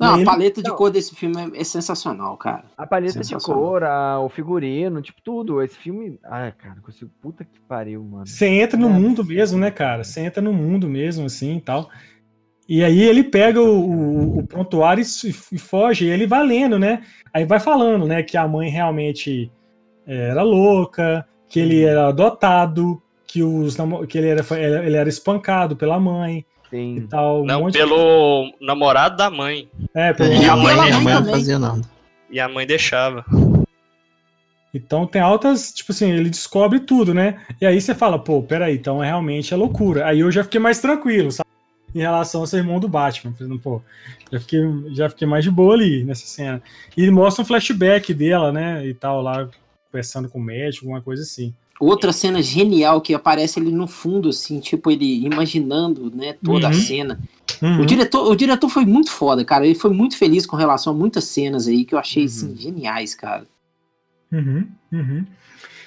Não, 0.00 0.22
a 0.22 0.24
paleta 0.24 0.62
de 0.62 0.70
cor 0.74 0.90
desse 0.90 1.14
filme 1.14 1.36
é, 1.36 1.60
é 1.60 1.64
sensacional, 1.64 2.34
cara. 2.38 2.64
A 2.76 2.86
paleta 2.86 3.20
de 3.20 3.34
cor, 3.36 3.84
a, 3.84 4.18
o 4.18 4.30
figurino, 4.30 5.02
tipo, 5.02 5.20
tudo. 5.22 5.62
Esse 5.62 5.76
filme. 5.76 6.18
Ai, 6.24 6.52
cara, 6.52 6.80
consigo. 6.80 7.10
Puta 7.20 7.44
que 7.44 7.60
pariu, 7.60 8.02
mano. 8.02 8.26
Você 8.26 8.46
entra 8.46 8.78
no 8.78 8.88
é, 8.88 8.92
mundo 8.92 9.22
mesmo, 9.22 9.58
né, 9.58 9.70
cara? 9.70 10.02
Você 10.02 10.20
entra 10.20 10.40
no 10.40 10.54
mundo 10.54 10.88
mesmo, 10.88 11.26
assim 11.26 11.58
e 11.58 11.60
tal. 11.60 11.90
E 12.66 12.82
aí 12.82 13.02
ele 13.02 13.24
pega 13.24 13.60
o, 13.60 13.66
o, 13.66 14.38
o 14.38 14.46
prontuário 14.46 15.02
e, 15.02 15.28
e, 15.28 15.58
foge, 15.58 16.06
e 16.06 16.08
ele 16.08 16.26
vai 16.26 16.46
lendo, 16.46 16.78
né? 16.78 17.02
Aí 17.34 17.44
vai 17.44 17.60
falando, 17.60 18.06
né, 18.06 18.22
que 18.22 18.36
a 18.36 18.46
mãe 18.46 18.70
realmente 18.70 19.50
era 20.06 20.42
louca, 20.42 21.26
que 21.48 21.58
ele 21.58 21.84
uhum. 21.84 21.90
era 21.90 22.08
adotado, 22.08 23.02
que, 23.26 23.42
os, 23.42 23.76
que 24.08 24.18
ele, 24.18 24.28
era, 24.28 24.86
ele 24.86 24.96
era 24.96 25.08
espancado 25.08 25.76
pela 25.76 25.98
mãe, 25.98 26.46
Sim. 26.70 26.96
E 26.96 27.00
tal, 27.02 27.42
um 27.42 27.44
Não, 27.44 27.70
pelo 27.70 28.44
de... 28.58 28.64
namorado 28.64 29.16
da 29.16 29.28
mãe. 29.28 29.68
É, 29.92 30.12
pelo 30.12 30.32
e 30.32 30.44
a 30.44 30.56
mãe, 30.56 30.92
a 30.92 31.00
mãe 31.00 31.14
não 31.14 31.24
fazia 31.24 31.58
nada. 31.58 31.82
E 32.30 32.38
a 32.38 32.48
mãe 32.48 32.66
deixava. 32.66 33.24
Então 34.72 35.04
tem 35.04 35.20
altas, 35.20 35.72
tipo 35.72 35.90
assim, 35.90 36.12
ele 36.12 36.30
descobre 36.30 36.78
tudo, 36.78 37.12
né? 37.12 37.40
E 37.60 37.66
aí 37.66 37.80
você 37.80 37.92
fala, 37.92 38.18
pô, 38.18 38.40
peraí, 38.40 38.76
então 38.76 39.02
é 39.02 39.08
realmente 39.08 39.52
é 39.52 39.56
loucura. 39.56 40.06
Aí 40.06 40.20
eu 40.20 40.30
já 40.30 40.44
fiquei 40.44 40.60
mais 40.60 40.80
tranquilo, 40.80 41.32
sabe? 41.32 41.50
Em 41.92 41.98
relação 41.98 42.42
ao 42.42 42.46
ser 42.46 42.58
irmão 42.58 42.78
do 42.78 42.88
Batman. 42.88 43.34
Pô, 43.60 43.82
já 44.30 44.38
fiquei, 44.38 44.60
já 44.92 45.08
fiquei 45.10 45.26
mais 45.26 45.42
de 45.42 45.50
boa 45.50 45.74
ali 45.74 46.04
nessa 46.04 46.24
cena. 46.24 46.62
E 46.96 47.10
mostra 47.10 47.42
um 47.42 47.44
flashback 47.44 48.14
dela, 48.14 48.52
né? 48.52 48.86
E 48.86 48.94
tal, 48.94 49.20
lá, 49.20 49.48
conversando 49.90 50.28
com 50.28 50.38
o 50.38 50.42
médico, 50.42 50.86
alguma 50.86 51.02
coisa 51.02 51.24
assim. 51.24 51.52
Outra 51.80 52.12
cena 52.12 52.42
genial 52.42 53.00
que 53.00 53.14
aparece 53.14 53.58
ele 53.58 53.72
no 53.72 53.86
fundo, 53.86 54.28
assim, 54.28 54.60
tipo, 54.60 54.90
ele 54.90 55.24
imaginando, 55.24 56.14
né, 56.14 56.36
toda 56.44 56.66
uhum. 56.66 56.72
a 56.72 56.74
cena. 56.74 57.20
Uhum. 57.62 57.80
O, 57.80 57.86
diretor, 57.86 58.30
o 58.30 58.36
diretor 58.36 58.68
foi 58.68 58.84
muito 58.84 59.10
foda, 59.10 59.42
cara. 59.46 59.64
Ele 59.64 59.74
foi 59.74 59.90
muito 59.90 60.18
feliz 60.18 60.44
com 60.44 60.56
relação 60.56 60.92
a 60.92 60.96
muitas 60.96 61.24
cenas 61.24 61.66
aí 61.66 61.86
que 61.86 61.94
eu 61.94 61.98
achei, 61.98 62.24
assim, 62.24 62.48
uhum. 62.48 62.52
assim, 62.52 62.62
geniais, 62.62 63.14
cara. 63.14 63.46
Uhum. 64.30 64.68
Uhum. 64.92 65.24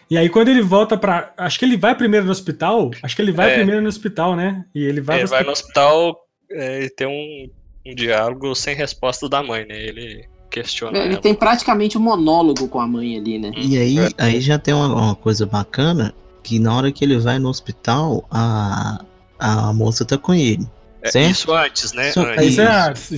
E 0.10 0.18
aí, 0.18 0.30
quando 0.30 0.50
ele 0.50 0.62
volta 0.62 0.98
pra. 0.98 1.32
Acho 1.38 1.60
que 1.60 1.66
ele 1.66 1.78
vai 1.78 1.96
primeiro 1.96 2.26
no 2.26 2.32
hospital. 2.32 2.92
Acho 3.02 3.16
que 3.16 3.22
ele 3.22 3.32
vai 3.32 3.52
é. 3.52 3.56
primeiro 3.56 3.82
no 3.82 3.88
hospital, 3.88 4.36
né? 4.36 4.66
E 4.74 4.84
ele 4.84 5.00
vai. 5.00 5.18
Ele 5.18 5.24
no 5.24 5.30
vai 5.30 5.48
hospital. 5.48 5.94
no 5.94 6.10
hospital 6.10 6.28
é, 6.52 6.84
e 6.86 6.90
tem 6.90 7.08
um, 7.08 7.50
um 7.92 7.96
diálogo 7.96 8.54
sem 8.56 8.76
resposta 8.76 9.30
da 9.30 9.42
mãe, 9.42 9.66
né? 9.66 9.80
Ele 9.82 10.28
questiona. 10.54 10.98
Ele 10.98 11.14
ela. 11.14 11.22
tem 11.22 11.34
praticamente 11.34 11.98
um 11.98 12.02
monólogo 12.02 12.68
com 12.68 12.80
a 12.80 12.88
mãe 12.88 13.18
ali, 13.18 13.40
né? 13.40 13.52
E 13.56 13.78
aí, 13.78 13.96
aí 14.18 14.40
já 14.40 14.60
tem 14.60 14.74
uma, 14.74 14.88
uma 14.88 15.16
coisa 15.16 15.46
bacana 15.46 16.14
que 16.44 16.60
na 16.60 16.76
hora 16.76 16.92
que 16.92 17.04
ele 17.04 17.18
vai 17.18 17.40
no 17.40 17.50
hospital, 17.50 18.26
a, 18.30 19.04
a 19.40 19.74
moça 19.74 20.06
tá 20.06 20.18
com 20.18 20.34
ele. 20.34 20.68
É, 21.02 21.30
isso 21.30 21.52
antes, 21.52 21.92
né? 21.92 22.12
Só, 22.12 22.22
antes. 22.22 22.58
Aí, 22.58 22.66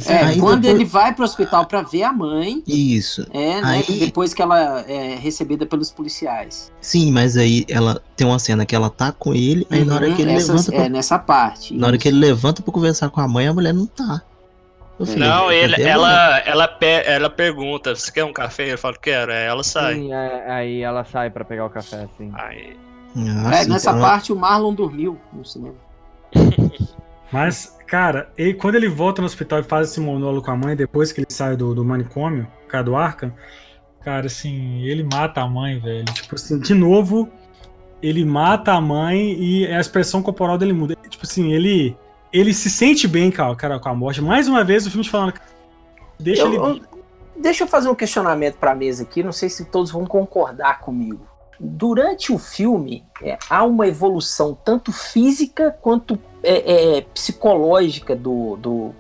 é, 0.08 0.24
aí 0.24 0.40
quando 0.40 0.62
depois... 0.62 0.82
ele 0.82 0.86
vai 0.86 1.14
pro 1.14 1.24
hospital 1.24 1.68
para 1.68 1.84
ver 1.84 2.02
a 2.02 2.12
mãe. 2.12 2.64
Isso. 2.66 3.28
É, 3.32 3.62
né? 3.62 3.84
Aí... 3.88 4.00
Depois 4.00 4.34
que 4.34 4.42
ela 4.42 4.82
é 4.88 5.16
recebida 5.16 5.68
pelos 5.68 5.92
policiais. 5.92 6.72
Sim, 6.82 7.12
mas 7.12 7.38
aí 7.38 7.64
ela 7.70 8.02
tem 8.16 8.26
uma 8.26 8.40
cena 8.40 8.66
que 8.66 8.76
ela 8.76 8.90
tá 8.90 9.12
com 9.12 9.36
ele, 9.36 9.68
aí 9.70 9.82
uhum, 9.82 9.86
na 9.86 9.96
hora 9.96 10.08
uhum, 10.08 10.16
que 10.16 10.22
ele 10.24 10.36
levanta. 10.36 10.72
Pra... 10.72 10.84
É, 10.84 10.90
nessa 10.90 11.20
parte. 11.20 11.74
Na 11.74 11.78
isso. 11.78 11.86
hora 11.86 11.98
que 12.00 12.08
ele 12.08 12.18
levanta 12.18 12.64
pra 12.64 12.74
conversar 12.74 13.10
com 13.10 13.22
a 13.22 13.28
mãe, 13.28 13.48
a 13.48 13.54
mulher 13.54 13.74
não 13.74 13.86
tá. 13.86 14.24
Não, 15.00 15.52
ele, 15.52 15.82
ela, 15.82 16.40
ela, 16.40 16.78
ela 16.82 17.30
pergunta: 17.30 17.94
você 17.94 18.12
quer 18.12 18.24
um 18.24 18.32
café? 18.32 18.74
Eu 18.74 18.78
falo, 18.78 18.98
quero. 19.00 19.32
Aí 19.32 19.44
ela 19.44 19.64
sai. 19.64 19.96
Sim, 19.96 20.14
é, 20.14 20.50
aí 20.50 20.82
ela 20.82 21.04
sai 21.04 21.30
pra 21.30 21.44
pegar 21.44 21.66
o 21.66 21.70
café, 21.70 22.08
sim. 22.18 22.32
Aí... 22.34 22.78
Nossa, 23.14 23.56
é, 23.56 23.66
nessa 23.66 23.92
então... 23.92 24.02
parte 24.02 24.32
o 24.32 24.36
Marlon 24.36 24.74
dormiu 24.74 25.20
no 25.34 25.44
cinema. 25.44 25.76
Mas, 27.32 27.78
cara, 27.88 28.30
ele, 28.38 28.54
quando 28.54 28.76
ele 28.76 28.88
volta 28.88 29.22
no 29.22 29.26
hospital 29.26 29.60
e 29.60 29.64
faz 29.64 29.90
esse 29.90 30.00
monólogo 30.00 30.46
com 30.46 30.52
a 30.52 30.56
mãe, 30.56 30.76
depois 30.76 31.12
que 31.12 31.20
ele 31.20 31.28
sai 31.30 31.56
do, 31.56 31.74
do 31.76 31.84
manicômio, 31.84 32.48
cara 32.68 32.84
do 32.84 32.96
Arkham, 32.96 33.34
cara, 34.02 34.28
assim, 34.28 34.82
ele 34.84 35.04
mata 35.04 35.42
a 35.42 35.48
mãe, 35.48 35.80
velho. 35.80 36.06
Tipo 36.06 36.36
assim, 36.36 36.60
de 36.60 36.74
novo, 36.74 37.30
ele 38.02 38.24
mata 38.24 38.74
a 38.74 38.80
mãe 38.80 39.34
e 39.34 39.68
a 39.68 39.80
expressão 39.80 40.22
corporal 40.22 40.58
dele 40.58 40.74
muda. 40.74 40.96
Tipo 41.10 41.26
assim, 41.26 41.52
ele 41.52 41.98
ele 42.36 42.54
se 42.54 42.70
sente 42.70 43.08
bem, 43.08 43.32
cara, 43.32 43.56
cara, 43.56 43.80
com 43.80 43.90
a 43.90 43.96
morte. 43.96 44.22
Mais 44.22 44.48
uma 44.48 44.64
vez 44.64 44.86
o 44.86 44.92
filme 44.92 45.04
te 45.04 45.10
falando, 45.10 45.34
deixa 46.20 46.42
eu, 46.42 46.48
ele. 46.48 46.58
Eu, 46.58 46.82
deixa 47.38 47.64
eu 47.64 47.68
fazer 47.68 47.90
um 47.90 47.96
questionamento 47.96 48.56
para 48.56 48.72
a 48.72 48.76
mesa 48.76 49.04
aqui, 49.04 49.24
não 49.24 49.32
sei 49.32 49.50
se 49.50 49.66
todos 49.66 49.92
vão 49.92 50.06
concordar 50.06 50.82
comigo. 50.82 51.26
Durante 51.58 52.34
o 52.34 52.38
filme, 52.38 53.06
é, 53.22 53.38
há 53.50 53.64
uma 53.64 53.88
evolução 53.88 54.58
tanto 54.66 54.92
física 54.92 55.72
quanto 55.82 56.20
é, 56.44 56.98
é, 56.98 57.02
psicológica 57.02 58.14
do, 58.14 58.58
do, 58.58 58.94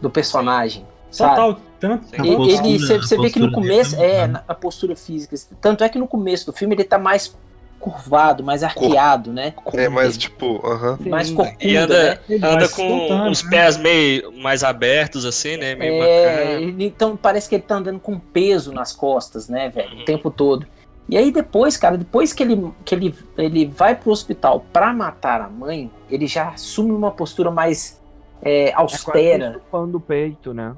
do 0.00 0.10
personagem. 0.10 0.86
Total, 1.16 1.58
tanto. 1.80 2.06
Ele, 2.22 2.78
você, 2.78 3.16
vê 3.16 3.30
que 3.30 3.40
no 3.40 3.50
começo, 3.50 3.96
é, 3.96 4.26
na 4.26 4.40
postura 4.54 4.94
física. 4.94 5.34
Tanto 5.62 5.82
é 5.82 5.88
que 5.88 5.98
no 5.98 6.06
começo 6.06 6.44
do 6.44 6.52
filme 6.52 6.74
ele 6.74 6.84
tá 6.84 6.98
mais 6.98 7.34
curvado, 7.78 8.42
mais 8.42 8.62
arqueado, 8.62 9.32
né? 9.32 9.54
É, 9.72 9.88
mais 9.88 10.16
tipo, 10.16 10.56
uh 10.56 10.96
-huh. 10.96 11.08
mais 11.08 11.30
corcunda, 11.30 11.64
E 11.64 11.76
anda, 11.76 12.20
né? 12.28 12.36
anda 12.42 12.68
com 12.68 13.30
os 13.30 13.42
né? 13.44 13.50
pés 13.50 13.76
meio 13.76 14.32
mais 14.32 14.64
abertos, 14.64 15.24
assim, 15.24 15.56
né? 15.56 15.74
Meio 15.74 16.02
é, 16.02 16.60
então 16.78 17.16
parece 17.16 17.48
que 17.48 17.54
ele 17.54 17.62
tá 17.62 17.76
andando 17.76 18.00
com 18.00 18.18
peso 18.18 18.72
nas 18.72 18.92
costas, 18.92 19.48
né, 19.48 19.68
velho? 19.68 19.94
Uhum. 19.94 20.02
O 20.02 20.04
tempo 20.04 20.30
todo. 20.30 20.66
E 21.08 21.16
aí 21.16 21.30
depois, 21.30 21.76
cara, 21.76 21.96
depois 21.96 22.32
que 22.32 22.42
ele, 22.42 22.70
que 22.84 22.94
ele, 22.94 23.14
ele 23.38 23.66
vai 23.66 23.94
pro 23.94 24.10
hospital 24.10 24.64
pra 24.72 24.92
matar 24.92 25.40
a 25.40 25.48
mãe, 25.48 25.90
ele 26.10 26.26
já 26.26 26.50
assume 26.50 26.92
uma 26.92 27.10
postura 27.10 27.50
mais 27.50 27.98
é, 28.42 28.72
austera. 28.74 29.60
É 29.72 29.86
do 29.86 30.00
peito, 30.00 30.52
né? 30.52 30.74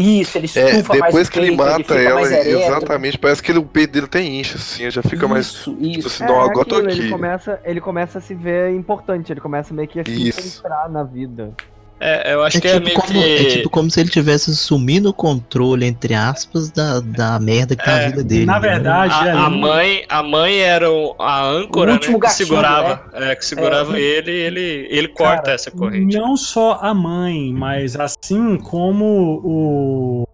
Isso, 0.00 0.38
ele 0.38 0.46
estufa 0.46 0.68
é, 0.68 0.82
depois 0.82 1.12
mais 1.12 1.28
que 1.28 1.38
ele 1.40 1.56
mata 1.56 1.94
ele 1.96 2.06
ela, 2.06 2.22
exatamente, 2.22 3.18
parece 3.18 3.42
que 3.42 3.50
ele, 3.50 3.58
o 3.58 3.64
peito 3.64 3.94
dele 3.94 4.06
até 4.06 4.22
incha, 4.22 4.56
assim, 4.56 4.88
já 4.88 5.02
fica 5.02 5.16
isso, 5.16 5.28
mais. 5.28 5.46
Isso, 5.46 5.74
tipo 5.74 6.06
assim, 6.06 6.24
não, 6.24 6.36
é, 6.36 6.44
agora 6.44 6.60
aquilo, 6.60 6.64
tô 6.64 6.76
aqui. 6.76 7.00
Ele 7.00 7.10
começa, 7.10 7.60
ele 7.64 7.80
começa 7.80 8.18
a 8.18 8.20
se 8.20 8.32
ver 8.32 8.72
importante, 8.76 9.32
ele 9.32 9.40
começa 9.40 9.74
meio 9.74 9.88
que 9.88 9.98
a 9.98 10.04
se 10.04 10.58
entrar 10.58 10.88
na 10.88 11.02
vida. 11.02 11.52
É, 12.00 12.32
eu 12.32 12.44
acho 12.44 12.58
é 12.58 12.60
que 12.60 12.68
é 12.68 12.74
tipo 12.74 12.82
é 12.82 12.86
meio 12.86 13.00
como, 13.00 13.12
que... 13.12 13.18
É 13.18 13.44
tipo 13.50 13.70
como 13.70 13.90
se 13.90 14.00
ele 14.00 14.08
tivesse 14.08 14.50
assumindo 14.50 15.08
o 15.08 15.12
controle, 15.12 15.84
entre 15.84 16.14
aspas, 16.14 16.70
da, 16.70 17.00
da 17.00 17.38
merda 17.40 17.74
que 17.74 17.84
tá 17.84 17.92
é, 17.92 18.04
a 18.04 18.08
vida 18.08 18.24
dele. 18.24 18.46
Na 18.46 18.58
verdade, 18.58 19.12
a, 19.12 19.46
a, 19.46 19.50
mãe, 19.50 20.04
a 20.08 20.22
mãe 20.22 20.58
era 20.58 20.86
a 21.18 21.44
âncora, 21.44 21.94
né, 21.94 21.98
que 21.98 22.06
gatinho, 22.06 22.30
segurava, 22.30 23.02
né? 23.12 23.32
é, 23.32 23.36
que 23.36 23.44
segurava 23.44 23.98
é. 23.98 24.00
ele 24.00 24.30
e 24.30 24.34
ele, 24.34 24.86
ele 24.90 25.08
corta 25.08 25.42
Cara, 25.42 25.54
essa 25.54 25.70
corrente. 25.70 26.16
Não 26.16 26.36
só 26.36 26.78
a 26.80 26.94
mãe, 26.94 27.52
mas 27.52 27.96
assim 27.96 28.56
como 28.58 29.40
o... 29.44 30.28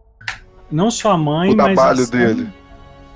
Não 0.70 0.91
só 0.91 1.12
a 1.12 1.19
mãe, 1.19 1.53
o 1.53 1.57
mas... 1.57 1.74
trabalho 1.74 2.03
assim... 2.03 2.11
dele. 2.11 2.49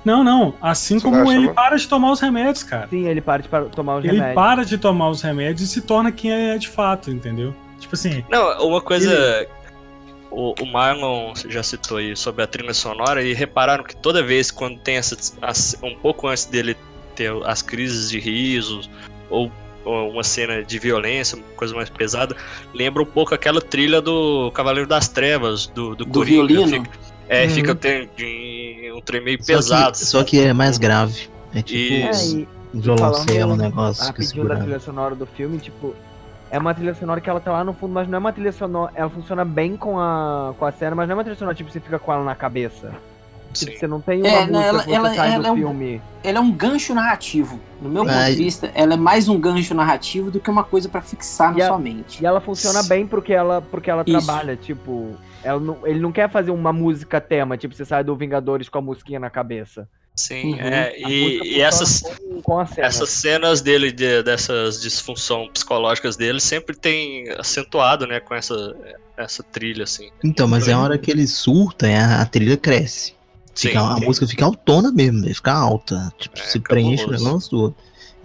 Não, 0.03 0.23
não. 0.23 0.55
Assim 0.61 0.97
Você 0.97 1.05
como 1.05 1.31
ele 1.31 1.49
para 1.49 1.75
de 1.75 1.87
tomar 1.87 2.11
os 2.11 2.19
remédios, 2.19 2.63
cara. 2.63 2.87
Sim, 2.89 3.05
ele 3.05 3.21
para 3.21 3.43
de 3.43 3.49
tomar 3.49 3.97
os 3.97 4.05
ele 4.05 4.13
remédios. 4.13 4.27
Ele 4.27 4.33
para 4.33 4.65
de 4.65 4.77
tomar 4.77 5.09
os 5.09 5.21
remédios 5.21 5.61
e 5.61 5.67
se 5.67 5.81
torna 5.81 6.11
quem 6.11 6.31
é 6.31 6.57
de 6.57 6.69
fato, 6.69 7.11
entendeu? 7.11 7.53
Tipo 7.79 7.95
assim. 7.95 8.23
Não, 8.29 8.67
uma 8.67 8.81
coisa. 8.81 9.11
Ele... 9.11 9.47
O, 10.31 10.53
o 10.61 10.65
Marlon 10.65 11.33
já 11.47 11.63
citou 11.63 11.97
aí 11.97 12.15
sobre 12.15 12.43
a 12.43 12.47
trilha 12.47 12.73
sonora 12.73 13.23
e 13.23 13.33
repararam 13.33 13.83
que 13.83 13.95
toda 13.95 14.21
vez 14.21 14.51
quando 14.51 14.79
tem 14.79 14.97
essa. 14.97 15.15
um 15.83 15.95
pouco 15.95 16.27
antes 16.27 16.45
dele 16.45 16.77
ter 17.15 17.31
as 17.45 17.61
crises 17.61 18.11
de 18.11 18.19
risos 18.19 18.89
ou, 19.29 19.51
ou 19.83 20.11
uma 20.11 20.23
cena 20.23 20.63
de 20.63 20.77
violência, 20.77 21.35
uma 21.35 21.45
coisa 21.55 21.75
mais 21.75 21.89
pesada, 21.89 22.35
lembra 22.73 23.01
um 23.01 23.05
pouco 23.05 23.33
aquela 23.33 23.59
trilha 23.59 23.99
do 24.01 24.51
Cavaleiro 24.51 24.87
das 24.87 25.07
Trevas, 25.07 25.67
do, 25.67 25.95
do, 25.95 26.05
do 26.05 26.23
violino. 26.23 26.67
Fica, 26.67 26.89
é, 27.27 27.43
uhum. 27.45 27.49
fica 27.49 27.75
tem, 27.75 28.09
um 28.93 29.01
trem 29.01 29.23
meio 29.23 29.39
só 29.39 29.53
pesado. 29.53 29.97
Que, 29.97 30.05
só 30.05 30.23
que 30.23 30.39
é 30.39 30.53
mais 30.53 30.77
grave. 30.77 31.27
É 31.53 31.61
tipo. 31.61 32.09
Isso. 32.09 32.37
É, 32.37 32.39
e, 32.41 32.47
violoncelo, 32.73 33.53
um 33.53 33.57
negócio. 33.57 34.05
Rapidinho 34.05 34.47
da 34.47 34.55
trilha 34.57 34.79
sonora 34.79 35.15
do 35.15 35.25
filme, 35.25 35.57
tipo, 35.57 35.95
é 36.51 36.57
uma 36.57 36.73
trilha 36.73 36.93
sonora 36.93 37.21
que 37.21 37.29
ela 37.29 37.39
tá 37.39 37.51
lá 37.51 37.63
no 37.63 37.73
fundo, 37.73 37.93
mas 37.93 38.07
não 38.07 38.15
é 38.15 38.19
uma 38.19 38.33
trilha 38.33 38.51
sonora. 38.51 38.91
Ela 38.95 39.09
funciona 39.09 39.45
bem 39.45 39.77
com 39.77 39.99
a, 39.99 40.53
com 40.57 40.65
a 40.65 40.71
cena, 40.71 40.95
mas 40.95 41.07
não 41.07 41.13
é 41.13 41.17
uma 41.17 41.23
trilha 41.23 41.37
sonora 41.37 41.55
tipo 41.55 41.71
você 41.71 41.79
fica 41.79 41.99
com 41.99 42.11
ela 42.11 42.23
na 42.23 42.35
cabeça. 42.35 42.91
Tipo, 43.53 43.77
você 43.77 43.87
não 43.87 43.99
tem 43.99 44.19
uma 44.19 44.27
é, 44.27 44.45
música 44.45 44.59
ela, 44.59 44.83
que 44.83 44.93
ela, 44.93 45.15
sai 45.15 45.33
ela 45.33 45.43
do 45.43 45.47
é 45.47 45.51
um, 45.51 45.55
filme. 45.55 46.01
Ela 46.23 46.37
é 46.37 46.41
um 46.41 46.51
gancho 46.51 46.93
narrativo. 46.93 47.59
No 47.81 47.89
meu 47.89 48.05
ponto 48.05 48.25
de 48.25 48.35
vista, 48.35 48.71
ela 48.75 48.93
é 48.93 48.97
mais 48.97 49.27
um 49.27 49.39
gancho 49.39 49.73
narrativo 49.73 50.29
do 50.29 50.39
que 50.39 50.49
uma 50.49 50.63
coisa 50.63 50.87
para 50.87 51.01
fixar 51.01 51.55
na 51.55 51.63
a, 51.63 51.67
sua 51.67 51.79
mente. 51.79 52.21
E 52.21 52.25
ela 52.25 52.39
funciona 52.39 52.83
bem 52.83 53.07
porque 53.07 53.33
ela, 53.33 53.61
porque 53.61 53.89
ela 53.89 54.03
trabalha, 54.03 54.55
tipo. 54.55 55.15
Ela 55.43 55.59
não, 55.59 55.77
ele 55.83 55.99
não 55.99 56.11
quer 56.11 56.29
fazer 56.29 56.51
uma 56.51 56.71
música 56.71 57.19
tema, 57.19 57.57
tipo, 57.57 57.73
você 57.73 57.85
sai 57.85 58.03
do 58.03 58.15
Vingadores 58.15 58.69
com 58.69 58.77
a 58.77 58.81
musiquinha 58.81 59.19
na 59.19 59.29
cabeça. 59.29 59.87
Sim, 60.19 60.55
uhum. 60.55 60.59
é, 60.59 60.99
e, 60.99 61.55
e 61.55 61.61
essas, 61.61 62.01
com, 62.01 62.41
com 62.41 62.65
cena. 62.65 62.87
essas 62.87 63.09
cenas 63.09 63.61
dele, 63.61 63.89
de, 63.89 64.21
dessas 64.21 64.81
disfunção 64.81 65.47
psicológicas 65.47 66.17
dele, 66.17 66.41
sempre 66.41 66.75
tem 66.75 67.29
acentuado, 67.39 68.05
né, 68.05 68.19
com 68.19 68.35
essa, 68.35 68.75
essa 69.15 69.41
trilha, 69.41 69.85
assim. 69.85 70.09
Então, 70.21 70.45
mas 70.45 70.67
é 70.67 70.73
a 70.73 70.79
hora 70.79 70.97
que 70.97 71.09
ele 71.09 71.25
surta, 71.25 71.87
a, 71.87 72.21
a 72.21 72.25
trilha 72.25 72.57
cresce. 72.57 73.13
Fica, 73.55 73.79
sim, 73.79 73.85
a 73.87 73.95
sim. 73.95 74.05
música 74.05 74.27
fica 74.27 74.43
autona 74.43 74.91
mesmo, 74.91 75.23
fica 75.33 75.53
alta, 75.53 76.11
tipo, 76.19 76.37
é, 76.37 76.43
se 76.43 76.59
preenche 76.59 77.05
o 77.05 77.11
negócio 77.11 77.49
todo. 77.49 77.75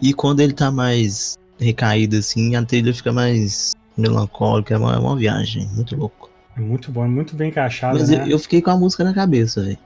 E 0.02 0.12
quando 0.12 0.40
ele 0.40 0.52
tá 0.52 0.72
mais 0.72 1.38
recaído, 1.60 2.16
assim, 2.16 2.56
a 2.56 2.64
trilha 2.64 2.92
fica 2.92 3.12
mais 3.12 3.72
melancólica, 3.96 4.74
é 4.74 4.78
uma, 4.78 4.94
é 4.96 4.98
uma 4.98 5.16
viagem, 5.16 5.68
muito 5.68 5.94
louco. 5.94 6.28
É 6.56 6.60
muito 6.60 6.90
bom, 6.90 7.06
muito 7.06 7.36
bem 7.36 7.50
encaixado, 7.50 8.00
Mas 8.00 8.08
né? 8.08 8.24
eu, 8.24 8.30
eu 8.30 8.38
fiquei 8.40 8.60
com 8.60 8.70
a 8.70 8.76
música 8.76 9.04
na 9.04 9.14
cabeça, 9.14 9.62
velho. 9.62 9.78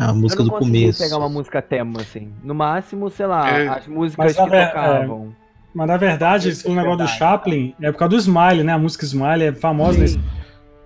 A 0.00 0.14
música 0.14 0.42
do 0.42 0.50
começo. 0.50 1.02
pegar 1.02 1.18
uma 1.18 1.28
música 1.28 1.60
tema, 1.60 2.00
assim. 2.00 2.32
No 2.42 2.54
máximo, 2.54 3.10
sei 3.10 3.26
lá, 3.26 3.50
é. 3.50 3.68
as 3.68 3.86
músicas 3.86 4.34
que 4.34 4.48
ver, 4.48 4.68
tocavam. 4.68 5.34
É. 5.36 5.50
Mas 5.74 5.86
na 5.86 5.96
verdade, 5.98 6.48
esse 6.48 6.66
é 6.66 6.74
negócio 6.74 7.04
do 7.04 7.06
Chaplin 7.06 7.74
é 7.82 7.92
por 7.92 7.98
causa 7.98 8.16
do 8.16 8.18
Smile, 8.18 8.64
né? 8.64 8.72
A 8.72 8.78
música 8.78 9.04
Smile 9.04 9.44
é 9.44 9.52
famosa 9.52 9.98
nesse. 9.98 10.18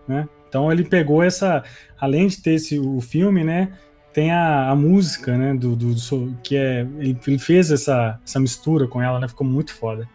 Né? 0.08 0.28
Então 0.48 0.70
ele 0.70 0.84
pegou 0.84 1.22
essa. 1.22 1.62
Além 1.98 2.26
de 2.26 2.42
ter 2.42 2.54
esse, 2.54 2.78
o 2.78 3.00
filme, 3.00 3.44
né? 3.44 3.72
Tem 4.12 4.32
a, 4.32 4.70
a 4.70 4.74
música, 4.74 5.38
né? 5.38 5.54
Do, 5.54 5.76
do, 5.76 5.94
do, 5.94 6.36
que 6.42 6.56
é. 6.56 6.80
Ele, 6.98 7.16
ele 7.26 7.38
fez 7.38 7.70
essa, 7.70 8.18
essa 8.26 8.40
mistura 8.40 8.88
com 8.88 9.00
ela, 9.00 9.20
né? 9.20 9.28
Ficou 9.28 9.46
muito 9.46 9.72
foda. 9.72 10.08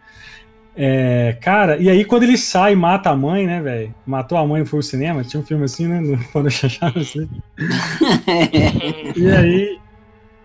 É, 0.76 1.36
cara, 1.40 1.76
e 1.78 1.90
aí 1.90 2.04
quando 2.04 2.22
ele 2.22 2.38
sai 2.38 2.72
e 2.72 2.76
mata 2.76 3.10
a 3.10 3.16
mãe, 3.16 3.46
né, 3.46 3.60
velho? 3.60 3.94
Matou 4.06 4.38
a 4.38 4.46
mãe 4.46 4.62
e 4.62 4.66
foi 4.66 4.78
ao 4.78 4.82
cinema, 4.82 5.24
tinha 5.24 5.40
um 5.40 5.46
filme 5.46 5.64
assim, 5.64 5.86
né? 5.86 6.00
No 6.00 6.16
Photoshop 6.18 6.98
assim. 6.98 7.28
e 9.16 9.30
aí. 9.30 9.80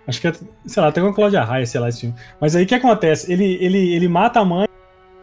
Acho 0.08 0.22
que 0.22 0.28
é, 0.28 0.34
sei 0.66 0.84
lá, 0.84 0.90
até 0.90 1.02
com 1.02 1.08
a 1.08 1.14
Cláudia 1.14 1.44
Raia, 1.44 1.66
sei 1.66 1.80
lá, 1.80 1.90
esse 1.90 2.02
filme. 2.02 2.16
Mas 2.40 2.56
aí 2.56 2.64
o 2.64 2.68
que 2.68 2.76
acontece? 2.76 3.32
Ele, 3.32 3.58
ele, 3.60 3.96
ele 3.96 4.08
mata 4.08 4.40
a 4.40 4.46
mãe 4.46 4.68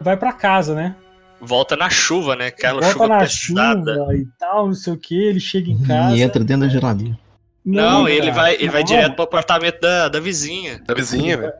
vai 0.00 0.16
para 0.16 0.32
casa, 0.32 0.74
né? 0.74 0.96
Volta 1.40 1.76
na 1.76 1.88
chuva, 1.88 2.36
né? 2.36 2.48
Aquela 2.48 2.80
Volta 2.80 2.92
chuva 2.92 3.08
na 3.08 3.18
pesada. 3.20 3.94
chuva 3.94 4.16
e 4.16 4.26
tal, 4.38 4.66
não 4.66 4.74
sei 4.74 4.92
o 4.92 4.96
que. 4.96 5.14
Ele 5.14 5.40
chega 5.40 5.70
em 5.70 5.82
casa. 5.82 6.16
E 6.16 6.22
entra 6.22 6.44
dentro 6.44 6.66
da 6.66 6.72
geladeira. 6.72 7.18
Não, 7.64 8.00
não 8.00 8.08
ele 8.08 8.30
vai, 8.30 8.54
ele 8.54 8.68
vai 8.68 8.82
direto 8.82 9.14
pro 9.14 9.24
apartamento 9.24 9.80
da, 9.80 10.08
da 10.08 10.20
vizinha. 10.20 10.80
Da 10.84 10.94
vizinha, 10.94 11.36
velho. 11.36 11.52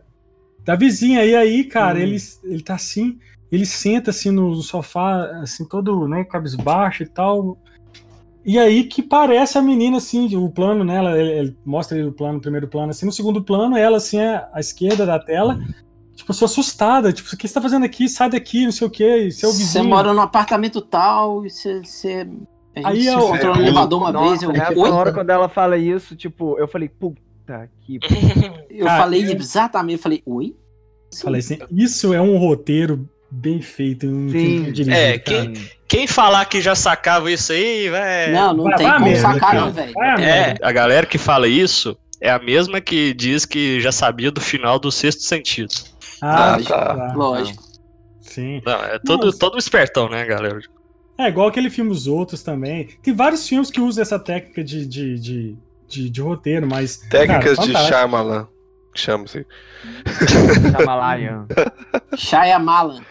Da 0.65 0.77
vizinha, 0.77 1.25
e 1.25 1.35
aí, 1.35 1.65
cara, 1.65 1.99
hum. 1.99 2.03
ele, 2.03 2.17
ele 2.45 2.63
tá 2.63 2.75
assim 2.75 3.19
ele 3.53 3.67
senta 3.67 4.11
assim 4.11 4.31
no 4.31 4.55
sofá, 4.63 5.27
assim, 5.43 5.67
todo, 5.67 6.09
né, 6.09 6.25
cabisbaixo 6.25 7.03
e 7.03 7.07
tal. 7.07 7.59
E 8.43 8.59
aí 8.59 8.85
que 8.85 9.03
parece 9.03 9.59
a 9.59 9.63
menina, 9.63 9.99
assim, 9.99 10.35
o 10.35 10.49
plano, 10.49 10.83
né? 10.83 10.97
Ela, 10.97 11.19
ele, 11.19 11.31
ele 11.31 11.57
mostra 11.65 12.09
o 12.09 12.11
plano, 12.11 12.39
o 12.39 12.41
primeiro 12.41 12.67
plano, 12.67 12.91
assim, 12.91 13.05
no 13.05 13.13
segundo 13.13 13.45
plano, 13.45 13.77
ela, 13.77 13.99
assim, 13.99 14.19
é 14.19 14.49
à 14.55 14.59
esquerda 14.59 15.05
da 15.05 15.19
tela, 15.19 15.61
tipo, 16.17 16.33
sou 16.33 16.47
assustada, 16.47 17.13
tipo, 17.13 17.29
o 17.33 17.37
que 17.37 17.47
você 17.47 17.53
tá 17.53 17.61
fazendo 17.61 17.85
aqui? 17.85 18.09
Sai 18.09 18.31
daqui, 18.31 18.65
não 18.65 18.73
sei 18.73 18.87
o 18.87 18.91
que, 18.91 19.31
seu 19.31 19.51
vizinho. 19.51 19.69
Você 19.69 19.83
mora 19.83 20.15
num 20.15 20.23
apartamento 20.23 20.81
tal, 20.81 21.45
e 21.45 21.51
você. 21.51 21.81
você... 21.85 22.27
Aí 22.83 23.07
eu 23.07 23.37
entrou 23.37 23.55
no 23.55 23.61
elevador 23.61 24.01
uma 24.01 24.11
Nossa, 24.11 24.29
vez, 24.31 24.43
eu. 24.43 24.51
Nessa 24.51 24.95
hora, 24.95 25.13
quando 25.13 25.29
ela 25.29 25.49
fala 25.51 25.77
isso, 25.77 26.17
tipo, 26.17 26.59
eu 26.59 26.67
falei, 26.67 26.89
puta 26.89 27.69
que. 27.83 28.01
eu 28.71 28.87
Cara, 28.87 29.03
falei 29.03 29.31
exatamente, 29.31 29.99
eu 29.99 30.03
falei, 30.03 30.23
oi? 30.25 30.57
Falei 31.23 31.41
assim, 31.41 31.59
isso 31.71 32.15
é 32.15 32.21
um 32.23 32.39
roteiro 32.39 33.07
bem 33.33 33.63
feito. 33.63 34.07
Um 34.07 34.29
Sim. 34.31 34.63
Dirigido, 34.65 34.91
é, 34.91 35.19
quem, 35.19 35.55
quem 35.89 36.07
falar 36.07 36.45
que 36.45 36.61
já 36.61 36.75
sacava 36.75 37.31
isso 37.31 37.53
aí, 37.53 37.89
vai. 37.89 38.31
Não, 38.31 38.53
não 38.53 38.65
vai, 38.65 38.77
tem 38.77 38.87
vai 38.87 38.99
como 38.99 39.07
mesmo, 39.07 39.33
sacar, 39.33 39.55
não, 39.55 39.73
velho. 39.73 39.95
É, 40.21 40.55
a 40.63 40.73
galera 40.73 41.07
que 41.07 41.17
fala 41.17 41.49
isso 41.49 41.97
é 42.21 42.31
a 42.31 42.39
mesma 42.39 42.81
que 42.81 43.15
diz 43.15 43.47
que 43.47 43.81
já 43.81 43.91
sabia 43.91 44.31
do 44.31 44.41
final 44.41 44.79
do 44.79 44.93
sexto 44.93 45.23
sentido. 45.23 45.73
Ah, 46.21 46.55
ah 46.55 46.63
tá. 46.63 47.13
Lógico. 47.17 47.63
Sim. 48.21 48.61
Não, 48.65 48.85
é 48.85 48.99
todo, 48.99 49.33
todo 49.37 49.59
espertão, 49.59 50.09
né, 50.09 50.25
galera? 50.25 50.61
É 51.19 51.29
igual 51.29 51.49
aquele 51.49 51.71
filme 51.71 51.91
Os 51.91 52.07
Outros 52.07 52.43
também. 52.43 52.89
Tem 53.03 53.15
vários 53.15 53.47
filmes 53.49 53.71
que 53.71 53.81
usam 53.81 54.03
essa 54.03 54.19
técnica 54.19 54.63
de, 54.63 54.87
de, 54.87 55.19
de, 55.19 55.57
de, 55.89 56.11
de 56.11 56.21
roteiro, 56.21 56.67
mas. 56.67 56.99
Técnicas 57.11 57.57
cara, 57.57 57.69
de 57.69 57.89
Shyamalan. 57.89 58.49
Chama-se. 58.95 59.47
Shyamalan. 60.29 61.47
Shyamalan. 62.17 63.03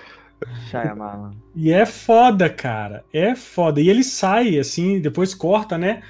Shyamalan. 0.69 1.31
E 1.55 1.72
é 1.72 1.85
foda, 1.85 2.49
cara. 2.49 3.03
É 3.13 3.35
foda. 3.35 3.81
E 3.81 3.89
ele 3.89 4.03
sai, 4.03 4.57
assim, 4.57 4.99
depois 4.99 5.34
corta, 5.34 5.77
né? 5.77 6.01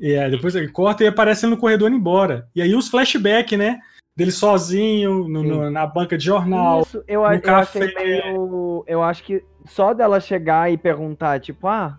É, 0.00 0.28
depois 0.28 0.54
ele 0.54 0.68
corta 0.68 1.04
e 1.04 1.06
aparece 1.06 1.46
no 1.46 1.56
corredor 1.56 1.88
indo 1.88 1.96
embora. 1.96 2.48
E 2.54 2.60
aí 2.60 2.74
os 2.74 2.88
flashbacks, 2.88 3.58
né? 3.58 3.78
Dele 4.16 4.32
sozinho, 4.32 5.26
no, 5.28 5.42
no, 5.42 5.70
na 5.70 5.86
banca 5.86 6.18
de 6.18 6.24
jornal. 6.24 6.82
Isso, 6.82 7.02
eu, 7.06 7.22
no 7.22 7.32
eu 7.32 7.40
café. 7.40 7.92
meio. 7.94 8.84
Eu 8.86 9.02
acho 9.02 9.22
que 9.22 9.42
só 9.64 9.94
dela 9.94 10.20
chegar 10.20 10.70
e 10.70 10.76
perguntar, 10.76 11.40
tipo, 11.40 11.66
ah. 11.66 11.98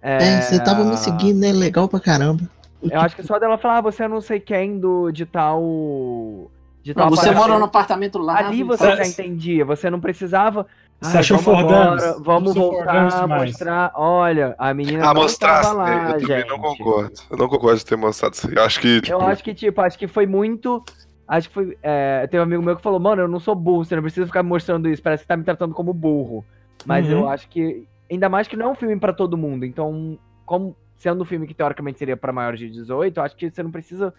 É, 0.00 0.22
é 0.22 0.40
você 0.42 0.62
tava 0.62 0.84
me 0.84 0.96
seguindo, 0.96 1.40
né? 1.40 1.50
Legal 1.50 1.88
pra 1.88 1.98
caramba. 1.98 2.48
Eu 2.82 3.00
acho 3.00 3.16
que 3.16 3.22
só 3.22 3.38
dela 3.38 3.56
falar, 3.56 3.78
ah, 3.78 3.80
você 3.80 4.04
é 4.04 4.08
não 4.08 4.20
sei 4.20 4.38
quem 4.38 4.78
do 4.78 5.10
de 5.10 5.24
tal. 5.24 6.50
De 6.82 6.92
tal 6.92 7.08
não, 7.08 7.16
você 7.16 7.30
mora 7.30 7.58
no 7.58 7.64
apartamento 7.64 8.18
lá. 8.18 8.38
Ali 8.38 8.62
você 8.62 8.96
já 8.96 9.06
entendia, 9.06 9.64
você 9.64 9.88
não 9.88 9.98
precisava. 9.98 10.66
Você 11.00 11.18
achou 11.18 11.38
Fordamos? 11.38 12.02
Vamos 12.20 12.54
voltar 12.54 13.12
a 13.12 13.26
mostrar. 13.26 13.92
Olha, 13.94 14.54
a 14.58 14.72
menina. 14.72 15.10
Ah, 15.10 15.14
mostrar. 15.14 15.72
Lá, 15.72 16.18
eu, 16.18 16.28
eu 16.28 16.46
não 16.46 16.58
concordo. 16.58 17.12
Eu 17.30 17.36
não 17.36 17.48
concordo 17.48 17.78
de 17.78 17.84
ter 17.84 17.96
mostrado 17.96 18.34
isso. 18.34 18.50
Eu 18.50 18.62
acho 18.62 18.80
que. 18.80 19.00
Tipo... 19.00 19.12
Eu 19.12 19.20
acho 19.20 19.44
que, 19.44 19.54
tipo, 19.54 19.80
acho 19.80 19.98
que 19.98 20.06
foi 20.06 20.26
muito. 20.26 20.82
Acho 21.28 21.48
que 21.48 21.54
foi. 21.54 21.78
É, 21.82 22.26
teve 22.26 22.40
um 22.40 22.44
amigo 22.44 22.62
meu 22.62 22.76
que 22.76 22.82
falou, 22.82 22.98
mano, 22.98 23.22
eu 23.22 23.28
não 23.28 23.38
sou 23.38 23.54
burro, 23.54 23.84
você 23.84 23.94
não 23.94 24.02
precisa 24.02 24.26
ficar 24.26 24.42
mostrando 24.42 24.88
isso, 24.88 25.02
parece 25.02 25.24
que 25.24 25.28
tá 25.28 25.36
me 25.36 25.44
tratando 25.44 25.74
como 25.74 25.92
burro. 25.92 26.44
Mas 26.86 27.06
uhum. 27.06 27.20
eu 27.20 27.28
acho 27.28 27.48
que. 27.48 27.86
Ainda 28.10 28.28
mais 28.28 28.46
que 28.48 28.56
não 28.56 28.66
é 28.66 28.68
um 28.70 28.74
filme 28.74 28.98
para 28.98 29.12
todo 29.12 29.36
mundo. 29.36 29.64
Então, 29.64 30.18
como 30.44 30.76
sendo 30.96 31.22
um 31.22 31.26
filme 31.26 31.46
que 31.46 31.54
teoricamente 31.54 31.98
seria 31.98 32.16
para 32.16 32.32
maiores 32.32 32.58
de 32.58 32.70
18, 32.70 33.16
eu 33.16 33.22
acho 33.22 33.36
que 33.36 33.50
você 33.50 33.62
não 33.62 33.70
precisa 33.70 34.14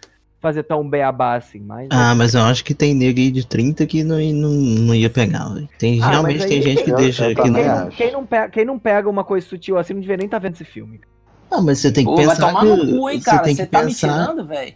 fazer 0.45 0.63
tão 0.63 0.87
beabá 0.87 1.35
assim. 1.35 1.59
Mas, 1.59 1.87
ah, 1.89 2.13
mas 2.13 2.35
eu 2.35 2.41
acho 2.41 2.63
que 2.63 2.75
tem 2.75 2.93
nego 2.93 3.19
aí 3.19 3.31
de 3.31 3.45
30 3.45 3.85
que 3.87 4.03
não, 4.03 4.19
não, 4.19 4.51
não 4.51 4.95
ia 4.95 5.09
pegar. 5.09 5.49
Tem, 5.79 6.01
ah, 6.01 6.09
realmente 6.09 6.43
aí, 6.43 6.49
tem 6.49 6.61
gente 6.61 6.83
que 6.83 6.91
eu, 6.91 6.95
deixa. 6.95 7.31
Eu 7.31 7.35
que 7.35 7.49
não... 7.49 7.89
Quem, 7.89 8.11
não 8.11 8.25
pega, 8.25 8.49
quem 8.49 8.65
não 8.65 8.77
pega 8.77 9.09
uma 9.09 9.23
coisa 9.23 9.47
sutil 9.47 9.77
assim 9.77 9.93
não 9.93 10.01
devia 10.01 10.17
nem 10.17 10.25
estar 10.25 10.39
tá 10.39 10.43
vendo 10.43 10.53
esse 10.53 10.65
filme. 10.65 11.01
Não, 11.49 11.61
mas 11.61 11.79
você 11.79 11.91
tem 11.91 12.03
que 12.03 12.11
Pô, 12.11 12.17
pensar. 12.17 12.35
Vai 12.35 12.47
tomar 12.47 12.61
que, 12.61 12.85
no 12.85 12.99
cu, 12.99 13.09
hein, 13.09 13.19
cara? 13.19 13.43
Você, 13.43 13.55
você 13.55 13.65
tá 13.65 13.81
pensar... 13.81 14.07
me 14.07 14.13
tirando, 14.13 14.47
velho? 14.47 14.73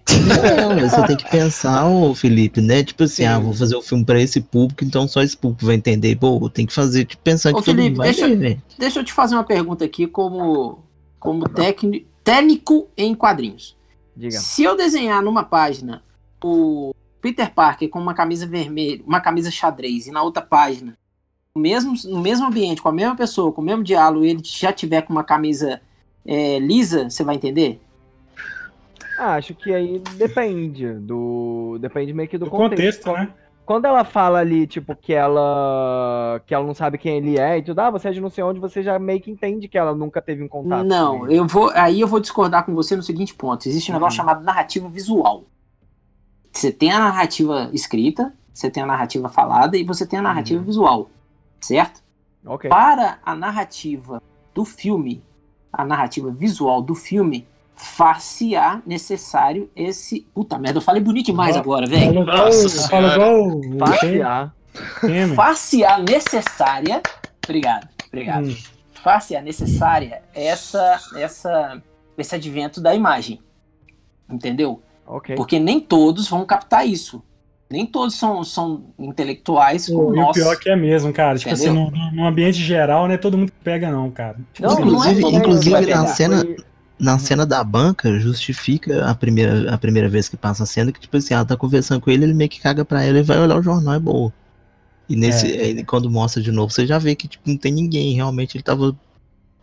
Não, 0.58 0.90
você 0.90 1.08
tem 1.08 1.18
que 1.18 1.30
pensar, 1.30 1.88
ô 1.88 2.16
Felipe, 2.16 2.62
né? 2.62 2.84
Tipo 2.84 3.04
assim, 3.04 3.26
ah, 3.26 3.36
Sim. 3.36 3.36
ah, 3.36 3.40
vou 3.40 3.54
fazer 3.54 3.76
o 3.76 3.80
um 3.80 3.82
filme 3.82 4.06
pra 4.06 4.22
esse 4.22 4.40
público, 4.40 4.84
então 4.84 5.08
só 5.08 5.22
esse 5.22 5.36
público 5.36 5.66
vai 5.66 5.76
entender. 5.76 6.16
Pô, 6.16 6.50
tem 6.50 6.66
que 6.66 6.74
fazer, 6.74 7.06
tipo, 7.06 7.22
pensar 7.24 7.52
ô, 7.52 7.58
que 7.58 7.64
Felipe, 7.64 7.82
todo 7.82 7.90
mundo 7.90 7.98
vai 7.98 8.14
deixa, 8.14 8.36
ver, 8.36 8.60
deixa 8.78 9.00
eu 9.00 9.04
te 9.04 9.14
fazer 9.14 9.36
uma 9.36 9.44
pergunta 9.44 9.84
aqui 9.84 10.08
como, 10.08 10.80
como 11.20 11.48
técnico, 11.50 12.08
técnico 12.24 12.88
em 12.96 13.14
quadrinhos. 13.16 13.79
Diga. 14.20 14.38
Se 14.38 14.64
eu 14.64 14.76
desenhar 14.76 15.24
numa 15.24 15.46
página 15.46 16.04
o 16.44 16.94
Peter 17.22 17.54
Parker 17.54 17.88
com 17.88 18.00
uma 18.00 18.14
camisa 18.14 18.46
vermelha, 18.46 19.02
uma 19.08 19.22
camisa 19.22 19.50
xadrez, 19.50 20.08
e 20.08 20.12
na 20.12 20.22
outra 20.22 20.42
página, 20.42 20.98
no 21.56 21.62
mesmo, 21.62 21.94
no 22.04 22.20
mesmo 22.20 22.46
ambiente, 22.46 22.82
com 22.82 22.90
a 22.90 22.92
mesma 22.92 23.16
pessoa, 23.16 23.54
com 23.54 23.62
o 23.62 23.64
mesmo 23.64 23.82
diálogo, 23.82 24.26
ele 24.26 24.42
já 24.44 24.74
tiver 24.74 25.04
com 25.04 25.14
uma 25.14 25.24
camisa 25.24 25.80
é, 26.26 26.60
lisa, 26.60 27.10
você 27.10 27.24
vai 27.24 27.36
entender? 27.36 27.80
Ah, 29.18 29.36
acho 29.36 29.56
que 29.56 29.74
aí 29.74 30.00
depende 30.16 30.94
do. 30.96 31.78
Depende 31.80 32.14
meio 32.14 32.28
que 32.28 32.38
do, 32.38 32.46
do 32.46 32.52
contexto. 32.52 33.06
contexto 33.06 33.34
né? 33.34 33.34
Quando 33.70 33.86
ela 33.86 34.04
fala 34.04 34.40
ali, 34.40 34.66
tipo, 34.66 34.96
que 34.96 35.14
ela. 35.14 36.42
que 36.48 36.56
ela 36.56 36.66
não 36.66 36.74
sabe 36.74 36.98
quem 36.98 37.18
ele 37.18 37.38
é 37.38 37.60
e 37.60 37.62
tudo, 37.62 37.78
ah, 37.78 37.92
você 37.92 38.08
é 38.08 38.12
de 38.12 38.20
não 38.20 38.32
sei 38.32 38.44
onde, 38.44 38.60
você 38.60 38.82
já 38.82 38.98
meio 38.98 39.22
que 39.22 39.30
entende 39.30 39.68
que 39.68 39.78
ela 39.78 39.94
nunca 39.94 40.20
teve 40.20 40.44
um 40.44 40.48
contato. 40.48 40.88
Não, 40.88 41.30
eu 41.30 41.46
vou. 41.46 41.70
Aí 41.76 42.02
eu 42.02 42.08
vou 42.08 42.20
discordar 42.20 42.66
com 42.66 42.74
você 42.74 42.96
no 42.96 43.04
seguinte 43.04 43.32
ponto. 43.36 43.70
Existe 43.70 43.92
um 43.92 43.94
uhum. 43.94 44.00
negócio 44.00 44.18
chamado 44.18 44.44
narrativa 44.44 44.90
visual. 44.90 45.44
Você 46.52 46.72
tem 46.72 46.92
a 46.92 46.98
narrativa 46.98 47.70
escrita, 47.72 48.34
você 48.52 48.72
tem 48.72 48.82
a 48.82 48.88
narrativa 48.88 49.30
falada 49.30 49.78
e 49.78 49.84
você 49.84 50.04
tem 50.04 50.18
a 50.18 50.24
narrativa 50.24 50.60
uhum. 50.60 50.66
visual. 50.66 51.10
Certo? 51.62 52.02
Okay. 52.44 52.72
Para 52.72 53.20
a 53.24 53.36
narrativa 53.36 54.20
do 54.52 54.66
filme, 54.66 55.24
a 55.72 55.86
narrativa 55.86 56.32
visual 56.32 56.82
do 56.82 56.96
filme, 56.96 57.48
far-se-á 57.80 58.82
necessário 58.86 59.70
esse. 59.76 60.28
Puta 60.34 60.60
merda, 60.60 60.78
eu 60.78 60.82
falei 60.82 61.02
bonito 61.02 61.28
demais 61.28 61.56
agora, 61.56 61.88
velho. 61.88 62.26
Fala 62.90 63.14
igual. 63.14 63.62
Far-se-á. 63.80 64.52
Far-se-á 65.36 66.00
necessária. 66.00 67.02
Obrigado, 67.44 67.88
obrigado. 68.08 68.48
Hum. 68.48 68.56
Far-se-á 69.02 69.42
necessária 69.42 70.22
essa, 70.36 71.00
essa, 71.16 71.82
esse 72.18 72.36
advento 72.36 72.82
da 72.82 72.94
imagem. 72.94 73.40
Entendeu? 74.30 74.82
Okay. 75.08 75.36
Porque 75.36 75.58
nem 75.58 75.80
todos 75.80 76.28
vão 76.28 76.46
captar 76.46 76.86
isso. 76.86 77.24
Nem 77.72 77.86
todos 77.86 78.16
são, 78.16 78.44
são 78.44 78.86
intelectuais 78.98 79.88
como 79.88 80.14
nós. 80.14 80.32
O 80.32 80.34
pior 80.34 80.58
que 80.58 80.70
é 80.70 80.76
mesmo, 80.76 81.14
cara. 81.14 81.38
Tipo 81.38 81.54
assim, 81.54 81.70
no, 81.70 81.92
no, 81.92 82.26
ambiente 82.26 82.58
geral, 82.58 83.08
né? 83.08 83.16
Todo 83.16 83.38
mundo 83.38 83.52
pega, 83.64 83.92
não, 83.92 84.10
cara. 84.10 84.38
Tipo 84.54 84.68
não, 84.68 84.74
assim, 84.74 84.82
inclusive, 84.82 85.22
não 85.22 85.30
é 85.30 85.36
inclusive 85.36 85.86
na 85.86 86.08
cena. 86.08 86.46
Na 87.00 87.18
cena 87.18 87.46
da 87.46 87.64
banca, 87.64 88.20
justifica 88.20 89.10
a 89.10 89.16
primeira, 89.16 89.74
a 89.74 89.78
primeira 89.78 90.10
vez 90.10 90.28
que 90.28 90.36
passa 90.36 90.64
a 90.64 90.66
cena 90.66 90.92
que, 90.92 91.00
tipo 91.00 91.16
assim, 91.16 91.34
ela 91.34 91.46
tá 91.46 91.56
conversando 91.56 92.02
com 92.02 92.12
ele, 92.12 92.26
ele 92.26 92.34
meio 92.34 92.50
que 92.50 92.60
caga 92.60 92.84
pra 92.84 93.02
ela 93.02 93.20
e 93.20 93.24
vai 93.24 93.40
olhar 93.40 93.58
o 93.58 93.64
jornal, 93.64 93.94
é 93.94 94.00
boa. 94.00 94.34
E 95.10 95.16
nesse, 95.16 95.52
é. 95.52 95.62
aí, 95.62 95.84
quando 95.84 96.10
mostra 96.10 96.42
de 96.42 96.52
novo, 96.52 96.72
você 96.72 96.86
já 96.86 97.00
vê 97.00 97.16
que 97.16 97.28
tipo, 97.28 97.50
não 97.50 97.58
tem 97.58 97.74
ninguém. 97.74 98.14
Realmente 98.14 98.56
ele 98.56 98.64
tava. 98.64 98.96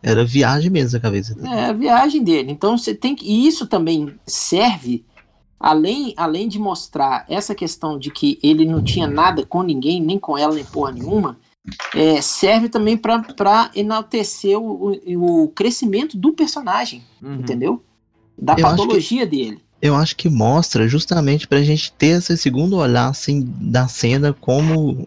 Era 0.02 0.24
viagem 0.24 0.70
mesmo 0.70 0.98
a 0.98 1.00
cabeça 1.00 1.34
dele. 1.34 1.48
É, 1.48 1.66
a 1.66 1.72
viagem 1.72 2.22
dele. 2.22 2.50
Então 2.50 2.76
você 2.76 2.94
tem 2.94 3.14
que. 3.14 3.24
E 3.24 3.46
isso 3.46 3.66
também 3.66 4.14
serve 4.26 5.04
além, 5.58 6.12
além 6.16 6.48
de 6.48 6.58
mostrar 6.58 7.24
essa 7.28 7.54
questão 7.54 7.98
de 7.98 8.10
que 8.10 8.38
ele 8.42 8.64
não 8.64 8.82
tinha 8.82 9.06
nada 9.06 9.46
com 9.46 9.62
ninguém, 9.62 10.00
nem 10.00 10.18
com 10.18 10.36
ela, 10.36 10.54
nem 10.54 10.64
porra 10.64 10.92
nenhuma, 10.92 11.38
é, 11.94 12.20
serve 12.20 12.68
também 12.68 12.96
para 12.96 13.70
enaltecer 13.74 14.58
o, 14.58 14.92
o, 15.44 15.48
crescimento 15.48 16.16
do 16.16 16.32
personagem, 16.32 17.02
uhum. 17.22 17.34
entendeu? 17.34 17.82
Da 18.38 18.54
eu 18.54 18.62
patologia 18.62 19.26
que, 19.26 19.36
dele. 19.36 19.62
Eu 19.80 19.94
acho 19.94 20.16
que 20.16 20.28
mostra 20.28 20.88
justamente 20.88 21.46
pra 21.46 21.62
gente 21.62 21.92
ter 21.92 22.18
esse 22.18 22.36
segundo 22.36 22.76
olhar 22.76 23.08
assim 23.08 23.42
da 23.60 23.88
cena 23.88 24.32
como 24.32 25.06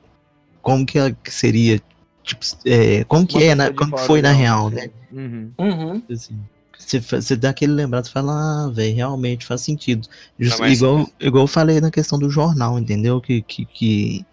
como 0.62 0.86
que 0.86 1.00
seria 1.26 1.82
tipo, 2.24 2.46
é, 2.66 3.04
como 3.06 3.26
que 3.26 3.44
é, 3.44 3.56
na, 3.56 3.74
como 3.74 3.98
foi 3.98 4.22
na 4.22 4.32
real, 4.32 4.70
né? 4.70 4.90
Uhum. 5.12 5.52
Uhum. 5.58 6.04
Assim. 6.12 6.40
Você, 6.78 7.00
você 7.00 7.36
dá 7.36 7.50
aquele 7.50 7.74
lembrado 7.74 8.06
e 8.06 8.12
fala, 8.12 8.32
ah, 8.34 8.72
velho, 8.72 8.96
realmente 8.96 9.46
faz 9.46 9.62
sentido. 9.62 10.08
Just, 10.40 10.60
igual, 10.60 11.08
igual 11.20 11.44
eu 11.44 11.48
falei 11.48 11.82
na 11.82 11.92
questão 11.92 12.18
do 12.18 12.30
jornal, 12.30 12.80
entendeu? 12.80 13.20
Que, 13.20 13.42
que, 13.42 13.66
que 13.66 14.26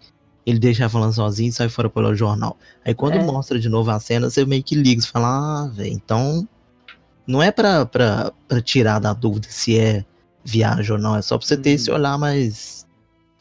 ele 0.47 0.59
deixa 0.59 0.87
falando 0.87 1.11
sozinho 1.11 1.49
e 1.49 1.51
sai 1.51 1.67
fora 1.67 1.89
pelo 1.89 2.15
jornal. 2.15 2.57
Aí 2.85 2.95
quando 2.95 3.15
é. 3.15 3.23
mostra 3.23 3.59
de 3.59 3.67
novo 3.67 3.91
a 3.91 3.99
cena, 3.99 4.29
você 4.29 4.45
meio 4.45 4.63
que 4.63 4.75
liga, 4.75 5.01
você 5.01 5.09
fala, 5.09 5.27
ah, 5.27 5.67
velho, 5.67 5.91
então 5.91 6.47
não 7.27 7.43
é 7.43 7.51
pra, 7.51 7.85
pra, 7.85 8.31
pra 8.47 8.61
tirar 8.61 8.99
da 8.99 9.11
dúvida 9.11 9.47
se 9.49 9.77
é 9.77 10.05
viagem 10.45 10.93
ou 10.93 10.97
não, 10.97 11.17
é 11.17 11.21
só 11.21 11.37
pra 11.37 11.45
você 11.45 11.57
ter 11.57 11.71
esse 11.71 11.89
uhum. 11.89 11.97
olhar 11.97 12.17
mais. 12.17 12.87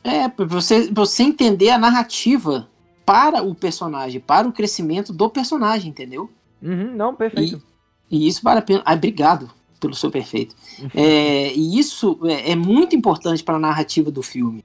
É, 0.03 0.29
pra 0.29 0.45
você, 0.47 0.87
pra 0.87 1.05
você 1.05 1.23
entender 1.23 1.71
a 1.71 1.79
narrativa 1.79 2.69
para 3.05 3.41
o 3.41 3.55
personagem, 3.55 4.21
para 4.21 4.49
o 4.49 4.53
crescimento 4.53 5.13
do 5.13 5.31
personagem, 5.31 5.91
entendeu? 5.91 6.29
Uhum, 6.61 6.93
não, 6.97 7.15
perfeito. 7.15 7.63
E, 8.11 8.25
e 8.25 8.29
isso 8.29 8.43
vale 8.43 8.59
a 8.59 8.63
pena. 8.63 8.83
Ah, 8.85 8.95
obrigado 8.95 9.49
pelo 9.79 9.95
seu 9.95 10.11
perfeito. 10.11 10.57
Uhum. 10.81 10.89
É, 10.97 11.55
e 11.55 11.79
isso 11.79 12.19
é, 12.25 12.51
é 12.51 12.57
muito 12.57 12.97
importante 12.97 13.45
para 13.45 13.55
a 13.55 13.61
narrativa 13.61 14.11
do 14.11 14.25
filme. 14.25 14.65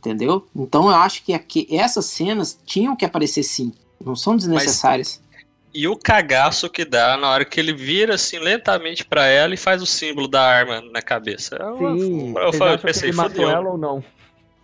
Entendeu? 0.00 0.46
Então 0.56 0.88
eu 0.88 0.94
acho 0.94 1.22
que 1.22 1.34
aqui, 1.34 1.68
essas 1.70 2.06
cenas 2.06 2.58
tinham 2.64 2.96
que 2.96 3.04
aparecer 3.04 3.42
sim. 3.42 3.70
Não 4.02 4.16
são 4.16 4.34
desnecessárias. 4.34 5.20
Mas, 5.30 5.44
e 5.74 5.86
o 5.86 5.94
cagaço 5.94 6.70
que 6.70 6.86
dá 6.86 7.18
na 7.18 7.28
hora 7.28 7.44
que 7.44 7.60
ele 7.60 7.74
vira 7.74 8.14
assim 8.14 8.38
lentamente 8.38 9.04
para 9.04 9.26
ela 9.26 9.52
e 9.52 9.58
faz 9.58 9.82
o 9.82 9.86
símbolo 9.86 10.26
da 10.26 10.40
arma 10.40 10.80
na 10.90 11.02
cabeça. 11.02 11.58
Sim, 11.58 12.34
eu, 12.34 12.50
eu, 12.50 12.66
eu 12.66 12.78
pensei, 12.78 13.02
que 13.02 13.08
ele 13.08 13.16
matou 13.16 13.50
ela 13.50 13.70
ou 13.70 13.76
não? 13.76 14.02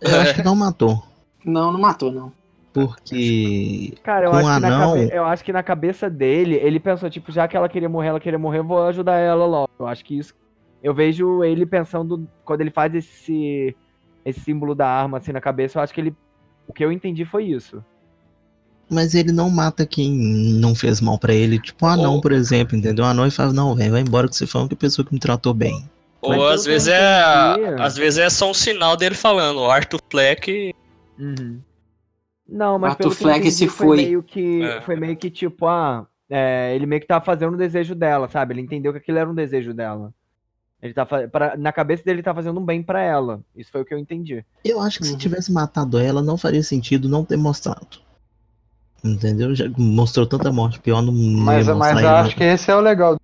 Eu 0.01 0.21
acho 0.21 0.33
que 0.33 0.43
não 0.43 0.55
matou. 0.55 1.03
Não, 1.45 1.71
não 1.71 1.79
matou, 1.79 2.11
não. 2.11 2.31
Porque. 2.73 3.93
Cara, 4.03 4.25
eu, 4.25 4.33
acho, 4.33 4.47
anão... 4.47 4.93
cabe... 4.95 5.15
eu 5.15 5.23
acho 5.23 5.43
que 5.43 5.53
na 5.53 5.61
cabeça 5.61 6.09
dele, 6.09 6.55
ele 6.55 6.79
pensou, 6.79 7.11
tipo, 7.11 7.31
já 7.31 7.47
que 7.47 7.55
ela 7.55 7.69
queria 7.69 7.87
morrer, 7.87 8.07
ela 8.07 8.19
queria 8.19 8.39
morrer, 8.39 8.59
eu 8.59 8.65
vou 8.65 8.83
ajudar 8.87 9.17
ela 9.17 9.45
logo. 9.45 9.69
Eu 9.79 9.85
acho 9.85 10.03
que 10.03 10.17
isso. 10.17 10.33
Eu 10.81 10.95
vejo 10.95 11.43
ele 11.43 11.65
pensando, 11.65 12.27
quando 12.43 12.61
ele 12.61 12.71
faz 12.71 12.93
esse, 12.95 13.75
esse 14.29 14.41
símbolo 14.41 14.75
da 14.75 14.87
arma 14.87 15.17
assim 15.17 15.31
na 15.31 15.41
cabeça, 15.41 15.77
eu 15.79 15.83
acho 15.83 15.93
que 15.93 16.01
ele. 16.01 16.15
O 16.67 16.73
que 16.73 16.83
eu 16.83 16.91
entendi 16.91 17.23
foi 17.23 17.45
isso. 17.45 17.83
Mas 18.89 19.15
ele 19.15 19.31
não 19.31 19.49
mata 19.49 19.85
quem 19.85 20.11
não 20.11 20.73
fez 20.75 21.01
mal 21.01 21.17
para 21.17 21.33
ele. 21.33 21.59
Tipo 21.59 21.85
o 21.85 21.89
anão, 21.89 22.15
Ou... 22.15 22.21
por 22.21 22.31
exemplo, 22.31 22.75
entendeu? 22.75 23.05
O 23.05 23.07
anão 23.07 23.25
e 23.25 23.31
fala, 23.31 23.53
não, 23.53 23.75
velho, 23.75 23.91
vai 23.91 24.01
embora 24.01 24.27
que 24.27 24.35
você 24.35 24.47
foi 24.47 24.59
a 24.59 24.63
única 24.63 24.75
pessoa 24.75 25.05
que 25.05 25.13
me 25.13 25.19
tratou 25.19 25.53
bem. 25.53 25.89
Ou 26.21 26.47
às 26.47 26.65
vezes 26.65 26.87
é. 26.89 27.75
Às 27.79 27.95
vezes 27.95 28.19
é 28.19 28.29
só 28.29 28.49
um 28.49 28.53
sinal 28.53 28.97
dele 28.97 29.15
falando, 29.15 29.59
o 29.59 29.71
Arthur 29.71 30.01
Fleck. 30.09 30.73
Uhum. 31.17 31.61
Não, 32.47 32.79
mas 32.79 32.95
pelo 32.95 33.11
Flag 33.11 33.41
que 33.41 33.51
se 33.51 33.67
foi, 33.67 33.87
foi 33.87 33.97
meio 33.97 34.23
que 34.23 34.63
é. 34.63 34.81
foi 34.81 34.95
meio 34.95 35.17
que 35.17 35.29
tipo, 35.29 35.65
ah, 35.67 36.07
é, 36.29 36.73
ele 36.73 36.85
meio 36.85 37.01
que 37.01 37.07
tava 37.07 37.23
fazendo 37.23 37.53
o 37.53 37.57
desejo 37.57 37.93
dela, 37.93 38.29
sabe? 38.29 38.53
Ele 38.53 38.61
entendeu 38.61 38.93
que 38.93 38.99
aquilo 38.99 39.17
era 39.17 39.29
um 39.29 39.35
desejo 39.35 39.73
dela. 39.73 40.13
Ele 40.81 40.93
tá 40.93 41.05
pra, 41.05 41.57
na 41.57 41.71
cabeça 41.71 42.03
dele 42.03 42.17
ele 42.17 42.23
tá 42.23 42.33
fazendo 42.33 42.59
um 42.59 42.65
bem 42.65 42.83
para 42.83 43.01
ela. 43.01 43.41
Isso 43.55 43.71
foi 43.71 43.81
o 43.81 43.85
que 43.85 43.93
eu 43.93 43.97
entendi. 43.97 44.45
Eu 44.63 44.79
acho 44.79 44.99
que 44.99 45.05
uhum. 45.05 45.11
se 45.11 45.17
tivesse 45.17 45.51
matado 45.51 45.97
ela, 45.97 46.21
não 46.21 46.37
faria 46.37 46.61
sentido 46.61 47.09
não 47.09 47.25
ter 47.25 47.37
mostrado. 47.37 47.99
Entendeu? 49.03 49.55
Já 49.55 49.65
mostrou 49.77 50.25
tanta 50.25 50.51
morte 50.51 50.79
pior 50.79 51.01
no 51.01 51.11
Mas, 51.11 51.67
mas 51.67 52.01
eu 52.01 52.09
acho 52.09 52.35
que 52.35 52.43
esse 52.43 52.69
é 52.69 52.75
o 52.75 52.79
legal. 52.79 53.17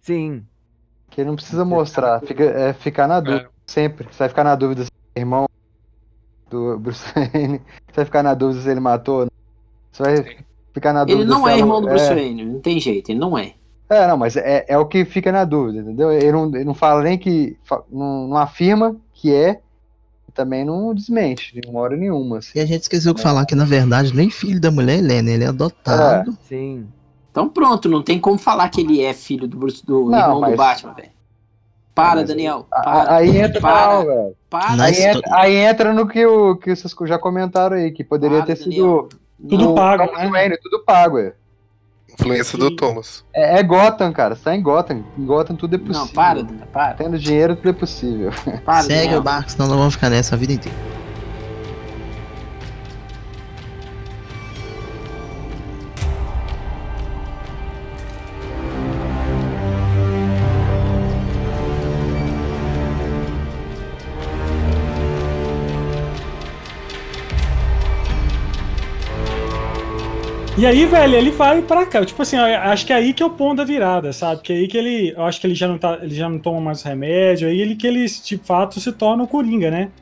Sim. 0.00 0.44
Que 1.10 1.20
ele 1.20 1.28
não 1.28 1.36
precisa 1.36 1.64
mostrar, 1.64 2.20
fica, 2.20 2.44
é 2.44 2.72
ficar 2.72 3.06
na 3.06 3.20
dúvida. 3.20 3.44
É. 3.44 3.48
Sempre. 3.66 4.08
Você 4.10 4.18
vai 4.18 4.28
ficar 4.28 4.44
na 4.44 4.54
dúvida 4.54 4.84
se 4.84 4.90
é 5.14 5.20
irmão, 5.20 5.48
do 6.48 6.78
Bruce 6.78 7.04
Wayne. 7.14 7.60
Você 7.86 7.96
vai 7.96 8.04
ficar 8.04 8.22
na 8.22 8.34
dúvida 8.34 8.62
se 8.62 8.70
ele 8.70 8.80
matou. 8.80 9.24
Né? 9.24 9.30
Você 9.92 10.02
vai 10.02 10.36
ficar 10.72 10.92
na 10.92 11.04
dúvida. 11.04 11.22
Ele 11.22 11.30
não 11.30 11.46
é 11.46 11.58
irmão 11.58 11.80
do 11.80 11.88
Bruce 11.88 12.06
é... 12.06 12.14
Wayne, 12.14 12.44
não 12.44 12.60
tem 12.60 12.80
jeito, 12.80 13.10
ele 13.10 13.18
não 13.18 13.36
é. 13.36 13.54
É, 13.88 14.06
não, 14.06 14.16
mas 14.16 14.36
é, 14.36 14.66
é 14.68 14.76
o 14.76 14.86
que 14.86 15.04
fica 15.04 15.32
na 15.32 15.44
dúvida, 15.44 15.80
entendeu? 15.80 16.12
Ele 16.12 16.30
não, 16.32 16.46
ele 16.54 16.64
não 16.64 16.74
fala 16.74 17.02
nem 17.02 17.16
que. 17.16 17.56
Não, 17.90 18.28
não 18.28 18.36
afirma 18.36 18.96
que 19.14 19.34
é, 19.34 19.60
também 20.34 20.64
não 20.64 20.94
desmente, 20.94 21.58
de 21.58 21.68
uma 21.68 21.80
hora 21.80 21.96
nenhuma. 21.96 22.38
Assim. 22.38 22.58
E 22.58 22.60
a 22.62 22.66
gente 22.66 22.82
esqueceu 22.82 23.14
de 23.14 23.22
falar 23.22 23.46
que, 23.46 23.54
na 23.54 23.64
verdade, 23.64 24.14
nem 24.14 24.30
filho 24.30 24.60
da 24.60 24.70
mulher 24.70 24.98
ele 24.98 25.14
é, 25.14 25.22
né? 25.22 25.32
Ele 25.32 25.44
é 25.44 25.48
adotado. 25.48 26.30
É. 26.30 26.34
Sim. 26.48 26.86
Então 27.30 27.48
pronto, 27.48 27.88
não 27.88 28.02
tem 28.02 28.18
como 28.18 28.38
falar 28.38 28.68
que 28.68 28.80
ele 28.80 29.02
é 29.02 29.14
filho 29.14 29.46
do, 29.46 29.56
Bruce, 29.56 29.84
do 29.84 30.10
não, 30.10 30.18
irmão 30.18 30.40
mas... 30.40 30.50
do 30.50 30.56
Batman, 30.56 30.92
velho. 30.94 31.10
Para, 31.94 32.22
Daniel. 32.22 32.66
Para, 32.70 33.16
aí 33.16 33.36
entra 33.36 33.60
para, 33.60 34.04
velho. 34.04 34.36
Para. 34.48 34.84
Aí, 34.84 35.02
entra, 35.02 35.22
aí 35.32 35.56
entra 35.56 35.92
no 35.92 36.06
que, 36.06 36.24
o, 36.24 36.56
que 36.56 36.74
vocês 36.74 36.94
já 37.06 37.18
comentaram 37.18 37.76
aí, 37.76 37.90
que 37.90 38.04
poderia 38.04 38.38
para, 38.38 38.54
ter 38.54 38.64
Daniel. 38.64 39.08
sido. 39.10 39.48
Tudo 39.48 39.74
pago. 39.74 40.04
Né? 40.30 40.56
tudo 40.62 40.84
pago, 40.84 41.18
é. 41.18 41.34
Influência 42.18 42.58
do 42.58 42.74
Thomas. 42.74 43.24
É, 43.32 43.58
é, 43.60 43.62
Gotham, 43.62 44.12
cara. 44.12 44.34
Você 44.34 44.42
tá 44.42 44.56
em 44.56 44.60
Gotham. 44.60 45.04
Em 45.16 45.24
Gotham 45.24 45.54
tudo 45.54 45.76
é 45.76 45.78
possível. 45.78 46.00
Não, 46.00 46.08
para, 46.08 46.44
para. 46.72 46.94
Tendo 46.94 47.18
dinheiro, 47.18 47.54
tudo 47.54 47.68
é 47.68 47.72
possível. 47.72 48.32
Para, 48.64 48.82
Segue 48.82 49.02
Daniel. 49.02 49.20
o 49.20 49.22
barco, 49.22 49.50
senão 49.50 49.68
não 49.68 49.78
vamos 49.78 49.94
ficar 49.94 50.10
nessa 50.10 50.34
a 50.34 50.38
vida 50.38 50.52
inteira. 50.52 50.97
E 70.58 70.66
aí, 70.66 70.86
velho, 70.86 71.14
ele 71.14 71.30
vai 71.30 71.62
pra 71.62 71.86
cá. 71.86 72.04
Tipo 72.04 72.20
assim, 72.20 72.36
acho 72.36 72.84
que 72.84 72.92
é 72.92 72.96
aí 72.96 73.12
que 73.14 73.22
é 73.22 73.26
o 73.26 73.30
ponto 73.30 73.58
da 73.58 73.64
virada, 73.64 74.12
sabe? 74.12 74.42
Que 74.42 74.52
é 74.52 74.56
aí 74.56 74.66
que 74.66 74.76
ele. 74.76 75.12
Eu 75.16 75.22
acho 75.22 75.40
que 75.40 75.46
ele 75.46 75.54
já 75.54 75.68
não 75.68 75.78
tá. 75.78 76.00
Ele 76.02 76.12
já 76.12 76.28
não 76.28 76.40
toma 76.40 76.60
mais 76.60 76.82
remédio. 76.82 77.46
Aí 77.46 77.60
ele 77.60 77.76
que 77.76 77.86
ele, 77.86 78.04
de 78.04 78.36
fato, 78.38 78.80
se 78.80 78.90
torna 78.90 79.22
o 79.22 79.28
Coringa, 79.28 79.70
né? 79.70 79.92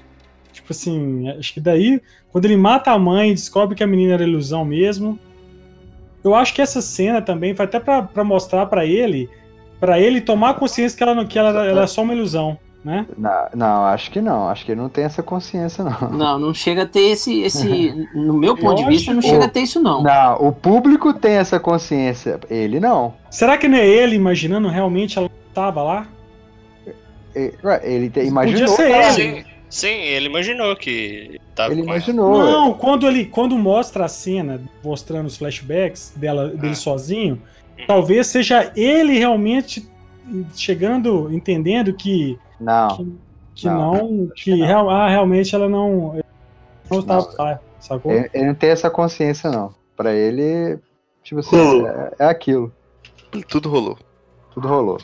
Tipo 0.54 0.72
assim, 0.72 1.28
acho 1.28 1.52
que 1.52 1.60
daí, 1.60 2.00
quando 2.32 2.46
ele 2.46 2.56
mata 2.56 2.90
a 2.90 2.98
mãe, 2.98 3.34
descobre 3.34 3.76
que 3.76 3.84
a 3.84 3.86
menina 3.86 4.14
era 4.14 4.22
ilusão 4.22 4.64
mesmo. 4.64 5.18
Eu 6.24 6.34
acho 6.34 6.54
que 6.54 6.62
essa 6.62 6.80
cena 6.80 7.20
também 7.20 7.54
foi 7.54 7.66
até 7.66 7.78
para 7.78 8.24
mostrar 8.24 8.64
para 8.64 8.86
ele, 8.86 9.28
para 9.78 10.00
ele 10.00 10.22
tomar 10.22 10.54
consciência 10.54 10.96
que 10.96 11.02
ela, 11.04 11.24
que 11.26 11.38
ela, 11.38 11.66
ela 11.66 11.82
é 11.82 11.86
só 11.86 12.00
uma 12.00 12.14
ilusão 12.14 12.58
né? 12.86 13.04
Não, 13.18 13.48
não, 13.52 13.84
acho 13.86 14.12
que 14.12 14.20
não. 14.20 14.48
Acho 14.48 14.64
que 14.64 14.70
ele 14.70 14.80
não 14.80 14.88
tem 14.88 15.02
essa 15.02 15.20
consciência, 15.20 15.82
não. 15.82 16.08
Não, 16.12 16.38
não 16.38 16.54
chega 16.54 16.84
a 16.84 16.86
ter 16.86 17.00
esse. 17.00 17.42
esse 17.42 17.92
no 18.14 18.34
meu 18.34 18.56
ponto 18.56 18.76
de 18.76 18.88
vista, 18.88 19.12
não 19.12 19.20
chega 19.20 19.46
a 19.46 19.48
ter 19.48 19.62
isso, 19.62 19.82
não. 19.82 20.04
Não, 20.04 20.36
o 20.36 20.52
público 20.52 21.12
tem 21.12 21.32
essa 21.32 21.58
consciência. 21.58 22.38
Ele 22.48 22.78
não. 22.78 23.14
Será 23.28 23.58
que 23.58 23.66
não 23.66 23.76
é 23.76 23.84
ele 23.84 24.14
imaginando 24.14 24.68
realmente 24.68 25.18
ela 25.18 25.28
estava 25.48 25.82
lá? 25.82 26.06
Ele 27.82 28.08
te, 28.08 28.20
imaginou. 28.20 28.68
Podia 28.68 28.76
ser 28.76 29.20
ele. 29.20 29.42
Sim, 29.42 29.44
sim, 29.68 29.88
ele 29.88 30.26
imaginou 30.26 30.76
que 30.76 31.40
tava 31.56 31.72
Ele 31.72 31.82
imaginou. 31.82 32.40
Ela. 32.40 32.52
Não, 32.52 32.72
quando 32.72 33.08
ele 33.08 33.24
quando 33.24 33.58
mostra 33.58 34.04
a 34.04 34.08
cena, 34.08 34.60
mostrando 34.84 35.26
os 35.26 35.36
flashbacks 35.36 36.12
dela, 36.14 36.50
dele 36.50 36.68
ah. 36.68 36.76
sozinho, 36.76 37.34
hum. 37.34 37.82
talvez 37.84 38.28
seja 38.28 38.70
ele 38.76 39.18
realmente 39.18 39.84
chegando, 40.54 41.32
entendendo 41.32 41.92
que 41.92 42.38
não. 42.60 42.88
Que, 42.88 43.16
que 43.54 43.66
não, 43.66 44.10
não, 44.10 44.26
que 44.28 44.54
real, 44.54 44.90
ah, 44.90 45.08
realmente 45.08 45.54
ela 45.54 45.68
não 45.68 46.20
não 46.90 47.00
estava 47.00 47.34
lá, 47.38 47.60
sacou? 47.80 48.12
Ele, 48.12 48.30
ele, 48.32 48.46
não 48.46 48.54
tem 48.54 48.70
essa 48.70 48.90
consciência 48.90 49.50
não. 49.50 49.74
Para 49.96 50.14
ele, 50.14 50.78
tipo 51.22 51.40
assim, 51.40 51.86
é, 51.86 52.12
é, 52.18 52.24
aquilo. 52.26 52.72
Tudo 53.48 53.68
rolou. 53.68 53.98
Tudo 54.52 54.68
rolou. 54.68 54.98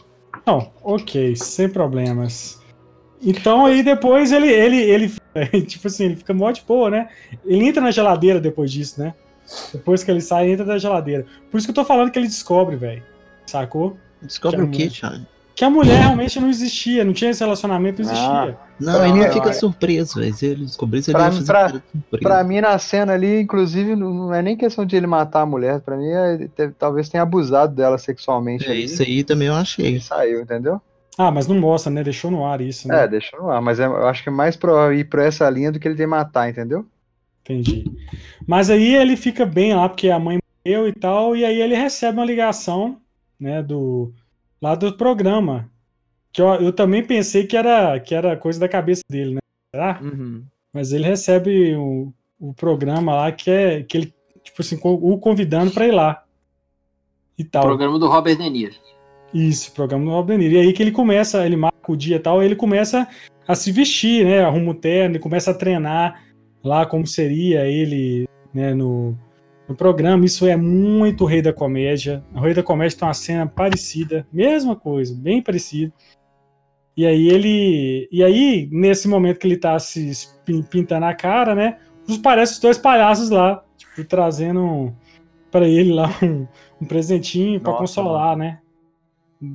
Não, 0.46 0.70
ok, 0.82 1.34
sem 1.36 1.68
problemas. 1.68 2.60
Então 3.20 3.66
aí 3.66 3.82
depois 3.82 4.32
ele, 4.32 4.48
ele, 4.48 4.76
ele, 4.76 5.12
tipo 5.66 5.86
assim, 5.86 6.06
ele 6.06 6.16
fica 6.16 6.34
mó 6.34 6.50
de 6.50 6.62
boa, 6.62 6.90
né? 6.90 7.08
Ele 7.44 7.66
entra 7.66 7.82
na 7.82 7.90
geladeira 7.90 8.40
depois 8.40 8.70
disso, 8.70 9.00
né? 9.00 9.14
Depois 9.72 10.02
que 10.02 10.10
ele 10.10 10.20
sai, 10.20 10.44
ele 10.44 10.52
entra 10.52 10.64
na 10.64 10.78
geladeira. 10.78 11.26
Por 11.50 11.58
isso 11.58 11.66
que 11.66 11.70
eu 11.70 11.74
tô 11.74 11.84
falando 11.84 12.10
que 12.10 12.18
ele 12.18 12.26
descobre, 12.26 12.76
velho. 12.76 13.02
Sacou? 13.46 13.96
Descobre 14.20 14.62
o 14.62 14.70
quê, 14.70 14.88
Thiago? 14.88 15.26
Que 15.54 15.64
a 15.64 15.70
mulher 15.70 16.00
realmente 16.00 16.40
não 16.40 16.48
existia, 16.48 17.04
não 17.04 17.12
tinha 17.12 17.30
esse 17.30 17.40
relacionamento, 17.40 18.02
não 18.02 18.10
existia. 18.10 18.30
Ah, 18.30 18.56
não, 18.80 19.06
ele 19.06 19.24
não 19.24 19.32
fica 19.32 19.52
surpreso, 19.52 20.18
velho. 20.18 20.34
Se 20.34 20.46
ele 20.46 20.64
descobrisse, 20.64 21.10
ele 21.10 21.18
pra, 21.18 21.26
ia 21.26 21.44
pra, 21.44 21.68
surpresa. 21.68 21.82
pra 22.22 22.44
mim, 22.44 22.60
na 22.60 22.78
cena 22.78 23.12
ali, 23.12 23.40
inclusive, 23.40 23.94
não 23.94 24.32
é 24.34 24.40
nem 24.40 24.56
questão 24.56 24.86
de 24.86 24.96
ele 24.96 25.06
matar 25.06 25.42
a 25.42 25.46
mulher. 25.46 25.80
Pra 25.80 25.96
mim, 25.96 26.08
é, 26.08 26.48
talvez 26.78 27.08
tenha 27.08 27.22
abusado 27.22 27.74
dela 27.74 27.98
sexualmente. 27.98 28.66
É, 28.66 28.70
ali. 28.70 28.84
isso 28.84 29.02
aí 29.02 29.22
também 29.22 29.48
eu 29.48 29.54
achei. 29.54 30.00
Saiu, 30.00 30.40
entendeu? 30.40 30.80
Ah, 31.18 31.30
mas 31.30 31.46
não 31.46 31.58
mostra, 31.58 31.92
né? 31.92 32.02
Deixou 32.02 32.30
no 32.30 32.46
ar 32.46 32.60
isso, 32.60 32.88
né? 32.88 33.04
É, 33.04 33.08
deixou 33.08 33.42
no 33.42 33.50
ar, 33.50 33.60
mas 33.60 33.78
é, 33.78 33.84
eu 33.84 34.06
acho 34.06 34.22
que 34.22 34.30
é 34.30 34.32
mais 34.32 34.56
pra 34.56 34.94
ir 34.94 35.04
pra 35.04 35.24
essa 35.24 35.48
linha 35.50 35.70
do 35.70 35.78
que 35.78 35.86
ele 35.86 35.96
ter 35.96 36.06
matar, 36.06 36.48
entendeu? 36.48 36.86
Entendi. 37.42 37.84
Mas 38.46 38.70
aí 38.70 38.94
ele 38.94 39.16
fica 39.16 39.44
bem 39.44 39.74
lá, 39.74 39.88
porque 39.88 40.08
a 40.08 40.18
mãe 40.18 40.38
morreu 40.64 40.88
e 40.88 40.92
tal, 40.92 41.36
e 41.36 41.44
aí 41.44 41.60
ele 41.60 41.74
recebe 41.74 42.18
uma 42.18 42.24
ligação, 42.24 42.96
né, 43.38 43.62
do 43.62 44.12
lá 44.62 44.76
do 44.76 44.92
programa. 44.96 45.68
Que 46.32 46.40
eu, 46.40 46.46
eu 46.54 46.72
também 46.72 47.04
pensei 47.04 47.46
que 47.46 47.56
era, 47.56 47.98
que 48.00 48.14
era 48.14 48.36
coisa 48.36 48.60
da 48.60 48.68
cabeça 48.68 49.02
dele, 49.10 49.34
né? 49.34 49.40
Será? 49.74 50.00
Uhum. 50.00 50.44
Mas 50.72 50.92
ele 50.92 51.04
recebe 51.04 51.74
o, 51.74 52.12
o 52.40 52.54
programa 52.54 53.14
lá 53.14 53.32
que 53.32 53.50
é 53.50 53.82
que 53.82 53.98
ele, 53.98 54.14
tipo 54.42 54.62
assim, 54.62 54.78
o 54.82 55.18
convidando 55.18 55.72
para 55.72 55.86
ir 55.86 55.92
lá. 55.92 56.24
E 57.36 57.44
tal. 57.44 57.64
Programa 57.64 57.98
do 57.98 58.08
Robert 58.08 58.36
De 58.36 58.48
Niro. 58.48 58.74
Isso, 59.34 59.72
programa 59.72 60.04
do 60.04 60.10
Robert 60.10 60.38
De 60.38 60.44
Niro. 60.44 60.54
E 60.54 60.60
aí 60.60 60.72
que 60.72 60.82
ele 60.82 60.92
começa, 60.92 61.44
ele 61.44 61.56
marca 61.56 61.92
o 61.92 61.96
dia 61.96 62.16
e 62.16 62.20
tal, 62.20 62.42
ele 62.42 62.56
começa 62.56 63.06
a 63.46 63.54
se 63.54 63.72
vestir, 63.72 64.24
né? 64.24 64.42
Arruma 64.44 64.70
o 64.70 64.74
terno, 64.74 65.16
ele 65.16 65.22
começa 65.22 65.50
a 65.50 65.54
treinar 65.54 66.22
lá 66.62 66.86
como 66.86 67.06
seria 67.06 67.66
ele, 67.66 68.28
né, 68.54 68.72
no, 68.72 69.18
no 69.72 69.76
programa. 69.76 70.24
Isso 70.24 70.46
é 70.46 70.56
muito 70.56 71.24
Rei 71.24 71.42
da 71.42 71.52
Comédia. 71.52 72.22
O 72.34 72.40
Rei 72.40 72.54
da 72.54 72.62
Comédia 72.62 72.98
tem 72.98 73.08
uma 73.08 73.14
cena 73.14 73.46
parecida, 73.46 74.26
mesma 74.32 74.76
coisa, 74.76 75.14
bem 75.14 75.42
parecida. 75.42 75.92
E 76.96 77.06
aí 77.06 77.28
ele. 77.28 78.08
E 78.12 78.22
aí, 78.22 78.68
nesse 78.70 79.08
momento 79.08 79.38
que 79.38 79.46
ele 79.46 79.56
tá 79.56 79.78
se 79.78 80.12
pintando 80.70 81.06
a 81.06 81.14
cara, 81.14 81.54
né? 81.54 81.78
Os 82.06 82.18
parece 82.18 82.54
os 82.54 82.58
dois 82.58 82.76
palhaços 82.76 83.30
lá, 83.30 83.64
tipo, 83.76 84.04
trazendo 84.04 84.92
para 85.50 85.66
ele 85.66 85.92
lá 85.92 86.10
um, 86.22 86.46
um 86.80 86.86
presentinho 86.86 87.60
para 87.60 87.72
consolar, 87.72 88.36
mano. 88.36 88.44
né? 88.44 88.58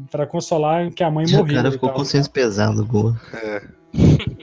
Para 0.10 0.26
consolar 0.26 0.90
que 0.92 1.04
a 1.04 1.12
mãe 1.12 1.26
morreu. 1.28 1.44
O 1.44 1.56
cara 1.56 1.72
ficou 1.72 1.90
com 1.90 1.96
consciência 1.98 2.32
pesado, 2.32 2.84
boa. 2.84 3.16
É. 3.34 3.64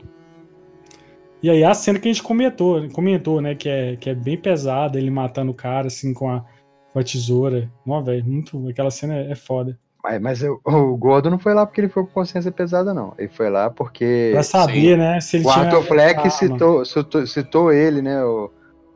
E 1.45 1.51
aí 1.51 1.63
a 1.63 1.75
cena 1.75 1.99
que 1.99 2.09
a 2.09 2.11
gente 2.11 2.23
comentou, 2.23 2.89
comentou, 2.89 3.39
né? 3.39 3.55
Que 3.55 3.69
é, 3.69 3.97
que 3.97 4.09
é 4.09 4.15
bem 4.15 4.35
pesada, 4.35 4.99
ele 4.99 5.11
matando 5.11 5.51
o 5.53 5.55
cara, 5.55 5.89
assim, 5.89 6.15
com 6.15 6.31
a, 6.31 6.43
com 6.91 6.99
a 6.99 7.03
tesoura. 7.03 7.71
Não, 7.85 8.03
velho, 8.03 8.25
muito. 8.25 8.67
Aquela 8.71 8.91
cena 8.91 9.15
é, 9.15 9.33
é 9.33 9.35
foda. 9.35 9.79
Mas, 10.03 10.23
mas 10.23 10.43
eu, 10.43 10.59
o 10.65 10.97
Gordo 10.97 11.29
não 11.29 11.39
foi 11.39 11.53
lá 11.53 11.67
porque 11.67 11.83
ele 11.83 11.91
foi 11.91 12.03
com 12.05 12.13
consciência 12.13 12.51
pesada, 12.51 12.95
não. 12.95 13.13
Ele 13.19 13.29
foi 13.29 13.51
lá 13.51 13.69
porque. 13.69 14.31
Pra 14.33 14.43
saber, 14.43 14.93
Sim. 14.93 14.97
né? 14.97 15.21
Se 15.21 15.37
ele 15.37 15.45
o 15.45 15.51
Arthur 15.51 15.83
Fleck 15.83 16.31
citou, 16.31 16.83
citou, 16.83 17.27
citou, 17.27 17.71
ele, 17.71 18.01
né? 18.01 18.25
O, 18.25 18.51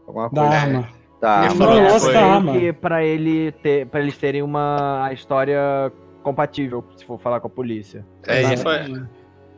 alguma 0.07 0.31
da 0.31 0.41
coisa. 0.41 0.57
Arma. 0.57 0.89
Da 1.20 1.31
arma. 1.31 1.47
Ele 1.49 2.01
falou 2.01 2.16
arma. 2.16 2.53
que 2.53 2.73
pra, 2.73 3.05
ele 3.05 3.53
ter, 3.62 3.87
pra 3.89 4.01
eles 4.01 4.16
terem 4.16 4.41
uma 4.41 5.11
história 5.12 5.93
compatível, 6.23 6.83
se 6.97 7.05
for 7.05 7.20
falar 7.20 7.41
com 7.41 7.47
a 7.49 7.51
polícia. 7.51 8.07
É, 8.27 8.43
ele 8.43 8.57
foi, 8.57 9.07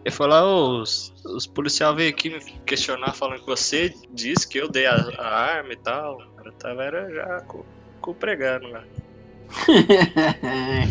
ele 0.05 0.15
falou 0.15 0.33
lá, 0.33 0.81
os, 0.81 1.13
os 1.25 1.47
policiais 1.47 1.95
veio 1.95 2.11
aqui 2.11 2.31
me 2.31 2.41
questionar 2.65 3.13
falando 3.13 3.41
que 3.41 3.47
você 3.47 3.95
disse 4.13 4.49
que 4.49 4.59
eu 4.59 4.69
dei 4.69 4.87
a, 4.87 4.95
a 4.95 5.57
arma 5.57 5.73
e 5.73 5.77
tal. 5.77 6.19
Eu 6.45 6.53
tava 6.53 6.83
era 6.83 7.13
já 7.13 7.41
com, 7.43 7.63
com 8.01 8.11
o 8.13 8.15
pregado 8.15 8.67
lá. 8.69 8.83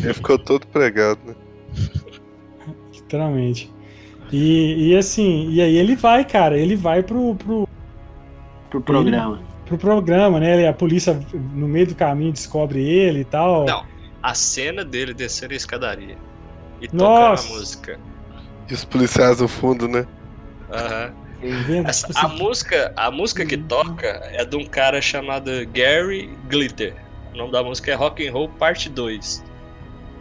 Ele 0.04 0.14
ficou 0.14 0.38
todo 0.38 0.68
pregado, 0.68 1.20
né? 1.26 1.36
Literalmente. 2.94 3.72
E, 4.32 4.90
e 4.92 4.98
assim, 4.98 5.50
e 5.50 5.62
aí 5.62 5.76
ele 5.76 5.96
vai, 5.96 6.24
cara, 6.24 6.58
ele 6.58 6.76
vai 6.76 7.02
pro. 7.02 7.34
pro, 7.36 7.68
pro 8.70 8.82
programa. 8.82 9.38
Ele, 9.38 9.46
pro 9.66 9.78
programa, 9.78 10.40
né? 10.40 10.68
A 10.68 10.74
polícia 10.74 11.20
no 11.34 11.68
meio 11.68 11.88
do 11.88 11.96
caminho 11.96 12.32
descobre 12.32 12.84
ele 12.84 13.22
e 13.22 13.26
tal. 13.26 13.66
Não, 13.66 13.86
a 14.22 14.36
cena 14.36 14.86
dele 14.86 15.14
descendo 15.14 15.54
a 15.54 15.58
escadaria 15.58 16.18
e 16.82 16.88
Nossa. 16.94 17.44
tocando 17.44 17.56
a 17.56 17.58
música. 17.58 18.00
E 18.70 18.74
os 18.74 18.86
policiais 18.86 19.40
no 19.40 19.48
fundo, 19.48 19.88
né? 19.88 20.06
Aham. 20.72 21.14
Essa, 21.86 22.08
tipo 22.08 22.20
a 22.20 22.28
música, 22.28 22.94
a 22.98 23.10
música 23.10 23.46
que 23.46 23.58
toca 23.58 24.08
é 24.08 24.44
de 24.44 24.58
um 24.58 24.66
cara 24.66 25.02
chamado 25.02 25.50
Gary 25.74 26.30
Glitter. 26.50 26.94
O 27.34 27.38
nome 27.38 27.52
da 27.52 27.64
música 27.64 27.92
é 27.92 27.96
Rock 27.96 28.28
and 28.28 28.32
Roll 28.34 28.50
Parte 28.50 28.90
2. 28.90 29.44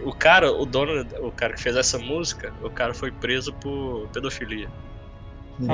O 0.04 0.12
cara, 0.12 0.52
o 0.52 0.64
dono, 0.64 1.04
o 1.20 1.32
cara 1.32 1.54
que 1.54 1.60
fez 1.60 1.74
essa 1.74 1.98
música, 1.98 2.52
o 2.62 2.70
cara 2.70 2.94
foi 2.94 3.10
preso 3.10 3.52
por 3.54 4.08
pedofilia. 4.12 4.68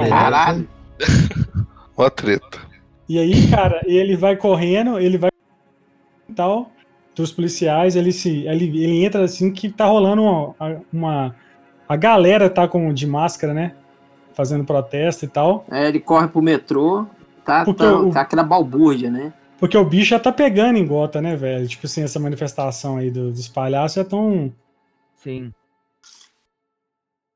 Caralho. 0.09 0.67
Uma 1.97 2.11
treta. 2.11 2.59
E 3.07 3.19
aí, 3.19 3.49
cara, 3.51 3.83
ele 3.85 4.17
vai 4.17 4.35
correndo, 4.37 4.99
ele 4.99 5.19
vai 5.19 5.31
tal 6.35 6.73
dos 7.15 7.31
policiais, 7.31 7.95
ele 7.95 8.13
se 8.13 8.47
ele, 8.47 8.65
ele 8.65 9.05
entra 9.05 9.23
assim 9.25 9.53
que 9.53 9.69
tá 9.69 9.85
rolando 9.85 10.23
uma, 10.23 10.83
uma 10.93 11.37
a 11.89 11.97
galera 11.97 12.51
tá 12.51 12.67
com 12.67 12.93
de 12.93 13.07
máscara, 13.07 13.53
né? 13.53 13.75
Fazendo 14.33 14.65
protesto 14.65 15.25
e 15.25 15.29
tal. 15.29 15.65
É, 15.71 15.89
ele 15.89 16.01
corre 16.01 16.29
pro 16.29 16.43
metrô, 16.43 17.07
tá, 17.45 17.65
tá, 17.65 17.97
o... 17.97 18.11
tá 18.11 18.23
aquela 18.23 18.43
balbúrdia, 18.43 19.11
né? 19.11 19.33
Porque 19.59 19.77
o 19.79 19.85
bicho 19.85 20.11
já 20.11 20.19
tá 20.19 20.33
pegando 20.33 20.79
em 20.79 20.87
gota, 20.87 21.23
né, 21.23 21.37
velho? 21.37 21.67
Tipo 21.67 21.87
assim, 21.87 22.03
essa 22.03 22.19
manifestação 22.19 22.97
aí 22.97 23.11
do, 23.11 23.31
dos 23.31 23.49
palhaços 23.49 23.97
já 23.97 24.05
tão. 24.05 24.53
Sim. 25.17 25.53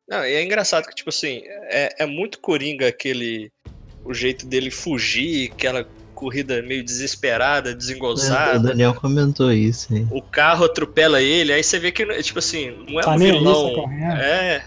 Não, 0.08 0.24
e 0.24 0.34
é 0.34 0.42
engraçado 0.42 0.86
que, 0.86 0.94
tipo 0.94 1.10
assim, 1.10 1.42
é, 1.44 2.02
é 2.02 2.06
muito 2.06 2.40
coringa 2.40 2.88
aquele. 2.88 3.52
O 4.04 4.14
jeito 4.14 4.46
dele 4.46 4.70
fugir, 4.70 5.52
aquela 5.52 5.86
corrida 6.18 6.60
meio 6.62 6.82
desesperada, 6.82 7.72
desengolçada. 7.72 8.54
É, 8.54 8.56
o 8.56 8.62
Daniel 8.62 8.94
comentou 8.94 9.52
isso. 9.52 9.94
Hein? 9.94 10.08
O 10.10 10.20
carro 10.20 10.64
atropela 10.64 11.22
ele, 11.22 11.52
aí 11.52 11.62
você 11.62 11.78
vê 11.78 11.92
que, 11.92 12.04
tipo 12.22 12.40
assim, 12.40 12.74
não 12.88 12.98
é 12.98 13.02
tá 13.04 13.12
um 13.12 13.18
vilão. 13.18 13.88
É, 14.20 14.62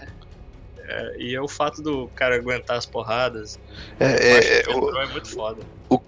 é, 0.78 1.14
E 1.18 1.34
é 1.34 1.40
o 1.42 1.46
fato 1.46 1.82
do 1.82 2.08
cara 2.14 2.36
aguentar 2.36 2.78
as 2.78 2.86
porradas. 2.86 3.60
É, 4.00 4.06
é, 4.06 4.62
é, 4.62 4.74
o, 4.74 4.98
é 4.98 5.06
muito 5.08 5.28
foda. 5.28 5.60
O 5.90 6.00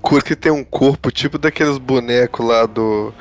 Kurk 0.00 0.36
tem 0.36 0.52
um 0.52 0.62
corpo 0.62 1.10
tipo 1.10 1.36
daqueles 1.36 1.78
bonecos 1.78 2.46
lá 2.46 2.64
do. 2.64 3.12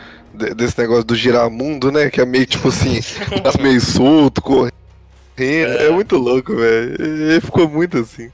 Desse 0.56 0.80
negócio 0.80 1.04
do 1.04 1.16
giramundo, 1.16 1.92
né? 1.92 2.12
Que 2.12 2.22
é 2.22 2.26
meio 2.26 2.46
tipo 2.46 2.68
assim, 2.68 3.00
meio 3.60 3.82
solto, 3.82 4.40
correndo. 4.40 4.72
É. 5.36 5.88
é 5.88 5.90
muito 5.90 6.16
louco, 6.16 6.56
velho. 6.56 6.96
Ele 7.00 7.42
ficou 7.42 7.68
muito 7.68 7.98
assim. 7.98 8.32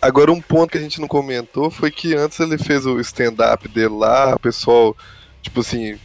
Agora, 0.00 0.32
um 0.32 0.40
ponto 0.40 0.70
que 0.70 0.78
a 0.78 0.80
gente 0.80 1.00
não 1.00 1.08
comentou 1.08 1.70
foi 1.70 1.90
que 1.90 2.14
antes 2.14 2.40
ele 2.40 2.56
fez 2.56 2.86
o 2.86 2.98
stand-up 3.00 3.68
dele 3.68 3.94
lá, 3.94 4.34
o 4.34 4.40
pessoal, 4.40 4.96
tipo 5.42 5.60
assim, 5.60 5.98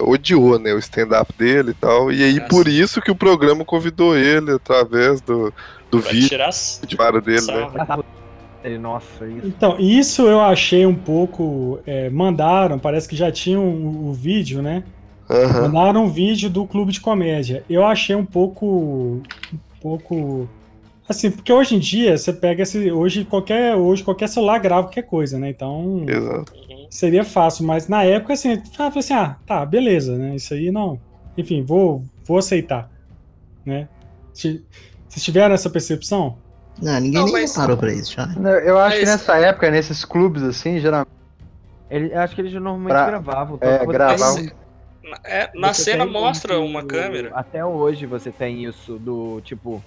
odiou, 0.00 0.58
né, 0.58 0.72
o 0.72 0.78
stand-up 0.78 1.32
dele 1.36 1.72
e 1.72 1.74
tal. 1.74 2.10
E 2.10 2.22
aí, 2.22 2.36
Nossa. 2.36 2.48
por 2.48 2.68
isso 2.68 3.02
que 3.02 3.10
o 3.10 3.16
programa 3.16 3.64
convidou 3.64 4.16
ele 4.16 4.52
através 4.52 5.20
do, 5.20 5.52
do 5.90 6.00
pra 6.00 6.10
vídeo 6.10 6.38
de 6.86 6.96
para 6.96 7.20
dele, 7.20 7.46
né? 7.46 8.78
Nossa, 8.80 9.26
isso. 9.26 9.46
Então, 9.46 9.76
isso 9.78 10.22
eu 10.22 10.40
achei 10.40 10.84
um 10.86 10.94
pouco. 10.94 11.78
É, 11.86 12.10
mandaram, 12.10 12.78
parece 12.78 13.08
que 13.08 13.14
já 13.14 13.30
tinham 13.30 13.62
o, 13.62 14.08
o 14.08 14.12
vídeo, 14.12 14.60
né? 14.60 14.82
Uhum. 15.28 15.62
Mandaram 15.62 16.04
um 16.04 16.08
vídeo 16.08 16.50
do 16.50 16.66
clube 16.66 16.90
de 16.90 17.00
comédia. 17.00 17.62
Eu 17.70 17.86
achei 17.86 18.16
um 18.16 18.24
pouco. 18.24 19.22
Um 19.52 19.80
pouco 19.80 20.48
Assim, 21.08 21.30
porque 21.30 21.52
hoje 21.52 21.76
em 21.76 21.78
dia 21.78 22.18
você 22.18 22.32
pega 22.32 22.62
esse. 22.62 22.90
Hoje 22.90 23.24
qualquer, 23.24 23.76
hoje 23.76 24.02
qualquer 24.02 24.28
celular 24.28 24.58
grava 24.58 24.88
qualquer 24.88 25.02
coisa, 25.02 25.38
né? 25.38 25.50
Então. 25.50 26.04
Exato. 26.06 26.52
Seria 26.90 27.24
fácil, 27.24 27.64
mas 27.64 27.88
na 27.88 28.04
época, 28.04 28.32
assim, 28.32 28.62
ah, 28.78 28.92
assim, 28.94 29.14
ah, 29.14 29.36
tá, 29.46 29.64
beleza, 29.66 30.16
né? 30.16 30.36
Isso 30.36 30.54
aí 30.54 30.70
não. 30.70 31.00
Enfim, 31.36 31.62
vou, 31.62 32.02
vou 32.24 32.38
aceitar. 32.38 32.90
Né? 33.64 33.88
Vocês 34.32 34.62
tiveram 35.18 35.54
essa 35.54 35.68
percepção? 35.68 36.38
Não, 36.80 36.94
ninguém 37.00 37.20
não, 37.20 37.24
nem 37.24 37.32
mas... 37.32 37.54
parou 37.54 37.76
pra 37.76 37.92
isso, 37.92 38.12
já. 38.14 38.28
Eu 38.64 38.78
acho 38.78 38.96
mas... 38.96 39.00
que 39.00 39.06
nessa 39.06 39.36
época, 39.38 39.70
nesses 39.70 40.04
clubes 40.04 40.42
assim, 40.42 40.78
geralmente. 40.78 41.10
Ele, 41.90 42.12
acho 42.14 42.34
que 42.34 42.40
eles 42.40 42.52
normalmente 42.52 42.90
pra... 42.90 43.06
gravavam. 43.06 43.58
É, 43.60 43.86
gravavam. 43.86 44.50
É, 45.24 45.50
na 45.54 45.72
cena 45.72 46.04
mostra 46.04 46.58
uma 46.58 46.84
câmera. 46.84 47.30
Até 47.34 47.64
hoje 47.64 48.06
você 48.06 48.30
tem 48.30 48.64
isso 48.64 48.98
do 48.98 49.40
tipo 49.42 49.82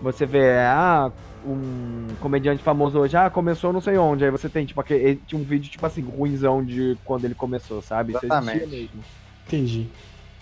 você 0.00 0.26
vê, 0.26 0.58
ah, 0.58 1.10
um 1.44 2.06
comediante 2.20 2.62
famoso 2.62 2.98
hoje, 2.98 3.16
ah, 3.16 3.30
começou 3.30 3.72
não 3.72 3.80
sei 3.80 3.96
onde. 3.96 4.24
Aí 4.24 4.30
você 4.30 4.48
tem, 4.48 4.66
tipo, 4.66 4.80
aquele, 4.80 5.16
tinha 5.26 5.40
um 5.40 5.44
vídeo, 5.44 5.70
tipo 5.70 5.84
assim, 5.84 6.02
ruimzão 6.02 6.64
de 6.64 6.96
quando 7.04 7.24
ele 7.24 7.34
começou, 7.34 7.82
sabe? 7.82 8.14
Exatamente. 8.14 8.66
mesmo. 8.66 9.04
Entendi. 9.46 9.86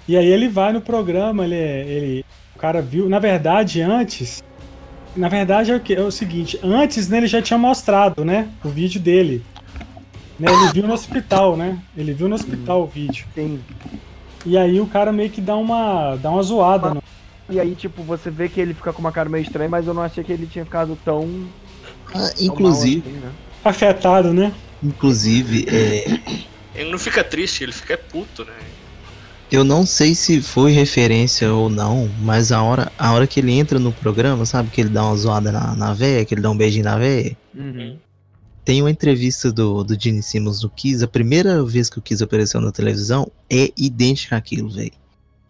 E 0.09 0.17
aí 0.17 0.27
ele 0.27 0.49
vai 0.49 0.73
no 0.73 0.81
programa, 0.81 1.45
ele, 1.45 1.55
ele. 1.55 2.25
O 2.55 2.59
cara 2.59 2.81
viu. 2.81 3.09
Na 3.09 3.19
verdade, 3.19 3.83
antes. 3.83 4.43
Na 5.17 5.29
verdade 5.29 5.73
é 5.73 5.77
o, 5.77 5.81
que, 5.81 5.95
é 5.95 6.03
o 6.03 6.11
seguinte, 6.11 6.61
antes 6.63 7.09
né, 7.09 7.17
ele 7.17 7.27
já 7.27 7.41
tinha 7.41 7.59
mostrado, 7.59 8.23
né? 8.23 8.49
O 8.63 8.69
vídeo 8.69 9.01
dele. 9.01 9.43
Né, 10.39 10.53
ele 10.53 10.73
viu 10.75 10.87
no 10.87 10.93
hospital, 10.93 11.57
né? 11.57 11.79
Ele 11.97 12.13
viu 12.13 12.29
no 12.29 12.35
hospital 12.35 12.83
o 12.83 12.87
vídeo. 12.87 13.27
Sim. 13.35 13.59
E 14.45 14.59
aí 14.59 14.79
o 14.79 14.87
cara 14.87 15.13
meio 15.13 15.31
que 15.31 15.41
dá 15.41 15.57
uma, 15.57 16.17
dá 16.17 16.31
uma 16.31 16.43
zoada 16.43 16.93
no, 16.93 17.03
e 17.49 17.61
aí, 17.61 17.75
tipo, 17.75 18.03
você 18.03 18.31
vê 18.31 18.49
que 18.49 18.61
ele 18.61 18.75
fica 18.75 18.93
com 18.93 19.01
uma 19.01 19.13
cara 19.13 19.29
meio 19.29 19.43
estranha, 19.43 19.69
mas 19.69 19.87
eu 19.87 19.95
não 19.95 20.03
achei 20.03 20.25
que 20.25 20.33
ele 20.33 20.47
tinha 20.47 20.65
ficado 20.65 20.99
tão. 21.05 21.47
Ah, 22.15 22.31
inclusive. 22.41 23.03
Tão 23.03 23.13
assim, 23.13 23.21
né? 23.21 23.33
Afetado, 23.65 24.33
né? 24.33 24.53
Inclusive, 24.83 25.67
é. 25.69 26.21
Ele 26.75 26.91
não 26.91 26.99
fica 26.99 27.25
triste, 27.25 27.63
ele 27.63 27.73
fica 27.73 27.97
puto, 27.97 28.45
né? 28.45 28.53
Eu 29.51 29.63
não 29.63 29.87
sei 29.87 30.15
se 30.15 30.43
foi 30.43 30.73
referência 30.73 31.53
ou 31.53 31.71
não, 31.71 32.11
mas 32.21 32.51
a 32.51 32.61
hora, 32.63 32.91
a 32.99 33.13
hora 33.13 33.27
que 33.29 33.39
ele 33.39 33.53
entra 33.53 33.79
no 33.79 33.93
programa, 33.93 34.45
sabe? 34.45 34.71
Que 34.71 34.81
ele 34.81 34.91
dá 34.91 35.05
uma 35.05 35.17
zoada 35.17 35.53
na, 35.53 35.77
na 35.77 35.95
véia, 35.95 36.25
que 36.25 36.35
ele 36.35 36.41
dá 36.41 36.51
um 36.51 36.57
beijinho 36.57 36.85
na 36.85 36.99
véia. 36.99 37.37
Uhum. 37.55 37.97
Tem 38.65 38.83
uma 38.83 38.91
entrevista 38.91 39.53
do, 39.53 39.85
do 39.85 39.99
Gene 39.99 40.21
Simmons 40.21 40.63
no 40.63 40.69
Kiss, 40.69 41.05
a 41.05 41.09
primeira 41.09 41.65
vez 41.65 41.89
que 41.89 42.01
o 42.01 42.03
Kiss 42.03 42.23
apareceu 42.23 42.61
na 42.61 42.73
televisão 42.73 43.31
é 43.49 43.71
idêntica 43.77 44.37
àquilo, 44.37 44.69
velho. 44.69 44.93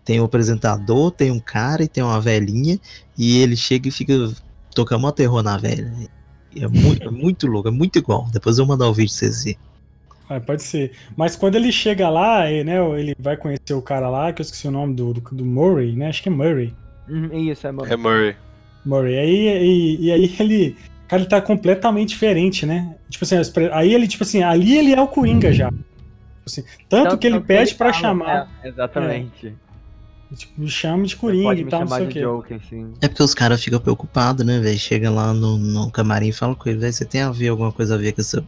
Tem 0.06 0.20
o 0.20 0.22
um 0.22 0.26
apresentador, 0.26 1.10
tem 1.10 1.32
um 1.32 1.40
cara 1.40 1.82
e 1.82 1.88
tem 1.88 2.02
uma 2.02 2.20
velhinha, 2.20 2.78
e 3.18 3.42
ele 3.42 3.56
chega 3.56 3.88
e 3.88 3.90
fica 3.90 4.14
tocando 4.72 5.00
uma 5.00 5.12
terror 5.12 5.42
na 5.42 5.58
velha. 5.58 5.92
É 6.54 6.68
muito, 6.68 7.08
é 7.08 7.10
muito 7.10 7.46
louco, 7.48 7.68
é 7.68 7.72
muito 7.72 7.98
igual. 7.98 8.28
Depois 8.32 8.56
eu 8.56 8.64
vou 8.64 8.76
mandar 8.76 8.88
o 8.88 8.94
vídeo 8.94 9.10
pra 9.10 9.18
vocês 9.18 9.44
verem. 9.44 9.58
Ah, 10.28 10.40
pode 10.40 10.62
ser. 10.62 10.92
Mas 11.16 11.34
quando 11.34 11.56
ele 11.56 11.72
chega 11.72 12.08
lá, 12.08 12.44
né, 12.44 12.78
ele 12.98 13.16
vai 13.18 13.36
conhecer 13.36 13.74
o 13.74 13.82
cara 13.82 14.08
lá, 14.08 14.32
que 14.32 14.40
eu 14.40 14.44
esqueci 14.44 14.68
o 14.68 14.70
nome 14.70 14.94
do, 14.94 15.12
do, 15.12 15.20
do 15.20 15.44
Murray, 15.44 15.96
né? 15.96 16.08
Acho 16.08 16.22
que 16.22 16.28
é 16.28 16.32
Murray. 16.32 16.72
Uhum, 17.08 17.50
isso, 17.50 17.66
é 17.66 17.72
Murray. 17.72 17.92
É 17.92 17.96
Murray. 17.96 18.36
Murray. 18.84 19.18
Aí, 19.18 19.46
e, 19.64 20.06
e 20.06 20.12
aí 20.12 20.36
ele. 20.38 20.76
Cara, 21.08 21.22
ele 21.22 21.28
tá 21.28 21.40
completamente 21.40 22.10
diferente, 22.10 22.64
né? 22.64 22.94
Tipo 23.10 23.24
assim, 23.24 23.36
aí 23.72 23.92
ele, 23.92 24.06
tipo 24.06 24.22
assim, 24.22 24.42
ali 24.42 24.78
ele 24.78 24.92
é 24.92 25.00
o 25.00 25.08
Coringa 25.08 25.52
já. 25.52 25.68
Tipo 25.68 25.84
assim, 26.46 26.62
tanto, 26.88 27.10
tanto, 27.10 27.18
que 27.18 27.26
ele 27.26 27.40
pede 27.40 27.74
para 27.74 27.92
chamar. 27.92 28.48
É, 28.62 28.68
exatamente. 28.68 29.48
É. 29.48 29.65
Tipo, 30.34 30.60
me 30.60 30.68
chama 30.68 31.04
de 31.04 31.16
Coringa 31.16 31.54
e 31.54 31.64
tal, 31.66 31.80
não 31.80 31.88
sei 31.88 32.06
o 32.06 32.08
quê. 32.08 32.20
Joker, 32.20 32.56
assim. 32.56 32.92
É 33.00 33.08
porque 33.08 33.22
os 33.22 33.34
caras 33.34 33.62
ficam 33.62 33.78
preocupados, 33.78 34.44
né, 34.44 34.58
velho? 34.58 34.78
Chega 34.78 35.08
lá 35.08 35.32
no, 35.32 35.56
no 35.56 35.90
camarim 35.90 36.28
e 36.28 36.32
fala 36.32 36.54
com 36.54 36.68
ele, 36.68 36.78
velho, 36.78 36.92
você 36.92 37.04
tem 37.04 37.22
a 37.22 37.30
ver 37.30 37.48
alguma 37.48 37.70
coisa 37.70 37.94
a 37.94 37.98
ver 37.98 38.12
com 38.12 38.20
essa 38.20 38.44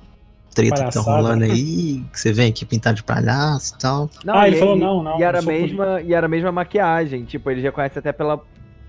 treta 0.54 0.74
Palhaçada. 0.74 0.98
que 0.98 1.04
tá 1.04 1.16
rolando 1.16 1.44
aí? 1.44 2.02
Que 2.12 2.20
você 2.20 2.32
vem 2.32 2.48
aqui 2.48 2.64
pintar 2.64 2.94
de 2.94 3.02
palhaço 3.02 3.74
e 3.74 3.78
tal? 3.78 4.10
Não, 4.24 4.34
ah, 4.34 4.48
ele 4.48 4.56
falou 4.56 4.76
não, 4.76 5.02
não. 5.02 5.20
E 5.20 5.22
era, 5.22 5.40
mesma, 5.40 6.00
e 6.00 6.12
era 6.12 6.26
a 6.26 6.28
mesma 6.28 6.50
maquiagem, 6.50 7.24
tipo, 7.24 7.48
ele 7.48 7.60
já 7.60 7.70
conhece 7.70 7.98
até 7.98 8.12
pela, 8.12 8.40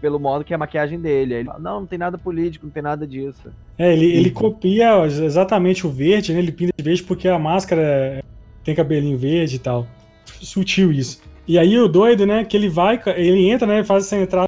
pelo 0.02 0.20
modo 0.20 0.44
que 0.44 0.52
é 0.52 0.56
a 0.56 0.60
maquiagem 0.60 1.00
dele. 1.00 1.36
Ele 1.36 1.46
fala, 1.46 1.60
não, 1.60 1.82
não 1.82 1.88
tem 1.88 2.00
nada 2.00 2.18
político, 2.18 2.66
não 2.66 2.74
tem 2.74 2.82
nada 2.82 3.06
disso. 3.06 3.52
É, 3.78 3.94
ele, 3.94 4.06
ele 4.06 4.32
copia 4.32 5.06
exatamente 5.06 5.86
o 5.86 5.92
verde, 5.92 6.34
né? 6.34 6.40
Ele 6.40 6.52
pinta 6.52 6.74
de 6.76 6.84
verde 6.84 7.04
porque 7.04 7.28
a 7.28 7.38
máscara 7.38 8.24
tem 8.64 8.74
cabelinho 8.74 9.18
verde 9.18 9.58
e 9.58 9.60
tal. 9.60 9.86
Sutil 10.26 10.92
isso. 10.92 11.22
E 11.50 11.58
aí 11.58 11.80
o 11.80 11.88
doido, 11.88 12.28
né, 12.28 12.46
que 12.46 12.56
ele 12.56 12.70
vai, 12.70 13.02
ele 13.16 13.50
entra, 13.50 13.68
né, 13.68 13.84
faz 13.84 14.06
essa 14.06 14.16
entrada 14.16 14.48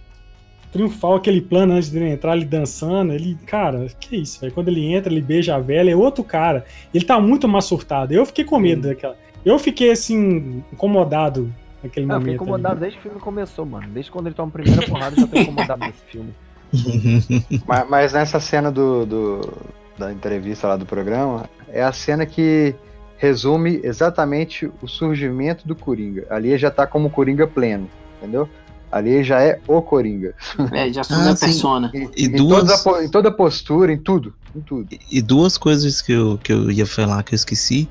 triunfal, 0.72 1.16
aquele 1.16 1.42
plano 1.42 1.74
antes 1.74 1.90
dele 1.90 2.08
entrar, 2.08 2.38
ele 2.38 2.46
dançando, 2.46 3.12
ele, 3.12 3.36
cara, 3.48 3.88
que 4.00 4.18
isso, 4.18 4.40
velho, 4.40 4.54
quando 4.54 4.68
ele 4.68 4.86
entra, 4.86 5.12
ele 5.12 5.20
beija 5.20 5.56
a 5.56 5.60
velha, 5.60 5.90
é 5.90 5.96
outro 5.96 6.24
cara, 6.24 6.64
ele 6.94 7.04
tá 7.04 7.20
muito 7.20 7.48
mais 7.48 7.66
surtado, 7.66 8.14
eu 8.14 8.24
fiquei 8.24 8.46
com 8.46 8.60
medo 8.60 8.84
Sim. 8.84 8.90
daquela, 8.90 9.18
eu 9.44 9.58
fiquei, 9.58 9.90
assim, 9.90 10.64
incomodado 10.72 11.52
naquele 11.84 12.06
não, 12.06 12.20
momento. 12.20 12.28
Eu 12.28 12.34
fiquei 12.34 12.36
incomodado 12.36 12.76
ali. 12.76 12.82
desde 12.82 13.00
que 13.00 13.08
o 13.08 13.10
filme 13.10 13.20
começou, 13.20 13.66
mano, 13.66 13.88
desde 13.88 14.12
quando 14.12 14.28
ele 14.28 14.36
toma 14.36 14.50
a 14.50 14.52
primeira 14.52 14.86
porrada, 14.86 15.16
eu 15.16 15.22
já 15.22 15.28
tô 15.28 15.40
incomodado 15.40 15.80
nesse 15.84 16.04
filme. 16.06 16.36
mas, 17.66 17.90
mas, 17.90 18.14
nessa 18.14 18.40
cena 18.40 18.72
do, 18.72 19.08
do, 19.08 19.54
da 19.98 20.14
entrevista 20.14 20.68
lá 20.68 20.78
do 20.78 20.86
programa, 20.86 21.50
é 21.68 21.82
a 21.82 21.92
cena 21.92 22.28
que 22.28 22.76
resume 23.22 23.80
exatamente 23.84 24.72
o 24.82 24.88
surgimento 24.88 25.68
do 25.68 25.76
Coringa. 25.76 26.26
Ali 26.28 26.58
já 26.58 26.72
tá 26.72 26.88
como 26.88 27.08
Coringa 27.08 27.46
pleno, 27.46 27.88
entendeu? 28.18 28.50
Ali 28.92 29.24
já 29.24 29.40
é 29.40 29.60
o 29.68 29.80
Coringa. 29.80 30.34
É, 30.72 30.92
já 30.92 31.02
assume 31.06 31.28
ah, 31.28 31.32
a 31.32 31.36
persona. 31.36 31.92
E, 31.94 32.26
e 32.26 32.28
duas... 32.28 32.64
em, 32.64 32.84
toda, 32.84 33.04
em 33.06 33.10
toda 33.10 33.32
postura, 33.32 33.94
em 33.94 33.98
tudo. 33.98 34.34
Em 34.56 34.62
tudo. 34.62 34.88
E 35.10 35.22
duas 35.22 35.56
coisas 35.56 36.02
que 36.02 36.12
eu, 36.12 36.40
que 36.44 36.52
eu 36.52 36.72
ia 36.72 36.88
falar 36.88 37.22
que 37.22 37.36
eu 37.36 37.38
esqueci 37.38 37.88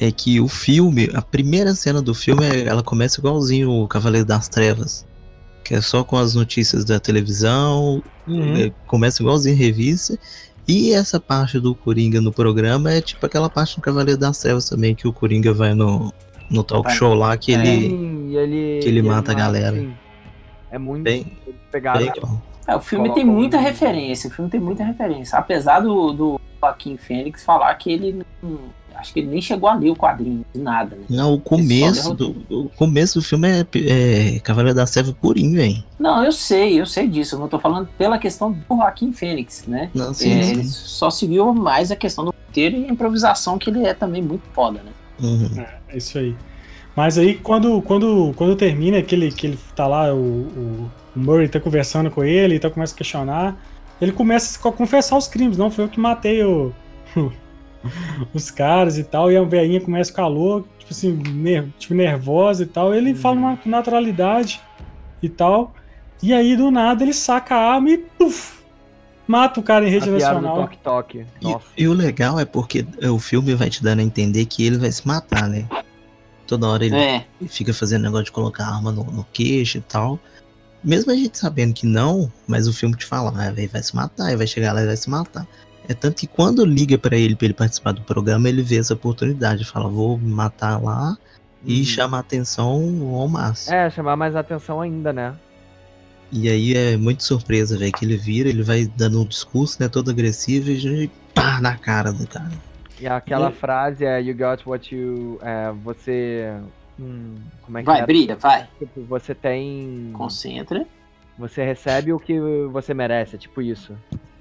é 0.00 0.10
que 0.10 0.40
o 0.40 0.48
filme, 0.48 1.10
a 1.12 1.20
primeira 1.20 1.74
cena 1.74 2.00
do 2.00 2.14
filme, 2.14 2.46
ela 2.64 2.82
começa 2.82 3.20
igualzinho 3.20 3.70
o 3.70 3.86
Cavaleiro 3.86 4.26
das 4.26 4.48
Trevas. 4.48 5.06
Que 5.62 5.74
é 5.74 5.80
só 5.82 6.02
com 6.02 6.16
as 6.16 6.34
notícias 6.34 6.86
da 6.86 6.98
televisão, 6.98 8.02
uhum. 8.26 8.56
é, 8.56 8.72
começa 8.86 9.22
igualzinho 9.22 9.54
revista, 9.54 10.18
e 10.70 10.92
essa 10.92 11.18
parte 11.18 11.58
do 11.58 11.74
Coringa 11.74 12.20
no 12.20 12.32
programa 12.32 12.92
é 12.92 13.00
tipo 13.00 13.26
aquela 13.26 13.50
parte 13.50 13.76
do 13.76 13.82
Cavaleiro 13.82 14.20
das 14.20 14.38
Trevas 14.38 14.68
também, 14.68 14.94
que 14.94 15.08
o 15.08 15.12
Coringa 15.12 15.52
vai 15.52 15.74
no, 15.74 16.12
no 16.48 16.62
talk 16.62 16.92
show 16.92 17.12
lá, 17.12 17.36
que 17.36 17.52
é, 17.52 17.58
ele, 17.58 18.36
ele, 18.36 18.80
que 18.80 18.88
ele 18.88 19.02
mata 19.02 19.32
a 19.32 19.34
galera. 19.34 19.76
Sim. 19.76 19.92
É 20.70 20.78
muito 20.78 21.02
bem, 21.02 21.36
pegado. 21.72 21.98
Bem 21.98 22.12
é, 22.68 22.76
o 22.76 22.80
filme 22.80 23.12
tem 23.12 23.24
muita 23.24 23.56
um... 23.56 23.60
referência, 23.60 24.30
o 24.30 24.32
filme 24.32 24.50
tem 24.50 24.60
muita 24.60 24.84
referência. 24.84 25.36
Apesar 25.36 25.80
do, 25.80 26.12
do 26.12 26.40
Joaquim 26.60 26.96
Fênix 26.96 27.44
falar 27.44 27.74
que 27.74 27.90
ele 27.92 28.24
não, 28.40 28.60
acho 29.00 29.12
que 29.12 29.20
ele 29.20 29.28
nem 29.28 29.40
chegou 29.40 29.68
a 29.68 29.74
ler 29.74 29.90
o 29.90 29.96
quadrinho, 29.96 30.44
de 30.54 30.60
nada. 30.60 30.96
Né? 30.96 31.02
Não, 31.08 31.34
o 31.34 31.40
começo, 31.40 32.14
do, 32.14 32.36
o 32.50 32.68
começo 32.76 33.18
do 33.18 33.24
filme 33.24 33.48
é, 33.48 33.66
é 33.74 34.38
Cavaleiro 34.40 34.76
da 34.76 34.86
Serva 34.86 35.12
purinho, 35.12 35.56
velho. 35.56 35.82
Não, 35.98 36.24
eu 36.24 36.32
sei, 36.32 36.80
eu 36.80 36.86
sei 36.86 37.08
disso. 37.08 37.34
Eu 37.34 37.40
não 37.40 37.48
tô 37.48 37.58
falando 37.58 37.88
pela 37.98 38.18
questão 38.18 38.52
do 38.52 38.58
Joaquim 38.68 39.12
Fênix, 39.12 39.64
né? 39.66 39.90
Não, 39.94 40.14
sim, 40.14 40.38
é, 40.38 40.42
sim. 40.42 40.62
Só 40.64 41.10
se 41.10 41.26
viu 41.26 41.52
mais 41.52 41.90
a 41.90 41.96
questão 41.96 42.24
do 42.24 42.34
roteiro 42.46 42.76
e 42.76 42.84
a 42.84 42.88
improvisação, 42.88 43.58
que 43.58 43.70
ele 43.70 43.84
é 43.84 43.94
também 43.94 44.22
muito 44.22 44.44
foda, 44.52 44.80
né? 44.82 44.92
Uhum. 45.22 45.60
É, 45.60 45.78
é 45.88 45.96
isso 45.96 46.18
aí. 46.18 46.34
Mas 46.96 47.18
aí 47.18 47.34
quando, 47.34 47.80
quando, 47.82 48.32
quando 48.36 48.56
termina 48.56 49.00
que 49.02 49.14
ele, 49.14 49.30
que 49.30 49.46
ele 49.46 49.58
tá 49.74 49.86
lá, 49.86 50.12
o, 50.12 50.18
o 50.18 50.90
o 51.14 51.18
Murray 51.18 51.48
tá 51.48 51.58
conversando 51.58 52.10
com 52.10 52.24
ele, 52.24 52.56
então 52.56 52.70
começa 52.70 52.94
a 52.94 52.98
questionar. 52.98 53.56
Ele 54.00 54.12
começa 54.12 54.68
a 54.68 54.72
confessar 54.72 55.16
os 55.16 55.28
crimes, 55.28 55.58
não 55.58 55.70
foi 55.70 55.84
eu 55.84 55.88
que 55.88 56.00
matei 56.00 56.42
o, 56.42 56.72
os 58.34 58.50
caras 58.50 58.98
e 58.98 59.04
tal, 59.04 59.30
e 59.30 59.36
a 59.36 59.42
velhinha 59.42 59.80
começa 59.80 60.20
a 60.20 60.26
louca, 60.26 60.68
tipo 60.78 60.92
assim, 60.92 61.12
ner 61.12 61.68
tipo, 61.78 61.94
nervosa 61.94 62.62
e 62.62 62.66
tal. 62.66 62.94
Ele 62.94 63.10
uhum. 63.10 63.16
fala 63.16 63.56
com 63.56 63.68
naturalidade 63.68 64.60
e 65.22 65.28
tal. 65.28 65.74
E 66.22 66.34
aí, 66.34 66.56
do 66.56 66.70
nada, 66.70 67.02
ele 67.02 67.14
saca 67.14 67.54
a 67.54 67.74
arma 67.74 67.90
e 67.90 67.98
puf, 67.98 68.60
mata 69.26 69.60
o 69.60 69.62
cara 69.62 69.86
em 69.86 69.90
rede 69.90 70.08
a 70.08 70.12
nacional. 70.12 70.56
Toque, 70.56 70.78
toque. 70.78 71.26
E, 71.40 71.82
e, 71.84 71.88
o 71.88 71.92
legal 71.92 72.38
é 72.38 72.44
porque 72.44 72.84
o 73.10 73.18
filme 73.18 73.54
vai 73.54 73.70
te 73.70 73.82
dando 73.82 74.00
a 74.00 74.02
entender 74.02 74.44
que 74.44 74.66
ele 74.66 74.76
vai 74.76 74.92
se 74.92 75.06
matar, 75.06 75.48
né? 75.48 75.66
Toda 76.46 76.66
hora 76.66 76.84
ele 76.84 76.96
é. 76.96 77.24
fica 77.46 77.72
fazendo 77.72 78.02
negócio 78.02 78.24
de 78.24 78.32
colocar 78.32 78.66
arma 78.66 78.90
no, 78.90 79.04
no, 79.04 79.24
queixo 79.32 79.78
e 79.78 79.80
tal. 79.82 80.18
Mesmo 80.82 81.12
a 81.12 81.14
gente 81.14 81.38
sabendo 81.38 81.72
que 81.72 81.86
não, 81.86 82.30
mas 82.46 82.66
o 82.66 82.72
filme 82.72 82.96
te 82.96 83.06
fala, 83.06 83.32
ah, 83.36 83.48
ele 83.48 83.68
vai 83.68 83.82
se 83.82 83.94
matar, 83.94 84.28
ele 84.28 84.38
vai 84.38 84.46
chegar 84.46 84.72
lá 84.72 84.82
e 84.82 84.86
vai 84.86 84.96
se 84.96 85.08
matar. 85.08 85.46
É 85.90 85.94
tanto 85.94 86.20
que 86.20 86.28
quando 86.28 86.64
liga 86.64 86.96
para 86.96 87.16
ele 87.16 87.34
para 87.34 87.46
ele 87.46 87.54
participar 87.54 87.90
do 87.90 88.02
programa, 88.02 88.48
ele 88.48 88.62
vê 88.62 88.78
essa 88.78 88.94
oportunidade, 88.94 89.64
fala, 89.64 89.88
vou 89.88 90.16
matar 90.16 90.80
lá 90.80 91.18
e 91.64 91.80
uhum. 91.80 91.84
chama 91.84 92.16
a 92.16 92.20
atenção 92.20 93.12
ao 93.12 93.26
máximo. 93.26 93.74
É, 93.74 93.90
chamar 93.90 94.14
mais 94.14 94.36
atenção 94.36 94.80
ainda, 94.80 95.12
né? 95.12 95.34
E 96.30 96.48
aí 96.48 96.76
é 96.76 96.96
muito 96.96 97.24
surpresa, 97.24 97.76
velho, 97.76 97.90
que 97.90 98.04
ele 98.04 98.16
vira, 98.16 98.48
ele 98.48 98.62
vai 98.62 98.86
dando 98.86 99.20
um 99.20 99.24
discurso, 99.24 99.82
né, 99.82 99.88
todo 99.88 100.12
agressivo 100.12 100.70
e 100.70 101.10
pá 101.34 101.60
na 101.60 101.76
cara 101.76 102.12
do 102.12 102.24
cara. 102.24 102.52
E 103.00 103.08
aquela 103.08 103.50
e... 103.50 103.52
frase 103.52 104.04
é 104.04 104.22
You 104.22 104.36
got 104.36 104.64
what 104.64 104.94
you. 104.94 105.40
É, 105.42 105.72
você. 105.82 106.54
Hum, 107.00 107.34
como 107.62 107.78
é 107.78 107.80
que 107.80 107.86
vai, 107.86 108.00
é? 108.00 108.06
brilha, 108.06 108.36
vai. 108.36 108.68
Tipo, 108.78 109.02
você 109.06 109.34
tem. 109.34 110.10
Concentra. 110.12 110.86
Você 111.36 111.64
recebe 111.64 112.12
o 112.12 112.20
que 112.20 112.38
você 112.70 112.94
merece, 112.94 113.34
é 113.34 113.38
tipo 113.40 113.60
isso. 113.60 113.96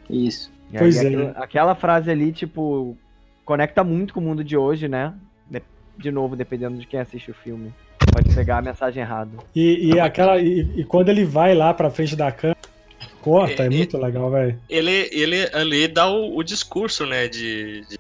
Isso. 0.08 0.59
E 0.72 0.78
pois 0.78 0.98
é. 0.98 1.08
Aquela, 1.08 1.30
aquela 1.32 1.76
frase 1.76 2.12
ali, 2.12 2.32
tipo, 2.32 2.98
conecta 3.44 3.84
muito 3.84 4.14
com 4.14 4.20
o 4.20 4.24
mundo 4.24 4.44
de 4.44 4.56
hoje, 4.56 4.88
né? 4.88 5.14
De, 5.50 5.62
de 5.98 6.12
novo, 6.12 6.36
dependendo 6.36 6.78
de 6.78 6.86
quem 6.86 7.00
assiste 7.00 7.32
o 7.32 7.34
filme. 7.34 7.74
Pode 8.12 8.34
pegar 8.34 8.58
a 8.58 8.62
mensagem 8.62 9.02
errada. 9.02 9.32
E, 9.56 9.94
e 9.94 10.00
aquela. 10.00 10.40
E, 10.40 10.68
e, 10.76 10.84
quando 10.84 11.10
ele 11.10 11.26
vai 11.26 11.54
lá 11.54 11.74
pra 11.74 11.90
frente 11.90 12.16
da 12.16 12.32
câmera, 12.32 12.60
corta, 13.22 13.64
é, 13.64 13.66
é 13.66 13.70
muito 13.70 13.98
legal, 13.98 14.30
velho. 14.32 14.60
Ele, 14.70 15.10
ele 15.12 15.50
ali 15.54 15.88
dá 15.88 16.08
o, 16.08 16.38
o 16.38 16.44
discurso, 16.44 17.06
né, 17.06 17.28
de, 17.28 17.82
de, 17.82 18.00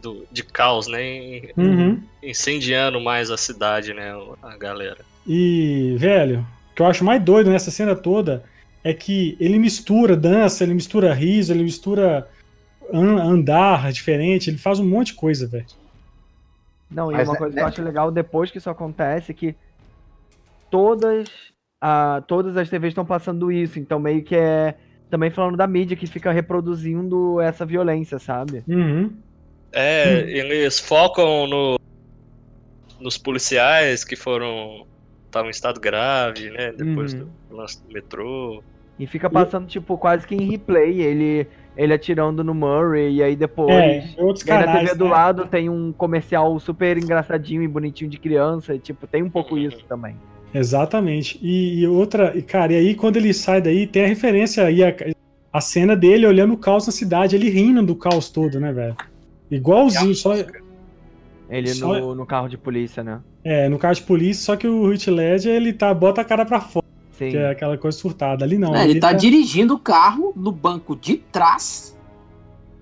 do, 0.00 0.26
de 0.30 0.42
caos, 0.42 0.86
né? 0.86 1.42
Uhum. 1.56 2.00
Incendiando 2.22 3.00
mais 3.00 3.30
a 3.30 3.36
cidade, 3.36 3.92
né, 3.92 4.12
a 4.42 4.56
galera. 4.56 4.98
E, 5.26 5.96
velho, 5.98 6.46
o 6.70 6.74
que 6.74 6.82
eu 6.82 6.86
acho 6.86 7.04
mais 7.04 7.22
doido 7.22 7.50
nessa 7.50 7.70
cena 7.70 7.94
toda 7.94 8.44
é 8.84 8.92
que 8.92 9.36
ele 9.40 9.58
mistura 9.58 10.14
dança, 10.14 10.62
ele 10.62 10.74
mistura 10.74 11.12
riso, 11.14 11.52
ele 11.52 11.64
mistura 11.64 12.28
andar 12.92 13.90
diferente, 13.90 14.50
ele 14.50 14.58
faz 14.58 14.78
um 14.78 14.86
monte 14.86 15.08
de 15.08 15.14
coisa, 15.14 15.46
velho. 15.46 15.66
Não, 16.90 17.10
e 17.10 17.14
Mas 17.14 17.26
uma 17.26 17.34
é, 17.34 17.38
coisa 17.38 17.54
que 17.54 17.60
eu 17.60 17.64
né? 17.64 17.68
acho 17.70 17.82
legal 17.82 18.10
depois 18.10 18.50
que 18.50 18.58
isso 18.58 18.68
acontece 18.68 19.32
é 19.32 19.34
que 19.34 19.56
todas, 20.70 21.28
a, 21.80 22.22
todas 22.28 22.56
as 22.58 22.68
TVs 22.68 22.90
estão 22.90 23.06
passando 23.06 23.50
isso, 23.50 23.78
então 23.80 23.98
meio 23.98 24.22
que 24.22 24.36
é 24.36 24.74
também 25.10 25.30
falando 25.30 25.56
da 25.56 25.66
mídia 25.66 25.96
que 25.96 26.06
fica 26.06 26.30
reproduzindo 26.30 27.40
essa 27.40 27.64
violência, 27.64 28.18
sabe? 28.18 28.62
Uhum. 28.68 29.12
É, 29.72 30.04
hum. 30.04 30.28
eles 30.28 30.78
focam 30.78 31.46
no, 31.46 31.80
nos 33.00 33.16
policiais 33.16 34.04
que 34.04 34.14
foram 34.14 34.86
estavam 35.26 35.48
em 35.48 35.50
estado 35.50 35.80
grave, 35.80 36.50
né? 36.50 36.72
Depois 36.72 37.12
uhum. 37.14 37.28
do 37.48 37.56
lance 37.56 37.82
do 37.82 37.92
metrô. 37.92 38.62
E 38.98 39.06
fica 39.06 39.28
passando, 39.28 39.64
e... 39.64 39.68
tipo, 39.68 39.98
quase 39.98 40.26
que 40.26 40.34
em 40.34 40.50
replay. 40.50 41.00
Ele 41.00 41.46
ele 41.76 41.92
atirando 41.92 42.44
no 42.44 42.54
Murray, 42.54 43.16
e 43.16 43.22
aí 43.22 43.34
depois. 43.34 43.70
É, 43.70 44.04
outros 44.18 44.44
canais, 44.44 44.66
na 44.66 44.78
TV 44.78 44.94
do 44.94 45.04
né? 45.04 45.10
lado 45.10 45.46
tem 45.46 45.68
um 45.68 45.92
comercial 45.92 46.58
super 46.60 46.96
engraçadinho 46.96 47.62
e 47.62 47.68
bonitinho 47.68 48.10
de 48.10 48.18
criança, 48.18 48.74
e 48.74 48.78
tipo, 48.78 49.06
tem 49.06 49.22
um 49.22 49.30
pouco 49.30 49.58
isso 49.58 49.84
também. 49.88 50.16
Exatamente. 50.52 51.38
E, 51.42 51.80
e 51.80 51.86
outra, 51.86 52.36
e 52.36 52.42
cara, 52.42 52.72
e 52.72 52.76
aí 52.76 52.94
quando 52.94 53.16
ele 53.16 53.34
sai 53.34 53.60
daí, 53.60 53.86
tem 53.86 54.04
a 54.04 54.06
referência 54.06 54.64
aí, 54.64 54.84
a, 54.84 54.94
a 55.52 55.60
cena 55.60 55.96
dele 55.96 56.26
olhando 56.26 56.54
o 56.54 56.56
caos 56.56 56.86
na 56.86 56.92
cidade, 56.92 57.34
ele 57.34 57.50
rindo 57.50 57.82
do 57.82 57.96
caos 57.96 58.30
todo, 58.30 58.60
né, 58.60 58.72
velho? 58.72 58.96
Igualzinho, 59.50 60.14
só. 60.14 60.32
Ele 61.50 61.68
só... 61.68 61.98
No, 61.98 62.14
no 62.14 62.24
carro 62.24 62.48
de 62.48 62.56
polícia, 62.56 63.02
né? 63.02 63.20
É, 63.42 63.68
no 63.68 63.78
carro 63.78 63.94
de 63.94 64.02
polícia, 64.02 64.44
só 64.44 64.56
que 64.56 64.66
o 64.66 64.90
Heath 64.92 65.08
Ledger, 65.08 65.52
ele 65.54 65.72
tá, 65.72 65.92
bota 65.92 66.20
a 66.20 66.24
cara 66.24 66.46
pra 66.46 66.60
fora. 66.60 66.86
Sim. 67.18 67.30
Que 67.30 67.36
é 67.36 67.50
aquela 67.50 67.78
coisa 67.78 67.96
surtada. 67.96 68.44
Ali 68.44 68.58
não. 68.58 68.74
É, 68.74 68.84
ele 68.88 69.00
tá, 69.00 69.08
tá, 69.08 69.12
dirigindo 69.12 69.74
o 69.74 69.78
carro 69.78 70.32
no 70.34 70.50
banco 70.50 70.96
de 70.96 71.16
trás 71.16 71.96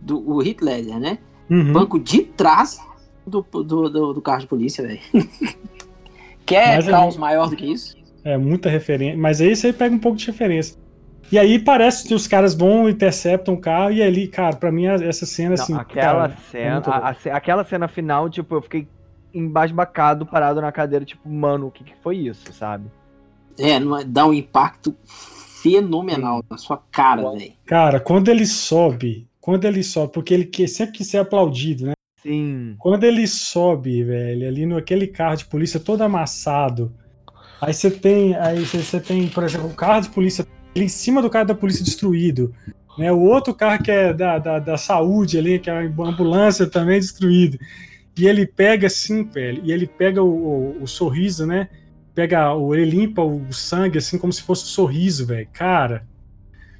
do 0.01 0.29
o 0.29 0.43
Hitler, 0.43 0.99
né? 0.99 1.19
Uhum. 1.51 1.73
Banco 1.73 1.99
de 1.99 2.23
trás 2.23 2.81
do, 3.27 3.43
do, 3.43 3.63
do, 3.89 4.13
do 4.15 4.23
carro 4.23 4.41
de 4.41 4.47
polícia, 4.47 4.87
velho. 4.87 5.01
Quer 6.45 6.77
Mas 6.77 6.89
é 6.89 6.91
caos 6.91 7.17
é, 7.17 7.19
maior 7.19 7.49
do 7.49 7.57
que 7.57 7.67
isso? 7.67 7.97
É, 8.25 8.37
muita 8.37 8.69
referência. 8.69 9.19
Mas 9.19 9.41
aí 9.41 9.55
você 9.55 9.73
pega 9.73 9.95
um 9.95 9.99
pouco 9.99 10.19
de 10.19 10.27
referência. 10.27 10.77
E 11.31 11.39
aí 11.39 11.59
parece 11.59 12.07
que 12.07 12.15
os 12.15 12.27
caras 12.27 12.55
vão, 12.55 12.89
interceptam 12.89 13.55
o 13.55 13.61
carro, 13.61 13.93
e 13.93 14.03
ali, 14.03 14.29
cara, 14.29 14.55
pra 14.57 14.71
mim 14.71 14.87
essa 14.87 15.25
cena, 15.25 15.55
não, 15.57 15.63
assim. 15.63 15.75
Aquela 15.75 16.29
cara, 16.29 16.37
cena. 16.51 16.83
É 16.85 16.91
a, 16.91 17.35
a, 17.35 17.37
aquela 17.37 17.65
cena 17.65 17.89
final, 17.89 18.29
tipo, 18.29 18.55
eu 18.55 18.63
fiquei 18.63 18.87
embasbacado, 19.33 20.27
parado 20.27 20.61
na 20.61 20.71
cadeira, 20.71 21.05
tipo, 21.05 21.27
mano, 21.29 21.69
o 21.69 21.71
que, 21.71 21.85
que 21.85 21.95
foi 22.03 22.17
isso, 22.19 22.53
sabe? 22.53 22.85
É, 23.59 23.79
dá 24.05 24.27
um 24.27 24.33
impacto 24.33 24.95
fenomenal 25.63 26.45
na 26.51 26.59
sua 26.59 26.77
cara, 26.91 27.31
velho. 27.31 27.53
Cara, 27.67 28.01
quando 28.01 28.29
ele 28.29 28.47
sobe, 28.47 29.29
quando 29.41 29.65
ele 29.65 29.83
sobe, 29.83 30.13
porque 30.13 30.35
ele 30.35 30.45
quer, 30.45 30.69
sempre 30.69 30.99
quis 30.99 31.09
ser 31.09 31.19
aplaudido, 31.19 31.87
né? 31.87 31.93
Sim. 32.23 32.77
Quando 32.79 33.05
ele 33.05 33.27
sobe, 33.27 34.03
velho, 34.03 34.47
ali 34.47 34.67
no 34.67 34.77
aquele 34.77 35.07
carro 35.07 35.37
de 35.37 35.45
polícia 35.45 35.81
todo 35.81 36.03
amassado. 36.03 36.93
Aí 37.61 37.73
você 37.73 37.91
tem, 37.91 38.35
aí 38.37 38.65
você 38.65 39.01
tem, 39.01 39.29
por 39.29 39.45
exemplo, 39.45 39.69
um 39.69 39.75
carro 39.75 40.03
de 40.03 40.11
polícia 40.11 40.47
ali 40.75 40.85
em 40.85 40.89
cima 40.89 41.23
do 41.23 41.31
carro 41.31 41.47
da 41.47 41.55
polícia 41.55 41.85
destruído. 41.85 42.55
Né, 42.99 43.11
o 43.11 43.21
outro 43.21 43.55
carro 43.55 43.83
que 43.83 43.91
é 43.91 44.13
da, 44.13 44.39
da, 44.39 44.59
da 44.59 44.77
saúde 44.77 45.39
ali, 45.39 45.59
que 45.59 45.71
é 45.71 45.73
a 45.73 45.81
ambulância 45.81 46.67
também 46.67 47.01
destruído. 47.01 47.59
E 48.17 48.27
ele 48.27 48.47
pega 48.47 48.87
assim, 48.87 49.25
velho, 49.25 49.63
e 49.65 49.73
ele 49.73 49.87
pega 49.87 50.23
o, 50.23 50.29
o, 50.29 50.83
o 50.83 50.87
sorriso, 50.87 51.47
né? 51.47 51.69
Pega, 52.15 52.55
o, 52.55 52.75
ele 52.75 52.91
limpa 52.91 53.23
o 53.23 53.53
sangue 53.53 53.99
assim 53.99 54.19
como 54.19 54.33
se 54.33 54.43
fosse 54.43 54.65
um 54.65 54.69
sorriso, 54.69 55.27
velho. 55.27 55.49
Cara. 55.53 56.07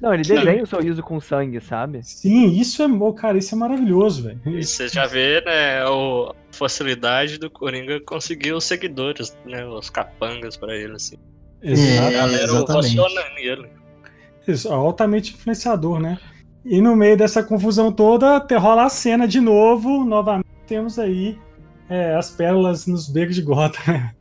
Não, 0.01 0.13
ele 0.13 0.25
desenha 0.25 0.61
o 0.61 0.63
um 0.65 0.67
sorriso 0.67 1.01
com 1.03 1.21
sangue, 1.21 1.61
sabe? 1.61 2.03
Sim, 2.03 2.51
isso 2.59 2.83
é, 2.83 2.87
cara, 3.17 3.39
isso 3.39 3.55
é 3.55 3.59
maravilhoso, 3.59 4.25
velho. 4.25 4.41
Você 4.61 4.89
já 4.89 5.07
vê, 5.07 5.41
né, 5.43 5.81
a 5.81 6.35
facilidade 6.51 7.39
do 7.39 7.49
Coringa 7.49 8.01
conseguir 8.01 8.53
os 8.53 8.65
seguidores, 8.65 9.37
né, 9.47 9.65
os 9.65 9.89
capangas 9.89 10.57
para 10.57 10.77
ele, 10.77 10.95
assim. 10.97 11.17
Exato. 11.63 12.09
A 12.09 12.11
galera 12.11 12.53
nele. 13.37 13.69
Isso, 14.47 14.69
altamente 14.73 15.35
influenciador, 15.35 16.01
né? 16.01 16.19
E 16.65 16.81
no 16.81 16.97
meio 16.97 17.17
dessa 17.17 17.43
confusão 17.43 17.93
toda, 17.93 18.45
rola 18.59 18.87
a 18.87 18.89
cena 18.89 19.27
de 19.27 19.41
novo, 19.41 20.05
novamente 20.05 20.47
temos 20.67 20.99
aí 20.99 21.39
é, 21.89 22.15
as 22.15 22.31
pérolas 22.31 22.87
nos 22.87 23.09
becos 23.09 23.37
de 23.37 23.43
gota, 23.43 23.79
né? 23.87 24.15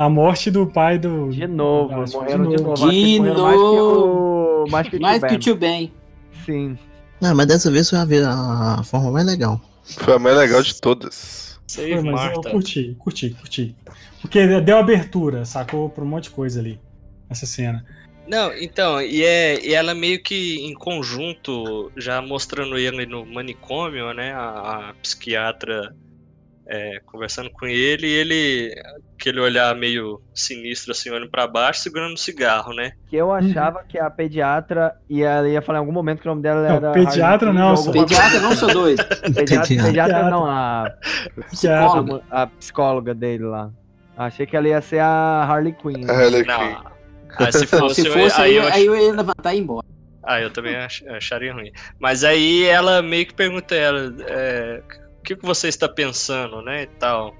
A 0.00 0.08
morte 0.08 0.50
do 0.50 0.66
pai 0.66 0.98
do. 0.98 1.28
De 1.28 1.46
novo, 1.46 1.92
morrendo 2.14 2.56
de 2.56 2.62
novo. 2.62 2.90
De 2.90 3.20
novo. 3.20 4.64
Mais 4.70 4.88
que, 4.88 4.98
mais 4.98 5.22
que 5.22 5.34
o 5.34 5.38
tio 5.38 5.54
Ben. 5.54 5.92
Sim. 6.46 6.78
Não, 7.20 7.34
mas 7.34 7.46
dessa 7.46 7.70
vez 7.70 7.90
foi 7.90 7.98
a, 7.98 8.78
a 8.78 8.82
forma 8.82 9.10
mais 9.10 9.26
legal. 9.26 9.60
Foi 9.84 10.14
a 10.14 10.18
mais 10.18 10.38
legal 10.38 10.62
de 10.62 10.80
todas. 10.80 11.60
Foi, 11.70 12.00
mas 12.00 12.32
eu 12.32 12.40
curti, 12.40 12.96
curti, 12.98 13.28
curti. 13.38 13.76
Porque 14.22 14.60
deu 14.62 14.78
abertura, 14.78 15.44
sacou? 15.44 15.90
Pra 15.90 16.02
um 16.02 16.06
monte 16.06 16.24
de 16.24 16.30
coisa 16.30 16.60
ali. 16.60 16.80
Essa 17.28 17.44
cena. 17.44 17.84
Não, 18.26 18.54
então, 18.54 19.02
e, 19.02 19.22
é, 19.22 19.62
e 19.62 19.74
ela 19.74 19.94
meio 19.94 20.22
que 20.22 20.66
em 20.66 20.72
conjunto, 20.72 21.92
já 21.94 22.22
mostrando 22.22 22.78
ele 22.78 23.04
no 23.04 23.26
manicômio, 23.26 24.14
né? 24.14 24.32
A, 24.32 24.88
a 24.88 24.94
psiquiatra 24.94 25.94
é, 26.66 27.00
conversando 27.04 27.50
com 27.50 27.66
ele, 27.66 28.06
e 28.06 28.10
ele, 28.10 28.74
aquele 29.20 29.38
olhar 29.38 29.76
meio 29.76 30.22
sinistro, 30.34 30.92
assim, 30.92 31.10
olhando 31.10 31.30
pra 31.30 31.46
baixo, 31.46 31.82
segurando 31.82 32.14
um 32.14 32.16
cigarro, 32.16 32.72
né? 32.72 32.92
Que 33.06 33.16
eu 33.16 33.30
achava 33.30 33.84
que 33.84 33.98
a 33.98 34.08
pediatra 34.08 34.96
ia, 35.08 35.46
ia 35.46 35.60
falar 35.60 35.78
em 35.78 35.80
algum 35.80 35.92
momento 35.92 36.22
que 36.22 36.26
o 36.26 36.30
nome 36.30 36.42
dela 36.42 36.66
era. 36.66 36.80
Não, 36.80 36.92
pediatra 36.92 37.52
não, 37.52 37.76
sou... 37.76 37.92
Pediatra 37.92 38.40
não, 38.40 38.56
sou 38.56 38.72
doido. 38.72 39.04
Pediatra, 39.34 39.82
pediatra 39.84 40.30
não, 40.30 40.46
a 40.46 40.90
psicóloga. 41.50 42.22
a 42.30 42.46
psicóloga 42.46 43.14
dele 43.14 43.44
lá. 43.44 43.70
Achei 44.16 44.46
que 44.46 44.56
ela 44.56 44.68
ia 44.68 44.80
ser 44.80 45.00
a 45.00 45.44
Harley 45.44 45.74
Quinn. 45.74 46.04
Né? 46.04 46.12
Harley 46.12 46.44
Quinn. 46.44 46.76
Ah, 47.38 47.52
se 47.52 47.66
fosse, 47.68 48.02
se 48.02 48.10
fosse 48.10 48.40
aí, 48.40 48.56
eu, 48.56 48.66
aí 48.66 48.86
eu 48.86 48.96
ia 48.96 49.12
levantar 49.12 49.54
e 49.54 49.58
ir 49.58 49.60
embora. 49.60 49.86
Ah, 50.22 50.40
eu 50.40 50.50
também 50.50 50.76
ach, 50.76 51.02
acharia 51.08 51.52
ruim. 51.52 51.72
Mas 51.98 52.24
aí 52.24 52.64
ela 52.64 53.02
meio 53.02 53.26
que 53.26 53.34
pergunta 53.34 53.74
ela, 53.74 54.14
é, 54.28 54.82
o 55.18 55.22
que, 55.22 55.36
que 55.36 55.46
você 55.46 55.68
está 55.68 55.88
pensando, 55.88 56.62
né, 56.62 56.82
e 56.82 56.86
tal. 56.86 57.34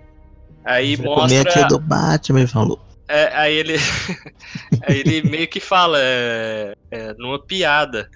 Aí 0.65 0.97
Você 0.97 1.03
mostra... 1.03 1.41
aqui 1.41 1.69
do 1.69 1.79
Batman, 1.79 2.47
falou. 2.47 2.81
É, 3.09 3.31
aí 3.35 3.55
ele. 3.55 3.75
aí 4.87 5.01
ele 5.01 5.29
meio 5.29 5.49
que 5.49 5.59
fala 5.59 5.99
é, 6.01 6.75
é, 6.91 7.15
numa 7.15 7.39
piada. 7.39 8.09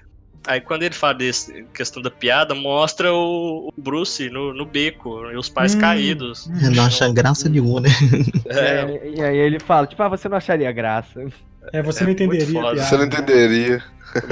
Aí 0.46 0.60
quando 0.60 0.82
ele 0.82 0.94
fala 0.94 1.14
desse 1.14 1.64
questão 1.72 2.02
da 2.02 2.10
piada, 2.10 2.54
mostra 2.54 3.12
o, 3.12 3.68
o 3.68 3.72
Bruce 3.80 4.28
no, 4.28 4.52
no 4.52 4.66
beco 4.66 5.30
e 5.30 5.36
os 5.36 5.48
pais 5.48 5.74
hum, 5.74 5.80
caídos. 5.80 6.46
Não 6.48 6.84
acha 6.84 7.10
graça 7.10 7.48
nenhuma, 7.48 7.80
né? 7.80 7.88
É. 8.46 9.10
E, 9.16 9.22
aí 9.22 9.38
ele 9.38 9.58
fala, 9.58 9.86
tipo, 9.86 10.02
ah, 10.02 10.08
você 10.08 10.28
não 10.28 10.36
acharia 10.36 10.70
graça. 10.70 11.26
É, 11.72 11.82
você 11.82 12.04
não 12.04 12.10
entenderia. 12.10 12.74
Você 12.76 12.96
não 12.96 13.04
entenderia. 13.04 13.82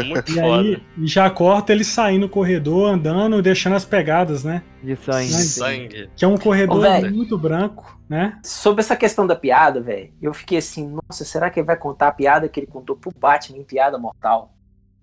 Muito 0.07 0.31
e 0.31 0.35
foda. 0.35 0.61
aí 0.61 0.83
já 1.03 1.29
corta 1.29 1.73
ele 1.73 1.83
saindo 1.83 2.23
no 2.23 2.29
corredor, 2.29 2.91
andando, 2.91 3.43
deixando 3.43 3.75
as 3.75 3.85
pegadas, 3.85 4.45
né? 4.45 4.63
De 4.83 4.95
sangue. 4.97 5.27
De 5.27 5.43
sangue. 5.43 6.11
Que 6.17 6.25
é 6.25 6.29
um 6.29 6.37
corredor 6.37 6.85
Ô, 6.85 7.11
muito 7.11 7.37
branco, 7.37 7.99
né? 8.09 8.39
Sobre 8.45 8.81
essa 8.81 8.95
questão 8.95 9.27
da 9.27 9.35
piada, 9.35 9.81
velho, 9.81 10.13
eu 10.23 10.33
fiquei 10.33 10.59
assim, 10.59 10.89
nossa, 10.89 11.25
será 11.25 11.51
que 11.51 11.59
ele 11.59 11.67
vai 11.67 11.77
contar 11.77 12.09
a 12.09 12.13
piada 12.13 12.49
que 12.49 12.61
ele 12.61 12.67
contou 12.67 12.97
pro 12.97 13.13
Batman 13.19 13.59
em 13.59 13.65
Piada 13.65 13.99
Mortal? 13.99 14.55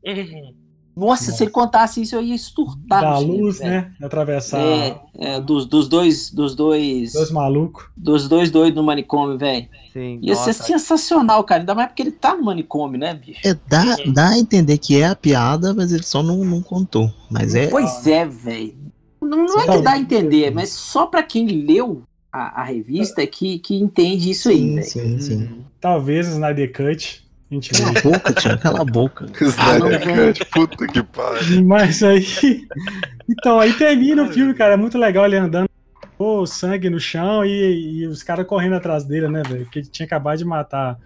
Uhum. 0.06 0.56
Nossa, 0.96 1.26
Nossa, 1.26 1.32
se 1.32 1.44
ele 1.44 1.52
contasse 1.52 2.02
isso, 2.02 2.16
eu 2.16 2.22
ia 2.22 2.36
esturtar. 2.36 3.02
Da 3.02 3.18
luz, 3.20 3.60
né? 3.60 3.92
Atravessar. 4.02 4.60
É, 4.60 5.02
é, 5.18 5.42
dos, 5.42 5.66
dos 5.66 5.88
dois. 5.88 6.30
Dos 6.30 6.56
dois. 6.56 7.14
Dois 7.14 7.32
malucos. 7.32 7.86
Dos 7.96 8.28
dois 8.28 8.52
doidos 8.52 8.76
no 8.76 8.84
manicômio, 8.84 9.38
velho. 9.38 9.68
Sim. 9.94 10.20
Ia 10.22 10.34
nossa. 10.34 10.52
ser 10.52 10.64
sensacional, 10.64 11.44
cara. 11.44 11.62
Ainda 11.62 11.74
mais 11.74 11.88
porque 11.88 12.02
ele 12.02 12.12
tá 12.12 12.36
no 12.36 12.44
manicômio, 12.44 13.00
né, 13.00 13.14
bicho? 13.14 13.48
É, 13.48 13.58
dá, 13.68 13.96
dá 14.14 14.30
a 14.30 14.38
entender 14.38 14.78
que 14.78 15.00
é 15.00 15.08
a 15.08 15.16
piada, 15.16 15.74
mas 15.74 15.92
ele 15.94 16.04
só 16.04 16.22
não, 16.22 16.44
não 16.44 16.62
contou. 16.62 17.12
Mas 17.30 17.56
é. 17.56 17.68
Pois 17.68 18.06
é, 18.06 18.26
velho. 18.26 18.76
Não, 19.22 19.46
não 19.46 19.60
é 19.60 19.78
que 19.78 19.82
dá 19.82 19.92
a 19.92 20.00
entender, 20.00 20.52
mas 20.52 20.70
só 20.70 21.06
pra 21.06 21.22
quem 21.22 21.46
leu 21.46 22.04
a, 22.32 22.62
a 22.62 22.64
revista 22.64 23.26
que, 23.26 23.60
que 23.60 23.76
entende 23.76 24.32
isso 24.32 24.50
sim, 24.50 24.78
aí, 24.78 24.84
Sim, 24.84 25.00
sim, 25.00 25.20
sim. 25.20 25.66
Talvez 25.80 26.28
o 26.28 26.32
Snyder 26.32 26.72
Cut 26.72 27.29
Gente, 27.52 27.72
cala 27.72 27.90
a 27.90 28.02
boca, 28.02 28.34
tio, 28.34 28.60
cala 28.60 28.82
a 28.82 28.86
boca. 28.86 29.26
Snyder 29.42 30.02
Cut, 30.04 30.46
puta 30.52 30.88
que 30.88 31.02
pariu. 31.02 31.66
Mas 31.66 32.04
aí. 32.04 32.24
Então, 33.28 33.60
aí 33.60 33.74
termina 33.74 34.24
o 34.24 34.28
filme, 34.28 34.54
cara. 34.54 34.76
É 34.76 34.78
muito 34.78 34.98
legal 34.98 35.26
ele 35.26 35.38
andando 35.38 35.68
o 36.20 36.46
sangue 36.46 36.90
no 36.90 37.00
chão 37.00 37.44
e, 37.46 38.02
e 38.02 38.08
os 38.08 38.22
caras 38.22 38.46
correndo 38.46 38.76
atrás 38.76 39.04
dele, 39.04 39.28
né, 39.30 39.42
velho? 39.42 39.66
Que 39.66 39.80
ele 39.80 39.88
tinha 39.88 40.06
acabado 40.06 40.38
de 40.38 40.46
matar. 40.46 41.00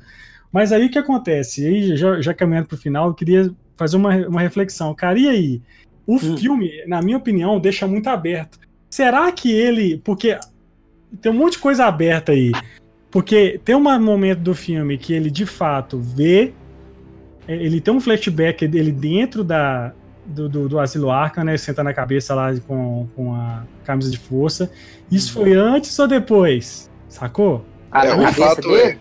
Mas 0.52 0.72
aí 0.72 0.86
o 0.86 0.90
que 0.90 1.00
acontece? 1.00 1.66
Aí, 1.66 1.96
já, 1.96 2.20
já 2.20 2.34
caminhando 2.34 2.68
pro 2.68 2.78
final, 2.78 3.08
eu 3.08 3.14
queria 3.14 3.50
fazer 3.78 3.96
uma, 3.96 4.16
uma 4.28 4.42
reflexão. 4.42 4.94
Cara, 4.94 5.18
e 5.18 5.30
aí? 5.30 5.62
O 6.06 6.16
hum. 6.16 6.38
filme, 6.38 6.72
na 6.86 7.02
minha 7.02 7.18
opinião, 7.18 7.60
deixa 7.60 7.88
muito 7.88 8.08
aberto. 8.08 8.60
Será 8.90 9.32
que 9.32 9.52
ele. 9.52 9.98
Porque 10.04 10.38
tem 11.22 11.32
um 11.32 11.36
monte 11.36 11.54
de 11.54 11.60
coisa 11.60 11.86
aberta 11.86 12.34
aí. 12.34 12.52
Porque 13.14 13.62
tem 13.64 13.76
um 13.76 14.00
momento 14.00 14.40
do 14.40 14.56
filme 14.56 14.98
que 14.98 15.14
ele 15.14 15.30
de 15.30 15.46
fato 15.46 16.00
vê. 16.00 16.52
É, 17.48 17.54
ele 17.54 17.80
tem 17.80 17.94
um 17.94 18.02
flashback 18.02 18.68
dele 18.68 18.92
dentro 18.92 19.44
da, 19.44 19.94
do, 20.26 20.50
do, 20.50 20.68
do 20.68 20.80
Asilo 20.80 21.12
Arca, 21.12 21.44
né? 21.44 21.56
Senta 21.56 21.84
na 21.84 21.94
cabeça 21.94 22.34
lá 22.34 22.52
com, 22.68 23.08
com 23.16 23.36
a 23.36 23.66
camisa 23.86 24.10
de 24.10 24.18
força. 24.18 24.72
Isso 25.12 25.32
foi 25.32 25.54
antes 25.54 25.98
ou 26.00 26.08
depois? 26.08 26.90
Sacou? 27.08 27.64
Ah, 27.92 28.08
é, 28.08 28.16
o 28.16 28.34
fato 28.34 28.76
é. 28.76 28.98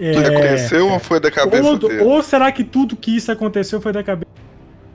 É, 0.00 0.12
tu 0.12 0.18
reconheceu 0.18 0.88
ou 0.88 0.98
foi 0.98 1.20
da 1.20 1.30
cabeça 1.30 1.62
ou, 1.62 1.76
dele? 1.76 2.04
Ou 2.04 2.22
será 2.22 2.50
que 2.50 2.64
tudo 2.64 2.96
que 2.96 3.18
isso 3.18 3.30
aconteceu 3.30 3.82
foi 3.82 3.92
da 3.92 4.02
cabeça? 4.02 4.30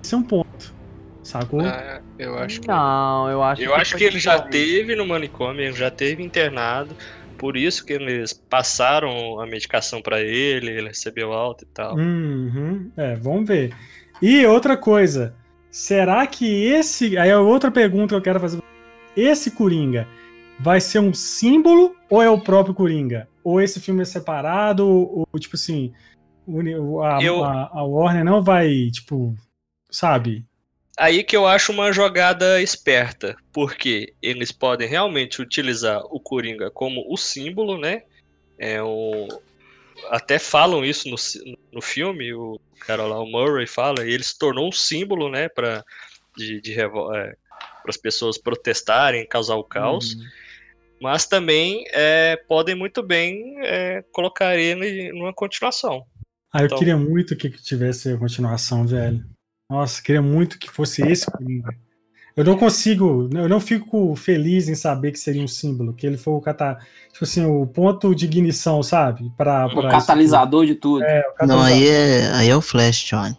Esse 0.03 0.15
é 0.15 0.18
um 0.18 0.23
ponto. 0.23 0.73
Sacou? 1.22 1.61
Ah, 1.61 2.01
eu 2.18 2.35
acho 2.39 2.59
que. 2.59 2.68
Não, 2.68 3.30
eu 3.30 3.43
acho 3.43 3.61
eu 3.61 3.68
que. 3.68 3.72
Eu 3.72 3.76
acho 3.76 3.95
que 3.95 4.03
ele 4.03 4.19
já 4.19 4.39
teve 4.39 4.95
no 4.95 5.05
manicômio, 5.05 5.61
ele 5.61 5.73
já 5.73 5.91
teve 5.91 6.23
internado. 6.23 6.95
Por 7.41 7.57
isso 7.57 7.84
que 7.84 7.93
eles 7.93 8.34
passaram 8.34 9.39
a 9.39 9.47
medicação 9.47 9.99
para 9.99 10.22
ele, 10.22 10.69
ele 10.69 10.89
recebeu 10.89 11.34
alta 11.34 11.63
e 11.63 11.68
tal. 11.73 11.95
Uhum. 11.95 12.91
É, 12.95 13.15
vamos 13.15 13.47
ver. 13.47 13.76
E 14.22 14.45
outra 14.45 14.77
coisa, 14.77 15.34
será 15.72 16.27
que 16.27 16.65
esse. 16.65 17.18
Aí 17.18 17.31
é 17.31 17.38
outra 17.39 17.72
pergunta 17.72 18.09
que 18.09 18.13
eu 18.13 18.22
quero 18.22 18.39
fazer. 18.39 18.61
Esse 19.18 19.49
Coringa 19.49 20.07
vai 20.59 20.80
ser 20.80 20.99
um 20.99 21.15
símbolo 21.15 21.95
ou 22.11 22.22
é 22.22 22.30
o 22.30 22.39
próprio 22.39 22.76
Coringa? 22.76 23.27
Ou 23.43 23.59
esse 23.59 23.80
filme 23.80 24.03
é 24.03 24.05
separado, 24.05 24.88
ou, 24.88 25.27
tipo 25.39 25.55
assim, 25.55 25.91
a, 27.03 27.23
eu... 27.23 27.43
a, 27.43 27.72
a 27.73 27.84
Warner 27.84 28.23
não 28.23 28.43
vai, 28.43 28.91
tipo, 28.91 29.34
sabe, 29.89 30.45
Aí 30.97 31.23
que 31.23 31.35
eu 31.35 31.47
acho 31.47 31.72
uma 31.72 31.91
jogada 31.91 32.61
esperta, 32.61 33.35
porque 33.51 34.13
eles 34.22 34.51
podem 34.51 34.88
realmente 34.88 35.41
utilizar 35.41 36.01
o 36.05 36.19
Coringa 36.19 36.69
como 36.69 37.05
o 37.07 37.18
símbolo, 37.18 37.77
né? 37.77 38.03
É 38.57 38.81
um... 38.84 39.27
Até 40.09 40.38
falam 40.38 40.84
isso 40.84 41.09
no, 41.09 41.15
no 41.72 41.81
filme, 41.81 42.34
o 42.34 42.59
cara 42.80 43.03
lá, 43.03 43.19
o 43.19 43.26
Murray 43.26 43.68
fala, 43.68 44.05
e 44.05 44.11
ele 44.11 44.23
se 44.23 44.38
tornou 44.38 44.68
um 44.68 44.72
símbolo, 44.72 45.30
né, 45.30 45.47
para 45.47 45.84
de, 46.35 46.59
de 46.61 46.80
é, 46.80 46.89
as 47.88 47.97
pessoas 47.97 48.38
protestarem, 48.38 49.27
causar 49.27 49.55
o 49.55 49.63
caos. 49.63 50.13
Uhum. 50.13 50.23
Mas 51.01 51.26
também 51.26 51.84
é, 51.91 52.35
podem 52.47 52.76
muito 52.76 53.01
bem 53.01 53.55
é, 53.59 54.03
colocar 54.11 54.55
ele 54.55 55.11
numa 55.13 55.34
continuação. 55.34 56.05
Ah, 56.53 56.61
eu 56.61 56.65
então... 56.65 56.77
queria 56.77 56.97
muito 56.97 57.35
que 57.35 57.49
tivesse 57.49 58.11
a 58.11 58.18
continuação, 58.18 58.85
velho. 58.85 59.23
Nossa, 59.72 60.03
queria 60.03 60.22
muito 60.22 60.60
que 60.60 60.69
fosse 60.69 61.02
esse 61.02 61.26
Coringa. 61.31 61.73
Eu 62.35 62.43
não 62.43 62.57
consigo, 62.57 63.30
eu 63.34 63.48
não 63.48 63.61
fico 63.61 64.14
feliz 64.18 64.68
em 64.68 64.76
saber 64.76 65.14
que 65.14 65.19
seria 65.19 65.41
um 65.41 65.48
símbolo, 65.48 65.93
que 65.93 66.06
ele 66.06 66.18
foi 66.18 66.34
o 66.34 66.41
cata, 66.41 66.77
tipo 67.11 67.23
assim, 67.23 67.45
o 67.45 67.65
ponto 67.65 68.14
de 68.14 68.26
ignição, 68.26 68.84
sabe? 68.84 69.31
Para 69.38 69.68
o 69.68 69.89
catalisador 69.89 70.65
de 70.65 70.76
tudo. 70.76 71.06
É, 71.06 71.23
não, 71.43 71.61
aí 71.61 71.88
é, 71.88 72.31
aí 72.34 72.49
é 72.49 72.56
o 72.56 72.60
Flash, 72.60 73.06
John. 73.06 73.34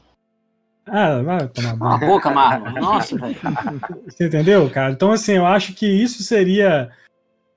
Ah, 0.87 1.21
vai 1.21 1.49
tomar 1.49 1.77
banho. 1.77 1.93
A 1.93 1.99
boca, 1.99 2.31
Marlon. 2.31 2.81
Nossa, 2.81 3.15
velho. 3.17 3.37
Você 4.09 4.27
entendeu, 4.27 4.71
cara? 4.71 4.93
Então, 4.93 5.13
assim, 5.13 5.33
eu 5.33 5.45
acho 5.45 5.75
que 5.75 5.87
isso 5.87 6.23
seria 6.23 6.91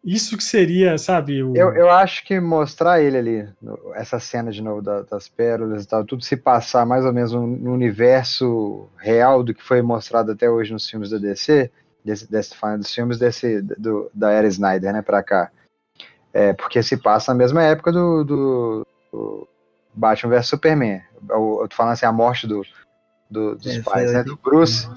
isso 0.06 0.38
que 0.38 0.44
seria, 0.44 1.00
sabe? 1.00 1.42
O... 1.42 1.56
Eu, 1.56 1.74
eu 1.74 1.90
acho 1.90 2.24
que 2.24 2.40
mostrar 2.40 3.02
ele 3.02 3.18
ali, 3.18 3.50
essa 3.96 4.20
cena 4.20 4.52
de 4.52 4.62
novo 4.62 4.80
da, 4.80 5.02
das 5.02 5.28
pérolas 5.28 5.84
e 5.84 5.88
tal, 5.88 6.06
tudo 6.06 6.24
se 6.24 6.38
passar 6.38 6.86
mais 6.86 7.04
ou 7.04 7.12
menos 7.12 7.34
no 7.34 7.74
universo 7.74 8.88
real 8.98 9.44
do 9.44 9.52
que 9.54 9.64
foi 9.64 9.82
mostrado 9.82 10.32
até 10.32 10.48
hoje 10.48 10.72
nos 10.72 10.88
filmes 10.88 11.10
da 11.10 11.18
DC, 11.18 11.72
desse, 12.04 12.30
desse 12.30 12.56
dos 12.78 12.94
filmes 12.94 13.18
desse, 13.18 13.64
do, 13.64 14.12
da 14.14 14.30
era 14.32 14.48
Snyder, 14.48 14.94
né, 14.94 15.02
pra 15.02 15.24
cá. 15.24 15.50
É, 16.32 16.54
porque 16.54 16.84
se 16.84 16.98
passa 16.98 17.34
na 17.34 17.38
mesma 17.40 17.64
época 17.64 17.92
do, 17.92 18.24
do, 18.24 18.88
do 19.12 19.48
Batman 19.92 20.36
vs 20.36 20.48
Superman. 20.48 21.02
Eu, 21.28 21.60
eu 21.62 21.68
tô 21.68 21.76
falando 21.76 21.94
assim, 21.94 22.06
a 22.06 22.12
morte 22.12 22.46
do, 22.46 22.62
do 23.28 23.56
dos 23.56 23.78
é, 23.78 23.82
pais, 23.82 24.14
né, 24.14 24.24
do 24.24 24.38
Bruce, 24.38 24.88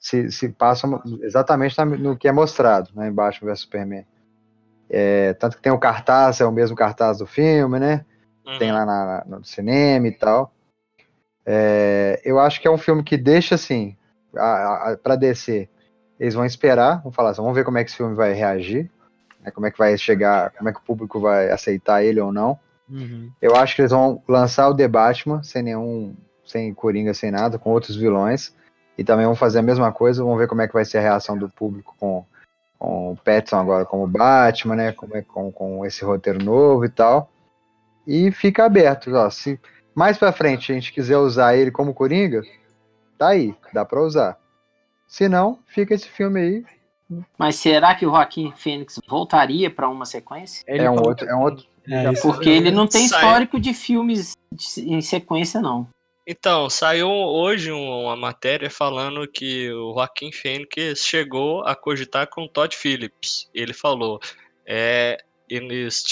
se, 0.00 0.32
se 0.32 0.48
passa 0.48 0.88
exatamente 1.20 1.76
no 1.98 2.16
que 2.16 2.28
é 2.28 2.32
mostrado, 2.32 2.88
né, 2.94 3.08
em 3.08 3.12
Batman 3.12 3.50
vs 3.50 3.60
Superman. 3.60 4.06
É, 4.90 5.34
tanto 5.34 5.56
que 5.56 5.62
tem 5.62 5.72
o 5.72 5.78
cartaz, 5.78 6.40
é 6.40 6.46
o 6.46 6.52
mesmo 6.52 6.76
cartaz 6.76 7.18
do 7.18 7.26
filme, 7.26 7.78
né? 7.78 8.04
Uhum. 8.46 8.58
Tem 8.58 8.72
lá 8.72 8.86
na, 8.86 9.24
no 9.26 9.44
cinema 9.44 10.08
e 10.08 10.12
tal. 10.12 10.52
É, 11.44 12.20
eu 12.24 12.38
acho 12.38 12.60
que 12.60 12.68
é 12.68 12.70
um 12.70 12.78
filme 12.78 13.02
que 13.02 13.16
deixa 13.16 13.54
assim, 13.54 13.96
para 15.02 15.16
descer. 15.16 15.68
Eles 16.18 16.34
vão 16.34 16.44
esperar, 16.44 17.02
vão 17.02 17.12
falar 17.12 17.30
assim, 17.30 17.40
vamos 17.40 17.56
ver 17.56 17.64
como 17.64 17.78
é 17.78 17.84
que 17.84 17.90
esse 17.90 17.96
filme 17.96 18.14
vai 18.14 18.32
reagir, 18.32 18.90
né, 19.40 19.50
como 19.50 19.66
é 19.66 19.70
que 19.70 19.78
vai 19.78 19.96
chegar, 19.96 20.50
como 20.50 20.68
é 20.68 20.72
que 20.72 20.78
o 20.78 20.82
público 20.82 21.20
vai 21.20 21.50
aceitar 21.50 22.02
ele 22.02 22.20
ou 22.20 22.32
não. 22.32 22.58
Uhum. 22.90 23.30
Eu 23.40 23.54
acho 23.54 23.76
que 23.76 23.82
eles 23.82 23.92
vão 23.92 24.22
lançar 24.26 24.68
o 24.68 24.74
The 24.74 24.88
Batman 24.88 25.42
sem 25.42 25.62
nenhum, 25.62 26.14
sem 26.44 26.72
Coringa, 26.74 27.14
sem 27.14 27.30
nada, 27.30 27.58
com 27.58 27.70
outros 27.70 27.96
vilões. 27.96 28.54
E 28.96 29.04
também 29.04 29.26
vão 29.26 29.36
fazer 29.36 29.60
a 29.60 29.62
mesma 29.62 29.92
coisa, 29.92 30.24
vamos 30.24 30.38
ver 30.38 30.48
como 30.48 30.60
é 30.60 30.66
que 30.66 30.74
vai 30.74 30.84
ser 30.84 30.98
a 30.98 31.02
reação 31.02 31.38
do 31.38 31.48
público 31.48 31.94
com 31.98 32.26
com 32.78 33.12
o 33.12 33.16
Petson 33.16 33.56
agora 33.56 33.84
como 33.84 34.06
Batman, 34.06 34.76
né? 34.76 34.92
Com, 34.92 35.08
com, 35.22 35.52
com 35.52 35.86
esse 35.86 36.04
roteiro 36.04 36.42
novo 36.42 36.84
e 36.84 36.88
tal. 36.88 37.30
E 38.06 38.30
fica 38.30 38.64
aberto. 38.64 39.12
Ó, 39.14 39.28
se 39.28 39.58
mais 39.94 40.16
pra 40.16 40.32
frente 40.32 40.70
a 40.70 40.74
gente 40.74 40.92
quiser 40.92 41.18
usar 41.18 41.56
ele 41.56 41.70
como 41.70 41.94
Coringa, 41.94 42.42
tá 43.18 43.28
aí, 43.28 43.54
dá 43.72 43.84
pra 43.84 44.02
usar. 44.02 44.38
Se 45.06 45.28
não, 45.28 45.58
fica 45.66 45.94
esse 45.94 46.08
filme 46.08 46.40
aí. 46.40 46.64
Mas 47.38 47.56
será 47.56 47.94
que 47.94 48.06
o 48.06 48.10
Joaquim 48.10 48.52
Fênix 48.54 49.00
voltaria 49.08 49.70
para 49.70 49.88
uma 49.88 50.04
sequência? 50.04 50.62
Ele 50.66 50.84
é 50.84 50.90
um 50.90 51.00
outro, 51.00 51.28
é 51.28 51.34
um 51.34 51.42
outro. 51.42 51.66
É, 51.90 52.12
porque 52.20 52.50
ele 52.50 52.70
não 52.70 52.86
tem 52.86 53.06
histórico 53.06 53.58
de 53.58 53.72
filmes 53.72 54.36
em 54.76 55.00
sequência, 55.00 55.60
não. 55.60 55.88
Então, 56.30 56.68
saiu 56.68 57.08
hoje 57.08 57.72
uma 57.72 58.14
matéria 58.14 58.68
falando 58.68 59.26
que 59.26 59.72
o 59.72 59.94
Joaquim 59.94 60.30
Fênix 60.30 61.02
chegou 61.02 61.64
a 61.64 61.74
cogitar 61.74 62.28
com 62.28 62.42
o 62.42 62.48
Todd 62.48 62.76
Phillips. 62.76 63.48
Ele 63.54 63.72
falou, 63.72 64.20
é, 64.66 65.16
eles 65.48 66.04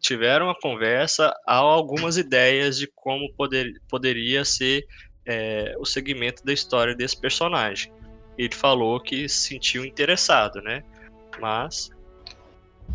tiveram 0.00 0.46
uma 0.46 0.58
conversa, 0.58 1.38
há 1.46 1.56
algumas 1.56 2.16
ideias 2.16 2.78
de 2.78 2.86
como 2.86 3.30
poder, 3.34 3.74
poderia 3.90 4.42
ser 4.42 4.86
é, 5.26 5.74
o 5.78 5.84
segmento 5.84 6.42
da 6.42 6.54
história 6.54 6.94
desse 6.94 7.20
personagem. 7.20 7.92
Ele 8.38 8.54
falou 8.54 8.98
que 9.00 9.28
se 9.28 9.48
sentiu 9.48 9.84
interessado, 9.84 10.62
né? 10.62 10.82
Mas 11.38 11.90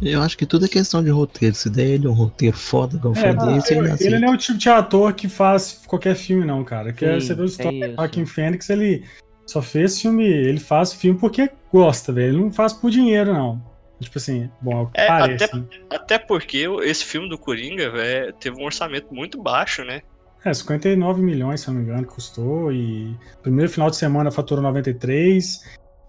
Eu 0.01 0.22
acho 0.22 0.38
que 0.38 0.45
tudo 0.45 0.65
é 0.65 0.68
questão 0.68 1.03
de 1.03 1.09
roteiro. 1.09 1.55
Se 1.55 1.69
der 1.69 1.85
ele 1.85 2.07
um 2.07 2.14
roteiro 2.14 2.55
foda 2.55 2.97
é, 2.97 3.34
foi 3.34 3.53
desse, 3.53 3.73
ele, 3.73 3.95
ele 3.99 4.19
não 4.19 4.30
é 4.30 4.35
o 4.35 4.38
tipo 4.38 4.57
de 4.57 4.69
ator 4.69 5.14
que 5.14 5.27
faz 5.27 5.81
qualquer 5.88 6.15
filme, 6.15 6.45
não, 6.45 6.64
cara. 6.64 6.93
Que 6.93 7.19
Sim, 7.19 7.27
você 7.27 7.34
vê 7.34 7.41
o 7.41 7.45
história 7.45 7.89
do 7.89 7.95
Joaquim 7.95 8.26
Fênix, 8.26 8.69
ele 8.69 9.03
só 9.45 9.61
fez 9.61 9.99
filme. 9.99 10.26
Ele 10.26 10.59
faz 10.59 10.93
filme 10.93 11.19
porque 11.19 11.49
gosta, 11.72 12.14
velho. 12.14 12.35
Ele 12.35 12.43
não 12.43 12.53
faz 12.53 12.73
por 12.73 12.91
dinheiro, 12.91 13.34
não. 13.34 13.61
Tipo 13.99 14.19
assim, 14.19 14.49
bom, 14.61 14.89
é, 14.93 15.07
parece. 15.07 15.45
Até, 15.45 15.65
até 15.89 16.19
porque 16.19 16.68
esse 16.84 17.03
filme 17.03 17.27
do 17.27 17.38
Coringa 17.38 17.89
véio, 17.89 18.34
teve 18.34 18.55
um 18.61 18.65
orçamento 18.65 19.11
muito 19.14 19.41
baixo, 19.41 19.84
né? 19.84 20.01
É, 20.45 20.53
59 20.53 21.22
milhões, 21.22 21.61
se 21.61 21.68
não 21.68 21.76
me 21.76 21.84
engano, 21.84 22.05
custou. 22.05 22.72
E 22.72 23.18
primeiro 23.41 23.72
final 23.72 23.89
de 23.89 23.95
semana 23.95 24.30
faturou 24.30 24.64
93. 24.64 25.64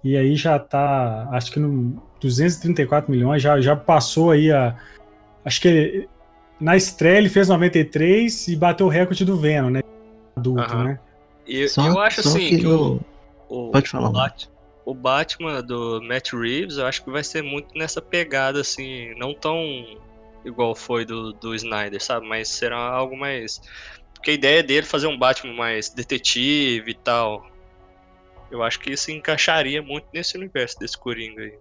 E 0.05 0.17
aí 0.17 0.37
já 0.37 0.59
tá, 0.59 1.29
acho 1.33 1.51
que 1.51 1.59
no 1.59 2.01
234 2.21 3.11
milhões, 3.11 3.43
já, 3.43 3.61
já 3.61 3.77
passou 3.77 4.31
aí 4.31 4.51
a. 4.53 4.77
Acho 5.45 5.61
que 5.61 5.69
ele, 5.69 6.09
na 6.61 6.77
estreia 6.77 7.19
ele 7.19 7.29
fez 7.29 7.49
93 7.49 8.49
e 8.49 8.57
bateu 8.57 8.87
o 8.87 8.91
recorde 8.91 9.25
do 9.25 9.37
Venom, 9.37 9.71
né? 9.71 9.83
Adulto, 10.37 10.75
uhum. 10.75 10.85
né? 10.85 11.01
E 11.47 11.69
só, 11.69 11.87
eu 11.87 11.99
acho 12.01 12.21
assim 12.21 12.51
que, 12.51 12.59
que 12.59 12.67
o, 12.67 13.01
o, 13.49 13.71
Pode 13.71 13.89
falar. 13.89 14.09
O 14.09 14.13
Batman, 14.13 14.53
o 14.85 14.95
Batman 14.95 15.63
do 15.63 16.01
Matt 16.03 16.33
Reeves, 16.33 16.77
eu 16.77 16.87
acho 16.87 17.03
que 17.03 17.11
vai 17.11 17.25
ser 17.25 17.43
muito 17.43 17.77
nessa 17.77 18.03
pegada, 18.03 18.61
assim, 18.61 19.15
não 19.17 19.33
tão 19.35 19.63
igual 20.45 20.75
foi 20.75 21.05
do, 21.05 21.33
do 21.33 21.55
Snyder, 21.55 22.03
sabe? 22.03 22.27
Mas 22.27 22.49
será 22.49 22.79
algo 22.79 23.17
mais. 23.17 23.61
Porque 24.15 24.33
a 24.33 24.35
ideia 24.35 24.63
dele 24.63 24.81
é 24.81 24.83
fazer 24.83 25.07
um 25.07 25.19
Batman 25.19 25.55
mais 25.55 25.89
detetive 25.91 26.91
e 26.91 26.95
tal. 26.95 27.47
Eu 28.51 28.63
acho 28.63 28.81
que 28.81 28.91
isso 28.93 29.11
encaixaria 29.11 29.83
muito 29.83 30.07
nesse 30.13 30.37
universo 30.37 30.79
desse 30.79 30.99
Coringa 30.99 31.43
aí. 31.43 31.59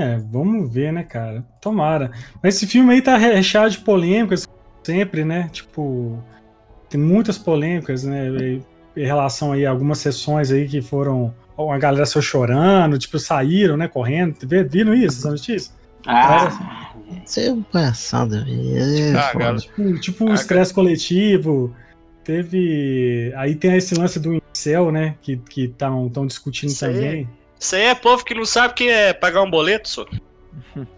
É, 0.00 0.18
vamos 0.18 0.72
ver, 0.72 0.92
né, 0.94 1.02
cara? 1.02 1.44
Tomara. 1.60 2.10
Mas 2.42 2.56
esse 2.56 2.66
filme 2.66 2.94
aí 2.94 3.02
tá 3.02 3.18
recheado 3.18 3.70
de 3.70 3.78
polêmicas, 3.78 4.48
sempre, 4.82 5.26
né? 5.26 5.50
Tipo, 5.52 6.18
tem 6.88 6.98
muitas 6.98 7.36
polêmicas, 7.36 8.04
né? 8.04 8.28
Em 8.96 9.04
relação 9.04 9.52
aí 9.52 9.66
a 9.66 9.70
algumas 9.70 9.98
sessões 9.98 10.50
aí 10.50 10.66
que 10.66 10.80
foram. 10.80 11.34
A 11.58 11.76
galera 11.76 12.06
saiu 12.06 12.22
chorando, 12.22 12.98
tipo, 12.98 13.18
saíram, 13.18 13.76
né, 13.76 13.86
correndo. 13.86 14.36
Viram 14.70 14.94
isso, 14.94 15.18
essa 15.18 15.30
notícia? 15.30 15.72
Ah, 16.06 16.94
isso 17.26 17.40
é 17.40 17.54
palhaçada, 17.70 18.42
velho. 18.42 18.78
É 18.78 19.12
ah, 19.18 19.54
tipo, 19.56 20.00
tipo 20.00 20.24
um 20.24 20.32
estresse 20.32 20.72
coletivo. 20.72 21.74
Teve. 22.24 23.32
Aí 23.36 23.54
tem 23.54 23.76
esse 23.76 23.94
lance 23.94 24.18
do 24.18 24.40
Incel, 24.50 24.90
né? 24.90 25.16
Que 25.20 25.32
estão 25.56 26.08
que 26.08 26.14
tão 26.14 26.26
discutindo 26.26 26.70
isso 26.70 26.80
também. 26.80 27.28
Isso 27.60 27.76
aí 27.76 27.82
é 27.82 27.94
povo 27.94 28.24
que 28.24 28.34
não 28.34 28.46
sabe 28.46 28.72
o 28.72 28.74
que 28.74 28.88
é 28.88 29.12
pagar 29.12 29.42
um 29.42 29.50
boleto, 29.50 29.86
só. 29.86 30.06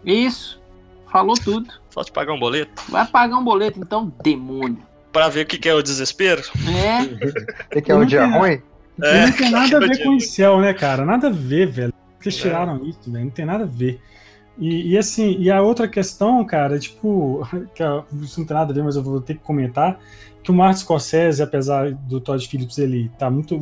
Isso. 0.05 0.61
Falou 1.11 1.35
tudo. 1.35 1.69
Só 1.89 2.03
te 2.03 2.11
pagar 2.11 2.33
um 2.33 2.39
boleto? 2.39 2.81
Vai 2.89 3.05
pagar 3.05 3.37
um 3.37 3.43
boleto, 3.43 3.79
então, 3.79 4.11
demônio. 4.23 4.79
Pra 5.11 5.27
ver 5.27 5.41
o 5.41 5.45
que, 5.45 5.59
que 5.59 5.67
é 5.67 5.73
o 5.75 5.83
desespero? 5.83 6.41
É. 6.65 7.03
O 7.77 7.81
que, 7.81 7.91
é 7.91 7.95
o 7.95 8.05
dia 8.05 8.25
ruim? 8.25 8.61
É, 9.01 9.25
não 9.25 9.31
tem 9.33 9.49
nada 9.51 9.77
a 9.77 9.79
ver 9.85 10.03
com 10.03 10.09
o 10.09 10.13
Incel, 10.13 10.61
né, 10.61 10.73
cara? 10.73 11.03
Nada 11.03 11.27
a 11.27 11.31
ver, 11.31 11.67
velho. 11.67 11.93
Vocês 12.19 12.37
tiraram 12.37 12.77
é. 12.77 12.87
isso, 12.87 12.99
velho. 13.07 13.25
Não 13.25 13.31
tem 13.31 13.45
nada 13.45 13.63
a 13.63 13.67
ver. 13.67 13.99
E, 14.57 14.93
e, 14.93 14.97
assim, 14.97 15.35
e 15.39 15.49
a 15.49 15.61
outra 15.61 15.87
questão, 15.87 16.43
cara, 16.45 16.77
tipo, 16.77 17.47
que 17.73 17.83
isso 18.23 18.39
não 18.39 18.47
tem 18.47 18.55
nada 18.55 18.71
a 18.71 18.75
ver, 18.75 18.83
mas 18.83 18.95
eu 18.95 19.03
vou 19.03 19.19
ter 19.19 19.35
que 19.35 19.43
comentar, 19.43 19.99
que 20.43 20.51
o 20.51 20.53
Martin 20.53 20.81
Scorsese, 20.81 21.41
apesar 21.41 21.91
do 21.91 22.19
Todd 22.19 22.45
Phillips, 22.47 22.77
ele 22.77 23.09
tá 23.17 23.29
muito. 23.29 23.57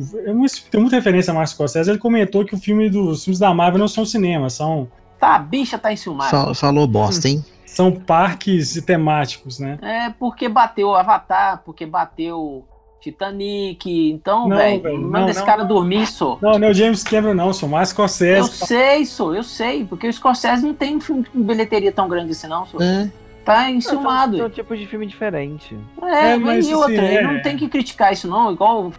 Tem 0.70 0.80
muita 0.80 0.96
referência 0.96 1.30
a 1.30 1.34
Martin 1.34 1.54
Scorsese, 1.54 1.90
ele 1.90 1.98
comentou 1.98 2.44
que 2.44 2.54
o 2.54 2.58
filme 2.58 2.90
dos 2.90 3.24
filmes 3.24 3.38
da 3.38 3.54
Marvel 3.54 3.78
não 3.78 3.88
são 3.88 4.04
cinema, 4.04 4.50
são. 4.50 4.88
Tá, 5.18 5.36
a 5.36 5.38
bicha 5.38 5.78
tá 5.78 5.92
enciumada. 5.92 6.30
Fal, 6.30 6.54
falou 6.54 6.86
bosta, 6.86 7.28
hein? 7.28 7.44
São 7.64 7.92
parques 7.92 8.82
temáticos, 8.84 9.58
né? 9.58 9.78
É, 9.80 10.10
porque 10.10 10.48
bateu 10.48 10.88
o 10.88 10.94
Avatar, 10.94 11.62
porque 11.64 11.86
bateu 11.86 12.66
Titanic. 13.02 14.10
Então, 14.10 14.48
velho, 14.48 15.00
manda 15.02 15.30
esse 15.30 15.44
cara 15.44 15.64
dormir, 15.64 16.06
só. 16.06 16.38
Não, 16.40 16.58
não 16.58 16.68
é 16.68 16.70
o 16.70 16.74
James 16.74 17.02
Cameron, 17.02 17.34
não, 17.34 17.52
sou 17.52 17.68
mais 17.68 17.88
Scorsese. 17.88 18.38
Eu 18.38 18.46
sei, 18.46 19.04
sou, 19.04 19.34
eu 19.34 19.42
sei, 19.42 19.84
porque 19.84 20.06
o 20.06 20.12
Scorsese 20.12 20.64
não 20.64 20.72
tem 20.72 20.96
um 20.96 21.00
filme 21.00 21.24
com 21.24 21.42
bilheteria 21.42 21.90
tão 21.90 22.08
grande 22.08 22.30
assim, 22.30 22.46
não, 22.46 22.64
sou. 22.64 22.80
É. 22.80 23.10
Tá 23.44 23.68
enciumado. 23.68 24.36
São, 24.36 24.46
são 24.46 24.50
tipos 24.50 24.78
de 24.78 24.86
filme 24.86 25.04
diferente. 25.04 25.76
É, 26.00 26.30
é 26.30 26.36
mas 26.36 26.68
e 26.68 26.74
outra, 26.74 26.94
assim, 26.94 27.16
é... 27.16 27.22
não 27.22 27.42
tem 27.42 27.56
que 27.56 27.68
criticar 27.68 28.12
isso 28.12 28.28
não, 28.28 28.52
igual 28.52 28.92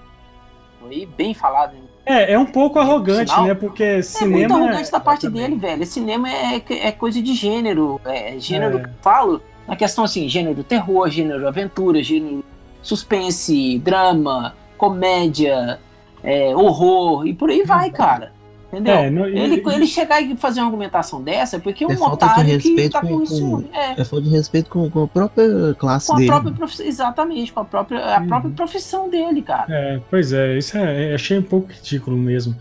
aí 0.86 1.06
bem 1.06 1.34
falado. 1.34 1.74
É, 2.06 2.34
é 2.34 2.38
um 2.38 2.46
pouco 2.46 2.78
arrogante, 2.78 3.32
Sinal. 3.32 3.48
né? 3.48 3.54
Porque 3.54 3.84
é 3.84 4.02
cinema. 4.02 4.36
É 4.36 4.40
muito 4.40 4.54
arrogante 4.54 4.92
da 4.92 5.00
parte 5.00 5.30
dele, 5.30 5.56
velho. 5.56 5.86
Cinema 5.86 6.30
é, 6.30 6.62
é 6.70 6.92
coisa 6.92 7.22
de 7.22 7.34
gênero. 7.34 8.02
É 8.04 8.38
gênero 8.38 8.80
é. 8.80 8.82
que 8.82 8.90
eu 8.90 8.94
falo. 9.02 9.42
Na 9.66 9.78
questão 9.78 10.04
assim, 10.04 10.28
gênero 10.28 10.62
terror, 10.62 11.10
gênero 11.10 11.48
aventura, 11.48 12.04
gênero 12.04 12.44
suspense, 12.84 13.80
drama, 13.80 14.54
comédia, 14.78 15.80
é, 16.24 16.56
horror 16.56 17.26
e 17.26 17.34
por 17.34 17.50
aí 17.50 17.64
vai, 17.64 17.90
cara. 17.90 18.32
Entendeu? 18.74 18.96
É, 18.96 19.10
não, 19.12 19.28
ele, 19.28 19.62
ele 19.68 19.86
chegar 19.86 20.20
e 20.20 20.36
fazer 20.36 20.60
uma 20.60 20.66
argumentação 20.66 21.22
dessa 21.22 21.58
é 21.58 21.60
porque 21.60 21.84
é 21.84 21.88
um 21.88 22.04
otário 22.04 22.58
que 22.58 22.90
tá 22.90 23.02
com, 23.02 23.22
isso. 23.22 23.64
É. 23.72 24.02
é 24.02 24.04
falta 24.04 24.26
de 24.26 24.32
respeito 24.32 24.68
com, 24.68 24.90
com, 24.90 25.04
a 25.04 25.08
própria 25.08 25.76
classe 25.78 26.08
com 26.08 26.14
a 26.14 26.18
dele. 26.18 26.30
Própria 26.30 26.54
prof... 26.54 26.82
Exatamente, 26.82 27.54
com 27.54 27.60
a 27.60 27.66
própria, 27.66 28.04
a 28.04 28.20
uhum. 28.20 28.28
própria 28.28 28.52
profissão 28.52 29.10
dele, 29.10 29.44
cara. 29.44 29.68
É, 29.70 30.02
pois 30.10 30.34
é, 30.34 30.58
isso 30.58 30.76
é, 30.76 31.12
é, 31.12 31.14
achei 31.14 31.38
um 31.38 31.44
pouco 31.44 31.72
ridículo 31.72 32.18
mesmo. 32.18 32.56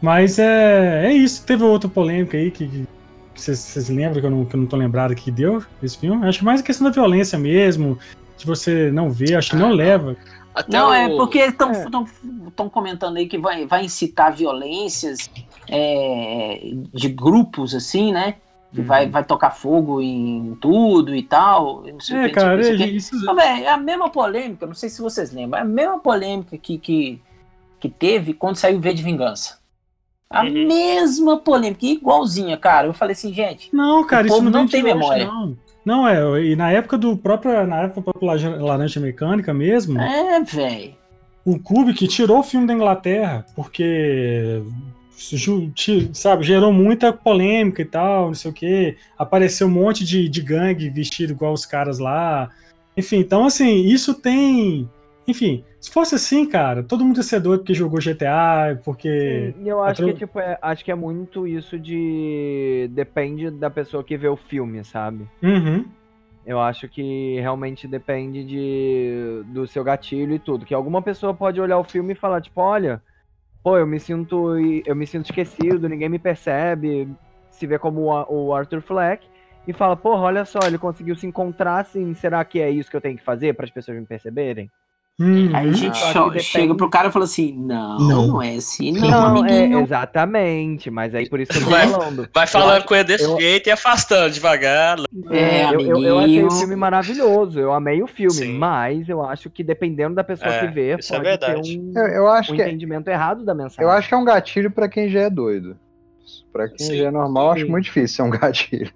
Mas 0.00 0.38
é, 0.38 1.08
é 1.08 1.12
isso. 1.12 1.44
Teve 1.44 1.64
outra 1.64 1.88
polêmica 1.88 2.38
aí 2.38 2.50
que, 2.50 2.86
vocês 3.34 3.90
lembram 3.90 4.20
que 4.20 4.26
eu, 4.26 4.30
não, 4.30 4.44
que 4.46 4.56
eu 4.56 4.60
não 4.60 4.66
tô 4.66 4.76
lembrado 4.76 5.14
que 5.14 5.30
deu 5.30 5.62
esse 5.82 5.98
filme? 5.98 6.26
Acho 6.26 6.42
mais 6.44 6.60
a 6.60 6.64
questão 6.64 6.86
da 6.86 6.92
violência 6.92 7.38
mesmo, 7.38 7.98
de 8.36 8.46
você 8.46 8.90
não 8.90 9.10
ver, 9.10 9.36
acho 9.36 9.50
que 9.50 9.56
não 9.56 9.70
ah, 9.70 9.74
leva. 9.74 10.16
Até 10.54 10.76
não, 10.76 10.92
é 10.92 11.08
o... 11.08 11.14
é 11.14 11.16
porque 11.16 11.38
estão 11.38 11.72
é. 11.72 12.68
comentando 12.70 13.16
aí 13.16 13.26
que 13.26 13.38
vai, 13.38 13.66
vai 13.66 13.84
incitar 13.84 14.34
violências 14.34 15.30
é, 15.68 16.60
de 16.92 17.08
grupos, 17.08 17.74
assim, 17.74 18.12
né? 18.12 18.36
Que 18.72 18.80
uhum. 18.80 18.86
vai, 18.86 19.08
vai 19.08 19.24
tocar 19.24 19.50
fogo 19.50 20.00
em 20.00 20.56
tudo 20.60 21.14
e 21.14 21.22
tal. 21.22 21.84
Não 21.84 22.00
sei 22.00 22.16
é, 22.16 22.28
que, 22.28 22.34
cara, 22.34 22.66
é, 22.66 22.72
isso... 22.86 23.14
Não, 23.24 23.38
é 23.38 23.68
a 23.68 23.76
mesma 23.76 24.10
polêmica, 24.10 24.66
não 24.66 24.74
sei 24.74 24.88
se 24.88 25.00
vocês 25.00 25.32
lembram, 25.32 25.58
é 25.58 25.62
a 25.62 25.66
mesma 25.66 25.98
polêmica 25.98 26.56
que, 26.56 26.78
que, 26.78 27.20
que 27.78 27.88
teve 27.88 28.32
quando 28.34 28.56
saiu 28.56 28.80
V 28.80 28.94
de 28.94 29.02
Vingança. 29.02 29.60
A 30.32 30.44
uhum. 30.44 30.66
mesma 30.66 31.36
polêmica, 31.36 31.84
igualzinha, 31.84 32.56
cara. 32.56 32.86
Eu 32.86 32.94
falei 32.94 33.12
assim, 33.12 33.34
gente. 33.34 33.68
Não, 33.70 34.02
cara, 34.06 34.26
isso 34.26 34.40
não, 34.40 34.50
não 34.50 34.66
tem 34.66 34.82
memória. 34.82 35.26
Não. 35.26 35.54
Não, 35.84 36.06
é, 36.06 36.44
e 36.44 36.56
na 36.56 36.70
época 36.70 36.96
do 36.96 37.16
próprio. 37.16 37.66
Na 37.66 37.82
época 37.82 38.00
do 38.00 38.18
próprio 38.18 38.64
Laranja 38.64 39.00
Mecânica 39.00 39.52
mesmo. 39.52 40.00
É, 40.00 40.40
velho. 40.42 40.94
O 41.44 41.58
Kubrick 41.58 42.06
tirou 42.06 42.38
o 42.38 42.42
filme 42.42 42.66
da 42.66 42.74
Inglaterra, 42.74 43.44
porque. 43.54 44.62
Sabe, 46.12 46.42
gerou 46.42 46.72
muita 46.72 47.12
polêmica 47.12 47.80
e 47.82 47.84
tal, 47.84 48.26
não 48.26 48.34
sei 48.34 48.50
o 48.50 48.54
que. 48.54 48.96
Apareceu 49.16 49.68
um 49.68 49.70
monte 49.70 50.04
de, 50.04 50.28
de 50.28 50.40
gangue 50.40 50.90
vestido 50.90 51.32
igual 51.32 51.52
os 51.52 51.64
caras 51.64 51.98
lá. 51.98 52.50
Enfim, 52.96 53.18
então 53.18 53.44
assim, 53.44 53.82
isso 53.86 54.14
tem. 54.14 54.88
Enfim, 55.26 55.64
se 55.82 55.90
fosse 55.90 56.14
assim, 56.14 56.46
cara, 56.46 56.84
todo 56.84 57.04
mundo 57.04 57.16
ia 57.16 57.24
ser 57.24 57.40
doido 57.40 57.58
porque 57.58 57.74
jogou 57.74 57.98
GTA, 57.98 58.80
porque. 58.84 59.52
Sim, 59.58 59.68
eu 59.68 59.82
acho 59.82 60.04
que, 60.04 60.14
tipo, 60.14 60.38
é, 60.38 60.56
acho 60.62 60.84
que 60.84 60.92
é 60.92 60.94
muito 60.94 61.44
isso 61.44 61.76
de. 61.76 62.88
Depende 62.92 63.50
da 63.50 63.68
pessoa 63.68 64.04
que 64.04 64.16
vê 64.16 64.28
o 64.28 64.36
filme, 64.36 64.84
sabe? 64.84 65.28
Uhum. 65.42 65.84
Eu 66.46 66.60
acho 66.60 66.88
que 66.88 67.40
realmente 67.40 67.88
depende 67.88 68.44
de, 68.44 69.42
do 69.46 69.66
seu 69.66 69.82
gatilho 69.82 70.32
e 70.32 70.38
tudo. 70.38 70.64
Que 70.64 70.72
alguma 70.72 71.02
pessoa 71.02 71.34
pode 71.34 71.60
olhar 71.60 71.78
o 71.78 71.84
filme 71.84 72.12
e 72.12 72.16
falar, 72.16 72.40
tipo, 72.40 72.60
olha, 72.60 73.02
pô, 73.60 73.76
eu 73.76 73.86
me 73.86 73.98
sinto. 73.98 74.56
Eu 74.86 74.94
me 74.94 75.04
sinto 75.04 75.24
esquecido, 75.24 75.88
ninguém 75.88 76.08
me 76.08 76.18
percebe. 76.18 77.08
Se 77.50 77.66
vê 77.66 77.76
como 77.76 78.02
o 78.02 78.54
Arthur 78.54 78.82
Fleck 78.82 79.26
e 79.66 79.72
fala, 79.72 79.96
porra, 79.96 80.22
olha 80.22 80.44
só, 80.44 80.60
ele 80.64 80.78
conseguiu 80.78 81.16
se 81.16 81.26
encontrar 81.26 81.80
assim, 81.80 82.14
será 82.14 82.44
que 82.44 82.60
é 82.60 82.70
isso 82.70 82.88
que 82.88 82.96
eu 82.96 83.00
tenho 83.00 83.16
que 83.16 83.24
fazer 83.24 83.54
para 83.54 83.64
as 83.64 83.70
pessoas 83.70 83.98
me 83.98 84.06
perceberem? 84.06 84.70
Hum, 85.24 85.50
Aí 85.54 85.68
a 85.68 85.72
gente 85.72 86.02
ah, 86.02 86.38
chega 86.40 86.74
pro 86.74 86.90
cara 86.90 87.08
e 87.08 87.12
fala 87.12 87.26
assim: 87.26 87.52
não, 87.52 87.96
não, 87.96 88.26
não 88.26 88.42
é 88.42 88.56
assim, 88.56 88.90
não, 88.90 89.08
não 89.08 89.26
amiguinho. 89.26 89.78
É, 89.78 89.82
exatamente, 89.82 90.90
mas 90.90 91.14
aí 91.14 91.28
por 91.28 91.38
isso 91.38 91.52
que 91.52 91.58
eu 91.58 91.62
tô 91.62 91.70
vai, 91.70 91.86
falando. 91.86 92.28
Vai 92.34 92.46
falando 92.48 92.84
com 92.84 92.92
ele 92.92 93.04
desse 93.04 93.22
eu, 93.22 93.38
jeito 93.38 93.68
e 93.68 93.70
afastando 93.70 94.32
devagar. 94.32 94.98
É, 95.30 95.66
eu, 95.66 95.80
eu, 95.80 96.02
eu, 96.02 96.18
achei 96.18 96.42
o 96.42 96.50
filme 96.50 96.74
maravilhoso, 96.74 97.60
eu 97.60 97.72
amei 97.72 98.02
o 98.02 98.08
filme, 98.08 98.32
Sim. 98.32 98.58
mas 98.58 99.08
eu 99.08 99.24
acho 99.24 99.48
que 99.48 99.62
dependendo 99.62 100.16
da 100.16 100.24
pessoa 100.24 100.50
é, 100.50 100.58
que 100.58 100.66
vê, 100.74 100.90
é 100.90 100.96
pode 100.96 101.28
é 101.28 101.36
ter 101.36 101.56
um, 101.56 101.92
eu, 101.94 102.06
eu 102.08 102.28
acho 102.28 102.52
um 102.52 102.56
que 102.56 102.62
é 102.62 102.66
entendimento 102.66 103.06
errado 103.06 103.44
da 103.44 103.54
mensagem. 103.54 103.84
Eu 103.84 103.90
acho 103.90 104.08
que 104.08 104.14
é 104.14 104.16
um 104.16 104.24
gatilho 104.24 104.72
para 104.72 104.88
quem 104.88 105.08
já 105.08 105.20
é 105.20 105.30
doido. 105.30 105.76
Pra 106.52 106.68
quem 106.68 106.84
Sim. 106.84 106.96
já 106.96 107.06
é 107.06 107.10
normal, 107.12 107.54
Sim. 107.54 107.60
acho 107.60 107.70
muito 107.70 107.84
difícil 107.84 108.16
ser 108.16 108.22
um 108.22 108.30
gatilho. 108.36 108.90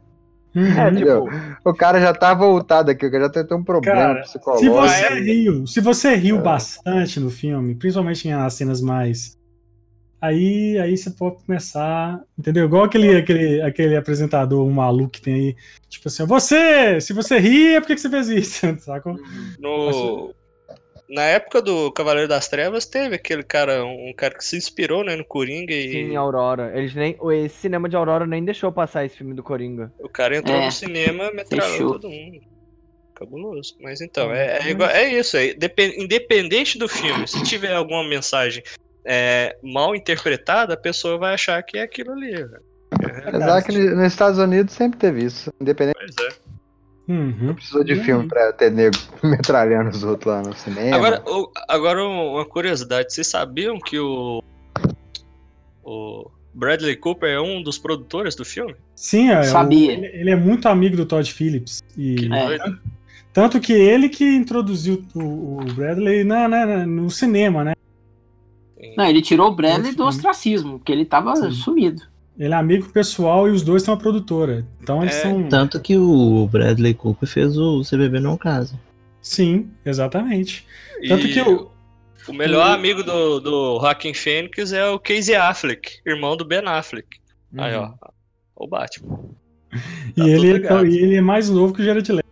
É, 0.57 0.91
tipo, 0.91 1.29
o 1.65 1.75
cara 1.75 2.01
já 2.01 2.15
tá 2.15 2.33
voltado 2.33 2.91
aqui, 2.91 3.07
o 3.07 3.11
cara 3.11 3.31
já 3.33 3.45
tem 3.45 3.57
um 3.57 3.63
problema 3.63 3.97
cara, 3.97 4.23
psicológico. 4.23 4.65
Se 4.65 4.69
você 4.71 5.21
riu, 5.21 5.67
se 5.67 5.81
você 5.81 6.15
riu 6.15 6.39
é. 6.39 6.41
bastante 6.41 7.21
no 7.21 7.31
filme, 7.31 7.75
principalmente 7.75 8.29
nas 8.29 8.55
cenas 8.55 8.81
mais 8.81 9.37
Aí, 10.21 10.79
aí 10.79 10.97
você 10.97 11.11
pode 11.11 11.45
começar, 11.45 12.21
entendeu? 12.39 12.65
Igual 12.65 12.85
aquele, 12.85 13.17
aquele, 13.17 13.61
aquele 13.61 13.97
apresentador 13.97 14.67
um 14.67 14.73
maluco 14.73 15.11
que 15.11 15.21
tem 15.21 15.35
aí, 15.35 15.57
tipo 15.89 16.09
assim, 16.09 16.25
você, 16.25 17.01
se 17.01 17.13
você 17.13 17.39
ri, 17.39 17.75
é 17.75 17.81
porque 17.81 17.95
que 17.95 18.01
você 18.01 18.09
fez 18.09 18.29
isso, 18.29 18.77
saca? 18.81 19.15
No, 19.59 20.35
na 21.09 21.23
época 21.23 21.63
do 21.63 21.91
Cavaleiro 21.93 22.29
das 22.29 22.49
Trevas, 22.49 22.87
teve 22.87 23.17
aquele 23.17 23.43
cara, 23.43 23.85
um 23.85 24.13
cara 24.17 24.35
que 24.35 24.45
se 24.45 24.57
inspirou, 24.57 25.05
né, 25.05 25.15
no 25.17 25.25
Coringa 25.25 25.73
e... 25.73 25.93
Sim, 25.93 26.17
Aurora. 26.17 26.73
Eles 26.75 26.95
nem, 26.95 27.17
esse 27.45 27.57
cinema 27.57 27.89
de 27.89 27.97
Aurora 27.97 28.27
nem 28.27 28.45
deixou 28.45 28.73
passar 28.73 29.05
esse 29.05 29.17
filme 29.17 29.35
do 29.35 29.43
Coringa. 29.43 29.93
O 29.99 30.09
cara 30.09 30.37
entrou 30.37 30.57
é, 30.57 30.67
no 30.67 30.73
cinema, 30.73 31.31
metralhou 31.33 31.93
todo 31.93 32.11
mundo. 32.11 32.41
Cabuloso. 33.15 33.77
Mas 33.81 34.01
então, 34.01 34.33
é, 34.33 34.59
é, 34.59 34.71
igual, 34.71 34.91
é 34.91 35.09
isso 35.13 35.37
aí. 35.37 35.57
Independente 35.97 36.79
do 36.79 36.89
filme, 36.89 37.27
se 37.27 37.43
tiver 37.45 37.75
alguma 37.75 38.07
mensagem 38.07 38.63
é, 39.05 39.57
mal 39.63 39.95
interpretada, 39.95 40.75
a 40.75 40.77
pessoa 40.77 41.17
vai 41.17 41.35
achar 41.35 41.63
que 41.63 41.79
é 41.79 41.83
aquilo 41.83 42.13
ali. 42.13 42.35
É 42.35 43.37
Exato, 43.37 43.67
que 43.67 43.79
nos 43.79 44.07
Estados 44.07 44.39
Unidos 44.39 44.75
sempre 44.75 44.99
teve 44.99 45.25
isso. 45.25 45.53
Independente. 45.61 45.97
Pois 45.97 46.29
é. 46.29 46.56
Uhum. 47.09 47.37
Não 47.41 47.55
precisou 47.55 47.85
de 47.85 47.95
uhum. 47.95 48.05
filme 48.05 48.29
pra 48.29 48.53
ter 48.53 48.71
nego 48.71 48.97
metralhando 49.23 49.91
os 49.91 50.03
outros 50.03 50.35
lá 50.35 50.43
no 50.43 50.55
cinema. 50.55 50.97
Agora, 50.97 51.23
agora 51.69 52.05
uma 52.05 52.45
curiosidade: 52.45 53.13
vocês 53.13 53.27
sabiam 53.27 53.79
que 53.79 53.99
o. 53.99 54.43
O 55.85 56.29
Bradley 56.53 56.97
Cooper 56.97 57.29
é 57.29 57.41
um 57.41 57.63
dos 57.63 57.79
produtores 57.79 58.35
do 58.35 58.45
filme? 58.45 58.75
Sim, 58.95 59.31
é, 59.31 59.45
Sabia. 59.45 59.93
Ele, 59.93 60.07
ele, 60.07 60.31
é 60.31 60.37
muito 60.37 60.67
amigo 60.69 60.97
do 60.97 61.07
Todd 61.07 61.33
Phillips. 61.33 61.81
E, 61.97 62.29
é. 62.33 62.59
Tanto 63.33 63.61
que 63.61 63.73
ele 63.73 64.09
que 64.09 64.25
introduziu 64.25 65.05
o, 65.15 65.61
o 65.61 65.65
Bradley 65.75 66.25
na, 66.25 66.49
na, 66.49 66.87
no 66.87 67.09
cinema, 67.11 67.63
né? 67.63 67.75
Não, 68.97 69.05
ele 69.05 69.21
tirou 69.21 69.51
o 69.51 69.55
Bradley 69.55 69.95
do 69.95 70.05
ostracismo, 70.05 70.79
porque 70.79 70.91
ele 70.91 71.05
tava 71.05 71.37
Sim. 71.37 71.51
sumido. 71.51 72.03
Ele 72.39 72.53
é 72.53 72.57
amigo 72.57 72.89
pessoal 72.91 73.49
e 73.49 73.51
os 73.51 73.63
dois 73.63 73.83
são 73.83 73.95
a 73.95 73.97
produtora. 73.97 74.67
Então 74.83 75.03
eles 75.03 75.17
é. 75.17 75.23
são. 75.23 75.49
Tanto 75.49 75.81
que 75.81 75.97
o 75.97 76.47
Bradley 76.47 76.95
Cooper 76.95 77.29
fez 77.29 77.57
o 77.57 77.83
CBB 77.83 78.21
Não 78.21 78.37
Casa. 78.37 78.79
Sim, 79.23 79.71
exatamente. 79.85 80.67
Tanto 81.09 81.27
e 81.27 81.33
que 81.33 81.41
o. 81.41 81.71
O 82.29 82.33
melhor 82.33 82.71
o... 82.71 82.73
amigo 82.73 83.03
do, 83.03 83.41
do 83.41 83.81
Joaquin 83.81 84.13
Phoenix 84.13 84.73
é 84.73 84.87
o 84.89 84.99
Casey 84.99 85.35
Affleck, 85.35 86.01
irmão 86.05 86.37
do 86.37 86.45
Ben 86.45 86.63
Affleck. 86.67 87.07
Uhum. 87.53 87.63
Aí, 87.63 87.75
ó. 87.75 87.93
O 88.55 88.67
Batman. 88.67 89.19
Tá 89.71 89.79
e, 90.17 90.31
ele, 90.31 90.67
é, 90.67 90.85
e 90.85 90.99
ele 90.99 91.17
é 91.17 91.21
mais 91.21 91.49
novo 91.51 91.73
que 91.73 91.83
o 91.83 91.85
Jared 91.85 92.11
Leto. 92.11 92.27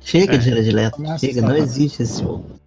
Chega 0.00 0.34
é. 0.34 0.38
de 0.38 0.50
Jared 0.50 0.70
Leto. 0.70 1.02
Chega, 1.18 1.42
não 1.42 1.56
existe 1.56 2.02
esse 2.02 2.22
jogo. 2.22 2.58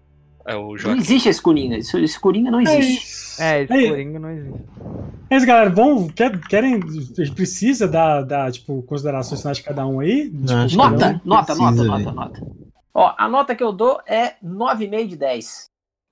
É 0.45 0.55
o 0.55 0.75
Não 0.75 0.95
existe 0.95 1.29
esse 1.29 1.41
Coringa. 1.41 1.77
Esse, 1.77 2.19
Coringa 2.19 2.49
não 2.49 2.61
existe. 2.61 3.41
É, 3.41 3.63
esse 3.63 3.73
é, 3.73 3.89
Coringa 3.89 4.19
não 4.19 4.29
existe. 4.31 4.63
Mas, 5.29 5.45
galera, 5.45 5.69
vão, 5.69 6.07
quer, 6.07 6.39
querem. 6.41 6.79
Precisa 7.33 7.87
dar, 7.87 8.23
dar, 8.23 8.51
tipo, 8.51 8.81
considerações 8.83 9.41
finais 9.41 9.57
de 9.57 9.63
cada 9.63 9.85
um 9.85 9.99
aí? 9.99 10.29
Não, 10.33 10.67
tipo, 10.67 10.81
nota, 10.81 11.21
um 11.23 11.29
nota, 11.29 11.55
nota, 11.55 11.83
nota, 11.83 12.11
nota. 12.11 12.41
Ó, 12.93 13.13
a 13.17 13.29
nota 13.29 13.55
que 13.55 13.63
eu 13.63 13.71
dou 13.71 14.01
é 14.05 14.35
9,5 14.43 15.07
de 15.07 15.15
10. 15.15 15.65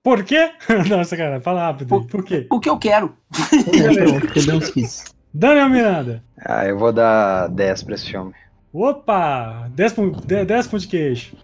Por 0.04 0.24
quê? 0.24 0.52
Nossa, 0.90 1.18
cara, 1.18 1.42
fala 1.42 1.68
rápido. 1.68 1.88
Por, 1.88 2.08
Por 2.08 2.24
quê? 2.24 2.46
Porque 2.50 2.70
eu 2.70 2.78
quero. 2.78 3.16
Porque 4.22 4.42
Deus 4.42 4.70
quis. 4.70 5.04
Daniel 5.34 5.70
Miranda. 5.70 6.24
Ah, 6.38 6.66
eu 6.66 6.78
vou 6.78 6.94
dar 6.94 7.48
10 7.50 7.84
pra 7.84 7.96
esse 7.96 8.10
filme. 8.10 8.34
Opa! 8.74 9.70
10, 9.74 9.94
10 10.48 10.68
pontos 10.68 10.84
de 10.84 10.88
queijo. 10.88 11.36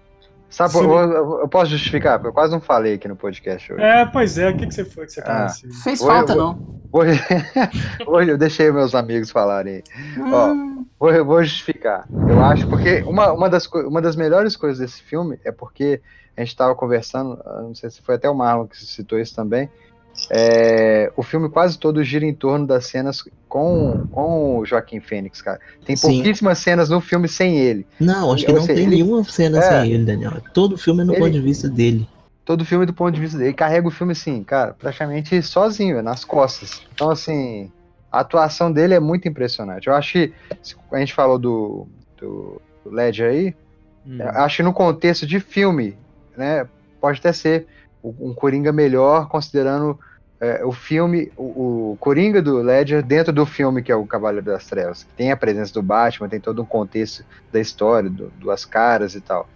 Sabe, 0.49 0.75
eu, 0.77 1.39
eu, 1.39 1.47
posso 1.47 1.71
justificar, 1.71 2.17
porque 2.17 2.29
eu 2.29 2.33
quase 2.33 2.53
não 2.53 2.61
falei 2.61 2.93
aqui 2.93 3.07
no 3.07 3.15
podcast 3.15 3.73
hoje. 3.73 3.81
É, 3.81 4.05
pois 4.05 4.37
é, 4.37 4.49
o 4.49 4.55
que, 4.55 4.67
que 4.67 4.73
você 4.73 4.85
foi 4.85 5.05
que 5.05 5.11
você 5.11 5.21
ah, 5.25 5.45
assim? 5.45 5.69
Fez 5.83 5.99
falta, 5.99 6.33
hoje, 6.33 6.39
não. 6.39 6.81
Hoje, 6.91 7.19
hoje 8.07 8.31
eu 8.31 8.37
deixei 8.37 8.71
meus 8.71 8.95
amigos 8.95 9.31
falarem. 9.31 9.83
Hum. 10.17 10.31
Ó, 10.31 10.55
vou, 10.99 11.25
vou 11.25 11.43
justificar. 11.43 12.07
Eu 12.29 12.41
acho, 12.43 12.67
porque 12.67 13.01
uma, 13.01 13.33
uma, 13.33 13.49
das, 13.49 13.65
uma 13.67 14.01
das 14.01 14.15
melhores 14.15 14.55
coisas 14.55 14.79
desse 14.79 15.01
filme 15.01 15.39
é 15.43 15.51
porque 15.51 16.01
a 16.37 16.41
gente 16.41 16.49
estava 16.49 16.75
conversando, 16.75 17.41
não 17.45 17.73
sei 17.73 17.89
se 17.89 18.01
foi 18.01 18.15
até 18.15 18.29
o 18.29 18.35
Marlon 18.35 18.67
que 18.67 18.77
citou 18.77 19.19
isso 19.19 19.35
também, 19.35 19.69
é, 20.29 21.11
o 21.15 21.23
filme 21.23 21.49
quase 21.49 21.77
todo 21.77 22.03
gira 22.03 22.25
em 22.25 22.33
torno 22.33 22.65
das 22.65 22.87
cenas 22.87 23.23
com, 23.47 24.07
com 24.11 24.59
o 24.59 24.65
Joaquim 24.65 24.99
Fênix, 24.99 25.41
cara. 25.41 25.59
Tem 25.85 25.97
pouquíssimas 25.97 26.57
Sim. 26.57 26.63
cenas 26.63 26.89
no 26.89 27.01
filme 27.01 27.27
sem 27.27 27.57
ele. 27.57 27.85
Não, 27.99 28.31
acho 28.31 28.45
que 28.45 28.51
não 28.51 28.65
tem 28.65 28.77
ele, 28.77 28.87
nenhuma 28.87 29.23
cena 29.23 29.59
é, 29.59 29.61
sem 29.61 29.91
ele, 29.93 30.05
Daniel. 30.05 30.41
Todo 30.53 30.77
filme 30.77 31.01
é 31.01 31.05
no 31.05 31.13
ele, 31.13 31.21
ponto 31.21 31.31
de 31.31 31.41
vista 31.41 31.69
dele. 31.69 32.07
Todo 32.43 32.65
filme 32.65 32.83
é 32.83 32.85
do 32.87 32.93
ponto 32.93 33.13
de 33.13 33.19
vista 33.19 33.37
dele. 33.37 33.49
Ele 33.49 33.57
carrega 33.57 33.87
o 33.87 33.91
filme 33.91 34.13
assim, 34.13 34.43
cara, 34.43 34.73
praticamente 34.73 35.41
sozinho, 35.41 36.01
nas 36.01 36.23
costas. 36.23 36.81
Então, 36.93 37.09
assim, 37.09 37.71
a 38.11 38.21
atuação 38.21 38.71
dele 38.71 38.93
é 38.93 38.99
muito 38.99 39.27
impressionante. 39.27 39.87
Eu 39.87 39.93
acho 39.93 40.13
que 40.13 40.33
a 40.91 40.99
gente 40.99 41.13
falou 41.13 41.37
do, 41.37 41.87
do, 42.17 42.61
do 42.83 42.91
Ledger 42.91 43.29
aí. 43.29 43.55
Hum. 44.07 44.17
Acho 44.21 44.57
que 44.57 44.63
no 44.63 44.73
contexto 44.73 45.25
de 45.25 45.39
filme, 45.39 45.97
né, 46.37 46.67
pode 47.01 47.19
até 47.19 47.33
ser 47.33 47.67
um 48.19 48.33
Coringa 48.33 48.71
melhor, 48.71 49.27
considerando 49.27 49.99
é, 50.39 50.63
o 50.65 50.71
filme, 50.71 51.31
o, 51.37 51.93
o, 51.93 51.97
Coringa 51.99 52.41
do 52.41 52.57
Ledger 52.57 53.01
dentro 53.01 53.31
do 53.31 53.45
filme 53.45 53.81
que 53.81 53.91
é 53.91 53.95
o 53.95 54.05
Cavaleiro 54.05 54.45
das 54.45 54.65
Trevas. 54.65 55.03
Que 55.03 55.13
tem 55.13 55.31
a 55.31 55.37
presença 55.37 55.73
do 55.73 55.81
Batman, 55.81 56.29
tem 56.29 56.39
todo 56.39 56.61
um 56.61 56.65
contexto 56.65 57.25
da 57.51 57.59
história, 57.59 58.09
do, 58.09 58.31
duas 58.37 58.65
caras 58.65 59.15
e 59.15 59.21
tal. 59.21 59.47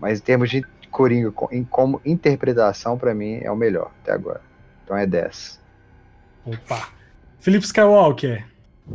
Mas 0.00 0.20
em 0.20 0.22
termos 0.22 0.50
de 0.50 0.62
Coringa 0.90 1.32
em, 1.50 1.64
como 1.64 2.00
interpretação, 2.04 2.98
para 2.98 3.14
mim, 3.14 3.40
é 3.42 3.50
o 3.50 3.56
melhor 3.56 3.90
até 4.02 4.12
agora. 4.12 4.40
Então 4.84 4.96
é 4.96 5.06
10. 5.06 5.60
Opa! 6.46 6.88
Felipe 7.38 7.64
Skywalker. 7.64 8.46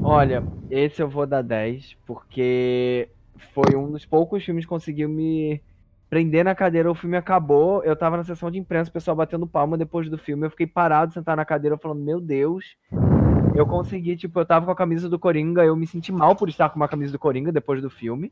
Olha, 0.01 0.43
esse 0.69 1.01
eu 1.01 1.07
vou 1.07 1.25
dar 1.25 1.43
10, 1.43 1.97
porque 2.05 3.09
foi 3.53 3.75
um 3.75 3.91
dos 3.91 4.05
poucos 4.05 4.43
filmes 4.43 4.65
que 4.65 4.69
conseguiu 4.69 5.07
me 5.07 5.61
prender 6.13 6.45
na 6.45 6.53
cadeira, 6.53 6.91
o 6.91 6.93
filme 6.93 7.17
acabou, 7.17 7.83
eu 7.83 7.95
tava 7.95 8.17
na 8.17 8.23
sessão 8.23 8.51
de 8.51 8.59
imprensa, 8.59 8.87
o 8.87 8.93
pessoal 8.93 9.17
batendo 9.17 9.47
palma 9.47 9.75
depois 9.75 10.07
do 10.11 10.17
filme, 10.17 10.45
eu 10.45 10.51
fiquei 10.51 10.67
parado, 10.67 11.11
sentado 11.11 11.37
na 11.37 11.43
cadeira, 11.43 11.75
falando, 11.75 12.03
meu 12.03 12.21
Deus, 12.21 12.77
eu 13.55 13.65
consegui, 13.65 14.15
tipo, 14.15 14.39
eu 14.39 14.45
tava 14.45 14.63
com 14.63 14.71
a 14.71 14.75
camisa 14.75 15.09
do 15.09 15.17
Coringa, 15.17 15.65
eu 15.65 15.75
me 15.75 15.87
senti 15.87 16.11
mal 16.11 16.35
por 16.35 16.49
estar 16.49 16.69
com 16.69 16.75
uma 16.75 16.87
camisa 16.87 17.11
do 17.11 17.17
Coringa 17.17 17.51
depois 17.51 17.81
do 17.81 17.89
filme. 17.89 18.31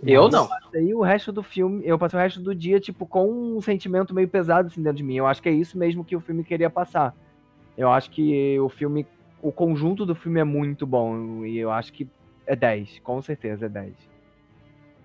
Eu 0.00 0.28
não. 0.28 0.48
E 0.74 0.94
o 0.94 1.02
resto 1.02 1.32
do 1.32 1.42
filme, 1.42 1.82
eu 1.84 1.98
passei 1.98 2.16
o 2.16 2.22
resto 2.22 2.40
do 2.40 2.54
dia, 2.54 2.78
tipo, 2.78 3.04
com 3.04 3.28
um 3.28 3.60
sentimento 3.60 4.14
meio 4.14 4.28
pesado 4.28 4.68
assim 4.68 4.80
dentro 4.80 4.98
de 4.98 5.02
mim. 5.02 5.16
Eu 5.16 5.26
acho 5.26 5.42
que 5.42 5.48
é 5.48 5.52
isso 5.52 5.76
mesmo 5.76 6.04
que 6.04 6.14
o 6.14 6.20
filme 6.20 6.44
queria 6.44 6.70
passar. 6.70 7.16
Eu 7.76 7.90
acho 7.90 8.12
que 8.12 8.56
o 8.60 8.68
filme, 8.68 9.04
o 9.42 9.50
conjunto 9.50 10.06
do 10.06 10.14
filme 10.14 10.38
é 10.38 10.44
muito 10.44 10.86
bom. 10.86 11.44
E 11.44 11.58
eu 11.58 11.72
acho 11.72 11.92
que 11.92 12.08
é 12.46 12.54
10, 12.54 13.00
com 13.00 13.20
certeza 13.20 13.66
é 13.66 13.68
10. 13.68 14.07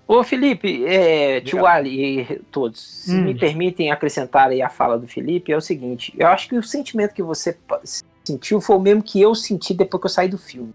Ô 0.07 0.23
Felipe, 0.23 0.85
é, 0.85 1.39
tio 1.41 1.65
Ali 1.65 2.21
e 2.21 2.39
todos, 2.51 2.79
se 2.81 3.13
hum. 3.13 3.23
me 3.23 3.35
permitem 3.35 3.91
acrescentar 3.91 4.49
aí 4.49 4.61
a 4.61 4.69
fala 4.69 4.97
do 4.99 5.07
Felipe, 5.07 5.51
é 5.51 5.57
o 5.57 5.61
seguinte, 5.61 6.13
eu 6.17 6.27
acho 6.27 6.49
que 6.49 6.57
o 6.57 6.63
sentimento 6.63 7.13
que 7.13 7.23
você 7.23 7.57
sentiu 8.23 8.59
foi 8.59 8.75
o 8.75 8.79
mesmo 8.79 9.01
que 9.01 9.21
eu 9.21 9.33
senti 9.33 9.73
depois 9.73 10.01
que 10.01 10.05
eu 10.05 10.09
saí 10.09 10.27
do 10.27 10.37
filme. 10.37 10.73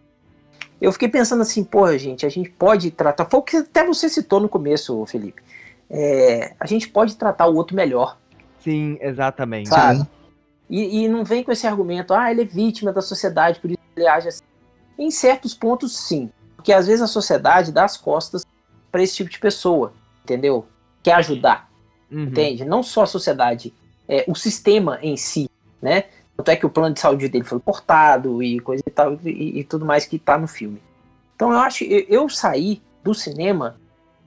Eu 0.81 0.93
fiquei 0.93 1.09
pensando 1.09 1.43
assim, 1.43 1.63
porra, 1.63 1.99
gente, 1.99 2.25
a 2.25 2.29
gente 2.29 2.51
pode 2.51 2.91
tratar, 2.91 3.27
foi 3.27 3.41
o 3.41 3.43
que 3.43 3.57
até 3.57 3.85
você 3.85 4.09
citou 4.09 4.41
no 4.41 4.49
começo, 4.49 5.05
Felipe, 5.07 5.43
é, 5.91 6.55
a 6.59 6.67
gente 6.67 6.89
pode 6.89 7.17
tratar 7.17 7.47
o 7.47 7.55
outro 7.55 7.77
melhor. 7.77 8.17
Sim, 8.61 8.99
exatamente. 9.01 9.69
Sabe? 9.69 10.07
E, 10.71 11.05
e 11.05 11.09
não 11.09 11.25
vem 11.25 11.43
com 11.43 11.53
esse 11.53 11.67
argumento, 11.67 12.15
ah, 12.15 12.31
ele 12.31 12.43
é 12.43 12.45
vítima 12.45 12.93
da 12.93 13.03
sociedade, 13.03 13.61
por 13.61 13.71
isso 13.71 13.81
ele 13.97 14.07
age 14.07 14.29
assim. 14.29 14.43
Em 14.99 15.11
certos 15.11 15.55
pontos, 15.55 15.97
sim. 15.97 16.31
Porque 16.57 16.73
às 16.73 16.87
vezes 16.87 17.03
a 17.03 17.07
sociedade 17.07 17.73
dá 17.73 17.85
as 17.85 17.97
costas 17.97 18.45
para 18.91 19.03
esse 19.03 19.17
tipo 19.17 19.31
de 19.31 19.39
pessoa, 19.39 19.93
entendeu? 20.25 20.67
Quer 21.03 21.15
ajudar, 21.15 21.71
uhum. 22.11 22.25
entende? 22.25 22.65
Não 22.65 22.83
só 22.83 23.03
a 23.03 23.07
sociedade, 23.07 23.73
é, 24.09 24.25
o 24.27 24.35
sistema 24.35 24.99
em 25.03 25.17
si, 25.17 25.49
né? 25.81 26.05
Tanto 26.37 26.51
é 26.51 26.57
que 26.57 26.67
o 26.67 26.71
plano 26.71 26.95
de 26.95 27.01
saúde 27.01 27.29
dele 27.29 27.45
foi 27.45 27.59
cortado 27.59 28.43
e 28.43 28.61
coisa 28.61 28.83
e 28.87 28.91
tal, 28.91 29.19
e, 29.25 29.61
e 29.61 29.65
tudo 29.65 29.85
mais 29.85 30.07
que 30.07 30.19
tá 30.19 30.39
no 30.39 30.47
filme. 30.47 30.81
Então 31.35 31.53
eu 31.53 31.59
acho, 31.59 31.85
eu, 31.85 32.05
eu 32.09 32.29
saí 32.29 32.81
do 33.03 33.15
cinema 33.15 33.77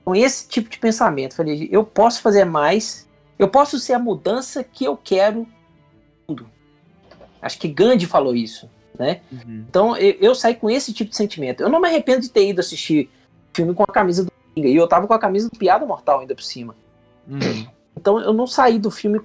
com 0.04 0.14
esse 0.14 0.48
tipo 0.48 0.68
de 0.68 0.78
pensamento. 0.78 1.34
Falei, 1.34 1.68
eu 1.70 1.84
posso 1.84 2.20
fazer 2.20 2.44
mais, 2.44 3.08
eu 3.38 3.48
posso 3.48 3.78
ser 3.78 3.94
a 3.94 3.98
mudança 3.98 4.62
que 4.62 4.84
eu 4.84 4.96
quero 4.96 5.46
mundo. 6.28 6.48
Acho 7.40 7.58
que 7.58 7.68
Gandhi 7.68 8.06
falou 8.06 8.34
isso, 8.34 8.70
né? 8.98 9.20
Uhum. 9.30 9.64
Então 9.68 9.96
eu, 9.96 10.16
eu, 10.20 10.34
saí 10.34 10.54
com 10.54 10.70
esse 10.70 10.92
tipo 10.92 11.10
de 11.10 11.16
sentimento. 11.16 11.62
Eu 11.62 11.68
não 11.68 11.80
me 11.80 11.88
arrependo 11.88 12.22
de 12.22 12.30
ter 12.30 12.48
ido 12.48 12.60
assistir 12.60 13.10
filme 13.52 13.74
com 13.74 13.82
a 13.82 13.92
camisa 13.92 14.24
do 14.24 14.32
e 14.54 14.76
eu 14.76 14.86
tava 14.86 15.06
com 15.06 15.14
a 15.14 15.18
camisa 15.18 15.48
do 15.48 15.58
Piada 15.58 15.86
Mortal 15.86 16.20
ainda 16.20 16.34
por 16.34 16.42
cima. 16.42 16.74
Uhum. 17.28 17.66
Então 17.96 18.20
eu 18.20 18.32
não 18.32 18.46
saí 18.46 18.78
do 18.78 18.90
filme 18.90 19.20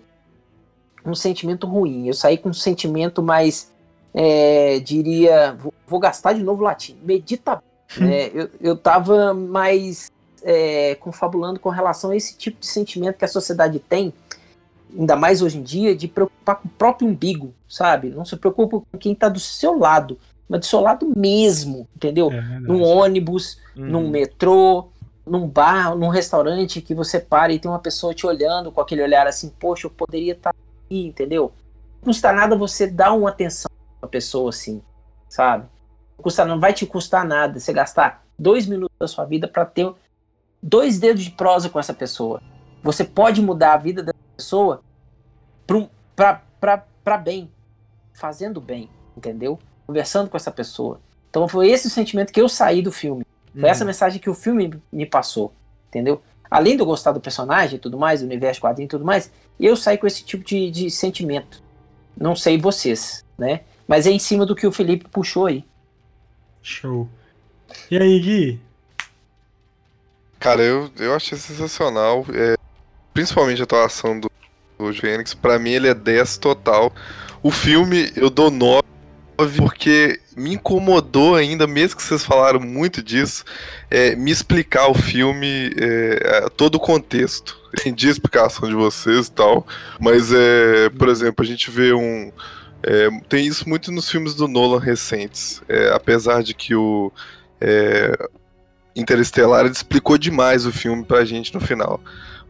com 1.03 1.11
um 1.11 1.15
sentimento 1.15 1.67
ruim. 1.67 2.07
Eu 2.07 2.13
saí 2.13 2.37
com 2.37 2.49
um 2.49 2.53
sentimento 2.53 3.21
mais, 3.21 3.71
é, 4.13 4.79
diria, 4.79 5.53
vou, 5.59 5.73
vou, 5.87 5.99
gastar 5.99 6.33
de 6.33 6.43
novo 6.43 6.63
latim, 6.63 6.97
medita. 7.03 7.61
Uhum. 7.99 8.07
É, 8.07 8.31
eu, 8.33 8.49
eu 8.61 8.77
tava 8.77 9.33
mais 9.33 10.11
é, 10.43 10.95
confabulando 10.95 11.59
com 11.59 11.69
relação 11.69 12.11
a 12.11 12.15
esse 12.15 12.37
tipo 12.37 12.59
de 12.59 12.67
sentimento 12.67 13.17
que 13.17 13.25
a 13.25 13.29
sociedade 13.29 13.79
tem 13.79 14.13
ainda 14.97 15.15
mais 15.15 15.41
hoje 15.41 15.57
em 15.57 15.63
dia, 15.63 15.95
de 15.95 16.07
preocupar 16.07 16.55
com 16.57 16.67
o 16.67 16.71
próprio 16.71 17.07
umbigo, 17.07 17.53
sabe? 17.67 18.09
Não 18.09 18.25
se 18.25 18.35
preocupa 18.37 18.79
com 18.79 18.97
quem 18.97 19.13
tá 19.13 19.27
do 19.27 19.39
seu 19.39 19.77
lado, 19.77 20.17
mas 20.47 20.61
do 20.61 20.65
seu 20.65 20.79
lado 20.79 21.11
mesmo, 21.15 21.87
entendeu? 21.95 22.31
É 22.31 22.59
num 22.59 22.81
ônibus, 22.81 23.59
uhum. 23.75 23.85
num 23.85 24.09
metrô, 24.09 24.87
num 25.27 25.47
bar, 25.47 25.95
num 25.95 26.09
restaurante 26.09 26.81
que 26.81 26.95
você 26.95 27.19
para 27.19 27.53
e 27.53 27.59
tem 27.59 27.69
uma 27.69 27.79
pessoa 27.79 28.13
te 28.13 28.25
olhando 28.25 28.71
com 28.71 28.81
aquele 28.81 29.03
olhar 29.03 29.27
assim, 29.27 29.49
poxa, 29.49 29.87
eu 29.87 29.91
poderia 29.91 30.33
estar 30.33 30.53
tá 30.53 30.59
aqui, 30.85 31.05
entendeu? 31.05 31.51
Não 31.97 32.05
custa 32.05 32.31
nada 32.31 32.55
você 32.55 32.87
dar 32.87 33.13
uma 33.13 33.29
atenção 33.29 33.69
pra 33.99 34.09
pessoa 34.09 34.49
assim, 34.49 34.81
sabe? 35.29 35.65
Não, 36.17 36.23
custa, 36.23 36.45
não 36.45 36.59
vai 36.59 36.73
te 36.73 36.85
custar 36.85 37.25
nada 37.25 37.59
você 37.59 37.73
gastar 37.73 38.25
dois 38.37 38.65
minutos 38.65 38.95
da 38.99 39.07
sua 39.07 39.25
vida 39.25 39.47
para 39.47 39.65
ter 39.65 39.93
dois 40.61 40.99
dedos 40.99 41.23
de 41.23 41.31
prosa 41.31 41.69
com 41.69 41.79
essa 41.79 41.93
pessoa. 41.93 42.41
Você 42.83 43.03
pode 43.03 43.41
mudar 43.41 43.73
a 43.73 43.77
vida 43.77 44.03
dessa 44.03 44.17
pessoa 44.35 44.81
para 46.15 47.17
bem, 47.17 47.51
fazendo 48.13 48.61
bem, 48.61 48.89
entendeu? 49.15 49.59
Conversando 49.85 50.29
com 50.29 50.37
essa 50.37 50.51
pessoa. 50.51 50.99
Então 51.29 51.47
foi 51.47 51.69
esse 51.69 51.87
o 51.87 51.91
sentimento 51.91 52.31
que 52.31 52.41
eu 52.41 52.49
saí 52.49 52.81
do 52.81 52.91
filme. 52.91 53.25
Foi 53.57 53.63
uhum. 53.63 53.69
essa 53.69 53.85
mensagem 53.85 54.19
que 54.19 54.29
o 54.29 54.35
filme 54.35 54.79
me 54.91 55.05
passou, 55.05 55.51
entendeu? 55.89 56.21
Além 56.49 56.75
de 56.75 56.81
eu 56.81 56.85
gostar 56.85 57.11
do 57.11 57.19
personagem 57.19 57.77
e 57.77 57.79
tudo 57.79 57.97
mais, 57.97 58.21
do 58.21 58.25
universo 58.25 58.61
quadrinho 58.61 58.85
e 58.85 58.89
tudo 58.89 59.03
mais, 59.03 59.31
eu 59.59 59.75
saí 59.75 59.97
com 59.97 60.05
esse 60.05 60.23
tipo 60.23 60.43
de, 60.43 60.69
de 60.69 60.91
sentimento. 60.91 61.61
Não 62.15 62.35
sei 62.35 62.57
vocês, 62.57 63.25
né? 63.38 63.61
Mas 63.88 64.05
é 64.05 64.11
em 64.11 64.19
cima 64.19 64.45
do 64.45 64.55
que 64.55 64.67
o 64.67 64.71
Felipe 64.71 65.09
puxou 65.09 65.47
aí. 65.47 65.65
Show. 66.61 67.09
E 67.89 67.97
aí, 67.97 68.19
Gui? 68.19 68.61
Cara, 70.39 70.61
eu, 70.61 70.89
eu 70.97 71.15
achei 71.15 71.38
sensacional. 71.38 72.25
É, 72.34 72.55
principalmente 73.13 73.61
a 73.61 73.63
atuação 73.63 74.19
do, 74.19 74.31
do 74.77 74.93
Fênix. 74.93 75.34
Pra 75.34 75.57
mim, 75.57 75.71
ele 75.71 75.88
é 75.88 75.93
10 75.93 76.38
total. 76.38 76.93
O 77.41 77.51
filme, 77.51 78.11
eu 78.15 78.29
dou 78.29 78.51
9 78.51 78.86
porque 79.38 80.19
me 80.35 80.53
incomodou 80.53 81.35
ainda, 81.35 81.68
mesmo 81.68 81.97
que 81.97 82.03
vocês 82.03 82.23
falaram 82.23 82.59
muito 82.59 83.03
disso, 83.03 83.43
é, 83.89 84.15
me 84.15 84.31
explicar 84.31 84.88
o 84.88 84.93
filme, 84.93 85.72
é, 85.77 86.49
todo 86.55 86.76
o 86.76 86.80
contexto. 86.80 87.57
Entendi 87.77 88.07
a 88.07 88.11
explicação 88.11 88.68
de 88.68 88.76
vocês 88.76 89.27
e 89.27 89.31
tal, 89.31 89.68
mas, 89.99 90.31
é, 90.34 90.89
por 90.89 91.09
exemplo, 91.09 91.43
a 91.43 91.47
gente 91.47 91.69
vê 91.69 91.93
um. 91.93 92.31
É, 92.81 93.09
tem 93.27 93.45
isso 93.45 93.68
muito 93.68 93.91
nos 93.91 94.09
filmes 94.09 94.34
do 94.34 94.47
Nolan 94.47 94.80
recentes, 94.80 95.61
é, 95.68 95.89
apesar 95.93 96.41
de 96.41 96.53
que 96.53 96.76
o 96.76 97.11
é, 97.59 98.30
Interestelar 98.95 99.65
explicou 99.65 100.18
demais 100.18 100.65
o 100.65 100.72
filme 100.72 101.03
pra 101.03 101.26
gente 101.26 101.53
no 101.53 101.59
final. 101.59 102.01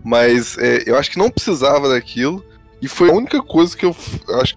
Mas 0.04 0.58
é, 0.58 0.84
eu 0.86 0.98
acho 0.98 1.12
que 1.12 1.18
não 1.18 1.30
precisava 1.30 1.90
daquilo, 1.90 2.46
e 2.82 2.88
foi 2.88 3.10
a 3.10 3.14
única 3.14 3.42
coisa 3.42 3.76
que 3.76 3.86
eu 3.86 3.96
acho 4.42 4.56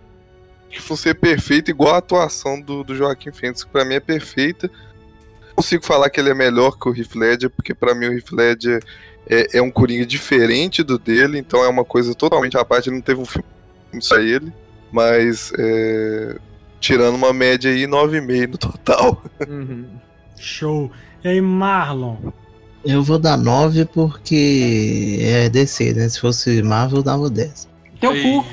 que 0.71 0.81
fosse 0.81 1.13
perfeita, 1.13 1.71
igual 1.71 1.95
a 1.95 1.99
atuação 1.99 2.61
do, 2.61 2.85
do 2.85 2.95
Joaquim 2.95 3.33
Fênix, 3.33 3.65
que 3.65 3.71
pra 3.71 3.85
mim 3.85 3.95
é 3.95 4.01
perfeita. 4.01 4.71
Não 5.49 5.57
consigo 5.57 5.85
falar 5.85 6.09
que 6.09 6.21
ele 6.21 6.31
é 6.31 6.35
melhor 6.35 6.79
que 6.79 6.89
o 6.89 6.97
Heath 6.97 7.15
Ledger, 7.15 7.51
porque 7.51 7.75
para 7.75 7.95
mim 7.95 8.07
o 8.07 8.13
Heath 8.13 8.31
Ledger 8.31 8.83
é, 9.27 9.59
é, 9.59 9.63
um 9.63 9.71
Coringa 9.71 10.07
diferente 10.07 10.83
do 10.83 10.99
dele, 10.99 11.39
então 11.39 11.63
é 11.65 11.69
uma 11.69 11.85
coisa 11.85 12.15
totalmente 12.15 12.57
à 12.57 12.65
parte, 12.65 12.89
ele 12.89 12.97
não 12.97 13.03
teve 13.03 13.21
um 13.21 13.27
filme 13.27 13.47
só 14.01 14.19
ele, 14.19 14.53
mas 14.93 15.53
é, 15.59 16.37
tirando 16.79 17.17
uma 17.17 17.33
média 17.33 17.71
aí, 17.71 17.87
9,5 17.87 18.51
no 18.51 18.59
total. 18.59 19.23
Uhum. 19.49 19.87
Show. 20.39 20.91
E 21.23 21.29
aí, 21.29 21.41
Marlon? 21.41 22.17
Eu 22.85 23.03
vou 23.03 23.19
dar 23.19 23.37
9 23.37 23.85
porque 23.87 25.19
é 25.21 25.49
DC, 25.51 25.93
né? 25.93 26.09
Se 26.09 26.19
fosse 26.19 26.63
Marvel, 26.63 26.99
eu 26.99 27.03
dava 27.03 27.29
10. 27.29 27.70
Teu 28.01 28.13
cu. 28.13 28.47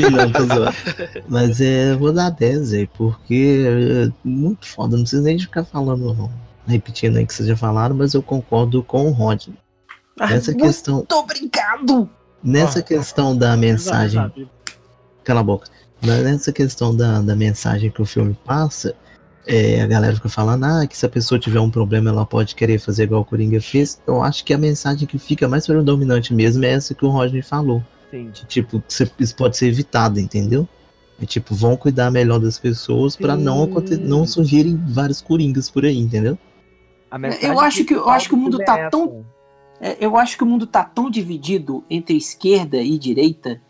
Mas 1.28 1.60
é, 1.60 1.94
vou 1.94 2.12
dar 2.12 2.30
10 2.30 2.72
aí, 2.72 2.86
porque 2.86 3.66
é 3.66 4.12
muito 4.24 4.66
foda. 4.66 4.96
Não 4.96 5.02
precisa 5.02 5.22
nem 5.22 5.36
de 5.36 5.44
ficar 5.44 5.64
falando, 5.64 6.30
repetindo 6.66 7.16
aí 7.16 7.26
que 7.26 7.34
vocês 7.34 7.48
já 7.48 7.56
falaram, 7.56 7.94
mas 7.94 8.14
eu 8.14 8.22
concordo 8.22 8.82
com 8.82 9.06
o 9.06 9.10
Rod. 9.10 9.48
Nessa 10.18 10.52
muito 10.52 10.64
questão. 10.64 10.94
Muito 10.96 11.14
obrigado! 11.14 12.08
Nessa 12.42 12.78
ah, 12.78 12.82
questão 12.82 13.36
da 13.36 13.56
mensagem. 13.56 14.32
Cala 15.24 15.40
a 15.40 15.44
boca. 15.44 15.68
Nessa 16.02 16.52
questão 16.52 16.96
da, 16.96 17.20
da 17.20 17.36
mensagem 17.36 17.90
que 17.90 18.00
o 18.00 18.06
filme 18.06 18.36
passa, 18.46 18.94
é, 19.46 19.82
a 19.82 19.86
galera 19.86 20.14
fica 20.14 20.28
falando 20.28 20.64
ah, 20.64 20.86
que 20.86 20.96
se 20.96 21.04
a 21.04 21.08
pessoa 21.08 21.38
tiver 21.38 21.60
um 21.60 21.70
problema 21.70 22.10
ela 22.10 22.24
pode 22.24 22.54
querer 22.54 22.78
fazer 22.78 23.04
igual 23.04 23.22
o 23.22 23.24
Coringa 23.24 23.60
fez. 23.60 24.00
Eu 24.06 24.22
acho 24.22 24.44
que 24.44 24.54
a 24.54 24.58
mensagem 24.58 25.06
que 25.06 25.18
fica 25.18 25.46
mais 25.48 25.66
predominante 25.66 26.32
mesmo 26.32 26.64
é 26.64 26.70
essa 26.70 26.94
que 26.94 27.04
o 27.04 27.10
Rodney 27.10 27.42
falou. 27.42 27.84
Tipo, 28.46 28.82
isso 29.18 29.36
pode 29.36 29.56
ser 29.56 29.68
evitado, 29.68 30.18
entendeu? 30.18 30.68
É 31.20 31.26
tipo, 31.26 31.54
vão 31.54 31.76
cuidar 31.76 32.10
melhor 32.10 32.38
das 32.38 32.58
pessoas 32.58 33.14
para 33.14 33.36
não 33.36 33.66
não 34.00 34.26
surgirem 34.26 34.76
vários 34.88 35.20
coringas 35.20 35.70
por 35.70 35.84
aí, 35.84 35.98
entendeu? 35.98 36.38
Eu 37.42 37.60
acho 37.60 37.84
que 37.84 37.94
eu 37.94 38.08
acho 38.08 38.28
que 38.28 38.34
o 38.34 38.38
mundo 38.38 38.58
tá 38.58 38.88
tão 38.88 39.24
é, 39.80 39.96
eu 40.00 40.16
acho 40.16 40.36
que 40.36 40.44
o 40.44 40.46
mundo 40.46 40.66
tá 40.66 40.84
tão 40.84 41.10
dividido 41.10 41.84
entre 41.90 42.16
esquerda 42.16 42.80
e 42.82 42.98
direita 42.98 43.60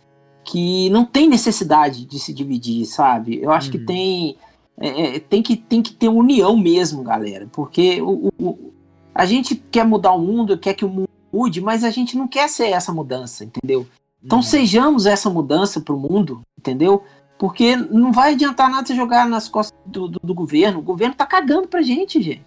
que 0.45 0.91
não 0.91 1.05
tem 1.05 1.29
necessidade 1.29 2.05
de 2.05 2.19
se 2.19 2.33
dividir, 2.33 2.85
sabe? 2.87 3.41
Eu 3.43 3.51
acho 3.51 3.67
uhum. 3.67 3.73
que 3.73 3.79
tem 3.79 4.37
é, 4.79 5.17
é, 5.17 5.21
tem 5.21 5.43
que 5.43 5.57
tem 5.57 5.83
que 5.83 5.93
ter 5.93 6.09
união 6.09 6.57
mesmo, 6.57 7.03
galera, 7.03 7.49
porque 7.53 8.01
o, 8.01 8.31
o, 8.39 8.73
a 9.15 9.27
gente 9.27 9.55
quer 9.55 9.85
mudar 9.85 10.13
o 10.13 10.19
mundo, 10.19 10.57
quer 10.57 10.75
que 10.75 10.85
o 10.85 10.89
mundo 10.89 11.09
mude, 11.33 11.61
mas 11.61 11.85
a 11.85 11.91
gente 11.91 12.17
não 12.17 12.27
quer 12.27 12.49
ser 12.49 12.69
essa 12.69 12.93
mudança, 12.93 13.45
entendeu? 13.45 13.87
Então 14.25 14.39
uhum. 14.39 14.43
sejamos 14.43 15.07
essa 15.07 15.31
mudança 15.31 15.81
para 15.81 15.95
o 15.95 15.99
mundo, 15.99 16.43
entendeu? 16.59 17.03
Porque 17.39 17.75
não 17.75 18.13
vai 18.13 18.35
adiantar 18.35 18.71
nada 18.71 18.87
você 18.87 18.95
jogar 18.95 19.27
nas 19.27 19.49
costas 19.49 19.79
do, 19.87 20.09
do, 20.09 20.21
do 20.23 20.35
governo. 20.35 20.79
O 20.79 20.83
governo 20.83 21.15
tá 21.15 21.25
cagando 21.25 21.69
pra 21.69 21.81
gente, 21.81 22.21
gente. 22.21 22.45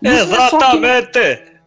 Isso 0.00 0.14
é 0.14 0.20
Exatamente! 0.22 1.18
É, 1.18 1.58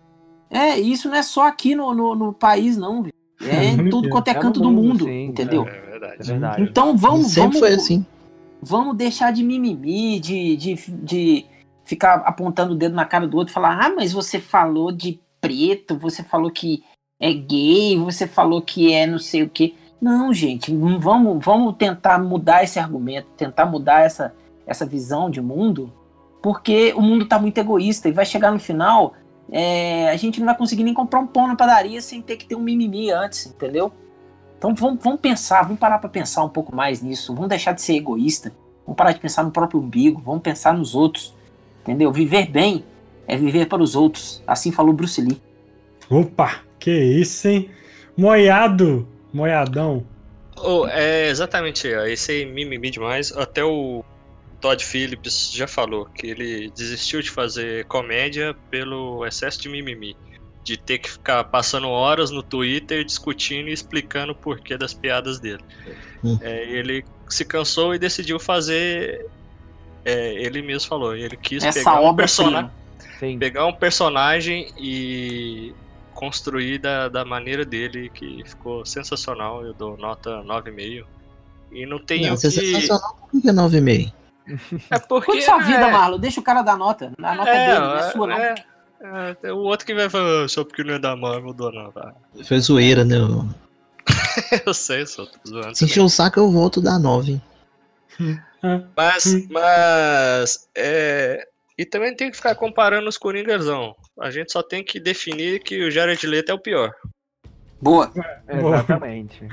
é, 0.49 0.79
isso 0.79 1.09
não 1.09 1.15
é 1.15 1.23
só 1.23 1.47
aqui 1.47 1.75
no, 1.75 1.93
no, 1.93 2.15
no 2.15 2.33
país, 2.33 2.77
não. 2.77 3.05
É 3.41 3.65
em 3.65 3.87
tudo 3.91 4.09
quanto 4.09 4.29
é, 4.29 4.31
é 4.31 4.35
canto 4.35 4.61
do 4.61 4.71
mundo, 4.71 5.05
sim, 5.05 5.25
entendeu? 5.25 5.67
É, 5.67 5.81
verdade. 5.81 6.15
É 6.21 6.23
verdade. 6.23 6.61
Então 6.61 6.95
vamos. 6.95 7.27
Sempre 7.27 7.41
vamos, 7.41 7.59
foi 7.59 7.73
assim. 7.73 8.05
Vamos 8.61 8.95
deixar 8.95 9.33
de 9.33 9.43
mimimi, 9.43 10.19
de, 10.19 10.55
de, 10.55 10.75
de 10.91 11.45
ficar 11.83 12.15
apontando 12.25 12.73
o 12.73 12.77
dedo 12.77 12.95
na 12.95 13.05
cara 13.05 13.27
do 13.27 13.35
outro 13.35 13.51
e 13.51 13.53
falar: 13.53 13.85
ah, 13.85 13.93
mas 13.93 14.13
você 14.13 14.39
falou 14.39 14.91
de 14.91 15.19
preto, 15.41 15.97
você 15.97 16.23
falou 16.23 16.51
que 16.51 16.83
é 17.21 17.31
gay, 17.31 17.95
você 17.99 18.25
falou 18.25 18.63
que 18.63 18.91
é 18.91 19.05
não 19.05 19.19
sei 19.19 19.43
o 19.43 19.49
que. 19.49 19.75
Não, 20.01 20.33
gente, 20.33 20.75
vamos, 20.75 21.45
vamos 21.45 21.75
tentar 21.77 22.17
mudar 22.17 22.63
esse 22.63 22.79
argumento, 22.79 23.27
tentar 23.37 23.67
mudar 23.67 24.01
essa, 24.01 24.33
essa 24.65 24.83
visão 24.83 25.29
de 25.29 25.39
mundo, 25.39 25.93
porque 26.41 26.91
o 26.93 27.01
mundo 27.01 27.23
está 27.23 27.37
muito 27.37 27.59
egoísta 27.59 28.09
e 28.09 28.11
vai 28.11 28.25
chegar 28.25 28.51
no 28.51 28.57
final, 28.57 29.13
é, 29.51 30.09
a 30.09 30.15
gente 30.17 30.39
não 30.39 30.47
vai 30.47 30.57
conseguir 30.57 30.83
nem 30.83 30.95
comprar 30.95 31.19
um 31.19 31.27
pão 31.27 31.47
na 31.47 31.55
padaria 31.55 32.01
sem 32.01 32.19
ter 32.19 32.37
que 32.37 32.47
ter 32.47 32.55
um 32.55 32.61
mimimi 32.61 33.11
antes, 33.11 33.45
entendeu? 33.45 33.91
Então 34.57 34.73
vamos, 34.73 35.03
vamos 35.03 35.19
pensar, 35.19 35.61
vamos 35.61 35.77
parar 35.77 35.99
para 35.99 36.09
pensar 36.09 36.43
um 36.43 36.49
pouco 36.49 36.75
mais 36.75 37.03
nisso, 37.03 37.35
vamos 37.35 37.49
deixar 37.49 37.73
de 37.73 37.83
ser 37.83 37.97
egoísta, 37.97 38.51
vamos 38.83 38.97
parar 38.97 39.11
de 39.11 39.19
pensar 39.19 39.43
no 39.43 39.51
próprio 39.51 39.79
umbigo, 39.79 40.19
vamos 40.25 40.41
pensar 40.41 40.73
nos 40.73 40.95
outros, 40.95 41.35
entendeu? 41.81 42.11
Viver 42.11 42.49
bem 42.49 42.83
é 43.27 43.37
viver 43.37 43.67
para 43.67 43.83
os 43.83 43.95
outros, 43.95 44.41
assim 44.47 44.71
falou 44.71 44.91
Bruce 44.91 45.21
Lee. 45.21 45.39
Opa! 46.09 46.70
Que 46.81 46.91
isso, 46.91 47.47
hein? 47.47 47.69
Moiado, 48.17 49.07
moiadão. 49.31 50.03
Oh, 50.57 50.87
é 50.87 51.29
exatamente, 51.29 51.87
esse 51.87 52.31
aí 52.31 52.45
mimimi 52.45 52.89
demais. 52.89 53.31
Até 53.37 53.63
o 53.63 54.03
Todd 54.59 54.83
Phillips 54.83 55.51
já 55.53 55.67
falou 55.67 56.05
que 56.07 56.25
ele 56.25 56.71
desistiu 56.75 57.21
de 57.21 57.29
fazer 57.29 57.85
comédia 57.85 58.55
pelo 58.71 59.23
excesso 59.25 59.61
de 59.61 59.69
mimimi. 59.69 60.17
De 60.63 60.75
ter 60.75 60.97
que 60.97 61.11
ficar 61.11 61.43
passando 61.45 61.87
horas 61.87 62.31
no 62.31 62.41
Twitter 62.41 63.05
discutindo 63.05 63.69
e 63.69 63.73
explicando 63.73 64.31
o 64.31 64.35
porquê 64.35 64.75
das 64.75 64.93
piadas 64.93 65.39
dele. 65.39 65.63
Hum. 66.23 66.39
É, 66.41 66.63
ele 66.63 67.05
se 67.29 67.45
cansou 67.45 67.93
e 67.93 67.99
decidiu 67.99 68.39
fazer. 68.39 69.27
É, 70.03 70.33
ele 70.33 70.63
mesmo 70.63 70.89
falou, 70.89 71.15
ele 71.15 71.37
quis 71.37 71.63
Essa 71.63 71.79
pegar 71.79 72.01
um 72.01 72.15
personagem. 72.15 72.71
Pegar 73.39 73.67
um 73.67 73.73
personagem 73.73 74.67
e 74.79 75.75
construir 76.21 76.77
da, 76.77 77.09
da 77.09 77.25
maneira 77.25 77.65
dele, 77.65 78.11
que 78.13 78.43
ficou 78.45 78.85
sensacional. 78.85 79.65
Eu 79.65 79.73
dou 79.73 79.97
nota 79.97 80.43
9,5. 80.43 81.03
E 81.71 81.85
não 81.87 81.97
tem 81.97 82.27
não, 82.27 82.35
o 82.35 82.35
que... 82.35 82.51
sensacional, 82.51 83.17
por 83.31 83.41
que 83.41 83.47
9,5? 83.47 84.13
É 84.91 84.99
porque... 84.99 85.31
Quanto 85.31 85.43
sua 85.43 85.57
vida, 85.59 85.87
é... 85.87 85.91
Marlon? 85.91 86.19
Deixa 86.19 86.39
o 86.39 86.43
cara 86.43 86.61
dar 86.61 86.77
nota. 86.77 87.11
A 87.17 87.35
nota 87.35 87.49
é, 87.49 87.55
é 87.55 87.67
dele, 87.67 87.79
não 87.79 87.95
é 87.95 88.11
sua, 88.11 88.27
não. 88.27 88.35
É, 88.37 88.55
é, 89.41 89.51
o 89.51 89.57
outro 89.57 89.85
que 89.87 89.95
vai 89.95 90.07
falar, 90.11 90.47
só 90.47 90.63
porque 90.63 90.83
não 90.83 90.93
é 90.93 90.99
da 90.99 91.15
Marvel, 91.15 91.47
eu 91.47 91.53
dou 91.53 91.71
não, 91.71 91.91
tá? 91.91 92.13
Foi 92.45 92.59
zoeira, 92.59 93.03
né? 93.03 93.15
eu 94.65 94.73
sei, 94.75 95.07
só 95.07 95.25
tô 95.25 95.39
zoando. 95.47 95.75
Se 95.75 95.85
encher 95.85 96.01
o 96.01 96.09
saco, 96.09 96.39
eu 96.39 96.51
volto 96.51 96.81
dar 96.81 96.99
9. 96.99 97.41
Mas, 98.95 99.47
mas, 99.49 100.69
é... 100.75 101.47
E 101.81 101.85
também 101.85 102.15
tem 102.15 102.29
que 102.29 102.37
ficar 102.37 102.53
comparando 102.53 103.09
os 103.09 103.17
Coringazão. 103.17 103.95
A 104.19 104.29
gente 104.29 104.51
só 104.51 104.61
tem 104.61 104.83
que 104.83 104.99
definir 104.99 105.63
que 105.63 105.83
o 105.83 105.89
Jared 105.89 106.27
Leto 106.27 106.51
é 106.51 106.53
o 106.53 106.59
pior. 106.59 106.93
Boa. 107.81 108.11
Exatamente. 108.47 109.47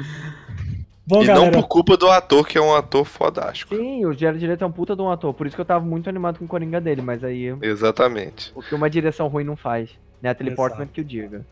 Bom, 1.07 1.23
e 1.23 1.27
galera... 1.27 1.51
não 1.51 1.63
por 1.63 1.67
culpa 1.69 1.97
do 1.97 2.07
ator, 2.11 2.47
que 2.47 2.59
é 2.59 2.61
um 2.61 2.75
ator 2.75 3.07
fodástico. 3.07 3.75
Sim, 3.75 4.05
o 4.05 4.13
Jared 4.13 4.47
Leto 4.47 4.63
é 4.63 4.67
um 4.67 4.71
puta 4.71 4.95
de 4.95 5.01
um 5.01 5.11
ator, 5.11 5.33
por 5.33 5.47
isso 5.47 5.57
que 5.57 5.63
eu 5.63 5.65
tava 5.65 5.83
muito 5.83 6.11
animado 6.11 6.39
com 6.39 6.45
o 6.45 6.49
Coringa 6.49 6.79
dele, 6.83 7.01
mas 7.01 7.25
aí... 7.25 7.47
Exatamente. 7.63 8.53
O 8.55 8.61
que 8.61 8.75
uma 8.75 8.91
direção 8.91 9.27
ruim 9.29 9.45
não 9.45 9.57
faz. 9.57 9.89
Natalie 10.21 10.53
Exato. 10.53 10.69
Portman 10.69 10.87
que 10.87 11.01
o 11.01 11.05
diga. 11.05 11.47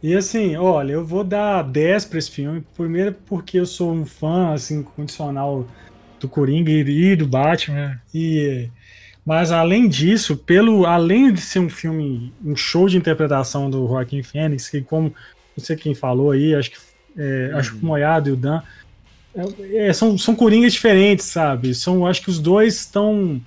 E 0.00 0.14
assim, 0.14 0.54
olha, 0.54 0.92
eu 0.92 1.04
vou 1.04 1.24
dar 1.24 1.62
10 1.64 2.04
pra 2.04 2.18
esse 2.20 2.30
filme. 2.30 2.64
Primeiro 2.76 3.12
porque 3.26 3.58
eu 3.58 3.66
sou 3.66 3.92
um 3.92 4.06
fã, 4.06 4.52
assim, 4.52 4.84
condicional 4.84 5.66
do 6.20 6.28
Coringa 6.28 6.70
e 6.70 7.16
do 7.16 7.26
Batman. 7.26 8.00
E... 8.14 8.70
Mas 9.24 9.50
além 9.50 9.88
disso, 9.88 10.36
pelo 10.36 10.84
além 10.84 11.32
de 11.32 11.40
ser 11.40 11.58
um 11.58 11.70
filme, 11.70 12.32
um 12.44 12.54
show 12.54 12.88
de 12.88 12.96
interpretação 12.96 13.70
do 13.70 13.86
Joaquim 13.88 14.22
Fênix, 14.22 14.68
que 14.68 14.82
como 14.82 15.14
não 15.56 15.64
sei 15.64 15.76
quem 15.76 15.94
falou 15.94 16.30
aí, 16.30 16.54
acho 16.54 16.70
que 16.70 16.76
é, 17.16 17.50
uhum. 17.52 17.58
acho 17.58 17.74
que 17.74 17.82
o 17.82 17.86
Moiado 17.86 18.28
e 18.28 18.32
o 18.32 18.36
Dan 18.36 18.60
é, 19.72 19.92
são, 19.92 20.18
são 20.18 20.34
coringas 20.34 20.72
diferentes, 20.72 21.26
sabe? 21.26 21.74
São, 21.74 22.06
acho 22.06 22.22
que 22.22 22.30
os 22.30 22.38
dois 22.38 22.74
estão 22.74 23.40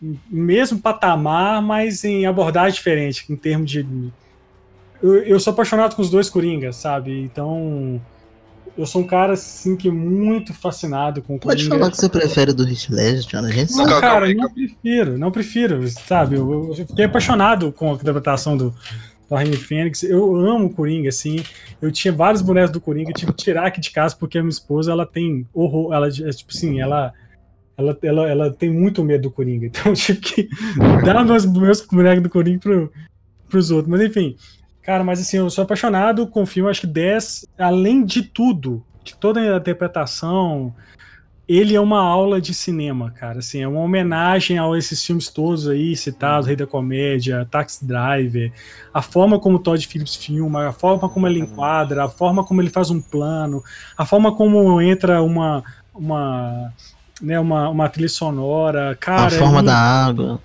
no 0.00 0.18
mesmo 0.30 0.78
patamar, 0.78 1.60
mas 1.60 2.04
em 2.04 2.26
abordagem 2.26 2.74
diferente, 2.74 3.24
em 3.30 3.36
termos 3.36 3.70
de 3.70 3.84
eu, 5.02 5.16
eu 5.22 5.40
sou 5.40 5.52
apaixonado 5.52 5.94
com 5.94 6.02
os 6.02 6.10
dois 6.10 6.30
Coringas, 6.30 6.76
sabe? 6.76 7.20
Então, 7.20 8.00
eu 8.76 8.86
sou 8.86 9.02
um 9.02 9.06
cara, 9.06 9.32
assim, 9.32 9.74
que 9.76 9.88
é 9.88 9.90
muito 9.90 10.52
fascinado 10.52 11.22
com 11.22 11.36
o 11.36 11.38
Pode 11.38 11.64
Coringa. 11.64 11.78
falar 11.78 11.90
que 11.90 11.96
você 11.96 12.08
prefere 12.08 12.52
do 12.52 12.68
Heath 12.68 12.90
Ledger? 12.90 13.40
A 13.40 13.50
gente 13.50 13.74
não, 13.74 13.88
sabe. 13.88 14.00
cara, 14.00 14.34
não 14.34 14.52
prefiro, 14.52 15.18
não 15.18 15.30
prefiro, 15.30 15.88
sabe? 15.88 16.36
Eu, 16.36 16.68
eu 16.68 16.86
fiquei 16.86 17.06
apaixonado 17.06 17.72
com 17.72 17.92
a 17.92 17.94
interpretação 17.94 18.56
do, 18.56 18.74
do 19.28 19.34
Rainha 19.34 19.58
Fênix. 19.58 20.02
Eu 20.02 20.36
amo 20.36 20.66
o 20.66 20.70
Coringa, 20.70 21.08
assim. 21.08 21.42
Eu 21.80 21.90
tinha 21.90 22.12
vários 22.12 22.42
bonecos 22.42 22.70
do 22.70 22.80
Coringa, 22.80 23.10
eu 23.10 23.14
tive 23.14 23.32
que 23.32 23.44
tirar 23.44 23.66
aqui 23.66 23.80
de 23.80 23.90
casa 23.90 24.14
porque 24.14 24.36
a 24.36 24.42
minha 24.42 24.50
esposa, 24.50 24.92
ela 24.92 25.06
tem 25.06 25.48
horror, 25.54 25.94
ela, 25.94 26.08
é, 26.08 26.10
tipo 26.10 26.52
assim, 26.54 26.80
ela... 26.80 27.12
Ela, 27.78 27.98
ela, 28.02 28.26
ela 28.26 28.50
tem 28.50 28.70
muito 28.70 29.04
medo 29.04 29.24
do 29.24 29.30
Coringa, 29.30 29.66
então 29.68 29.92
eu 29.92 29.94
tive 29.94 30.18
que 30.18 30.48
dar 31.04 31.22
meus, 31.22 31.44
meus 31.44 31.82
bonecos 31.82 32.22
do 32.22 32.30
Coringa 32.30 32.58
pro, 32.58 32.90
pros 33.50 33.70
outros. 33.70 33.90
Mas 33.90 34.00
enfim, 34.00 34.34
Cara, 34.86 35.02
mas 35.02 35.18
assim, 35.18 35.38
eu 35.38 35.50
sou 35.50 35.64
apaixonado 35.64 36.28
com 36.28 36.44
o 36.44 36.46
filme, 36.46 36.70
acho 36.70 36.82
que 36.82 36.86
10, 36.86 37.44
além 37.58 38.04
de 38.04 38.22
tudo, 38.22 38.84
de 39.02 39.16
toda 39.16 39.40
a 39.40 39.56
interpretação, 39.56 40.72
ele 41.48 41.74
é 41.74 41.80
uma 41.80 42.00
aula 42.00 42.40
de 42.40 42.54
cinema, 42.54 43.10
cara. 43.10 43.40
Assim, 43.40 43.60
é 43.60 43.66
uma 43.66 43.80
homenagem 43.80 44.60
a 44.60 44.78
esses 44.78 45.04
filmes 45.04 45.28
todos 45.28 45.66
aí 45.66 45.96
citados, 45.96 46.46
Rei 46.46 46.54
da 46.54 46.68
Comédia, 46.68 47.44
Taxi 47.50 47.84
Driver, 47.84 48.52
a 48.94 49.02
forma 49.02 49.40
como 49.40 49.56
o 49.56 49.58
Todd 49.58 49.84
Phillips 49.84 50.14
filma, 50.14 50.68
a 50.68 50.72
forma 50.72 51.08
como 51.08 51.26
ele 51.26 51.40
enquadra, 51.40 52.04
a 52.04 52.08
forma 52.08 52.44
como 52.44 52.62
ele 52.62 52.70
faz 52.70 52.88
um 52.88 53.00
plano, 53.00 53.64
a 53.98 54.06
forma 54.06 54.36
como 54.36 54.80
entra 54.80 55.20
uma 55.20 55.64
uma 55.92 56.72
né, 57.20 57.40
uma, 57.40 57.68
uma 57.70 57.88
trilha 57.88 58.08
sonora, 58.08 58.96
cara. 59.00 59.26
A 59.26 59.30
forma 59.30 59.58
é 59.58 59.62
da 59.64 59.76
água. 59.76 60.40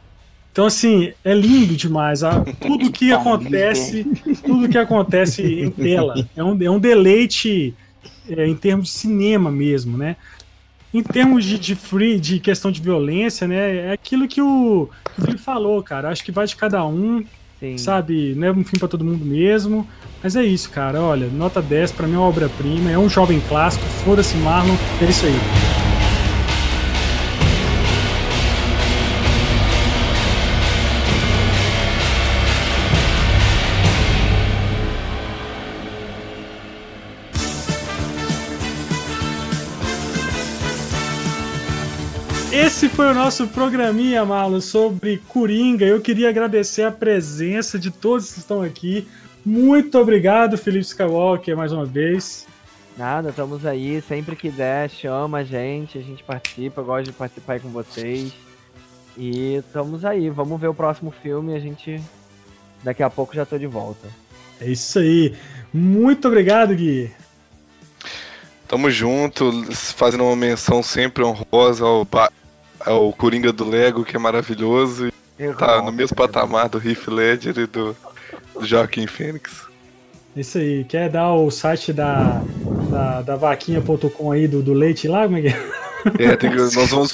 Então, 0.52 0.66
assim, 0.66 1.14
é 1.24 1.34
lindo 1.34 1.76
demais. 1.76 2.24
Ah, 2.24 2.44
tudo 2.60 2.92
que 2.92 3.12
acontece, 3.14 4.06
tudo 4.44 4.68
que 4.68 4.78
acontece 4.78 5.42
em 5.42 5.72
tela. 5.72 6.28
É 6.36 6.44
um, 6.44 6.62
é 6.62 6.70
um 6.70 6.80
deleite 6.80 7.74
é, 8.30 8.48
em 8.48 8.56
termos 8.56 8.88
de 8.88 8.92
cinema 8.92 9.50
mesmo, 9.50 9.98
né? 9.98 10.18
Em 10.94 11.02
termos 11.02 11.46
de, 11.46 11.58
de 11.58 11.74
free, 11.74 12.20
de 12.20 12.40
questão 12.40 12.70
de 12.70 12.82
violência, 12.82 13.48
né? 13.48 13.88
É 13.88 13.92
aquilo 13.94 14.28
que 14.28 14.42
o, 14.42 14.90
que 15.16 15.22
o 15.22 15.24
Felipe 15.24 15.42
falou, 15.42 15.82
cara. 15.82 16.10
Acho 16.10 16.24
que 16.24 16.34
vai 16.34 16.46
de 16.46 16.56
cada 16.58 16.86
um, 16.86 17.24
Sim. 17.58 17.78
sabe? 17.78 18.34
Não 18.36 18.48
é 18.48 18.52
um 18.52 18.56
filme 18.56 18.80
para 18.80 18.90
todo 18.90 19.06
mundo 19.06 19.24
mesmo. 19.24 19.88
Mas 20.22 20.36
é 20.36 20.44
isso, 20.44 20.70
cara. 20.70 21.02
Olha, 21.02 21.28
nota 21.28 21.62
10 21.62 21.94
para 21.94 22.08
mim 22.08 22.16
é 22.16 22.18
uma 22.18 22.28
obra-prima, 22.28 22.92
é 22.92 22.98
um 22.98 23.10
jovem 23.10 23.40
clássico. 23.48 23.86
Foda-se, 24.04 24.36
Marlon. 24.36 24.76
É 25.02 25.06
isso 25.06 25.26
aí. 25.26 25.71
Foi 42.96 43.10
o 43.10 43.14
nosso 43.14 43.48
programinha, 43.48 44.26
Marlon, 44.26 44.60
sobre 44.60 45.18
Coringa. 45.28 45.86
Eu 45.86 46.02
queria 46.02 46.30
agradecer 46.30 46.84
a 46.84 46.92
presença 46.92 47.80
de 47.80 47.90
todos 47.90 48.34
que 48.34 48.40
estão 48.40 48.62
aqui. 48.62 49.08
Muito 49.46 49.98
obrigado, 49.98 50.58
Felipe 50.58 50.86
Skywalker, 50.86 51.56
mais 51.56 51.72
uma 51.72 51.86
vez. 51.86 52.46
Nada, 52.98 53.30
estamos 53.30 53.66
aí. 53.66 54.02
Sempre 54.02 54.36
que 54.36 54.50
der, 54.50 54.90
chama 54.90 55.40
a 55.40 55.44
gente, 55.44 55.98
a 55.98 56.02
gente 56.02 56.24
participa. 56.24 56.82
Gosto 56.82 57.06
de 57.06 57.12
participar 57.14 57.54
aí 57.54 57.60
com 57.60 57.70
vocês. 57.70 58.34
E 59.18 59.56
estamos 59.56 60.04
aí. 60.04 60.30
Vamos 60.30 60.60
ver 60.60 60.68
o 60.68 60.74
próximo 60.74 61.12
filme. 61.12 61.56
A 61.56 61.60
gente 61.60 62.02
daqui 62.84 63.02
a 63.02 63.10
pouco 63.10 63.34
já 63.34 63.46
tô 63.46 63.58
de 63.58 63.68
volta. 63.68 64.08
É 64.60 64.70
isso 64.70 65.00
aí. 65.00 65.34
Muito 65.74 66.28
obrigado, 66.28 66.76
Gui. 66.76 67.10
Tamo 68.68 68.90
junto, 68.90 69.52
fazendo 69.74 70.26
uma 70.26 70.36
menção 70.36 70.84
sempre 70.84 71.24
honrosa 71.24 71.86
ao, 71.86 72.06
o 72.88 73.14
Coringa 73.14 73.52
do 73.52 73.68
Lego, 73.68 74.04
que 74.04 74.16
é 74.16 74.20
maravilhoso. 74.20 75.12
E 75.40 75.54
tá 75.54 75.82
no 75.82 75.92
mesmo 75.92 76.16
patamar 76.16 76.70
do 76.70 76.78
Heath 76.78 77.08
Ledger 77.08 77.58
e 77.58 77.66
do, 77.66 77.96
do 78.54 78.66
Joaquim 78.66 79.08
Fênix. 79.08 79.64
Isso 80.36 80.58
aí, 80.58 80.86
quer 80.86 81.10
dar 81.10 81.34
o 81.34 81.52
site 81.52 81.92
da, 81.92 82.42
da, 82.90 83.22
da 83.22 83.36
vaquinha.com 83.36 84.32
aí 84.32 84.48
do, 84.48 84.62
do 84.62 84.74
leite 84.74 85.08
lá? 85.08 85.24
Como 85.24 85.38
é 85.38 85.42
que 85.42 85.48
é? 85.48 86.26
é 86.26 86.38
que, 86.38 86.50
nós 86.50 86.90
vamos 86.90 87.14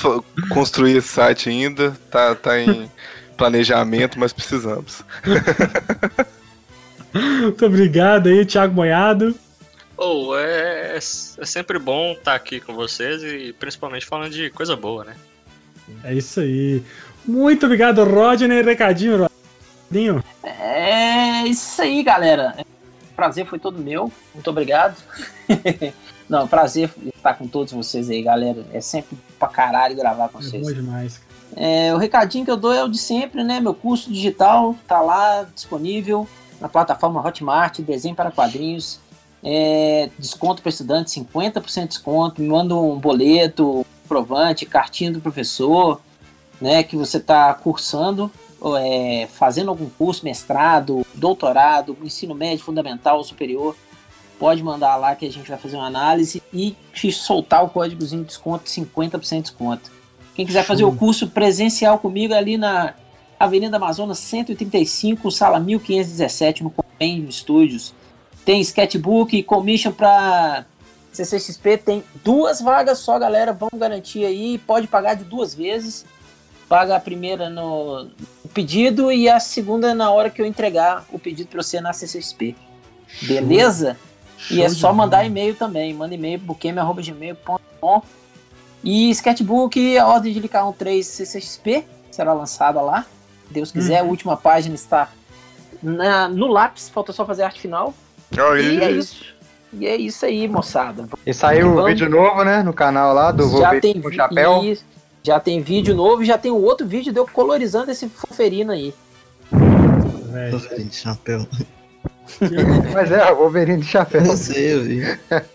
construir 0.50 0.98
esse 0.98 1.08
site 1.08 1.50
ainda, 1.50 1.98
tá, 2.12 2.36
tá 2.36 2.60
em 2.60 2.90
planejamento, 3.36 4.20
mas 4.20 4.34
precisamos. 4.34 5.04
Muito 7.14 7.66
obrigado 7.66 8.28
aí, 8.28 8.46
Thiago 8.46 8.74
Moiado. 8.74 9.34
Oh, 9.98 10.36
é, 10.36 10.94
é, 10.94 10.98
é 10.98 11.46
sempre 11.46 11.80
bom 11.80 12.12
estar 12.12 12.36
aqui 12.36 12.60
com 12.60 12.76
vocês 12.76 13.24
e 13.24 13.52
principalmente 13.54 14.06
falando 14.06 14.32
de 14.32 14.52
coisa 14.52 14.76
boa, 14.76 15.04
né? 15.04 15.16
É 16.04 16.14
isso 16.14 16.40
aí. 16.40 16.84
Muito 17.26 17.66
obrigado, 17.66 18.04
Rodney. 18.04 18.62
Recadinho, 18.62 19.28
Rodinho. 19.90 20.24
É 20.44 21.46
isso 21.46 21.82
aí, 21.82 22.04
galera. 22.04 22.56
Prazer 23.16 23.46
foi 23.46 23.60
todo 23.60 23.80
meu. 23.80 24.12
Muito 24.34 24.50
obrigado. 24.50 24.96
Não, 26.30 26.48
prazer 26.48 26.92
estar 27.16 27.36
com 27.36 27.48
todos 27.48 27.74
vocês 27.74 28.10
aí, 28.10 28.22
galera. 28.22 28.66
É 28.74 28.82
sempre 28.82 29.18
pra 29.40 29.48
caralho 29.48 29.96
gravar 29.96 30.30
com 30.30 30.40
é 30.40 30.42
vocês. 30.42 30.68
Bom 30.68 30.74
demais. 30.74 31.22
É, 31.56 31.94
o 31.94 31.98
recadinho 31.98 32.44
que 32.46 32.52
eu 32.52 32.58
dou 32.58 32.74
é 32.74 32.84
o 32.84 32.90
de 32.90 32.98
sempre, 32.98 33.44
né? 33.44 33.60
Meu 33.60 33.74
curso 33.74 34.12
digital 34.12 34.76
tá 34.88 35.00
lá 35.00 35.48
disponível 35.56 36.28
na 36.60 36.68
plataforma 36.68 37.26
Hotmart, 37.26 37.80
desenho 37.80 38.16
para 38.16 38.32
quadrinhos. 38.32 39.00
É, 39.44 40.10
desconto 40.20 40.62
para 40.62 40.70
estudante, 40.70 41.12
50% 41.12 41.82
de 41.82 41.88
desconto. 41.88 42.42
Me 42.42 42.48
manda 42.48 42.76
um 42.76 43.00
boleto, 43.00 43.86
provante, 44.08 44.66
cartinha 44.66 45.12
do 45.12 45.22
professor, 45.22 46.02
né, 46.60 46.82
que 46.84 46.96
você 46.96 47.18
está 47.18 47.54
cursando, 47.54 48.32
é, 48.80 49.28
fazendo 49.32 49.70
algum 49.70 49.90
curso, 49.90 50.26
mestrado, 50.26 51.06
doutorado, 51.14 51.96
ensino 52.02 52.34
médio, 52.34 52.64
fundamental 52.64 53.18
ou 53.18 53.24
superior, 53.24 53.76
pode 54.40 54.64
mandar 54.64 54.96
lá 54.96 55.16
que 55.16 55.26
a 55.26 55.32
gente 55.32 55.48
vai 55.50 55.58
fazer 55.58 55.76
uma 55.76 55.88
análise 55.88 56.42
e 56.54 56.76
te 56.94 57.12
soltar 57.12 57.64
o 57.64 57.70
códigozinho 57.70 58.22
de 58.22 58.28
desconto, 58.28 58.70
50% 58.70 59.36
de 59.36 59.42
desconto. 59.42 59.92
Quem 60.36 60.46
quiser 60.46 60.64
fazer 60.64 60.84
o 60.84 60.96
curso 60.96 61.28
presencial 61.28 61.98
comigo 61.98 62.34
ali 62.34 62.58
na 62.58 62.94
Avenida 63.40 63.78
Amazonas 63.78 64.20
135, 64.20 65.32
sala 65.32 65.60
1517, 65.60 66.64
no 66.64 66.70
Compendium 66.70 67.32
Studios. 67.32 67.94
Tem 68.46 68.62
sketchbook 68.62 69.36
e 69.36 69.44
commission 69.44 69.92
para 69.92 70.66
CCXP 71.26 71.78
tem 71.78 72.04
duas 72.24 72.62
vagas 72.62 73.00
só, 73.00 73.18
galera. 73.18 73.54
Vamos 73.54 73.80
garantir 73.80 74.26
aí. 74.26 74.58
Pode 74.58 74.88
pagar 74.88 75.16
de 75.16 75.24
duas 75.24 75.54
vezes. 75.54 76.06
Paga 76.70 76.96
a 76.96 77.00
primeira 77.00 77.50
no 77.50 78.10
pedido 78.54 79.12
e 79.12 79.30
a 79.30 79.40
segunda 79.40 79.94
na 79.94 80.12
hora 80.12 80.30
que 80.30 80.42
eu 80.42 80.46
entregar 80.46 81.06
o 81.12 81.18
pedido 81.18 81.50
para 81.50 81.64
você 81.64 81.80
na 81.80 81.94
CCXP. 81.94 82.56
Beleza? 83.22 83.98
Show 84.38 84.58
e 84.58 84.62
é 84.62 84.70
só 84.70 84.94
mandar 84.94 85.26
e-mail 85.26 85.56
também. 85.56 85.94
Manda 85.94 86.14
e-mail 86.14 86.40
buqueme.gmail.com 86.40 88.02
E 88.84 89.10
Sketchbook, 89.12 89.98
a 89.98 90.08
ordem 90.08 90.34
de 90.34 90.40
Licar 90.40 90.72
3 90.74 91.06
CCXP 91.06 91.86
será 92.12 92.34
lançada 92.34 92.82
lá. 92.82 93.06
Deus 93.50 93.72
quiser, 93.72 94.02
uhum. 94.02 94.08
a 94.08 94.12
última 94.12 94.38
página 94.38 94.76
está 94.76 95.10
na, 95.82 96.28
no 96.28 96.48
lápis, 96.48 96.90
falta 96.90 97.14
só 97.14 97.26
fazer 97.26 97.44
a 97.44 97.46
arte 97.46 97.62
final. 97.62 97.94
Oh, 98.34 98.56
e 98.56 98.84
é 98.84 98.92
isso. 98.92 99.37
E 99.74 99.86
é 99.86 99.96
isso 99.96 100.26
aí, 100.26 100.48
moçada. 100.48 101.08
E 101.26 101.34
saiu 101.34 101.76
o 101.76 101.86
vídeo 101.86 102.10
novo, 102.10 102.44
né? 102.44 102.64
No 102.64 102.74
canal 102.74 103.14
lá 103.14 103.32
do 103.32 103.60
já 103.60 103.80
tem, 103.80 104.02
com 104.02 104.12
chapéu. 104.12 104.64
E, 104.64 104.80
já 105.24 105.40
tem 105.40 105.62
vídeo 105.62 105.94
novo 105.94 106.24
e 106.24 106.26
já 106.26 106.38
tem 106.38 106.52
um 106.52 106.64
outro 106.64 106.88
vídeo 106.88 107.12
de 107.12 107.20
eu 107.20 107.28
colorizando 107.28 107.92
esse 107.92 108.08
foferino 108.08 108.72
aí. 108.72 108.94
Foferino 110.52 110.90
de 110.90 110.96
chapéu. 110.96 111.46
Mas 112.94 113.12
é, 113.12 113.32
o 113.32 113.36
Wolverine 113.36 113.82
de 113.82 113.88
chapéu. 113.88 114.24
Não 114.24 114.38
sei, 114.38 114.74
eu 114.74 114.84
vi. 114.84 115.02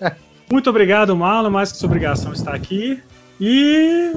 Muito 0.51 0.69
obrigado, 0.69 1.17
Marlon, 1.17 1.51
mais 1.51 1.73
que 1.73 1.79
sua 1.79 1.87
obrigação 1.87 2.33
estar 2.33 2.55
aqui. 2.55 3.03
E. 3.41 4.13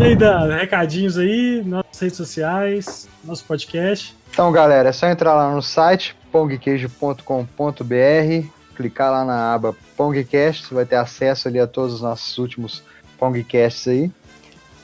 E 0.00 0.04
aí, 0.04 0.16
Dan, 0.16 0.56
recadinhos 0.56 1.18
aí, 1.18 1.62
nossas 1.64 2.00
redes 2.00 2.16
sociais, 2.16 3.08
nosso 3.22 3.44
podcast. 3.44 4.16
Então, 4.32 4.50
galera, 4.50 4.88
é 4.88 4.92
só 4.92 5.06
entrar 5.06 5.34
lá 5.34 5.54
no 5.54 5.62
site 5.62 6.16
pongqueijo.com.br, 6.32 8.48
clicar 8.72 9.10
lá 9.10 9.24
na 9.24 9.54
aba 9.54 9.74
Pongcast, 9.96 10.66
você 10.66 10.74
vai 10.74 10.84
ter 10.84 10.96
acesso 10.96 11.48
ali 11.48 11.60
a 11.60 11.66
todos 11.66 11.94
os 11.94 12.00
nossos 12.00 12.36
últimos 12.38 12.82
Pongcasts 13.18 13.88
aí. 13.88 14.10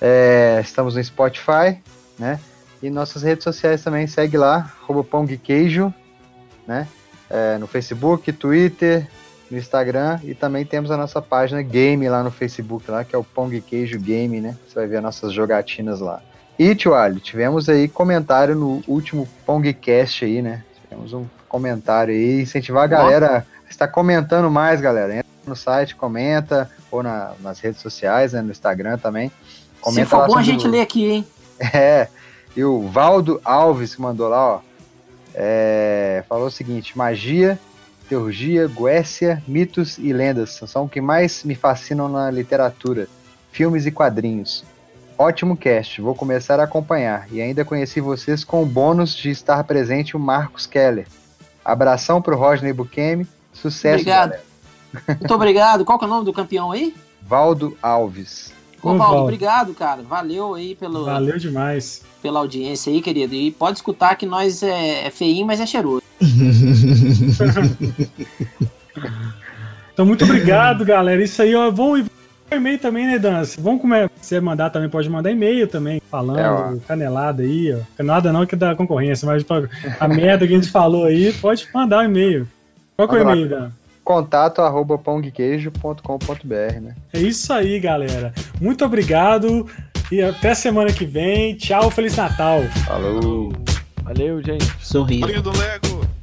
É, 0.00 0.60
estamos 0.62 0.94
no 0.94 1.02
Spotify, 1.02 1.80
né? 2.18 2.38
E 2.80 2.88
nossas 2.88 3.22
redes 3.22 3.42
sociais 3.42 3.82
também, 3.82 4.06
segue 4.06 4.36
lá, 4.36 4.72
Pongqueijo, 5.10 5.92
né? 6.66 6.86
É, 7.28 7.58
no 7.58 7.66
Facebook, 7.66 8.32
Twitter, 8.32 9.08
no 9.50 9.58
Instagram 9.58 10.20
e 10.24 10.34
também 10.34 10.64
temos 10.64 10.90
a 10.90 10.96
nossa 10.96 11.20
página 11.20 11.62
game 11.62 12.08
lá 12.08 12.22
no 12.22 12.30
Facebook, 12.30 12.90
lá, 12.90 13.04
que 13.04 13.14
é 13.14 13.18
o 13.18 13.24
Pong 13.24 13.60
Queijo 13.60 13.98
Game, 13.98 14.40
né? 14.40 14.56
Você 14.66 14.74
vai 14.74 14.86
ver 14.86 15.00
nossas 15.00 15.32
jogatinas 15.32 16.00
lá. 16.00 16.22
E, 16.58 16.74
Tio 16.74 16.94
Ali, 16.94 17.20
tivemos 17.20 17.68
aí 17.68 17.88
comentário 17.88 18.54
no 18.54 18.82
último 18.86 19.28
Pongcast 19.46 20.24
aí, 20.24 20.42
né? 20.42 20.64
Tivemos 20.82 21.12
um 21.12 21.24
comentário 21.48 22.14
aí, 22.14 22.42
incentivar 22.42 22.84
a 22.84 22.86
galera 22.86 23.46
a 23.66 23.70
estar 23.70 23.88
comentando 23.88 24.50
mais, 24.50 24.80
galera. 24.80 25.14
Entra 25.14 25.28
no 25.46 25.56
site, 25.56 25.96
comenta, 25.96 26.70
ou 26.90 27.02
na, 27.02 27.32
nas 27.40 27.60
redes 27.60 27.80
sociais, 27.80 28.32
né, 28.32 28.42
no 28.42 28.50
Instagram 28.50 28.98
também. 28.98 29.32
Comenta 29.80 30.04
Se 30.04 30.10
for 30.10 30.26
bom, 30.26 30.36
a 30.36 30.42
gente 30.42 30.66
lê 30.66 30.80
aqui, 30.80 31.04
hein? 31.04 31.26
É, 31.74 32.06
e 32.56 32.62
o 32.62 32.86
Valdo 32.88 33.40
Alves 33.44 33.96
que 33.96 34.00
mandou 34.00 34.28
lá, 34.28 34.46
ó, 34.46 34.60
é, 35.34 36.22
falou 36.28 36.46
o 36.46 36.50
seguinte, 36.52 36.96
magia, 36.96 37.58
teurgia, 38.08 38.66
goécia, 38.68 39.42
mitos 39.46 39.98
e 39.98 40.12
lendas 40.12 40.60
são 40.66 40.84
o 40.84 40.88
que 40.88 41.00
mais 41.00 41.44
me 41.44 41.54
fascinam 41.54 42.08
na 42.08 42.30
literatura, 42.30 43.08
filmes 43.50 43.86
e 43.86 43.90
quadrinhos. 43.90 44.64
Ótimo 45.16 45.56
cast, 45.56 46.00
vou 46.00 46.14
começar 46.14 46.60
a 46.60 46.64
acompanhar 46.64 47.26
e 47.30 47.42
ainda 47.42 47.64
conheci 47.64 48.00
vocês 48.00 48.44
com 48.44 48.62
o 48.62 48.66
bônus 48.66 49.16
de 49.16 49.30
estar 49.30 49.62
presente 49.64 50.16
o 50.16 50.20
Marcos 50.20 50.64
Keller. 50.64 51.06
Abração 51.68 52.22
pro 52.22 52.34
Rodney 52.34 52.72
Bukemi, 52.72 53.26
sucesso, 53.52 53.96
Obrigado. 54.00 54.30
Galera. 54.30 54.48
Muito 55.06 55.34
obrigado. 55.34 55.84
Qual 55.84 55.98
que 55.98 56.04
é 56.06 56.08
o 56.08 56.10
nome 56.10 56.24
do 56.24 56.32
campeão 56.32 56.72
aí? 56.72 56.94
Valdo 57.20 57.76
Alves. 57.82 58.54
Ô, 58.82 58.96
Valdo, 58.96 59.24
obrigado, 59.24 59.74
cara. 59.74 60.00
Valeu 60.02 60.54
aí 60.54 60.74
pelo. 60.74 61.04
Valeu 61.04 61.36
demais. 61.36 62.02
Pela 62.22 62.38
audiência 62.38 62.90
aí, 62.90 63.02
querido. 63.02 63.34
E 63.34 63.50
pode 63.50 63.76
escutar 63.76 64.16
que 64.16 64.24
nós 64.24 64.62
é, 64.62 65.06
é 65.06 65.10
feinho, 65.10 65.46
mas 65.46 65.60
é 65.60 65.66
cheiroso. 65.66 66.02
então, 69.92 70.06
muito 70.06 70.24
obrigado, 70.24 70.86
galera. 70.86 71.22
Isso 71.22 71.42
aí, 71.42 71.54
ó. 71.54 71.70
Vão 71.70 72.02
e-mail 72.56 72.78
também, 72.78 73.06
né, 73.06 73.18
Dan? 73.18 73.42
Vamos 73.58 73.80
comer. 73.80 74.10
Se 74.20 74.40
mandar 74.40 74.70
também, 74.70 74.88
pode 74.88 75.08
mandar 75.08 75.30
e-mail 75.30 75.66
também, 75.66 76.00
falando, 76.10 76.76
é, 76.76 76.80
canelada 76.86 77.42
aí, 77.42 77.74
ó. 77.74 77.78
Canelada 77.96 78.32
não 78.32 78.46
que 78.46 78.54
é 78.54 78.58
da 78.58 78.74
concorrência, 78.74 79.26
mas 79.26 79.44
a 80.00 80.08
merda 80.08 80.46
que 80.46 80.54
a 80.54 80.56
gente 80.56 80.70
falou 80.70 81.04
aí, 81.04 81.32
pode 81.34 81.68
mandar 81.72 82.00
um 82.00 82.04
e-mail. 82.04 82.48
Qual 82.96 83.08
que 83.08 83.16
é 83.16 83.18
o 83.18 83.22
e-mail, 83.22 83.48
Dan? 83.48 83.70
contato 84.08 84.62
arroba 84.62 84.96
pongqueijo.com.br, 84.96 86.80
né? 86.80 86.94
É 87.12 87.20
isso 87.20 87.52
aí, 87.52 87.78
galera. 87.78 88.32
Muito 88.58 88.82
obrigado 88.82 89.66
e 90.10 90.22
até 90.22 90.54
semana 90.54 90.90
que 90.90 91.04
vem. 91.04 91.54
Tchau, 91.56 91.90
Feliz 91.90 92.16
Natal. 92.16 92.62
Falou. 92.86 93.52
Valeu, 94.02 94.42
gente. 94.42 94.64
Sorriso. 94.80 95.42
do 95.42 95.50
Lego. 95.50 96.17